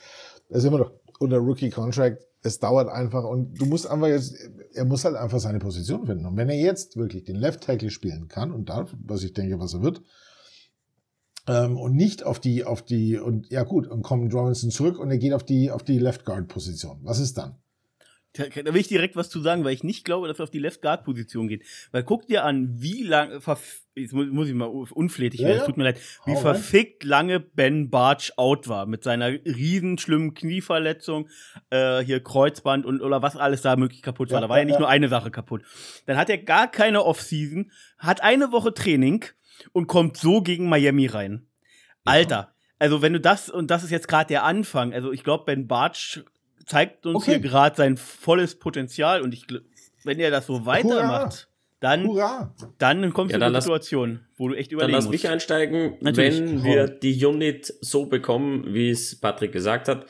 Er 0.48 0.56
ist 0.58 0.64
immer 0.64 0.78
noch 0.78 0.92
unter 1.18 1.38
Rookie-Contract. 1.38 2.24
Es 2.42 2.58
dauert 2.58 2.88
einfach 2.88 3.24
und 3.24 3.60
du 3.60 3.66
musst 3.66 3.88
einfach 3.88 4.06
jetzt, 4.06 4.34
er 4.72 4.84
muss 4.84 5.04
halt 5.04 5.16
einfach 5.16 5.40
seine 5.40 5.58
Position 5.58 6.06
finden. 6.06 6.26
Und 6.26 6.36
wenn 6.36 6.48
er 6.48 6.56
jetzt 6.56 6.96
wirklich 6.96 7.24
den 7.24 7.36
Left 7.36 7.62
Tackle 7.62 7.90
spielen 7.90 8.28
kann 8.28 8.52
und 8.52 8.68
darf, 8.68 8.94
was 9.04 9.24
ich 9.24 9.32
denke, 9.32 9.58
was 9.58 9.74
er 9.74 9.82
wird, 9.82 10.02
ähm, 11.48 11.76
und 11.78 11.96
nicht 11.96 12.24
auf 12.24 12.38
die, 12.38 12.64
auf 12.64 12.82
die, 12.82 13.18
und 13.18 13.50
ja 13.50 13.64
gut, 13.64 13.88
und 13.88 14.02
kommt 14.02 14.32
Robinson 14.32 14.70
zurück 14.70 14.98
und 14.98 15.10
er 15.10 15.18
geht 15.18 15.32
auf 15.32 15.44
die, 15.44 15.70
auf 15.70 15.82
die 15.82 15.98
Left 15.98 16.24
Guard 16.24 16.46
Position. 16.48 17.00
Was 17.02 17.18
ist 17.18 17.38
dann? 17.38 17.56
Da, 18.34 18.44
da 18.44 18.74
will 18.74 18.80
ich 18.80 18.88
direkt 18.88 19.16
was 19.16 19.30
zu 19.30 19.40
sagen, 19.40 19.64
weil 19.64 19.72
ich 19.72 19.82
nicht 19.82 20.04
glaube, 20.04 20.28
dass 20.28 20.38
er 20.38 20.44
auf 20.44 20.50
die 20.50 20.58
Left 20.58 20.82
Guard 20.82 21.04
Position 21.04 21.48
geht. 21.48 21.64
Weil 21.92 22.04
guck 22.04 22.26
dir 22.26 22.44
an, 22.44 22.68
wie 22.80 23.02
lange, 23.02 23.40
jetzt 23.94 24.12
muss 24.12 24.48
ich 24.48 24.54
mal 24.54 24.66
unflätig 24.66 25.40
werden, 25.40 25.54
ja, 25.54 25.60
es 25.60 25.66
tut 25.66 25.76
mir 25.76 25.84
leid, 25.84 26.00
wie 26.26 26.34
Hau 26.34 26.40
verfickt 26.40 27.04
rein. 27.04 27.08
lange 27.08 27.40
Ben 27.40 27.90
Barch 27.90 28.32
out 28.36 28.68
war 28.68 28.86
mit 28.86 29.02
seiner 29.02 29.28
riesen 29.28 29.98
schlimmen 29.98 30.34
Knieverletzung, 30.34 31.28
äh, 31.70 32.00
hier 32.00 32.22
Kreuzband 32.22 32.84
und 32.84 33.00
oder 33.00 33.22
was 33.22 33.36
alles 33.36 33.62
da 33.62 33.76
möglich 33.76 34.02
kaputt 34.02 34.30
war. 34.30 34.36
Ja, 34.36 34.40
da 34.42 34.48
war 34.48 34.58
ja, 34.58 34.62
ja 34.62 34.66
nicht 34.66 34.78
nur 34.78 34.88
eine 34.88 35.08
Sache 35.08 35.30
kaputt. 35.30 35.62
Dann 36.06 36.18
hat 36.18 36.28
er 36.28 36.38
gar 36.38 36.70
keine 36.70 37.04
Offseason, 37.04 37.70
hat 37.98 38.22
eine 38.22 38.52
Woche 38.52 38.74
Training 38.74 39.24
und 39.72 39.86
kommt 39.86 40.16
so 40.16 40.42
gegen 40.42 40.68
Miami 40.68 41.06
rein. 41.06 41.46
Alter, 42.04 42.54
also 42.78 43.02
wenn 43.02 43.12
du 43.12 43.20
das, 43.20 43.50
und 43.50 43.70
das 43.70 43.84
ist 43.84 43.90
jetzt 43.90 44.08
gerade 44.08 44.28
der 44.28 44.44
Anfang, 44.44 44.92
also 44.92 45.12
ich 45.12 45.24
glaube, 45.24 45.44
Ben 45.44 45.66
Bartsch 45.66 46.20
zeigt 46.68 47.06
uns 47.06 47.16
okay. 47.16 47.32
hier 47.32 47.40
gerade 47.40 47.76
sein 47.76 47.96
volles 47.96 48.58
Potenzial 48.58 49.22
und 49.22 49.32
ich, 49.32 49.46
wenn 50.04 50.20
er 50.20 50.30
das 50.30 50.46
so 50.46 50.66
weitermacht, 50.66 51.48
dann, 51.80 52.08
dann 52.78 53.12
kommst 53.12 53.32
ja, 53.32 53.38
du 53.38 53.46
in 53.46 53.54
eine 53.54 53.62
Situation, 53.62 54.20
wo 54.36 54.48
du 54.48 54.54
echt 54.54 54.72
überlegen 54.72 54.92
Dann 54.92 55.02
lass 55.02 55.10
mich 55.10 55.28
einsteigen, 55.28 55.96
Natürlich. 56.00 56.40
wenn 56.40 56.64
wir 56.64 56.88
die 56.88 57.24
Unit 57.24 57.72
so 57.80 58.06
bekommen, 58.06 58.74
wie 58.74 58.90
es 58.90 59.18
Patrick 59.20 59.52
gesagt 59.52 59.88
hat. 59.88 60.06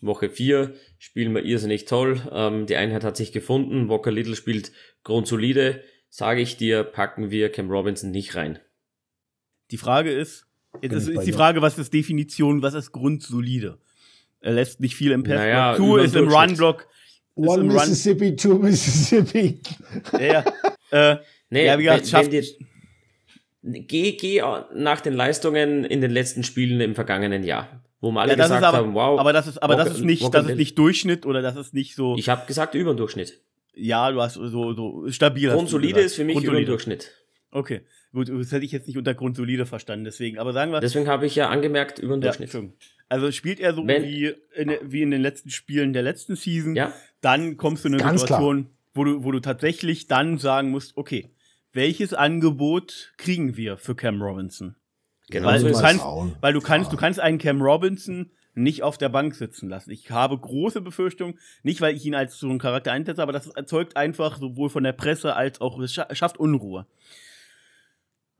Woche 0.00 0.30
4 0.30 0.74
spielen 0.98 1.34
wir 1.34 1.44
irrsinnig 1.44 1.84
toll. 1.84 2.22
Ähm, 2.30 2.66
die 2.66 2.76
Einheit 2.76 3.02
hat 3.02 3.16
sich 3.16 3.32
gefunden. 3.32 3.88
Walker 3.88 4.12
Little 4.12 4.36
spielt 4.36 4.70
grundsolide. 5.02 5.82
Sage 6.08 6.40
ich 6.40 6.56
dir, 6.56 6.84
packen 6.84 7.32
wir 7.32 7.50
Cam 7.50 7.68
Robinson 7.68 8.12
nicht 8.12 8.36
rein. 8.36 8.60
Die 9.72 9.76
Frage 9.76 10.12
ist, 10.12 10.46
jetzt 10.80 10.92
ist, 10.92 11.08
ist 11.08 11.26
die 11.26 11.32
Frage, 11.32 11.62
was 11.62 11.76
ist 11.78 11.92
Definition, 11.92 12.62
was 12.62 12.74
ist 12.74 12.92
grundsolide? 12.92 13.80
Er 14.40 14.52
lässt 14.52 14.80
nicht 14.80 14.94
viel 14.94 15.12
im 15.12 15.24
Pass 15.24 15.34
naja, 15.34 15.74
zu, 15.76 15.96
ist 15.96 16.14
im 16.14 16.28
Run-Block. 16.28 16.86
One 17.34 17.64
Mississippi, 17.64 18.34
two 18.34 18.58
Mississippi. 18.58 19.60
Ja, 20.18 20.44
äh, 20.90 21.16
nee, 21.50 21.66
ja, 21.66 21.78
wie 21.78 21.84
gesagt, 21.84 22.02
wenn, 22.02 22.08
schafft, 22.08 22.32
wenn 22.32 23.86
geh, 23.86 24.12
geh 24.12 24.42
nach 24.74 25.00
den 25.00 25.14
Leistungen 25.14 25.84
in 25.84 26.00
den 26.00 26.10
letzten 26.10 26.42
Spielen 26.42 26.80
im 26.80 26.94
vergangenen 26.94 27.44
Jahr. 27.44 27.82
Wo 28.00 28.12
wir 28.12 28.20
alle 28.20 28.36
ja, 28.36 28.36
gesagt 28.36 28.62
aber, 28.62 28.78
haben, 28.78 28.94
wow. 28.94 29.18
Aber 29.18 29.32
das 29.32 29.48
ist, 29.48 29.58
aber 29.58 29.76
das 29.76 29.90
ist 29.90 30.02
nicht, 30.02 30.32
das 30.32 30.48
ist 30.48 30.56
nicht 30.56 30.78
Durchschnitt 30.78 31.26
oder 31.26 31.42
das 31.42 31.56
ist 31.56 31.74
nicht 31.74 31.96
so. 31.96 32.16
Ich 32.16 32.28
habe 32.28 32.46
gesagt 32.46 32.74
über 32.74 32.92
den 32.92 32.96
Durchschnitt. 32.96 33.40
Ja, 33.74 34.10
du 34.10 34.20
hast 34.20 34.34
so, 34.34 34.72
so 34.72 35.10
stabil. 35.10 35.50
Grundsolide 35.50 36.00
ist 36.00 36.14
für 36.14 36.24
mich 36.24 36.42
über 36.42 36.56
den 36.56 36.66
Durchschnitt. 36.66 37.12
Okay. 37.50 37.82
Gut, 38.12 38.28
das 38.28 38.52
hätte 38.52 38.64
ich 38.64 38.72
jetzt 38.72 38.86
nicht 38.86 38.96
unter 38.96 39.14
grundsolide 39.14 39.66
verstanden, 39.66 40.04
deswegen. 40.04 40.38
Aber 40.38 40.52
sagen 40.52 40.72
wir. 40.72 40.80
Deswegen 40.80 41.08
habe 41.08 41.26
ich 41.26 41.34
ja 41.34 41.48
angemerkt 41.48 41.98
über 41.98 42.16
den 42.16 42.20
Durchschnitt. 42.20 42.52
Ja, 42.52 42.60
also 43.08 43.30
spielt 43.32 43.60
er 43.60 43.74
so 43.74 43.86
wie 43.86 44.34
in, 44.54 44.72
wie 44.82 45.02
in 45.02 45.10
den 45.10 45.22
letzten 45.22 45.50
Spielen 45.50 45.92
der 45.92 46.02
letzten 46.02 46.36
Season, 46.36 46.76
ja. 46.76 46.92
dann 47.20 47.56
kommst 47.56 47.84
du 47.84 47.88
in 47.88 48.00
eine 48.00 48.18
Situation, 48.18 48.70
wo 48.94 49.04
du, 49.04 49.24
wo 49.24 49.32
du 49.32 49.40
tatsächlich 49.40 50.06
dann 50.06 50.38
sagen 50.38 50.70
musst, 50.70 50.96
okay, 50.96 51.30
welches 51.72 52.14
Angebot 52.14 53.12
kriegen 53.16 53.56
wir 53.56 53.76
für 53.76 53.94
Cam 53.94 54.20
Robinson? 54.22 54.74
Genau 55.30 55.48
weil, 55.48 55.60
so 55.60 55.66
du 55.66 55.72
ist 55.72 55.80
kannst, 55.80 56.04
weil 56.40 56.52
du 56.52 56.60
kannst, 56.60 56.88
Ja. 56.88 56.90
du 56.90 56.96
kannst 57.00 57.20
einen 57.20 57.38
Cam 57.38 57.60
Robinson 57.62 58.30
nicht 58.54 58.82
auf 58.82 58.98
der 58.98 59.08
Bank 59.10 59.34
sitzen 59.36 59.68
lassen. 59.68 59.90
Ich 59.92 60.10
habe 60.10 60.36
große 60.36 60.80
Befürchtungen, 60.80 61.38
nicht 61.62 61.80
weil 61.80 61.94
ich 61.94 62.04
ihn 62.04 62.14
als 62.16 62.38
so 62.38 62.48
einen 62.48 62.58
Charakter 62.58 62.90
einsetze, 62.92 63.22
aber 63.22 63.32
das 63.32 63.46
erzeugt 63.48 63.96
einfach 63.96 64.38
sowohl 64.38 64.68
von 64.70 64.82
der 64.82 64.92
Presse 64.94 65.36
als 65.36 65.60
auch, 65.60 65.78
es 65.78 65.92
scha- 65.92 66.12
schafft 66.14 66.38
Unruhe. 66.38 66.86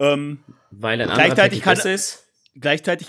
Ähm, 0.00 0.40
Weil 0.70 0.94
ein 1.00 1.08
anderer 1.08 1.16
Gleichzeitig 1.26 1.60
kann- 1.62 1.78
ist. 1.78 2.26
gleichzeitig, 2.54 3.08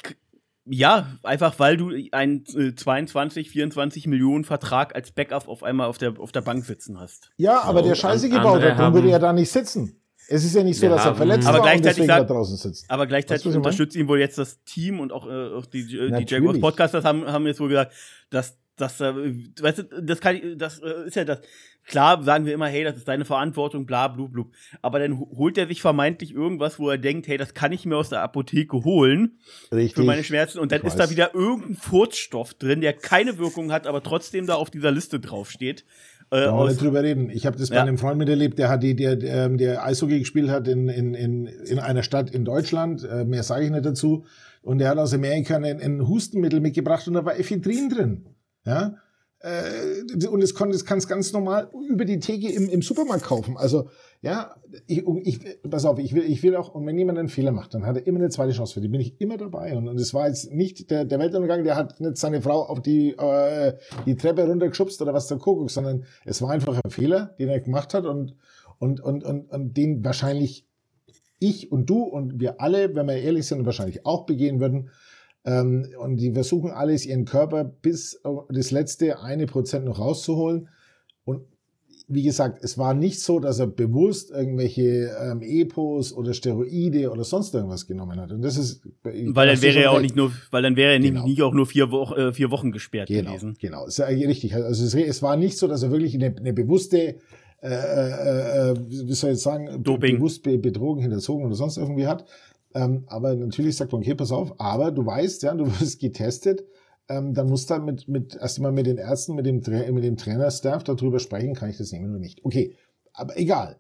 ja, 0.70 1.08
einfach 1.24 1.58
weil 1.60 1.78
du 1.78 1.92
einen 2.12 2.44
äh, 2.56 2.76
22, 2.76 3.50
24 3.50 4.08
Millionen 4.08 4.44
Vertrag 4.46 4.96
als 4.96 5.12
Backup 5.12 5.48
auf 5.48 5.64
einmal 5.64 5.88
auf 5.88 5.98
der, 5.98 6.20
auf 6.20 6.32
der 6.32 6.42
Bank 6.42 6.66
sitzen 6.66 7.00
hast. 7.00 7.32
Ja, 7.38 7.62
aber 7.62 7.82
der 7.82 7.96
Scheiße 7.96 8.30
gebaut 8.30 8.62
hat, 8.62 8.80
dann 8.80 8.94
würde 8.94 9.10
er 9.12 9.20
da 9.20 9.34
nicht 9.34 9.52
sitzen. 9.52 9.96
Es 10.32 10.46
ist 10.46 10.54
ja 10.56 10.64
nicht 10.64 10.80
so, 10.80 10.88
dass 10.88 11.06
er 11.06 11.16
verletzt 11.16 11.48
Aber 11.48 11.58
war 11.58 11.64
und 11.64 11.70
gleichzeitig 11.82 12.06
deswegen 12.06 12.28
da 12.28 12.34
draußen 12.34 12.58
sitzt. 12.58 12.86
Aber 12.90 13.08
gleichzeitig 13.08 13.48
unterstützt 13.56 13.96
ihn 13.96 14.08
wohl 14.08 14.20
jetzt 14.20 14.38
das 14.38 14.64
Team 14.64 15.00
und 15.00 15.12
auch, 15.12 15.26
äh, 15.28 15.54
auch 15.56 15.66
die, 15.66 15.80
äh, 15.98 16.12
die. 16.24 16.32
Jaguars 16.32 16.60
Podcasters 16.60 17.04
haben, 17.04 17.26
haben 17.26 17.48
jetzt 17.48 17.60
wohl 17.60 17.70
gesagt, 17.70 17.94
dass 18.30 18.58
dass 18.76 19.02
äh, 19.02 19.14
weißt 19.60 19.80
du, 19.80 19.84
das 20.04 20.22
kann 20.22 20.38
ich- 20.38 20.58
das 20.58 20.80
äh, 20.80 21.08
ist 21.08 21.16
ja 21.18 21.26
das 21.26 21.40
klar 21.86 22.24
sagen 22.24 22.46
wir 22.46 22.54
immer 22.54 22.68
hey 22.68 22.84
das 22.84 22.98
ist 22.98 23.08
deine 23.08 23.26
Verantwortung 23.26 23.86
bla 23.86 24.08
blub 24.08 24.32
blub 24.32 24.52
aber 24.82 25.00
dann 25.00 25.20
ho- 25.20 25.30
holt 25.36 25.58
er 25.58 25.68
sich 25.68 25.82
vermeintlich 25.82 26.34
irgendwas 26.34 26.78
wo 26.80 26.90
er 26.90 26.98
denkt 26.98 27.28
hey 27.28 27.38
das 27.38 27.54
kann 27.54 27.72
ich 27.72 27.86
mir 27.86 27.98
aus 27.98 28.10
der 28.10 28.22
Apotheke 28.22 28.84
holen 28.84 29.40
Richtig. 29.72 29.96
für 29.96 30.04
meine 30.04 30.24
Schmerzen 30.24 30.60
und 30.60 30.72
dann 30.72 30.82
Ich 30.82 30.88
ist 30.88 30.98
da 31.00 31.10
wieder 31.10 31.34
irgendein 31.34 31.76
Furzstoff 31.76 32.54
drin 32.54 32.82
der 32.82 32.94
keine 32.94 33.38
Wirkung 33.38 33.72
hat 33.72 33.88
aber 33.88 34.04
trotzdem 34.04 34.46
da 34.48 34.56
auf 34.56 34.70
dieser 34.70 34.92
Liste 34.92 35.20
draufsteht 35.20 35.84
äh, 36.32 36.42
Da 36.42 36.54
wollen 36.56 36.70
wir 36.70 36.78
drüber 36.78 37.02
reden. 37.02 37.32
Ich 37.32 37.48
habe 37.48 37.58
das 37.58 37.70
bei 37.72 37.78
Ja. 37.78 37.82
einem 37.82 37.98
Freund 37.98 38.20
miterlebt, 38.20 38.60
der 38.60 38.70
hat 38.70 38.84
die, 38.84 38.96
der, 38.96 39.16
der, 39.16 39.46
ähm, 39.48 39.58
der 39.58 39.84
Eishockey 39.84 40.20
gespielt 40.20 40.52
hat 40.52 40.68
in, 40.68 40.88
in, 40.88 41.16
in, 41.16 41.48
in 41.48 41.80
einer 41.80 42.04
Stadt 42.04 42.30
in 42.30 42.46
Deutschland. 42.46 43.04
Äh, 43.04 43.26
mehr 43.26 43.42
sage 43.42 43.66
ich 43.66 43.72
nicht 43.72 43.84
dazu. 43.84 44.26
Und 44.62 44.78
der 44.78 44.90
hat 44.90 45.00
aus 45.00 45.12
Amerika 45.12 45.56
ein, 45.56 45.64
ein 45.82 46.08
Hustenmittel 46.08 46.60
mitgebracht 46.60 47.08
und 47.08 47.16
da 47.16 47.26
war 47.26 47.40
Ephedrin 47.40 47.90
drin. 47.90 48.26
Ja. 48.64 48.94
Äh, 49.42 50.28
und 50.28 50.54
konnt- 50.54 50.74
das 50.74 50.86
kannst 50.86 51.08
ganz 51.08 51.32
normal 51.32 51.70
über 51.90 52.04
die 52.04 52.20
Theke 52.20 52.52
im, 52.52 52.68
im 52.68 52.82
Supermarkt 52.82 53.24
kaufen. 53.24 53.56
Also, 53.56 53.90
ja, 54.22 54.56
ich, 54.86 55.06
ich, 55.24 55.40
pass 55.70 55.86
auf, 55.86 55.98
ich 55.98 56.14
will, 56.14 56.24
ich 56.24 56.44
will 56.44 56.58
auch, 56.58 56.76
und 56.76 56.86
wenn 56.86 56.98
jemand 56.98 57.20
einen 57.20 57.30
Fehler 57.30 57.54
macht, 57.54 57.74
dann 57.74 57.86
hat 57.86 57.96
er 57.96 58.06
immer 58.06 58.20
eine 58.20 58.30
zweite 58.30 58.52
Chance 58.52 58.74
für 58.74 58.82
die, 58.82 58.90
bin 58.90 59.00
ich 59.00 59.20
immer 59.22 59.38
dabei. 59.38 59.78
Und, 59.78 59.88
und 59.88 59.98
es 59.98 60.14
war 60.14 60.28
jetzt 60.28 60.52
nicht 60.52 60.92
der, 60.92 61.06
der 61.06 61.20
Weltuntergang, 61.20 61.64
der 61.64 61.78
hat 61.78 62.02
nicht 62.02 62.18
seine 62.18 62.42
Frau 62.42 62.64
auf 62.64 62.82
die, 62.82 63.12
äh, 63.12 63.78
die 64.06 64.16
Treppe 64.16 64.46
runtergeschubst 64.46 65.02
oder 65.02 65.14
was 65.14 65.28
der 65.28 65.38
Kuckuck, 65.38 65.72
sondern 65.72 66.04
es 66.26 66.42
war 66.42 66.50
einfach 66.50 66.78
ein 66.84 66.92
Fehler, 66.92 67.34
den 67.40 67.48
er 67.48 67.62
gemacht 67.62 67.94
hat 67.94 68.06
und, 68.06 68.36
und, 68.78 69.00
und, 69.00 69.24
und, 69.24 69.50
und 69.50 69.78
den 69.78 70.04
wahrscheinlich 70.04 70.66
ich 71.40 71.72
und 71.72 71.90
du 71.90 72.04
und 72.04 72.42
wir 72.42 72.60
alle, 72.60 72.94
wenn 72.96 73.08
wir 73.08 73.16
ehrlich 73.16 73.48
sind, 73.48 73.66
wahrscheinlich 73.66 74.06
auch 74.06 74.26
begehen 74.26 74.60
würden. 74.60 74.90
Ähm, 75.50 75.88
und 76.00 76.18
die 76.18 76.32
versuchen 76.34 76.70
alles, 76.72 77.06
ihren 77.06 77.26
Körper 77.26 77.64
bis 77.64 78.24
auf 78.24 78.45
das 78.50 78.72
letzte 78.72 79.20
eine 79.22 79.45
Prozent 79.47 79.86
noch 79.86 79.97
rauszuholen. 80.00 80.68
Und 81.26 81.41
wie 82.08 82.24
gesagt, 82.24 82.64
es 82.64 82.78
war 82.78 82.93
nicht 82.93 83.20
so, 83.20 83.39
dass 83.39 83.60
er 83.60 83.68
bewusst 83.68 84.32
irgendwelche 84.32 85.12
ähm, 85.22 85.41
Epos 85.41 86.12
oder 86.14 86.34
Steroide 86.34 87.12
oder 87.12 87.24
sonst 87.24 87.54
irgendwas 87.56 87.88
genommen 87.88 88.20
hat. 88.20 88.32
Und 88.32 88.41
das 88.41 88.58
ist, 88.58 88.82
weil 89.04 89.47
dann 89.47 89.62
wäre 89.62 89.80
er 89.80 89.91
auch 89.91 90.02
nicht 90.02 90.16
nur 90.16 90.32
weil 90.52 90.64
dann 90.64 90.76
wäre 90.76 90.93
er 90.93 91.00
Genau. 91.00 91.22
nicht, 91.22 91.30
nicht 91.30 91.41
auch 91.43 91.54
nur 91.54 91.66
vier, 91.66 91.91
Wochen 91.91 92.14
äh, 92.16 92.34
vier 92.34 92.52
Wochen 92.52 92.72
gesperrt 92.72 93.08
Genau, 93.10 93.30
gewesen 93.32 93.56
genau. 93.60 93.86
Ist 93.86 94.00
ja 94.00 94.06
richtig. 94.08 94.56
Also 94.56 94.84
es, 94.86 94.93
es 94.93 95.22
war 95.22 95.36
nicht 95.38 95.58
so, 95.58 95.68
dass 95.68 95.84
er 95.84 95.91
wirklich 95.91 96.16
eine, 96.16 96.36
eine 96.36 96.54
bewusste, 96.54 97.16
äh, 97.62 97.68
äh, 97.68 98.72
äh, 98.72 98.76
wie 98.89 99.14
soll 99.14 99.32
ich 99.32 99.39
sagen, 99.39 99.84
Doping. 99.84 100.16
bewusst 100.18 100.43
be 100.43 100.58
betrogen, 100.58 101.02
hinterzogen 101.02 101.45
oder 101.45 101.56
sonst 101.56 101.78
irgendwie 101.78 102.08
hat. 102.08 102.26
Ähm, 102.76 103.04
aber 103.08 103.36
natürlich 103.36 103.78
sagt 103.78 103.92
man, 103.92 104.02
okay, 104.02 104.16
pass 104.16 104.32
auf, 104.32 104.60
aber 104.60 104.92
du 104.92 105.06
weißt, 105.06 105.44
ja, 105.44 105.54
du 105.56 105.66
wirst 105.80 106.00
getestet, 106.00 106.64
ähm, 107.08 107.34
dann 107.34 107.50
musst 107.50 107.70
du 107.70 107.74
halt 107.76 107.86
mit, 107.86 108.08
mit 108.08 108.36
erstmal 108.36 108.72
mit 108.72 108.86
den 108.86 108.98
Ärzten, 108.98 109.36
mit 109.36 109.46
dem, 109.46 109.62
Tra 109.62 109.92
mit 109.92 110.04
dem 110.04 110.18
Trainerstaff 110.18 110.84
darüber 110.84 111.20
sprechen, 111.20 111.56
kann 111.56 111.70
ich 111.70 111.78
das 111.78 111.92
nehmen 111.92 112.10
oder 112.12 112.20
nicht. 112.20 112.46
Okay, 112.46 112.76
aber 113.14 113.38
egal. 113.38 113.80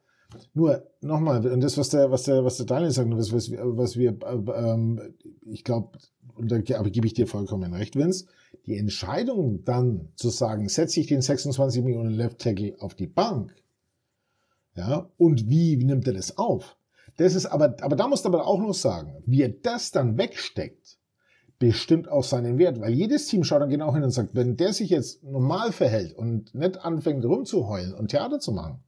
Nur 0.53 0.87
nochmal, 1.01 1.45
und 1.47 1.61
das, 1.61 1.77
was 1.77 1.89
der, 1.89 2.11
was 2.11 2.23
der, 2.23 2.45
was 2.45 2.57
der 2.57 2.65
Daniel 2.67 2.91
sagt, 2.91 3.09
was, 3.11 3.31
was, 3.33 3.49
wir- 3.51 3.77
was 3.77 3.97
wir, 3.97 4.11
äh, 4.23 4.51
ähm, 4.71 5.01
ich 5.45 5.63
glaube, 5.63 5.97
und 6.35 6.51
da 6.51 6.57
aber 6.77 6.89
gebe 6.91 7.07
ich 7.07 7.13
dir 7.13 7.27
vollkommen 7.27 7.73
recht, 7.73 7.95
Vince, 7.95 8.25
die 8.65 8.77
Entscheidung 8.77 9.63
dann 9.65 10.09
zu 10.15 10.29
sagen, 10.29 10.69
setze 10.69 10.99
ich 10.99 11.07
den 11.07 11.21
26 11.21 11.83
Millionen 11.83 12.11
Left 12.11 12.39
Tackle 12.39 12.75
auf 12.79 12.93
die 12.93 13.07
Bank, 13.07 13.55
ja, 14.75 15.09
und 15.17 15.49
wie 15.49 15.77
nimmt 15.77 16.07
er 16.07 16.13
das 16.13 16.37
auf? 16.37 16.77
Das 17.19 17.35
ist 17.35 17.47
aber, 17.47 17.75
aber 17.81 17.97
da 17.97 18.07
musst 18.07 18.23
du 18.23 18.29
aber 18.29 18.47
auch 18.47 18.61
noch 18.61 18.73
sagen, 18.73 19.21
wie 19.25 19.41
er 19.41 19.49
das 19.49 19.91
dann 19.91 20.17
wegsteckt, 20.17 20.97
bestimmt 21.59 22.07
auch 22.07 22.23
seinen 22.23 22.57
Wert, 22.57 22.79
weil 22.79 22.93
jedes 22.93 23.27
Team 23.27 23.43
schaut 23.43 23.61
dann 23.61 23.69
genau 23.69 23.93
hin 23.93 24.03
und 24.03 24.11
sagt, 24.11 24.35
wenn 24.35 24.55
der 24.55 24.71
sich 24.71 24.89
jetzt 24.89 25.21
normal 25.21 25.73
verhält 25.73 26.13
und 26.13 26.55
nicht 26.55 26.77
anfängt 26.77 27.25
rumzuheulen 27.25 27.93
und 27.93 28.07
Theater 28.07 28.39
zu 28.39 28.53
machen, 28.53 28.85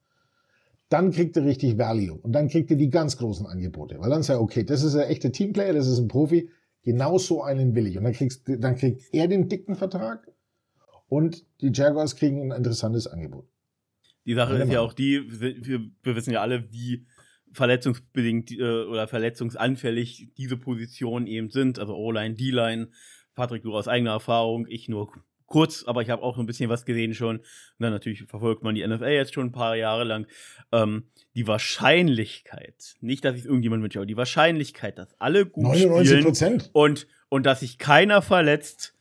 dann 0.87 1.11
kriegt 1.11 1.35
er 1.35 1.43
richtig 1.43 1.77
Value 1.77 2.17
und 2.21 2.31
dann 2.31 2.47
kriegt 2.47 2.71
er 2.71 2.77
die 2.77 2.89
ganz 2.89 3.17
großen 3.17 3.45
Angebote, 3.45 3.99
weil 3.99 4.09
dann 4.09 4.23
sagt 4.23 4.39
er, 4.39 4.41
okay, 4.41 4.63
das 4.63 4.81
ist 4.81 4.95
ein 4.95 5.09
echter 5.09 5.33
Teamplayer, 5.33 5.73
das 5.73 5.87
ist 5.87 5.99
ein 5.99 6.07
Profi, 6.07 6.49
genau 6.83 7.17
so 7.17 7.43
einen 7.43 7.75
will 7.75 7.87
ich 7.87 7.97
und 7.97 8.05
dann, 8.05 8.13
kriegst, 8.13 8.43
dann 8.45 8.77
kriegt 8.77 9.13
er 9.13 9.27
den 9.27 9.49
dicken 9.49 9.75
Vertrag 9.75 10.31
und 11.09 11.45
die 11.59 11.71
Jaguars 11.73 12.15
kriegen 12.15 12.49
ein 12.49 12.57
interessantes 12.57 13.07
Angebot. 13.07 13.45
Die 14.25 14.35
Sache 14.35 14.53
ist 14.53 14.71
ja 14.71 14.79
mal. 14.79 14.87
auch 14.87 14.93
die, 14.93 15.21
wir, 15.27 15.81
wir 16.01 16.15
wissen 16.15 16.31
ja 16.31 16.41
alle, 16.41 16.71
wie 16.71 17.05
verletzungsbedingt 17.51 18.51
äh, 18.51 18.83
oder 18.83 19.07
verletzungsanfällig 19.07 20.29
diese 20.37 20.57
Positionen 20.57 21.27
eben 21.27 21.49
sind. 21.49 21.79
Also 21.79 21.95
O-Line, 21.95 22.35
D-Line. 22.35 22.89
Patrick, 23.35 23.63
du 23.63 23.73
aus 23.75 23.87
eigener 23.87 24.11
Erfahrung, 24.11 24.67
ich 24.67 24.89
nur 24.89 25.11
kurz, 25.51 25.83
aber 25.83 26.01
ich 26.01 26.09
habe 26.09 26.23
auch 26.23 26.35
so 26.35 26.41
ein 26.41 26.45
bisschen 26.45 26.69
was 26.69 26.85
gesehen 26.85 27.13
schon. 27.13 27.37
Und 27.37 27.45
dann 27.79 27.91
natürlich 27.91 28.23
verfolgt 28.23 28.63
man 28.63 28.73
die 28.73 28.87
NFL 28.87 29.09
jetzt 29.09 29.33
schon 29.33 29.47
ein 29.47 29.51
paar 29.51 29.75
Jahre 29.75 30.03
lang. 30.03 30.25
Ähm, 30.71 31.03
die 31.35 31.47
Wahrscheinlichkeit, 31.47 32.95
nicht, 33.01 33.23
dass 33.23 33.35
ich 33.35 33.45
irgendjemand 33.45 33.83
wünsche, 33.83 33.99
aber 33.99 34.05
die 34.05 34.17
Wahrscheinlichkeit, 34.17 34.97
dass 34.97 35.13
alle 35.19 35.45
gut 35.45 35.65
99 35.65 36.07
spielen 36.07 36.23
Prozent. 36.23 36.69
und, 36.73 37.07
und 37.29 37.45
dass 37.45 37.59
sich 37.59 37.77
keiner 37.77 38.21
verletzt, 38.21 38.95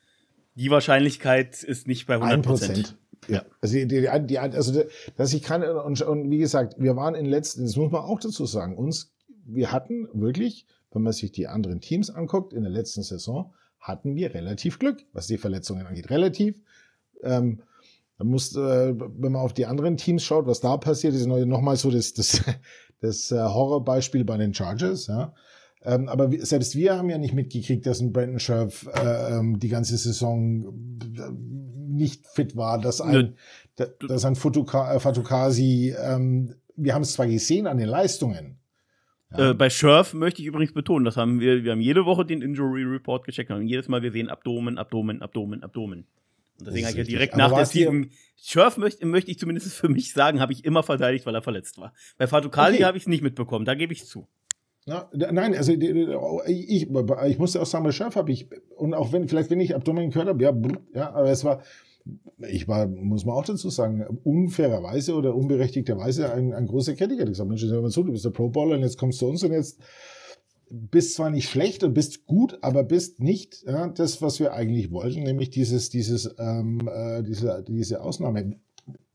die 0.54 0.70
Wahrscheinlichkeit 0.70 1.62
ist 1.62 1.86
nicht 1.86 2.06
bei 2.06 2.14
100 2.14 2.34
Ein 2.34 2.42
Prozent. 2.42 2.74
Prozent. 2.74 2.98
Ja, 3.30 3.44
also 3.60 3.74
die, 3.74 3.86
die, 3.86 4.08
die, 4.26 4.38
also 4.38 4.82
dass 5.16 5.32
ich 5.32 5.42
kann 5.42 5.62
und, 5.62 6.02
und 6.02 6.30
wie 6.30 6.38
gesagt, 6.38 6.74
wir 6.78 6.96
waren 6.96 7.14
in 7.14 7.26
letzten, 7.26 7.62
das 7.62 7.76
muss 7.76 7.90
man 7.90 8.02
auch 8.02 8.20
dazu 8.20 8.46
sagen, 8.46 8.76
uns, 8.76 9.12
wir 9.44 9.72
hatten 9.72 10.08
wirklich, 10.12 10.66
wenn 10.92 11.02
man 11.02 11.12
sich 11.12 11.32
die 11.32 11.48
anderen 11.48 11.80
Teams 11.80 12.10
anguckt, 12.10 12.52
in 12.52 12.62
der 12.62 12.72
letzten 12.72 13.02
Saison 13.02 13.52
hatten 13.78 14.14
wir 14.14 14.34
relativ 14.34 14.78
Glück, 14.78 15.04
was 15.12 15.26
die 15.26 15.38
Verletzungen 15.38 15.86
angeht. 15.86 16.10
Relativ. 16.10 16.60
Ähm, 17.22 17.62
man 18.18 18.28
muss, 18.28 18.54
äh, 18.54 18.94
wenn 18.94 19.32
man 19.32 19.40
auf 19.40 19.54
die 19.54 19.66
anderen 19.66 19.96
Teams 19.96 20.22
schaut, 20.22 20.46
was 20.46 20.60
da 20.60 20.76
passiert, 20.76 21.14
ist 21.14 21.26
nochmal 21.26 21.76
so 21.76 21.90
das, 21.90 22.12
das, 22.12 22.42
das 23.00 23.32
äh, 23.32 23.38
Horrorbeispiel 23.38 24.24
bei 24.24 24.36
den 24.36 24.52
Chargers. 24.52 25.06
Ja. 25.06 25.34
Ähm, 25.82 26.08
aber 26.08 26.30
selbst 26.44 26.76
wir 26.76 26.98
haben 26.98 27.08
ja 27.08 27.16
nicht 27.16 27.32
mitgekriegt, 27.32 27.86
dass 27.86 28.00
ein 28.00 28.12
Brandon 28.12 28.38
Scherf 28.38 28.86
äh, 28.94 29.38
ähm, 29.38 29.58
die 29.58 29.68
ganze 29.68 29.96
Saison 29.96 30.62
äh, 31.16 31.30
nicht 32.00 32.26
fit 32.26 32.56
war, 32.56 32.80
dass 32.80 33.00
ein, 33.00 33.36
da- 33.76 33.86
dass 34.08 34.24
ein 34.24 34.34
Futuka, 34.34 34.94
äh, 34.94 34.98
Fatukasi, 35.00 35.94
ähm, 36.02 36.54
wir 36.76 36.94
haben 36.94 37.02
es 37.02 37.12
zwar 37.12 37.26
gesehen 37.28 37.66
an 37.68 37.78
den 37.78 37.88
Leistungen. 37.88 38.56
Ja. 39.30 39.50
Äh, 39.50 39.54
bei 39.54 39.70
Scherf 39.70 40.12
möchte 40.14 40.42
ich 40.42 40.48
übrigens 40.48 40.72
betonen, 40.72 41.04
das 41.04 41.16
haben 41.16 41.38
wir, 41.38 41.62
wir 41.62 41.70
haben 41.72 41.80
jede 41.80 42.04
Woche 42.04 42.24
den 42.24 42.42
Injury 42.42 42.82
Report 42.82 43.24
gecheckt 43.24 43.50
und 43.52 43.66
jedes 43.68 43.86
Mal 43.86 44.00
gesehen, 44.00 44.28
Abdomen, 44.28 44.76
Abdomen, 44.78 45.22
Abdomen, 45.22 45.62
Abdomen. 45.62 46.06
Und 46.58 46.66
deswegen 46.66 46.82
Das 46.84 46.92
habe 46.92 47.02
ich 47.02 47.08
ja 47.08 47.10
direkt 47.12 47.36
nach 47.36 47.52
der 47.54 47.64
Season, 47.64 48.10
Scherf 48.36 48.76
möchte, 48.76 49.06
möchte 49.06 49.30
ich 49.30 49.38
zumindest 49.38 49.72
für 49.72 49.88
mich 49.88 50.12
sagen, 50.12 50.40
habe 50.40 50.52
ich 50.52 50.64
immer 50.64 50.82
verteidigt, 50.82 51.26
weil 51.26 51.34
er 51.34 51.42
verletzt 51.42 51.78
war. 51.78 51.92
Bei 52.18 52.26
Fatukali 52.26 52.76
Okay. 52.76 52.84
habe 52.84 52.96
ich 52.98 53.04
es 53.04 53.08
nicht 53.08 53.22
mitbekommen, 53.22 53.64
da 53.64 53.74
gebe 53.74 53.92
ich 53.92 54.04
zu. 54.06 54.26
Ja, 54.86 55.08
nein, 55.12 55.54
also 55.54 55.72
ich, 55.72 56.88
ich 56.88 57.38
musste 57.38 57.60
auch 57.60 57.66
sagen, 57.66 57.84
bei 57.84 57.92
Chef 57.92 58.16
habe 58.16 58.32
ich, 58.32 58.48
und 58.76 58.94
auch 58.94 59.12
wenn, 59.12 59.28
vielleicht 59.28 59.50
wenn 59.50 59.60
ich 59.60 59.74
Abdomen 59.74 60.10
gehört 60.10 60.28
habe, 60.28 60.42
ja, 60.42 60.52
ja, 60.94 61.10
aber 61.12 61.30
es 61.30 61.44
war, 61.44 61.62
ich 62.48 62.68
war, 62.68 62.86
muss 62.86 63.24
man 63.24 63.34
auch 63.34 63.44
dazu 63.44 63.70
sagen, 63.70 64.04
unfairerweise 64.24 65.14
oder 65.14 65.34
unberechtigterweise 65.34 66.32
ein, 66.32 66.52
ein 66.52 66.66
großer 66.66 66.94
Kritiker, 66.94 67.24
der 67.24 67.30
gesagt 67.30 67.48
Mensch, 67.48 67.64
hör 67.64 67.82
mal 67.82 67.90
zu, 67.90 68.02
du 68.02 68.12
bist 68.12 68.24
der 68.24 68.30
Pro 68.30 68.48
Bowler 68.48 68.76
und 68.76 68.82
jetzt 68.82 68.98
kommst 68.98 69.20
du 69.20 69.26
zu 69.26 69.30
uns 69.30 69.42
und 69.42 69.52
jetzt 69.52 69.80
bist 70.70 71.14
zwar 71.14 71.30
nicht 71.30 71.48
schlecht 71.48 71.82
und 71.82 71.94
bist 71.94 72.26
gut, 72.26 72.58
aber 72.62 72.84
bist 72.84 73.20
nicht 73.20 73.64
ja, 73.66 73.88
das, 73.88 74.22
was 74.22 74.38
wir 74.38 74.52
eigentlich 74.52 74.92
wollten, 74.92 75.22
nämlich 75.22 75.50
dieses, 75.50 75.90
dieses, 75.90 76.34
ähm, 76.38 76.88
äh, 76.92 77.22
diese, 77.22 77.64
diese 77.66 78.02
Ausnahme. 78.02 78.56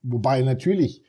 Wobei 0.04 0.42
natürlich 0.42 1.02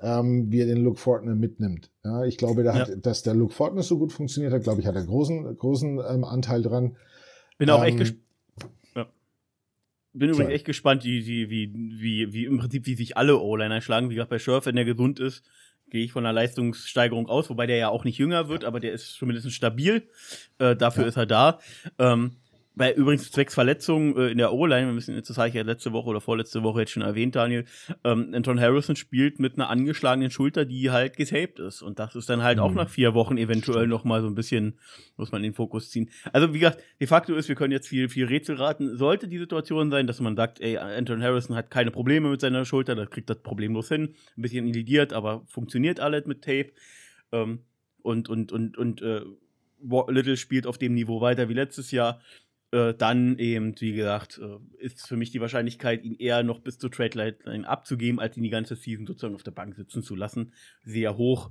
ähm, 0.00 0.50
wie 0.50 0.60
er 0.60 0.66
den 0.66 0.78
Luke 0.78 0.98
Fortner 0.98 1.34
mitnimmt. 1.34 1.90
Ja, 2.04 2.24
ich 2.24 2.36
glaube, 2.36 2.62
da 2.62 2.74
hat, 2.74 3.04
dass 3.04 3.22
der 3.22 3.34
Luke 3.34 3.52
Fortner 3.52 3.82
so 3.82 3.98
gut 3.98 4.12
funktioniert 4.12 4.52
hat, 4.52 4.62
glaube 4.62 4.80
ich, 4.80 4.86
hat 4.86 4.94
er 4.94 5.04
großen, 5.04 5.56
großen 5.56 6.00
ähm, 6.08 6.24
Anteil 6.24 6.62
dran. 6.62 6.96
Bin 7.58 7.70
auch 7.70 7.82
echt 7.82 7.94
Ähm, 7.94 7.98
gespannt. 7.98 8.24
Bin 10.18 10.30
übrigens 10.30 10.52
echt 10.52 10.64
gespannt, 10.64 11.04
wie, 11.04 11.26
wie, 11.26 11.50
wie, 11.50 11.72
wie, 11.74 12.32
wie 12.32 12.44
im 12.44 12.58
Prinzip, 12.58 12.86
wie 12.86 12.94
sich 12.94 13.16
alle 13.16 13.38
O-Liner 13.38 13.80
schlagen. 13.80 14.10
Wie 14.10 14.14
gesagt, 14.14 14.30
bei 14.30 14.38
Scherf, 14.38 14.66
wenn 14.66 14.76
der 14.76 14.84
gesund 14.84 15.20
ist, 15.20 15.44
gehe 15.90 16.04
ich 16.04 16.12
von 16.12 16.24
einer 16.24 16.32
Leistungssteigerung 16.32 17.28
aus, 17.28 17.48
wobei 17.50 17.66
der 17.66 17.76
ja 17.76 17.88
auch 17.88 18.04
nicht 18.04 18.18
jünger 18.18 18.48
wird, 18.48 18.64
aber 18.64 18.80
der 18.80 18.92
ist 18.92 19.14
zumindest 19.14 19.50
stabil. 19.52 20.08
Äh, 20.58 20.76
dafür 20.76 21.04
ja. 21.04 21.08
ist 21.08 21.16
er 21.16 21.26
da. 21.26 21.60
Ähm, 21.98 22.32
bei 22.78 22.94
übrigens 22.94 23.30
zwecks 23.32 23.54
Verletzung 23.54 24.16
äh, 24.16 24.30
in 24.30 24.38
der 24.38 24.52
O-Line, 24.52 24.86
wir 24.86 24.94
müssen 24.94 25.14
jetzt, 25.14 25.28
das 25.28 25.36
habe 25.36 25.48
ich 25.48 25.54
ja 25.54 25.62
letzte 25.62 25.92
Woche 25.92 26.08
oder 26.08 26.20
vorletzte 26.20 26.62
Woche 26.62 26.80
jetzt 26.80 26.92
schon 26.92 27.02
erwähnt, 27.02 27.34
Daniel, 27.34 27.64
ähm, 28.04 28.32
Anton 28.32 28.60
Harrison 28.60 28.94
spielt 28.94 29.40
mit 29.40 29.54
einer 29.56 29.68
angeschlagenen 29.68 30.30
Schulter, 30.30 30.64
die 30.64 30.90
halt 30.90 31.16
getaped 31.16 31.58
ist. 31.58 31.82
Und 31.82 31.98
das 31.98 32.14
ist 32.14 32.30
dann 32.30 32.42
halt 32.42 32.58
mhm. 32.58 32.62
auch 32.62 32.72
nach 32.72 32.88
vier 32.88 33.14
Wochen 33.14 33.36
eventuell 33.36 33.88
nochmal 33.88 34.22
so 34.22 34.28
ein 34.28 34.36
bisschen, 34.36 34.78
muss 35.16 35.32
man 35.32 35.42
in 35.42 35.50
den 35.50 35.56
Fokus 35.56 35.90
ziehen. 35.90 36.08
Also 36.32 36.54
wie 36.54 36.60
gesagt, 36.60 36.78
de 37.00 37.08
facto 37.08 37.34
ist, 37.34 37.48
wir 37.48 37.56
können 37.56 37.72
jetzt 37.72 37.88
viel, 37.88 38.08
viel 38.08 38.26
Rätsel 38.26 38.54
raten. 38.54 38.96
Sollte 38.96 39.26
die 39.26 39.38
Situation 39.38 39.90
sein, 39.90 40.06
dass 40.06 40.20
man 40.20 40.36
sagt, 40.36 40.60
ey, 40.60 40.78
Anton 40.78 41.20
Harrison 41.20 41.56
hat 41.56 41.70
keine 41.70 41.90
Probleme 41.90 42.30
mit 42.30 42.40
seiner 42.40 42.64
Schulter, 42.64 42.94
da 42.94 43.06
kriegt 43.06 43.28
das 43.28 43.42
problemlos 43.42 43.88
hin, 43.88 44.14
ein 44.36 44.42
bisschen 44.42 44.66
illidiert, 44.66 45.12
aber 45.12 45.42
funktioniert 45.48 45.98
alles 45.98 46.26
mit 46.26 46.42
Tape. 46.42 46.70
Ähm, 47.32 47.64
und, 48.02 48.28
und, 48.28 48.52
und, 48.52 48.78
und, 48.78 49.02
äh, 49.02 49.22
Little 50.08 50.36
spielt 50.36 50.66
auf 50.66 50.78
dem 50.78 50.94
Niveau 50.94 51.20
weiter 51.20 51.48
wie 51.48 51.54
letztes 51.54 51.90
Jahr 51.90 52.20
äh, 52.70 52.94
dann 52.94 53.38
eben, 53.38 53.80
wie 53.80 53.92
gesagt, 53.92 54.38
äh, 54.38 54.84
ist 54.84 55.06
für 55.06 55.16
mich 55.16 55.30
die 55.30 55.40
Wahrscheinlichkeit, 55.40 56.04
ihn 56.04 56.14
eher 56.14 56.42
noch 56.42 56.60
bis 56.60 56.78
zur 56.78 56.90
Trade 56.90 57.38
Line 57.44 57.66
abzugeben, 57.66 58.20
als 58.20 58.36
ihn 58.36 58.42
die 58.42 58.50
ganze 58.50 58.76
Season 58.76 59.06
sozusagen 59.06 59.34
auf 59.34 59.42
der 59.42 59.52
Bank 59.52 59.74
sitzen 59.74 60.02
zu 60.02 60.14
lassen, 60.14 60.52
sehr 60.82 61.16
hoch. 61.16 61.50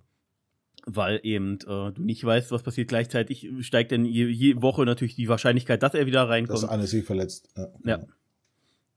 Weil 0.86 1.20
eben 1.24 1.55
äh, 1.55 1.91
du 1.91 2.01
nicht 2.03 2.24
weißt, 2.24 2.51
was 2.51 2.63
passiert. 2.63 2.88
Gleichzeitig 2.88 3.49
steigt 3.59 3.91
dann 3.91 4.05
je, 4.05 4.28
je, 4.28 4.61
Woche 4.61 4.86
natürlich 4.86 5.15
die 5.15 5.28
Wahrscheinlichkeit, 5.28 5.84
dass 5.84 5.95
er 5.95 6.05
wieder 6.05 6.30
reinkommt. 6.30 6.63
Dass 6.63 6.70
einer 6.70 6.88
sich 6.88 7.03
verletzt. 7.03 7.49
Ja. 7.57 7.68
ja. 7.84 8.05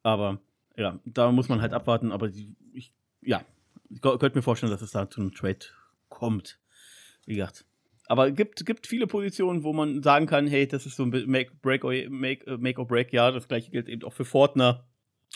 Aber 0.03 0.41
ja, 0.77 1.01
da 1.05 1.33
muss 1.33 1.49
man 1.49 1.61
halt 1.61 1.73
abwarten. 1.73 2.12
Aber 2.12 2.29
die, 2.29 2.55
ich, 2.75 2.93
ja, 3.23 3.43
ich 3.89 4.01
könnte 4.01 4.37
mir 4.37 4.43
vorstellen, 4.43 4.71
dass 4.71 4.83
es 4.83 4.93
da 4.93 5.11
zu 5.11 5.21
einem 5.21 5.35
Trade 5.35 5.66
kommt. 6.09 6.61
Wie 7.27 7.35
gesagt, 7.35 7.64
aber 8.11 8.29
es 8.29 8.35
gibt, 8.35 8.67
gibt 8.67 8.89
viele 8.89 9.07
Positionen, 9.07 9.63
wo 9.63 9.73
man 9.73 10.03
sagen 10.03 10.27
kann, 10.27 10.49
hey, 10.49 10.67
das 10.67 10.85
ist 10.85 10.97
so 10.97 11.05
ein 11.05 11.11
Make, 11.27 11.53
break 11.63 11.85
or, 11.85 11.93
make, 12.09 12.45
äh, 12.45 12.57
make 12.57 12.81
or 12.81 12.85
Break 12.85 13.13
Ja, 13.13 13.31
Das 13.31 13.47
gleiche 13.47 13.71
gilt 13.71 13.89
eben 13.89 14.03
auch 14.03 14.13
für 14.13 14.25
Fortner. 14.25 14.85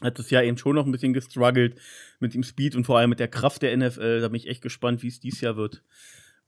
Hat 0.02 0.18
das 0.18 0.28
ja 0.30 0.42
eben 0.42 0.58
schon 0.58 0.74
noch 0.74 0.84
ein 0.84 0.90
bisschen 0.90 1.12
gestruggelt 1.12 1.80
mit 2.18 2.34
dem 2.34 2.42
Speed 2.42 2.74
und 2.74 2.84
vor 2.84 2.98
allem 2.98 3.10
mit 3.10 3.20
der 3.20 3.28
Kraft 3.28 3.62
der 3.62 3.76
NFL. 3.76 4.22
Da 4.22 4.26
bin 4.26 4.34
ich 4.34 4.48
echt 4.48 4.60
gespannt, 4.60 5.04
wie 5.04 5.06
es 5.06 5.20
dieses 5.20 5.40
Jahr 5.40 5.56
wird. 5.56 5.84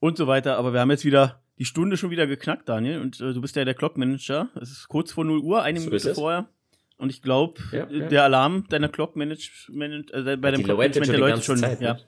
Und 0.00 0.16
so 0.16 0.26
weiter. 0.26 0.56
Aber 0.56 0.72
wir 0.72 0.80
haben 0.80 0.90
jetzt 0.90 1.04
wieder 1.04 1.44
die 1.60 1.64
Stunde 1.64 1.96
schon 1.96 2.10
wieder 2.10 2.26
geknackt, 2.26 2.68
Daniel. 2.68 3.02
Und 3.02 3.20
äh, 3.20 3.32
du 3.32 3.40
bist 3.40 3.54
ja 3.54 3.64
der 3.64 3.74
Clock-Manager. 3.74 4.50
Es 4.60 4.72
ist 4.72 4.88
kurz 4.88 5.12
vor 5.12 5.24
0 5.24 5.38
Uhr, 5.38 5.62
eine 5.62 5.78
so 5.78 5.88
Minute 5.88 6.12
vorher. 6.12 6.48
Und 6.98 7.10
ich 7.10 7.20
glaube, 7.20 7.60
ja, 7.72 7.86
ja. 7.90 8.08
der 8.08 8.24
Alarm 8.24 8.66
deiner 8.68 8.88
Clock 8.88 9.16
Management, 9.16 10.12
äh, 10.12 10.36
bei 10.38 10.50
dem 10.50 10.62
Clock 10.62 10.78
Management 10.78 11.12
der 11.12 11.18
Leute 11.18 11.42
schon, 11.42 11.58
Zeit, 11.58 11.80
ja. 11.80 11.94
Ne? 11.94 12.00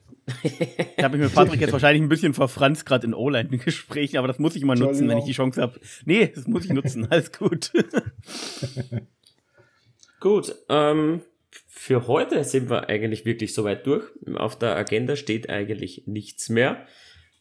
da 0.96 1.04
habe 1.04 1.16
ich 1.16 1.22
mit 1.22 1.34
Patrick 1.34 1.60
jetzt 1.60 1.72
wahrscheinlich 1.72 2.02
ein 2.02 2.08
bisschen 2.08 2.34
verfranst 2.34 2.86
gerade 2.86 3.06
in 3.06 3.14
O-Line-Gesprächen, 3.14 4.18
aber 4.18 4.28
das 4.28 4.38
muss 4.38 4.56
ich 4.56 4.64
mal 4.64 4.76
nutzen, 4.76 5.08
wenn 5.08 5.18
ich 5.18 5.24
die 5.24 5.32
Chance 5.32 5.60
habe. 5.60 5.78
Nee, 6.04 6.30
das 6.34 6.46
muss 6.46 6.64
ich 6.64 6.72
nutzen, 6.72 7.06
alles 7.10 7.32
gut. 7.32 7.72
gut, 10.20 10.54
ähm, 10.68 11.22
für 11.66 12.06
heute 12.06 12.44
sind 12.44 12.70
wir 12.70 12.88
eigentlich 12.88 13.24
wirklich 13.24 13.54
soweit 13.54 13.86
durch. 13.86 14.04
Auf 14.34 14.58
der 14.58 14.76
Agenda 14.76 15.16
steht 15.16 15.48
eigentlich 15.48 16.04
nichts 16.06 16.48
mehr. 16.48 16.86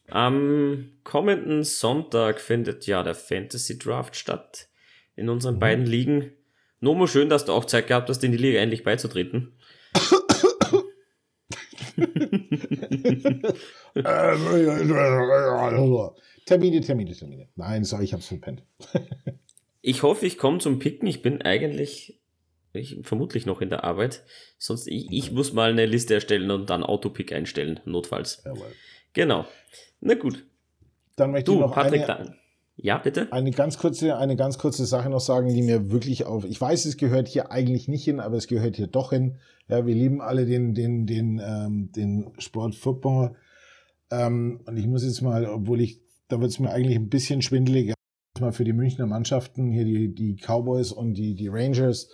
Am 0.08 0.90
kommenden 1.04 1.64
Sonntag 1.64 2.40
findet 2.40 2.86
ja 2.86 3.02
der 3.02 3.14
Fantasy 3.14 3.78
Draft 3.78 4.16
statt 4.16 4.68
in 5.16 5.28
unseren 5.28 5.56
mhm. 5.56 5.60
beiden 5.60 5.86
Ligen. 5.86 6.32
Nomo, 6.80 7.06
schön, 7.06 7.28
dass 7.28 7.44
du 7.44 7.52
auch 7.52 7.64
Zeit 7.64 7.88
gehabt 7.88 8.08
hast, 8.08 8.22
in 8.22 8.32
die 8.32 8.38
Liga 8.38 8.60
endlich 8.60 8.84
beizutreten. 8.84 9.52
Termine, 16.46 16.80
Termine, 16.80 17.12
Termine. 17.12 17.48
Nein, 17.56 17.84
sorry, 17.84 18.04
ich 18.04 18.12
hab's 18.12 18.28
verpennt. 18.28 18.62
ich 19.82 20.02
hoffe, 20.02 20.24
ich 20.26 20.38
komme 20.38 20.58
zum 20.58 20.78
Picken. 20.78 21.08
Ich 21.08 21.20
bin 21.20 21.42
eigentlich 21.42 22.20
ich, 22.72 22.98
vermutlich 23.02 23.46
noch 23.46 23.60
in 23.60 23.70
der 23.70 23.84
Arbeit. 23.84 24.22
Sonst, 24.58 24.86
ich, 24.86 25.10
ich 25.10 25.32
muss 25.32 25.52
mal 25.52 25.70
eine 25.70 25.86
Liste 25.86 26.14
erstellen 26.14 26.50
und 26.50 26.70
dann 26.70 26.84
Autopick 26.84 27.32
einstellen, 27.32 27.80
notfalls. 27.84 28.42
Jawohl. 28.44 28.72
Genau. 29.12 29.46
Na 30.00 30.14
gut. 30.14 30.44
Dann 31.16 31.32
möchte 31.32 31.50
du, 31.50 31.54
ich 31.54 31.60
noch 31.60 31.74
Patrick, 31.74 32.08
eine, 32.08 32.36
ja, 32.80 32.98
bitte. 32.98 33.32
Eine 33.32 33.50
ganz 33.50 33.76
kurze, 33.76 34.16
eine 34.16 34.36
ganz 34.36 34.56
kurze 34.56 34.86
Sache 34.86 35.10
noch 35.10 35.20
sagen, 35.20 35.52
die 35.52 35.62
mir 35.62 35.90
wirklich 35.90 36.26
auf. 36.26 36.44
Ich 36.44 36.60
weiß, 36.60 36.84
es 36.84 36.96
gehört 36.96 37.26
hier 37.26 37.50
eigentlich 37.50 37.88
nicht 37.88 38.04
hin, 38.04 38.20
aber 38.20 38.36
es 38.36 38.46
gehört 38.46 38.76
hier 38.76 38.86
doch 38.86 39.10
hin. 39.10 39.38
Ja, 39.68 39.84
wir 39.84 39.94
lieben 39.94 40.20
alle 40.20 40.46
den, 40.46 40.74
den, 40.74 41.04
den, 41.04 41.42
ähm, 41.44 41.90
den 41.90 42.30
Sport 42.38 42.76
Football. 42.76 43.34
Ähm, 44.12 44.60
und 44.64 44.76
ich 44.76 44.86
muss 44.86 45.04
jetzt 45.04 45.22
mal, 45.22 45.46
obwohl 45.46 45.80
ich, 45.80 46.00
da 46.28 46.40
wird 46.40 46.52
es 46.52 46.60
mir 46.60 46.70
eigentlich 46.70 46.96
ein 46.96 47.08
bisschen 47.08 47.42
schwindelig, 47.42 47.94
mal 48.38 48.52
für 48.52 48.64
die 48.64 48.72
Münchner 48.72 49.06
Mannschaften, 49.06 49.72
hier 49.72 49.84
die, 49.84 50.14
die 50.14 50.36
Cowboys 50.36 50.92
und 50.92 51.14
die, 51.14 51.34
die 51.34 51.48
Rangers, 51.48 52.08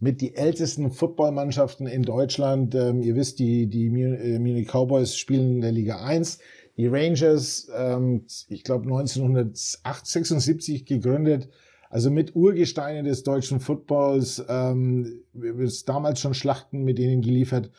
mit 0.00 0.22
die 0.22 0.36
ältesten 0.36 0.90
Footballmannschaften 0.90 1.86
in 1.86 2.02
Deutschland. 2.02 2.74
Ähm, 2.74 3.02
ihr 3.02 3.14
wisst, 3.14 3.40
die, 3.40 3.66
die 3.66 3.88
äh, 3.88 4.38
Munich 4.38 4.68
Cowboys 4.68 5.18
spielen 5.18 5.56
in 5.56 5.60
der 5.60 5.72
Liga 5.72 6.02
1. 6.02 6.38
Die 6.78 6.86
Rangers, 6.86 7.68
ähm, 7.74 8.24
ich 8.48 8.62
glaube 8.62 8.84
1976 8.84 10.86
gegründet, 10.86 11.48
also 11.90 12.10
mit 12.10 12.36
Urgesteine 12.36 13.02
des 13.02 13.24
deutschen 13.24 13.58
Footballs, 13.58 14.44
ähm, 14.48 15.24
es 15.60 15.84
damals 15.84 16.20
schon 16.20 16.34
Schlachten 16.34 16.84
mit 16.84 16.98
denen 16.98 17.20
geliefert, 17.20 17.72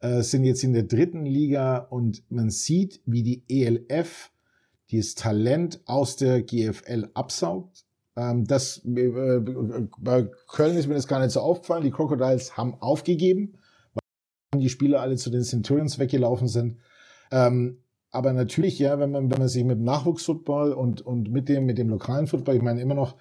äh, 0.00 0.20
sind 0.20 0.44
jetzt 0.44 0.62
in 0.62 0.74
der 0.74 0.82
dritten 0.82 1.24
Liga 1.24 1.78
und 1.78 2.22
man 2.30 2.50
sieht, 2.50 3.00
wie 3.06 3.22
die 3.22 3.44
ELF 3.48 4.30
dieses 4.90 5.14
Talent 5.14 5.80
aus 5.86 6.16
der 6.16 6.42
GFL 6.42 7.08
absaugt. 7.14 7.86
Ähm, 8.14 8.46
das, 8.46 8.84
äh, 8.84 9.40
bei 9.98 10.28
Köln 10.48 10.76
ist 10.76 10.86
mir 10.86 10.94
das 10.94 11.08
gar 11.08 11.20
nicht 11.20 11.30
so 11.30 11.40
aufgefallen. 11.40 11.84
Die 11.84 11.90
Crocodiles 11.90 12.58
haben 12.58 12.74
aufgegeben, 12.80 13.54
weil 13.94 14.60
die 14.60 14.68
Spieler 14.68 15.00
alle 15.00 15.16
zu 15.16 15.30
den 15.30 15.44
Centurions 15.44 15.98
weggelaufen 15.98 16.48
sind. 16.48 16.76
Ähm, 17.30 17.78
aber 18.14 18.32
natürlich, 18.32 18.78
ja, 18.78 19.00
wenn 19.00 19.10
man, 19.10 19.28
wenn 19.28 19.40
man 19.40 19.48
sich 19.48 19.64
mit 19.64 19.78
dem 19.78 19.84
Nachwuchsfootball 19.84 20.72
und, 20.72 21.02
und 21.02 21.32
mit 21.32 21.48
dem, 21.48 21.66
mit 21.66 21.78
dem 21.78 21.88
lokalen 21.88 22.28
Football, 22.28 22.54
ich 22.54 22.62
meine 22.62 22.80
immer 22.80 22.94
noch, 22.94 23.16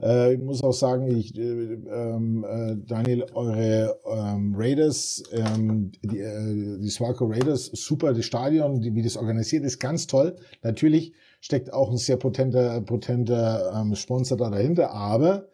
äh, 0.00 0.34
ich 0.34 0.40
muss 0.40 0.64
auch 0.64 0.72
sagen, 0.72 1.06
ich, 1.06 1.36
äh, 1.36 1.74
äh, 1.74 2.76
Daniel, 2.86 3.26
eure 3.34 3.98
ähm, 4.10 4.54
Raiders, 4.56 5.22
ähm, 5.32 5.92
die, 6.02 6.18
äh, 6.20 6.78
die 6.78 6.88
Swaco 6.88 7.26
Raiders, 7.26 7.66
super, 7.74 8.14
das 8.14 8.24
Stadion, 8.24 8.80
die, 8.80 8.94
wie 8.94 9.02
das 9.02 9.18
organisiert 9.18 9.64
ist, 9.64 9.80
ganz 9.80 10.06
toll. 10.06 10.34
Natürlich 10.62 11.12
steckt 11.40 11.70
auch 11.72 11.90
ein 11.90 11.98
sehr 11.98 12.16
potenter, 12.16 12.80
potenter 12.80 13.72
ähm, 13.76 13.94
Sponsor 13.96 14.38
da 14.38 14.48
dahinter, 14.48 14.92
aber 14.92 15.48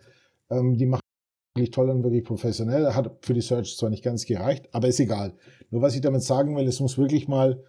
ähm, 0.51 0.79
die 0.79 0.87
machen 0.87 1.03
wirklich 1.57 1.73
toll 1.73 1.91
und 1.91 2.05
wirklich 2.05 2.23
professionell. 2.23 2.95
Hat 2.95 3.11
für 3.23 3.35
die 3.35 3.41
Search 3.41 3.77
zwar 3.77 3.91
nicht 3.91 4.05
ganz 4.05 4.25
gereicht, 4.25 4.69
aber 4.71 4.87
ist 4.87 5.01
egal. 5.01 5.33
Nur 5.71 5.83
was 5.83 5.97
ich 5.97 6.01
damit 6.01 6.23
sagen 6.23 6.57
will, 6.57 6.69
es 6.69 6.79
muss 6.79 6.97
wirklich 6.97 7.27
mal 7.27 7.65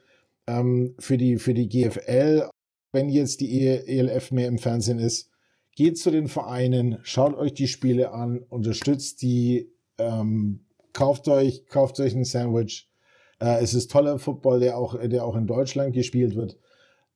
ähm, 0.48 0.96
für, 1.00 1.18
die, 1.18 1.38
für 1.38 1.54
die 1.54 1.68
GFL, 1.68 2.50
wenn 2.92 3.10
jetzt 3.10 3.42
die 3.42 3.68
ELF 3.68 4.32
mehr 4.32 4.48
im 4.48 4.58
Fernsehen 4.58 5.00
ist, 5.00 5.30
geht 5.76 5.98
zu 5.98 6.12
den 6.12 6.28
Vereinen, 6.28 7.00
schaut 7.04 7.36
euch 7.36 7.54
die 7.54 7.68
Spiele 7.68 8.12
an, 8.12 8.40
unterstützt 8.50 9.22
die, 9.22 9.70
ähm, 9.98 10.66
kauft 10.94 11.28
euch, 11.28 11.66
kauft 11.68 12.00
euch 12.00 12.16
ein 12.16 12.24
Sandwich. 12.24 12.90
Äh, 13.40 13.62
es 13.62 13.74
ist 13.74 13.92
toller 13.92 14.18
Football, 14.18 14.62
der 14.62 14.78
auch, 14.78 14.98
der 14.98 15.26
auch 15.26 15.36
in 15.36 15.48
Deutschland 15.48 15.94
gespielt 15.94 16.36
wird. 16.36 16.58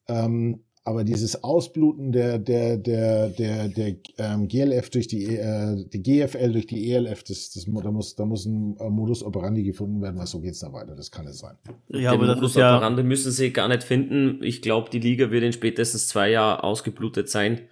Ähm, 0.08 0.66
aber 0.86 1.04
dieses 1.04 1.44
Ausbluten 1.44 2.12
der, 2.12 2.40
der, 2.40 2.78
der, 2.78 3.30
der, 3.30 3.68
der 3.68 3.96
ähm, 4.18 4.48
GLF 4.48 4.90
durch 4.90 5.08
die, 5.08 5.36
äh, 5.36 5.76
die 5.94 6.02
GFL 6.02 6.54
durch 6.54 6.68
die 6.68 6.92
ELF, 6.92 7.24
das, 7.24 7.52
das, 7.52 7.66
da, 7.66 7.92
muss, 7.92 8.16
da 8.16 8.26
muss 8.26 8.46
ein 8.46 8.76
Modus 8.90 9.22
operandi 9.22 9.64
gefunden 9.64 10.02
werden, 10.02 10.18
weil 10.18 10.26
so 10.26 10.40
geht's 10.40 10.60
da 10.60 10.72
weiter. 10.72 10.96
Das 10.96 11.12
kann 11.12 11.28
es 11.28 11.40
sein. 11.40 11.58
Ja, 11.90 12.12
Den 12.12 12.22
aber 12.22 12.36
Modus 12.36 12.56
ja 12.56 12.78
operandi 12.78 13.04
müssen 13.04 13.32
sie 13.32 13.52
gar 13.52 13.68
nicht 13.68 13.84
finden. 13.84 14.42
Ich 14.42 14.62
glaube, 14.62 14.90
die 14.90 15.00
Liga 15.00 15.32
wird 15.32 15.44
in 15.44 15.54
spätestens 15.54 16.08
zwei 16.08 16.32
Jahren 16.32 16.62
ausgeblutet 16.62 17.30
sein, 17.30 17.68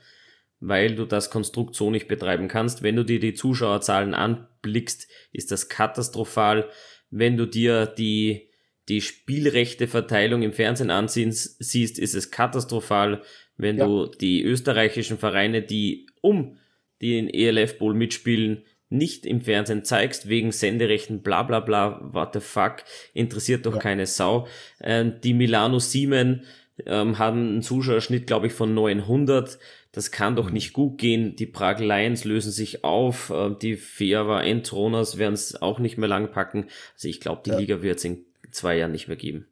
weil 0.60 0.96
du 0.96 1.06
das 1.06 1.30
Konstrukt 1.30 1.76
so 1.76 1.90
nicht 1.90 2.08
betreiben 2.08 2.48
kannst. 2.48 2.84
Wenn 2.84 2.98
du 2.98 3.04
dir 3.04 3.20
die 3.20 3.34
Zuschauerzahlen 3.34 4.14
anblickst, 4.14 5.08
ist 5.32 5.52
das 5.52 5.70
katastrophal. 5.70 6.70
Wenn 7.10 7.38
du 7.38 7.46
dir 7.46 7.86
die 7.86 8.50
die 8.90 9.02
Spielrechteverteilung 9.02 10.42
im 10.42 10.54
Fernsehen 10.54 10.92
ansehen 10.92 11.32
siehst, 11.32 12.00
ist 12.00 12.16
es 12.16 12.32
katastrophal, 12.32 13.22
wenn 13.58 13.78
ja. 13.78 13.86
du 13.86 14.06
die 14.06 14.44
österreichischen 14.44 15.18
Vereine, 15.18 15.62
die 15.62 16.08
um 16.22 16.58
den 17.02 17.30
ELF 17.30 17.78
Bowl 17.78 17.94
mitspielen, 17.94 18.64
nicht 18.90 19.26
im 19.26 19.42
Fernsehen 19.42 19.84
zeigst, 19.84 20.30
wegen 20.30 20.52
Senderechten, 20.52 21.22
bla 21.22 21.44
bla 21.44 21.60
bla, 21.60 22.10
what 22.14 22.34
the 22.34 22.40
fuck, 22.40 22.78
interessiert 23.14 23.66
doch 23.66 23.76
ja. 23.76 23.82
keine 23.82 24.06
Sau. 24.06 24.48
Ähm, 24.82 25.16
die 25.22 25.34
Milano 25.34 25.80
Siemen 25.80 26.46
ähm, 26.86 27.18
haben 27.18 27.48
einen 27.48 27.62
Zuschauerschnitt, 27.62 28.28
glaube 28.28 28.48
ich, 28.48 28.54
von 28.54 28.74
900. 28.74 29.60
Das 29.92 30.12
kann 30.12 30.36
doch 30.36 30.48
mhm. 30.48 30.54
nicht 30.54 30.74
gut 30.74 31.00
gehen. 31.00 31.36
Die 31.36 31.48
Prag 31.48 31.80
Lions 31.80 32.24
lösen 32.24 32.52
sich 32.52 32.84
auf. 32.84 33.30
Äh, 33.30 33.56
die 33.62 33.76
Fiava 33.76 34.42
Entroners 34.42 35.18
werden 35.18 35.34
es 35.34 35.62
auch 35.62 35.80
nicht 35.80 35.98
mehr 35.98 36.08
lang 36.08 36.32
packen. 36.32 36.68
Also 36.94 37.10
ich 37.10 37.20
glaube, 37.20 37.42
die 37.46 37.50
ja. 37.50 37.58
Liga 37.58 37.82
wird 37.82 37.98
es 37.98 38.06
in 38.06 38.27
zwei 38.52 38.78
Jahren 38.78 38.92
nicht 38.92 39.08
mehr 39.08 39.18
geben. 39.18 39.48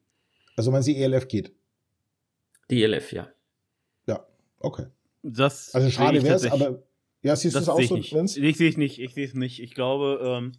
Also 0.56 0.70
man 0.70 0.82
sie 0.82 0.96
ELF 0.96 1.28
geht. 1.28 1.52
Die 2.70 2.82
ELF, 2.82 3.12
ja. 3.12 3.28
Ja, 4.06 4.26
okay. 4.58 4.86
Das 5.22 5.74
Also 5.74 5.90
schade 5.90 6.22
wäre 6.22 6.34
es, 6.34 6.46
aber 6.46 6.82
ja, 7.22 7.34
siehst 7.34 7.54
du 7.54 7.58
es 7.58 7.64
das 7.66 7.74
auch 7.74 7.82
so, 7.82 7.96
nicht. 7.96 8.14
Vince? 8.14 8.40
Ich 8.40 8.56
sehe 8.56 8.70
es 8.70 8.76
nicht, 8.76 9.00
ich 9.00 9.14
sehe 9.14 9.26
es 9.26 9.34
nicht. 9.34 9.60
Ich 9.60 9.74
glaube, 9.74 10.20
ähm, 10.22 10.52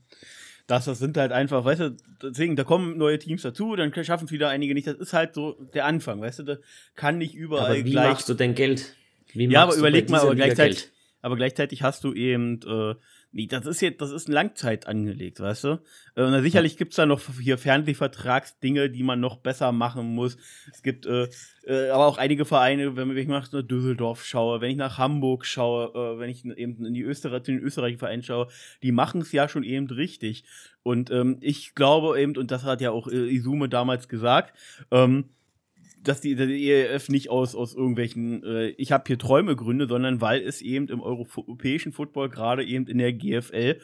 dass 0.68 0.86
das 0.86 1.00
sind 1.00 1.18
halt 1.18 1.32
einfach, 1.32 1.64
weißt 1.64 1.82
du, 1.82 1.98
deswegen, 2.22 2.58
da 2.58 2.66
kommen 2.66 2.98
neue 2.98 3.18
Teams 3.20 3.42
dazu, 3.42 3.76
dann 3.76 3.94
schaffen 4.04 4.26
es 4.26 4.32
wieder 4.32 4.50
einige 4.50 4.74
nicht. 4.74 4.88
Das 4.88 4.98
ist 4.98 5.14
halt 5.14 5.34
so 5.34 5.54
der 5.74 5.86
Anfang, 5.86 6.20
weißt 6.20 6.40
du, 6.40 6.44
da 6.44 6.58
kann 6.96 7.18
nicht 7.18 7.34
überall 7.36 7.72
Aber 7.72 7.86
wie 7.86 7.92
gleich. 7.92 8.10
machst 8.10 8.28
du 8.28 8.34
denn 8.34 8.54
Geld? 8.54 8.96
Wie 9.34 9.46
Ja, 9.46 9.64
aber 9.64 9.76
überleg 9.76 10.10
mal, 10.10 10.20
aber 10.20 10.36
gleichzeitig, 10.36 10.90
aber 11.22 11.38
gleichzeitig 11.38 11.84
hast 11.84 12.04
du 12.04 12.14
eben, 12.14 12.60
äh, 12.68 12.96
nee, 13.32 13.48
das 13.48 13.66
ist 13.66 13.82
jetzt, 13.82 14.02
das 14.02 14.12
ist 14.12 14.30
Langzeit 14.30 14.88
angelegt, 14.88 15.40
weißt 15.40 15.64
du? 15.66 15.80
Äh, 16.16 16.42
sicherlich 16.42 16.78
gibt's 16.78 16.96
da 16.96 17.06
noch 17.06 17.22
hier 17.42 17.58
Fernsehvertragsdinge, 17.58 18.90
die 18.90 19.04
man 19.04 19.20
noch 19.20 19.38
besser 19.38 19.72
machen 19.72 20.16
muss. 20.16 20.38
Es 20.72 20.82
gibt 20.82 21.06
äh, 21.06 21.28
äh, 21.68 21.90
aber 21.90 22.06
auch 22.06 22.18
einige 22.18 22.46
Vereine, 22.46 22.96
wenn 22.96 23.16
ich 23.16 23.28
nach 23.28 23.50
Düsseldorf 23.50 24.24
schaue, 24.24 24.62
wenn 24.62 24.72
ich 24.72 24.78
nach 24.78 24.98
Hamburg 24.98 25.46
schaue, 25.46 25.90
äh, 25.94 26.20
wenn 26.20 26.30
ich 26.30 26.46
eben 26.46 26.86
in 26.86 26.94
die 26.94 27.02
Österreich, 27.02 27.44
zu 27.44 27.52
den 27.52 27.62
österreichischen 27.62 28.00
Vereinen 28.00 28.24
schaue, 28.24 28.48
die 28.84 28.94
machen 28.94 29.22
es 29.22 29.32
ja 29.34 29.50
schon 29.50 29.64
eben 29.64 29.88
richtig. 29.88 30.46
Und 30.84 31.12
ähm, 31.12 31.38
ich 31.42 31.76
glaube 31.76 32.20
eben, 32.22 32.38
und 32.38 32.52
das 32.52 32.64
hat 32.64 32.80
ja 32.80 32.92
auch 32.92 33.08
äh, 33.08 33.28
Isume 33.30 33.68
damals 33.68 34.08
gesagt, 34.08 34.58
ähm, 34.92 35.30
dass 36.08 36.22
die, 36.22 36.36
die 36.36 36.72
ELF 36.72 37.10
nicht 37.10 37.30
aus, 37.30 37.56
aus 37.56 37.76
irgendwelchen, 37.76 38.44
äh, 38.44 38.68
ich 38.70 38.92
habe 38.92 39.04
hier 39.08 39.18
Träume 39.18 39.56
gründe, 39.56 39.88
sondern 39.88 40.22
weil 40.22 40.42
es 40.42 40.62
eben 40.62 40.88
im 40.88 41.02
europäischen 41.02 41.92
Football, 41.92 42.30
gerade 42.30 42.64
eben 42.64 42.88
in 42.88 42.98
der 42.98 43.14
GFL, 43.14 43.80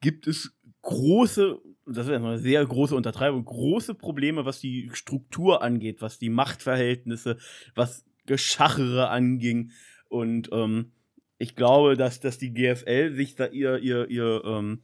gibt 0.00 0.26
es 0.26 0.54
große, 0.82 1.58
das 1.86 2.06
ist 2.06 2.12
eine 2.12 2.38
sehr 2.38 2.64
große 2.64 2.94
Untertreibung, 2.94 3.44
große 3.44 3.94
Probleme, 3.94 4.44
was 4.44 4.60
die 4.60 4.90
Struktur 4.92 5.62
angeht, 5.62 6.00
was 6.00 6.18
die 6.18 6.30
Machtverhältnisse, 6.30 7.38
was 7.74 8.04
Geschachere 8.26 9.08
anging. 9.08 9.70
Und 10.08 10.50
ähm, 10.52 10.92
ich 11.38 11.56
glaube, 11.56 11.96
dass, 11.96 12.20
dass 12.20 12.38
die 12.38 12.52
GFL 12.52 13.14
sich 13.14 13.34
da 13.34 13.46
ihr, 13.46 13.78
ihr, 13.78 14.08
ihr, 14.08 14.42
ähm, 14.44 14.82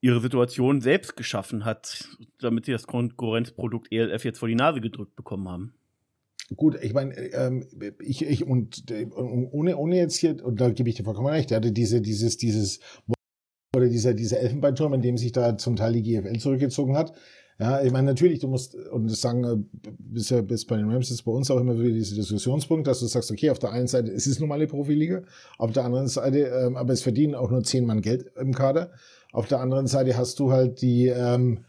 ihre 0.00 0.20
Situation 0.20 0.80
selbst 0.80 1.16
geschaffen 1.16 1.64
hat, 1.64 2.08
damit 2.40 2.66
sie 2.66 2.72
das 2.72 2.86
Konkurrenzprodukt 2.86 3.90
ELF 3.90 4.24
jetzt 4.24 4.38
vor 4.38 4.48
die 4.48 4.54
Nase 4.54 4.80
gedrückt 4.80 5.16
bekommen 5.16 5.48
haben. 5.48 5.74
Gut, 6.56 6.78
ich 6.82 6.92
meine, 6.92 7.14
ähm, 7.32 7.66
ich, 8.00 8.24
ich 8.24 8.46
und 8.46 8.90
äh, 8.90 9.06
ohne, 9.06 9.76
ohne 9.76 9.96
jetzt 9.96 10.16
hier, 10.16 10.44
und 10.44 10.60
da 10.60 10.68
gebe 10.70 10.88
ich 10.88 10.94
dir 10.94 11.04
vollkommen 11.04 11.28
recht, 11.28 11.50
er 11.50 11.56
hatte 11.56 11.72
diese, 11.72 12.02
dieses, 12.02 12.36
dieses, 12.36 12.80
oder 13.74 13.88
dieser, 13.88 14.12
dieser 14.12 14.40
Elfenbeinturm, 14.40 14.92
in 14.94 15.02
dem 15.02 15.16
sich 15.16 15.32
da 15.32 15.56
zum 15.56 15.76
Teil 15.76 15.94
die 15.94 16.02
GFL 16.02 16.38
zurückgezogen 16.38 16.96
hat. 16.96 17.14
Ja, 17.58 17.82
ich 17.82 17.92
meine, 17.92 18.06
natürlich, 18.08 18.40
du 18.40 18.48
musst, 18.48 18.74
und 18.74 19.08
das 19.10 19.20
sagen, 19.20 19.44
äh, 19.44 19.90
bis, 19.98 20.34
bis 20.46 20.66
bei 20.66 20.76
den 20.76 20.90
Rams 20.90 21.10
ist 21.10 21.22
bei 21.22 21.32
uns 21.32 21.50
auch 21.50 21.60
immer 21.60 21.78
wieder 21.78 21.94
dieser 21.94 22.16
Diskussionspunkt, 22.16 22.86
dass 22.86 23.00
du 23.00 23.06
sagst, 23.06 23.30
okay, 23.30 23.50
auf 23.50 23.60
der 23.60 23.70
einen 23.70 23.86
Seite, 23.86 24.10
es 24.10 24.26
ist 24.26 24.40
nun 24.40 24.48
mal 24.48 24.56
eine 24.56 24.66
Profiliga, 24.66 25.22
auf 25.58 25.72
der 25.72 25.84
anderen 25.84 26.08
Seite, 26.08 26.40
ähm, 26.40 26.76
aber 26.76 26.92
es 26.92 27.02
verdienen 27.02 27.34
auch 27.34 27.50
nur 27.50 27.62
zehn 27.62 27.86
Mann 27.86 28.02
Geld 28.02 28.32
im 28.36 28.52
Kader. 28.52 28.90
Auf 29.32 29.46
der 29.46 29.60
anderen 29.60 29.86
Seite 29.86 30.16
hast 30.16 30.40
du 30.40 30.52
halt 30.52 30.82
die, 30.82 31.06
ähm, 31.06 31.64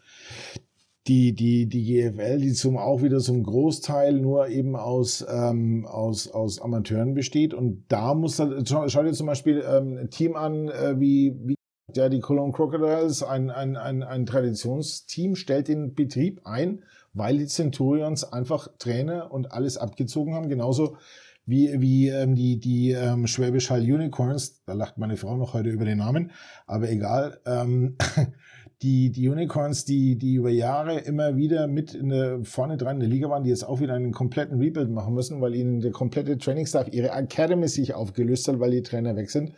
die, 1.07 1.33
die, 1.33 1.67
die 1.67 1.83
GFL, 1.83 2.39
die 2.39 2.53
zum, 2.53 2.77
auch 2.77 3.03
wieder 3.03 3.19
zum 3.19 3.43
Großteil 3.43 4.13
nur 4.13 4.47
eben 4.47 4.75
aus, 4.75 5.25
ähm, 5.29 5.85
aus, 5.85 6.27
aus 6.29 6.59
Amateuren 6.59 7.13
besteht. 7.13 7.53
Und 7.53 7.85
da 7.89 8.15
muss 8.15 8.37
dann, 8.37 8.65
schau, 8.65 9.03
dir 9.03 9.13
zum 9.13 9.27
Beispiel 9.27 9.63
ähm, 9.67 9.97
ein 9.97 10.09
Team 10.09 10.35
an, 10.35 10.69
äh, 10.69 10.99
wie, 10.99 11.35
wie 11.43 11.55
ja, 11.93 12.09
die 12.09 12.19
Cologne 12.19 12.51
Crocodiles, 12.51 13.21
ein, 13.21 13.51
ein, 13.51 13.77
ein, 13.77 14.01
ein 14.01 14.25
Traditionsteam, 14.25 15.35
stellt 15.35 15.67
den 15.67 15.93
Betrieb 15.93 16.41
ein, 16.43 16.83
weil 17.13 17.37
die 17.37 17.47
Centurions 17.47 18.31
einfach 18.33 18.67
Trainer 18.79 19.31
und 19.31 19.51
alles 19.51 19.77
abgezogen 19.77 20.33
haben. 20.33 20.49
Genauso 20.49 20.97
wie, 21.45 21.79
wie 21.79 22.09
ähm, 22.09 22.33
die, 22.33 22.59
die 22.59 22.91
ähm, 22.91 23.27
Schwäbisch 23.27 23.69
Hall 23.69 23.81
Unicorns, 23.81 24.63
da 24.65 24.73
lacht 24.73 24.97
meine 24.97 25.17
Frau 25.17 25.37
noch 25.37 25.53
heute 25.53 25.69
über 25.69 25.85
den 25.85 25.99
Namen, 25.99 26.31
aber 26.65 26.89
egal. 26.89 27.39
Ähm, 27.45 27.95
die, 28.81 29.11
die 29.11 29.29
Unicorns, 29.29 29.85
die, 29.85 30.17
die 30.17 30.35
über 30.35 30.49
Jahre 30.49 30.99
immer 30.99 31.37
wieder 31.37 31.67
mit 31.67 31.93
in 31.93 32.09
der, 32.09 32.43
vorne 32.43 32.77
dran 32.77 32.97
in 32.97 32.99
der 33.01 33.09
Liga 33.09 33.29
waren, 33.29 33.43
die 33.43 33.49
jetzt 33.49 33.67
auch 33.67 33.79
wieder 33.79 33.93
einen 33.93 34.11
kompletten 34.11 34.59
Rebuild 34.59 34.91
machen 34.91 35.13
müssen, 35.13 35.41
weil 35.41 35.55
ihnen 35.55 35.79
der 35.79 35.91
komplette 35.91 36.37
Trainingsstaff, 36.37 36.87
ihre 36.91 37.09
Academy 37.09 37.67
sich 37.67 37.93
aufgelöst 37.93 38.47
hat, 38.47 38.59
weil 38.59 38.71
die 38.71 38.83
Trainer 38.83 39.15
weg 39.15 39.29
sind. 39.31 39.53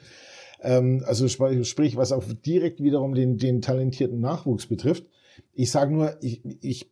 Ähm, 0.62 1.04
also 1.06 1.26
sp- 1.26 1.64
sprich, 1.64 1.98
was 1.98 2.12
auch 2.12 2.24
direkt 2.46 2.82
wiederum 2.82 3.14
den, 3.16 3.38
den 3.38 3.62
talentierten 3.62 4.20
Nachwuchs 4.20 4.68
betrifft. 4.68 5.06
Ich 5.54 5.70
sage 5.72 5.94
nur, 5.94 6.16
ich, 6.22 6.44
ich, 6.62 6.92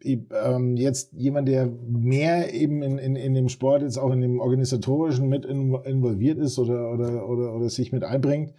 ich 0.00 0.20
ähm, 0.44 0.76
jetzt 0.76 1.12
jemand, 1.12 1.48
der 1.48 1.66
mehr 1.66 2.52
eben 2.52 2.82
in, 2.82 2.98
in, 2.98 3.16
in 3.16 3.34
dem 3.34 3.48
Sport, 3.48 3.82
jetzt 3.82 3.98
auch 3.98 4.12
in 4.12 4.20
dem 4.20 4.40
organisatorischen 4.40 5.28
mit 5.28 5.44
in, 5.44 5.74
involviert 5.84 6.38
ist 6.38 6.58
oder, 6.58 6.92
oder, 6.92 7.28
oder, 7.28 7.54
oder 7.54 7.68
sich 7.68 7.92
mit 7.92 8.02
einbringt, 8.02 8.54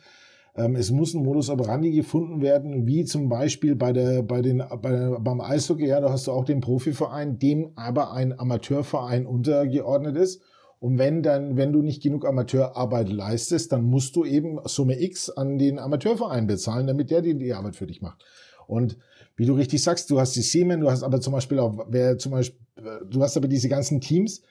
es 0.58 0.90
muss 0.90 1.14
ein 1.14 1.24
Modus 1.24 1.52
operandi 1.52 1.92
gefunden 1.92 2.42
werden, 2.42 2.88
wie 2.88 3.06
zum 3.06 3.30
Beispiel 3.30 3.76
bei 3.76 3.94
der, 3.94 4.24
bei 4.24 4.42
den, 4.42 4.64
bei, 4.82 5.16
beim 5.20 5.40
Eishockey, 5.40 5.86
ja, 5.86 6.02
da 6.02 6.10
hast 6.12 6.26
du 6.26 6.32
auch 6.32 6.46
den 6.46 6.62
Profiverein, 6.62 7.38
dem 7.38 7.74
aber 7.76 8.12
ein 8.12 8.38
Amateurverein 8.38 9.28
untergeordnet 9.28 10.18
ist. 10.18 10.42
Und 10.80 10.98
wenn 10.98 11.22
dann, 11.22 11.58
wenn 11.58 11.74
du 11.74 11.84
nicht 11.84 12.02
genug 12.02 12.26
Amateurarbeit 12.26 13.10
leistest, 13.10 13.72
dann 13.72 13.84
musst 13.84 14.16
du 14.16 14.26
eben 14.26 14.60
Summe 14.66 15.00
X 15.00 15.30
an 15.30 15.60
den 15.60 15.78
Amateurverein 15.78 16.48
bezahlen, 16.48 16.88
damit 16.88 17.12
der 17.12 17.22
die, 17.22 17.38
die 17.38 17.54
Arbeit 17.54 17.76
für 17.76 17.88
dich 17.88 18.02
macht. 18.02 18.24
Und 18.66 18.98
wie 19.36 19.46
du 19.46 19.54
richtig 19.54 19.84
sagst, 19.84 20.10
du 20.10 20.20
hast 20.20 20.36
die 20.36 20.42
Seamen, 20.42 20.82
du 20.82 20.90
hast 20.90 21.04
aber 21.04 21.22
zum 21.22 21.34
Beispiel 21.34 21.60
auch, 21.60 21.86
wer 21.88 22.18
zum 22.18 22.32
Beispiel, 22.32 22.60
du 23.08 23.22
hast 23.22 23.38
aber 23.38 23.48
diese 23.48 23.70
ganzen 23.70 24.02
Teams, 24.02 24.42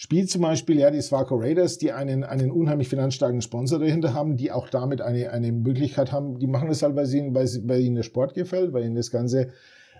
spielt 0.00 0.30
zum 0.30 0.40
Beispiel 0.40 0.78
ja 0.78 0.90
die 0.90 1.02
Swarco 1.02 1.36
Raiders, 1.36 1.76
die 1.76 1.92
einen, 1.92 2.24
einen 2.24 2.50
unheimlich 2.50 2.88
finanzstarken 2.88 3.42
Sponsor 3.42 3.78
dahinter 3.78 4.14
haben, 4.14 4.38
die 4.38 4.50
auch 4.50 4.70
damit 4.70 5.02
eine, 5.02 5.30
eine 5.30 5.52
Möglichkeit 5.52 6.10
haben, 6.10 6.38
die 6.38 6.46
machen 6.46 6.68
das 6.68 6.82
halt, 6.82 6.96
weil, 6.96 7.04
sie, 7.04 7.34
weil, 7.34 7.46
sie, 7.46 7.68
weil 7.68 7.82
ihnen 7.82 7.96
der 7.96 8.02
Sport 8.02 8.32
gefällt, 8.32 8.72
weil 8.72 8.86
ihnen 8.86 8.94
das 8.94 9.10
Ganze 9.10 9.48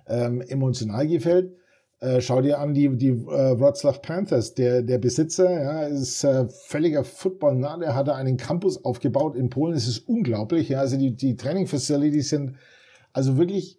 ähm, 0.06 0.40
emotional 0.40 1.06
gefällt. 1.06 1.52
Äh, 1.98 2.22
schau 2.22 2.40
dir 2.40 2.60
an 2.60 2.72
die, 2.72 2.96
die 2.96 3.08
äh, 3.08 3.60
Wroclaw 3.60 3.98
Panthers, 4.00 4.54
der, 4.54 4.80
der 4.80 4.96
Besitzer, 4.96 5.50
ja, 5.50 5.82
ist 5.82 6.24
äh, 6.24 6.48
völliger 6.48 7.04
football 7.04 7.56
nah, 7.56 7.76
der 7.76 7.94
hat 7.94 8.08
da 8.08 8.14
einen 8.14 8.38
Campus 8.38 8.82
aufgebaut 8.82 9.36
in 9.36 9.50
Polen, 9.50 9.74
das 9.74 9.86
ist 9.86 10.08
unglaublich, 10.08 10.70
ja, 10.70 10.80
also 10.80 10.96
die, 10.96 11.14
die 11.14 11.36
Training 11.36 11.66
Facilities 11.66 12.30
sind 12.30 12.56
also 13.12 13.36
wirklich 13.36 13.78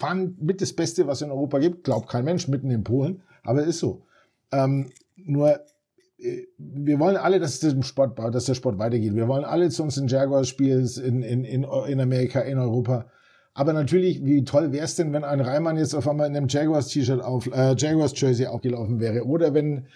fand 0.00 0.42
mit 0.42 0.60
das 0.60 0.72
Beste, 0.72 1.06
was 1.06 1.18
es 1.18 1.26
in 1.26 1.30
Europa 1.30 1.60
gibt, 1.60 1.84
glaubt 1.84 2.08
kein 2.08 2.24
Mensch, 2.24 2.48
mitten 2.48 2.72
in 2.72 2.82
Polen, 2.82 3.22
aber 3.44 3.62
ist 3.62 3.78
so. 3.78 4.02
Ähm, 4.50 4.90
nur 5.26 5.60
äh, 6.18 6.46
wir 6.58 6.98
wollen 6.98 7.16
alle, 7.16 7.40
dass, 7.40 7.60
der 7.60 7.82
Sport, 7.82 8.18
dass 8.18 8.44
der 8.44 8.54
Sport 8.54 8.78
weitergeht. 8.78 9.14
Wir 9.14 9.28
wollen 9.28 9.44
alle 9.44 9.70
zu 9.70 9.82
uns 9.82 9.96
in 9.96 10.08
Jaguars 10.08 10.48
spielen, 10.48 10.88
in, 11.04 11.22
in, 11.22 11.44
in, 11.44 11.64
in 11.64 12.00
Amerika, 12.00 12.40
in 12.40 12.58
Europa. 12.58 13.06
Aber 13.52 13.72
natürlich, 13.72 14.24
wie 14.24 14.44
toll 14.44 14.72
wäre 14.72 14.84
es 14.84 14.94
denn, 14.94 15.12
wenn 15.12 15.24
ein 15.24 15.40
Reimann 15.40 15.76
jetzt 15.76 15.94
auf 15.94 16.08
einmal 16.08 16.28
in 16.28 16.36
einem 16.36 16.48
Jaguars-T-Shirt 16.48 17.20
auf, 17.20 17.46
äh, 17.46 17.74
Jaguars-Jersey 17.76 18.46
aufgelaufen 18.46 19.00
wäre? 19.00 19.24
Oder 19.24 19.54
wenn, 19.54 19.86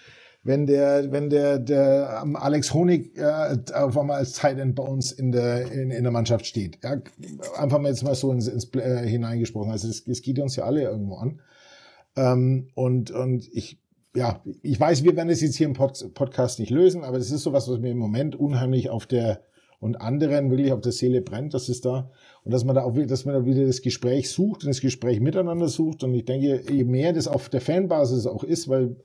wenn 0.43 0.67
der, 0.67 1.11
wenn 1.11 1.29
der, 1.29 1.57
der 1.57 2.21
ähm, 2.21 2.35
Alex 2.35 2.73
Honig 2.73 3.17
äh, 3.17 3.57
auf 3.73 3.97
einmal 3.97 4.17
als 4.17 4.33
Tight 4.33 4.59
End 4.59 4.75
bei 4.75 4.83
uns 4.83 5.11
in 5.11 5.31
der, 5.31 5.71
in, 5.71 5.89
in 5.89 6.03
der 6.03 6.11
Mannschaft 6.11 6.45
steht. 6.45 6.79
Ja, 6.83 7.01
einfach 7.57 7.79
mal 7.79 7.89
jetzt 7.89 8.03
mal 8.03 8.13
so 8.13 8.31
ins, 8.31 8.47
ins 8.47 8.71
äh, 8.75 9.07
hineingesprochen. 9.07 9.71
Also 9.71 9.87
es, 9.87 10.05
es 10.05 10.21
geht 10.21 10.37
uns 10.37 10.55
ja 10.57 10.65
alle 10.65 10.83
irgendwo 10.83 11.15
an. 11.15 11.39
Ähm, 12.17 12.67
und, 12.75 13.11
und 13.11 13.47
ich, 13.53 13.79
ja, 14.15 14.41
ich 14.61 14.79
weiß, 14.79 15.03
wir 15.03 15.15
werden 15.15 15.29
es 15.29 15.41
jetzt 15.41 15.55
hier 15.55 15.67
im 15.67 15.73
Pod 15.73 16.13
Podcast 16.13 16.59
nicht 16.59 16.69
lösen, 16.71 17.03
aber 17.03 17.17
das 17.17 17.31
ist 17.31 17.43
sowas, 17.43 17.69
was 17.69 17.79
mir 17.79 17.91
im 17.91 17.97
Moment 17.97 18.35
unheimlich 18.35 18.89
auf 18.89 19.05
der 19.05 19.41
und 19.81 19.97
anderen 19.97 20.49
wirklich 20.49 20.71
auf 20.71 20.79
der 20.81 20.93
Seele 20.93 21.21
brennt, 21.21 21.53
dass 21.53 21.67
es 21.69 21.81
da 21.81 22.09
und 22.43 22.53
dass 22.53 22.63
man 22.63 22.75
da 22.75 22.83
auch 22.83 22.95
wieder, 22.95 23.07
dass 23.07 23.25
man 23.25 23.35
da 23.35 23.45
wieder 23.45 23.65
das 23.65 23.81
Gespräch 23.81 24.31
sucht 24.31 24.63
und 24.63 24.69
das 24.69 24.79
Gespräch 24.81 25.19
miteinander 25.19 25.67
sucht 25.67 26.03
und 26.03 26.13
ich 26.15 26.25
denke, 26.25 26.61
je 26.71 26.85
mehr 26.85 27.11
das 27.13 27.27
auf 27.27 27.49
der 27.49 27.61
Fanbasis 27.61 28.25
auch 28.25 28.43
ist, 28.43 28.69
weil 28.69 28.95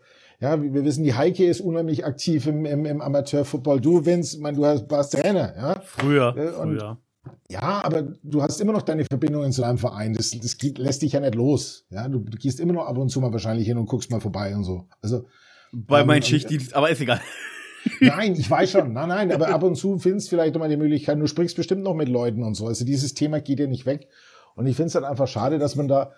ja, 0.40 0.62
wir 0.62 0.84
wissen, 0.84 1.04
die 1.04 1.12
Heike 1.14 1.44
ist 1.44 1.60
unheimlich 1.60 2.06
aktiv 2.06 2.46
im, 2.46 2.64
im, 2.64 2.86
im 2.86 3.02
Amateurfootball. 3.02 3.78
Du, 3.80 4.06
Vince, 4.06 4.36
ich 4.36 4.42
meine, 4.42 4.56
du 4.56 4.64
hast, 4.64 4.90
warst 4.90 5.12
Trainer, 5.12 5.52
ja. 5.54 5.80
Früher, 5.84 6.34
Äh, 6.34 6.48
und- 6.58 6.78
früher. 6.78 6.98
Ja, 7.50 7.84
aber 7.84 8.02
du 8.22 8.42
hast 8.42 8.60
immer 8.60 8.72
noch 8.72 8.82
deine 8.82 9.04
Verbindungen 9.04 9.52
zu 9.52 9.60
deinem 9.60 9.78
Verein. 9.78 10.14
Das, 10.14 10.30
das 10.30 10.56
geht, 10.56 10.78
lässt 10.78 11.02
dich 11.02 11.12
ja 11.12 11.20
nicht 11.20 11.34
los. 11.34 11.84
Ja, 11.90 12.08
du, 12.08 12.20
du 12.20 12.38
gehst 12.38 12.60
immer 12.60 12.72
noch 12.72 12.86
ab 12.86 12.96
und 12.96 13.10
zu 13.10 13.20
mal 13.20 13.32
wahrscheinlich 13.32 13.66
hin 13.66 13.76
und 13.76 13.86
guckst 13.86 14.10
mal 14.10 14.20
vorbei 14.20 14.54
und 14.54 14.64
so. 14.64 14.86
Also, 15.02 15.26
Bei 15.72 16.00
ähm, 16.00 16.06
meinen 16.06 16.18
und- 16.18 16.26
Schichtdienst, 16.26 16.74
aber 16.74 16.90
ist 16.90 17.00
egal. 17.00 17.20
nein, 18.00 18.34
ich 18.34 18.48
weiß 18.50 18.70
schon. 18.70 18.92
Nein, 18.92 19.08
nein, 19.08 19.32
aber 19.32 19.48
ab 19.48 19.62
und 19.62 19.74
zu 19.74 19.98
findest 19.98 20.28
du 20.28 20.30
vielleicht 20.36 20.54
noch 20.54 20.60
mal 20.60 20.68
die 20.68 20.76
Möglichkeit, 20.76 21.18
du 21.18 21.26
sprichst 21.26 21.56
bestimmt 21.56 21.82
noch 21.82 21.94
mit 21.94 22.08
Leuten 22.08 22.42
und 22.42 22.54
so. 22.54 22.66
Also 22.66 22.84
dieses 22.84 23.14
Thema 23.14 23.40
geht 23.40 23.60
ja 23.60 23.66
nicht 23.66 23.86
weg. 23.86 24.08
Und 24.54 24.66
ich 24.66 24.76
finde 24.76 24.88
es 24.88 24.94
halt 24.94 25.04
einfach 25.04 25.28
schade, 25.28 25.58
dass 25.58 25.76
man 25.76 25.88
da 25.88 26.12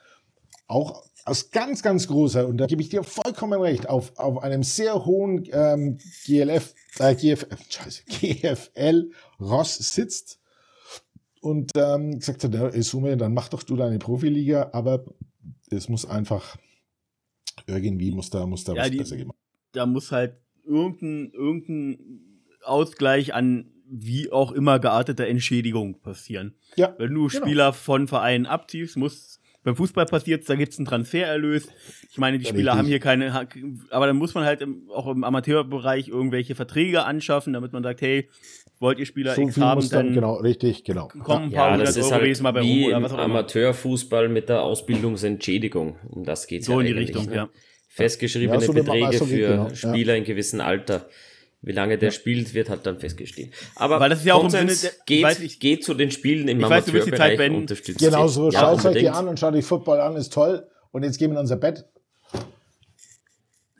auch 0.66 1.02
aus 1.24 1.50
ganz, 1.50 1.82
ganz 1.82 2.08
großer, 2.08 2.46
und 2.46 2.58
da 2.58 2.66
gebe 2.66 2.82
ich 2.82 2.88
dir 2.88 3.02
vollkommen 3.04 3.60
recht, 3.60 3.88
auf, 3.88 4.12
auf 4.16 4.42
einem 4.42 4.62
sehr 4.62 5.04
hohen 5.04 5.48
ähm, 5.52 5.98
GLF, 6.24 6.74
äh, 6.98 7.14
GF, 7.14 7.46
scheiße, 7.68 8.02
GFL 8.06 9.10
Ross 9.40 9.76
sitzt 9.76 10.40
und 11.43 11.70
ähm, 11.77 12.19
gesagt 12.19 12.44
hat, 12.44 12.55
ja, 12.55 12.69
Isume, 12.69 13.16
dann 13.19 13.35
mach 13.35 13.48
doch 13.48 13.62
du 13.62 13.77
deine 13.77 13.98
Profiliga, 13.98 14.70
aber 14.73 15.05
es 15.70 15.89
muss 15.90 16.06
einfach 16.06 16.56
irgendwie 17.66 18.10
muss 18.12 18.31
da, 18.31 18.47
muss 18.47 18.64
da 18.64 18.73
Ja, 18.74 18.82
was 18.82 18.90
die- 18.90 18.97
besser 18.98 19.16
gemacht 19.16 19.36
da 19.73 19.86
muss 19.86 20.12
halt 20.12 20.35
irgendein, 20.64 21.31
irgendein 21.32 21.98
Ausgleich 22.62 23.32
an 23.35 23.70
wie 23.89 24.31
auch 24.31 24.52
immer 24.52 24.78
gearteter 24.78 25.27
Entschädigung 25.27 26.01
passieren. 26.01 26.55
Ja, 26.77 26.94
Wenn 26.98 27.14
du 27.14 27.27
genau. 27.28 27.44
Spieler 27.47 27.73
von 27.73 28.06
Vereinen 28.06 28.44
abziehst, 28.47 28.97
muss 28.98 29.40
beim 29.64 29.77
Fußball 29.77 30.05
passiert, 30.06 30.47
da 30.48 30.55
gibt 30.56 30.73
es 30.73 30.78
einen 30.78 30.86
Transfererlös. 30.86 31.69
Ich 32.10 32.19
meine, 32.19 32.39
die 32.39 32.44
Spieler 32.44 32.73
Richtig. 32.73 32.78
haben 32.78 32.86
hier 32.86 33.01
keine, 33.01 33.48
aber 33.90 34.06
dann 34.06 34.16
muss 34.16 34.35
man 34.35 34.44
halt 34.44 34.60
im, 34.60 34.90
auch 34.90 35.06
im 35.09 35.24
Amateurbereich 35.24 36.09
irgendwelche 36.09 36.55
Verträge 36.55 37.05
anschaffen, 37.05 37.52
damit 37.55 37.73
man 37.73 37.82
sagt, 37.82 38.01
hey, 38.02 38.28
wollt 38.82 38.98
ihr 38.98 39.06
Spieler 39.06 39.34
So 39.34 39.40
X 39.42 39.54
viel 39.54 39.62
haben, 39.62 39.76
muss 39.78 39.88
dann, 39.88 40.06
dann 40.06 40.14
genau, 40.14 40.34
richtig, 40.34 40.84
genau. 40.84 41.09
kommen 41.09 41.44
ein 41.46 41.52
paar 41.52 41.70
Ja, 41.70 41.76
das 41.78 41.96
ist 41.96 42.12
Euro 42.12 42.20
halt 42.20 42.40
mal 42.42 42.50
bei 42.52 42.62
wie 42.62 42.90
im. 42.90 43.04
Amateurfußball 43.04 44.28
mit 44.28 44.48
der 44.50 44.62
Ausbildungsentschädigung. 44.62 45.96
Um 46.10 46.24
das 46.24 46.46
geht 46.46 46.64
So 46.64 46.80
in 46.80 46.86
die 46.86 46.92
Richtung, 46.92 47.26
ne? 47.26 47.34
ja. 47.34 47.48
Festgeschriebene 47.88 48.60
Ja, 48.60 48.66
so 48.66 48.72
Beträge 48.72 49.16
so 49.18 49.26
wie- 49.30 49.36
für 49.36 49.48
genau, 49.48 49.68
ja. 49.68 49.74
Spieler 49.74 50.16
in 50.16 50.24
gewissem 50.24 50.60
Alter. 50.60 51.06
Wie 51.64 51.72
lange 51.72 51.96
der 51.96 52.10
spielt, 52.10 52.54
wird 52.54 52.68
halt 52.70 52.84
dann 52.86 52.98
festgestellt. 52.98 53.50
Aber 53.76 54.00
Weil 54.00 54.10
das 54.10 54.18
ist 54.20 54.24
ja 54.26 54.34
auch 54.34 54.42
im 54.42 54.50
Sinne 54.50 54.74
der- 54.74 54.90
geht, 55.06 55.22
weiß, 55.22 55.40
ich- 55.40 55.60
geht 55.60 55.84
zu 55.84 55.94
den 55.94 56.10
Spielen 56.10 56.48
im 56.48 56.59
ich 56.60 56.68
weiß, 56.68 56.86
du 56.86 56.92
willst 56.92 57.06
die 57.06 57.10
Zeit 57.12 57.20
Amateurbereich 57.20 57.38
beenden. 57.38 57.60
unterstützt. 57.62 58.00
Genau 58.00 58.26
so, 58.26 58.50
Ja, 58.50 58.60
schaut 58.76 58.84
euch 58.86 58.98
die 58.98 59.09
an 59.09 59.28
und 59.28 59.38
schaut 59.38 59.54
euch 59.54 59.64
Football 59.64 60.00
an, 60.00 60.16
ist 60.16 60.32
toll. 60.32 60.66
Und 60.90 61.04
jetzt 61.04 61.18
gehen 61.18 61.30
wir 61.30 61.34
in 61.36 61.40
unser 61.42 61.56
Bett. 61.56 61.84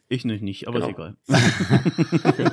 Ich 0.09 0.25
nicht, 0.27 0.43
nicht 0.43 0.69
aber 0.69 0.79
Genau. 0.81 0.89
ist 0.91 0.95
egal. 0.95 2.53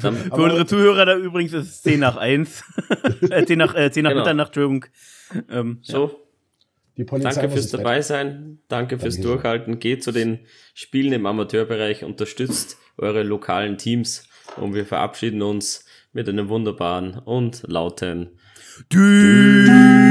Für 0.00 0.10
unsere 0.32 0.66
Zuhörer 0.66 1.06
da 1.06 1.16
übrigens 1.16 1.52
ist 1.52 1.68
es 1.68 1.82
10 1.82 2.00
nach 2.00 2.16
1. 2.16 2.64
äh, 3.30 3.44
10 3.44 3.58
nach, 3.58 3.74
äh, 3.74 3.90
10 3.90 4.04
nach 4.04 4.10
Genau. 4.10 4.22
Mitternacht, 4.22 4.48
Entschuldigung. 4.56 4.86
Ähm, 5.50 5.78
So, 5.82 6.20
Die 6.96 7.04
Polizei 7.04 7.30
danke 7.30 7.46
muss 7.48 7.54
fürs 7.54 7.70
dabei 7.70 8.02
sein. 8.02 8.58
Danke 8.68 8.98
fürs 8.98 9.14
Dankeschön. 9.14 9.32
Durchhalten. 9.34 9.78
Geht 9.78 10.02
zu 10.04 10.12
den 10.12 10.40
Spielen 10.74 11.12
im 11.12 11.26
Amateurbereich, 11.26 12.04
unterstützt 12.04 12.78
eure 12.96 13.22
lokalen 13.22 13.78
Teams 13.78 14.28
und 14.56 14.74
wir 14.74 14.86
verabschieden 14.86 15.42
uns 15.42 15.84
mit 16.12 16.28
einem 16.28 16.48
wunderbaren 16.48 17.18
und 17.18 17.62
lauten 17.66 18.38
Duval. 18.90 20.04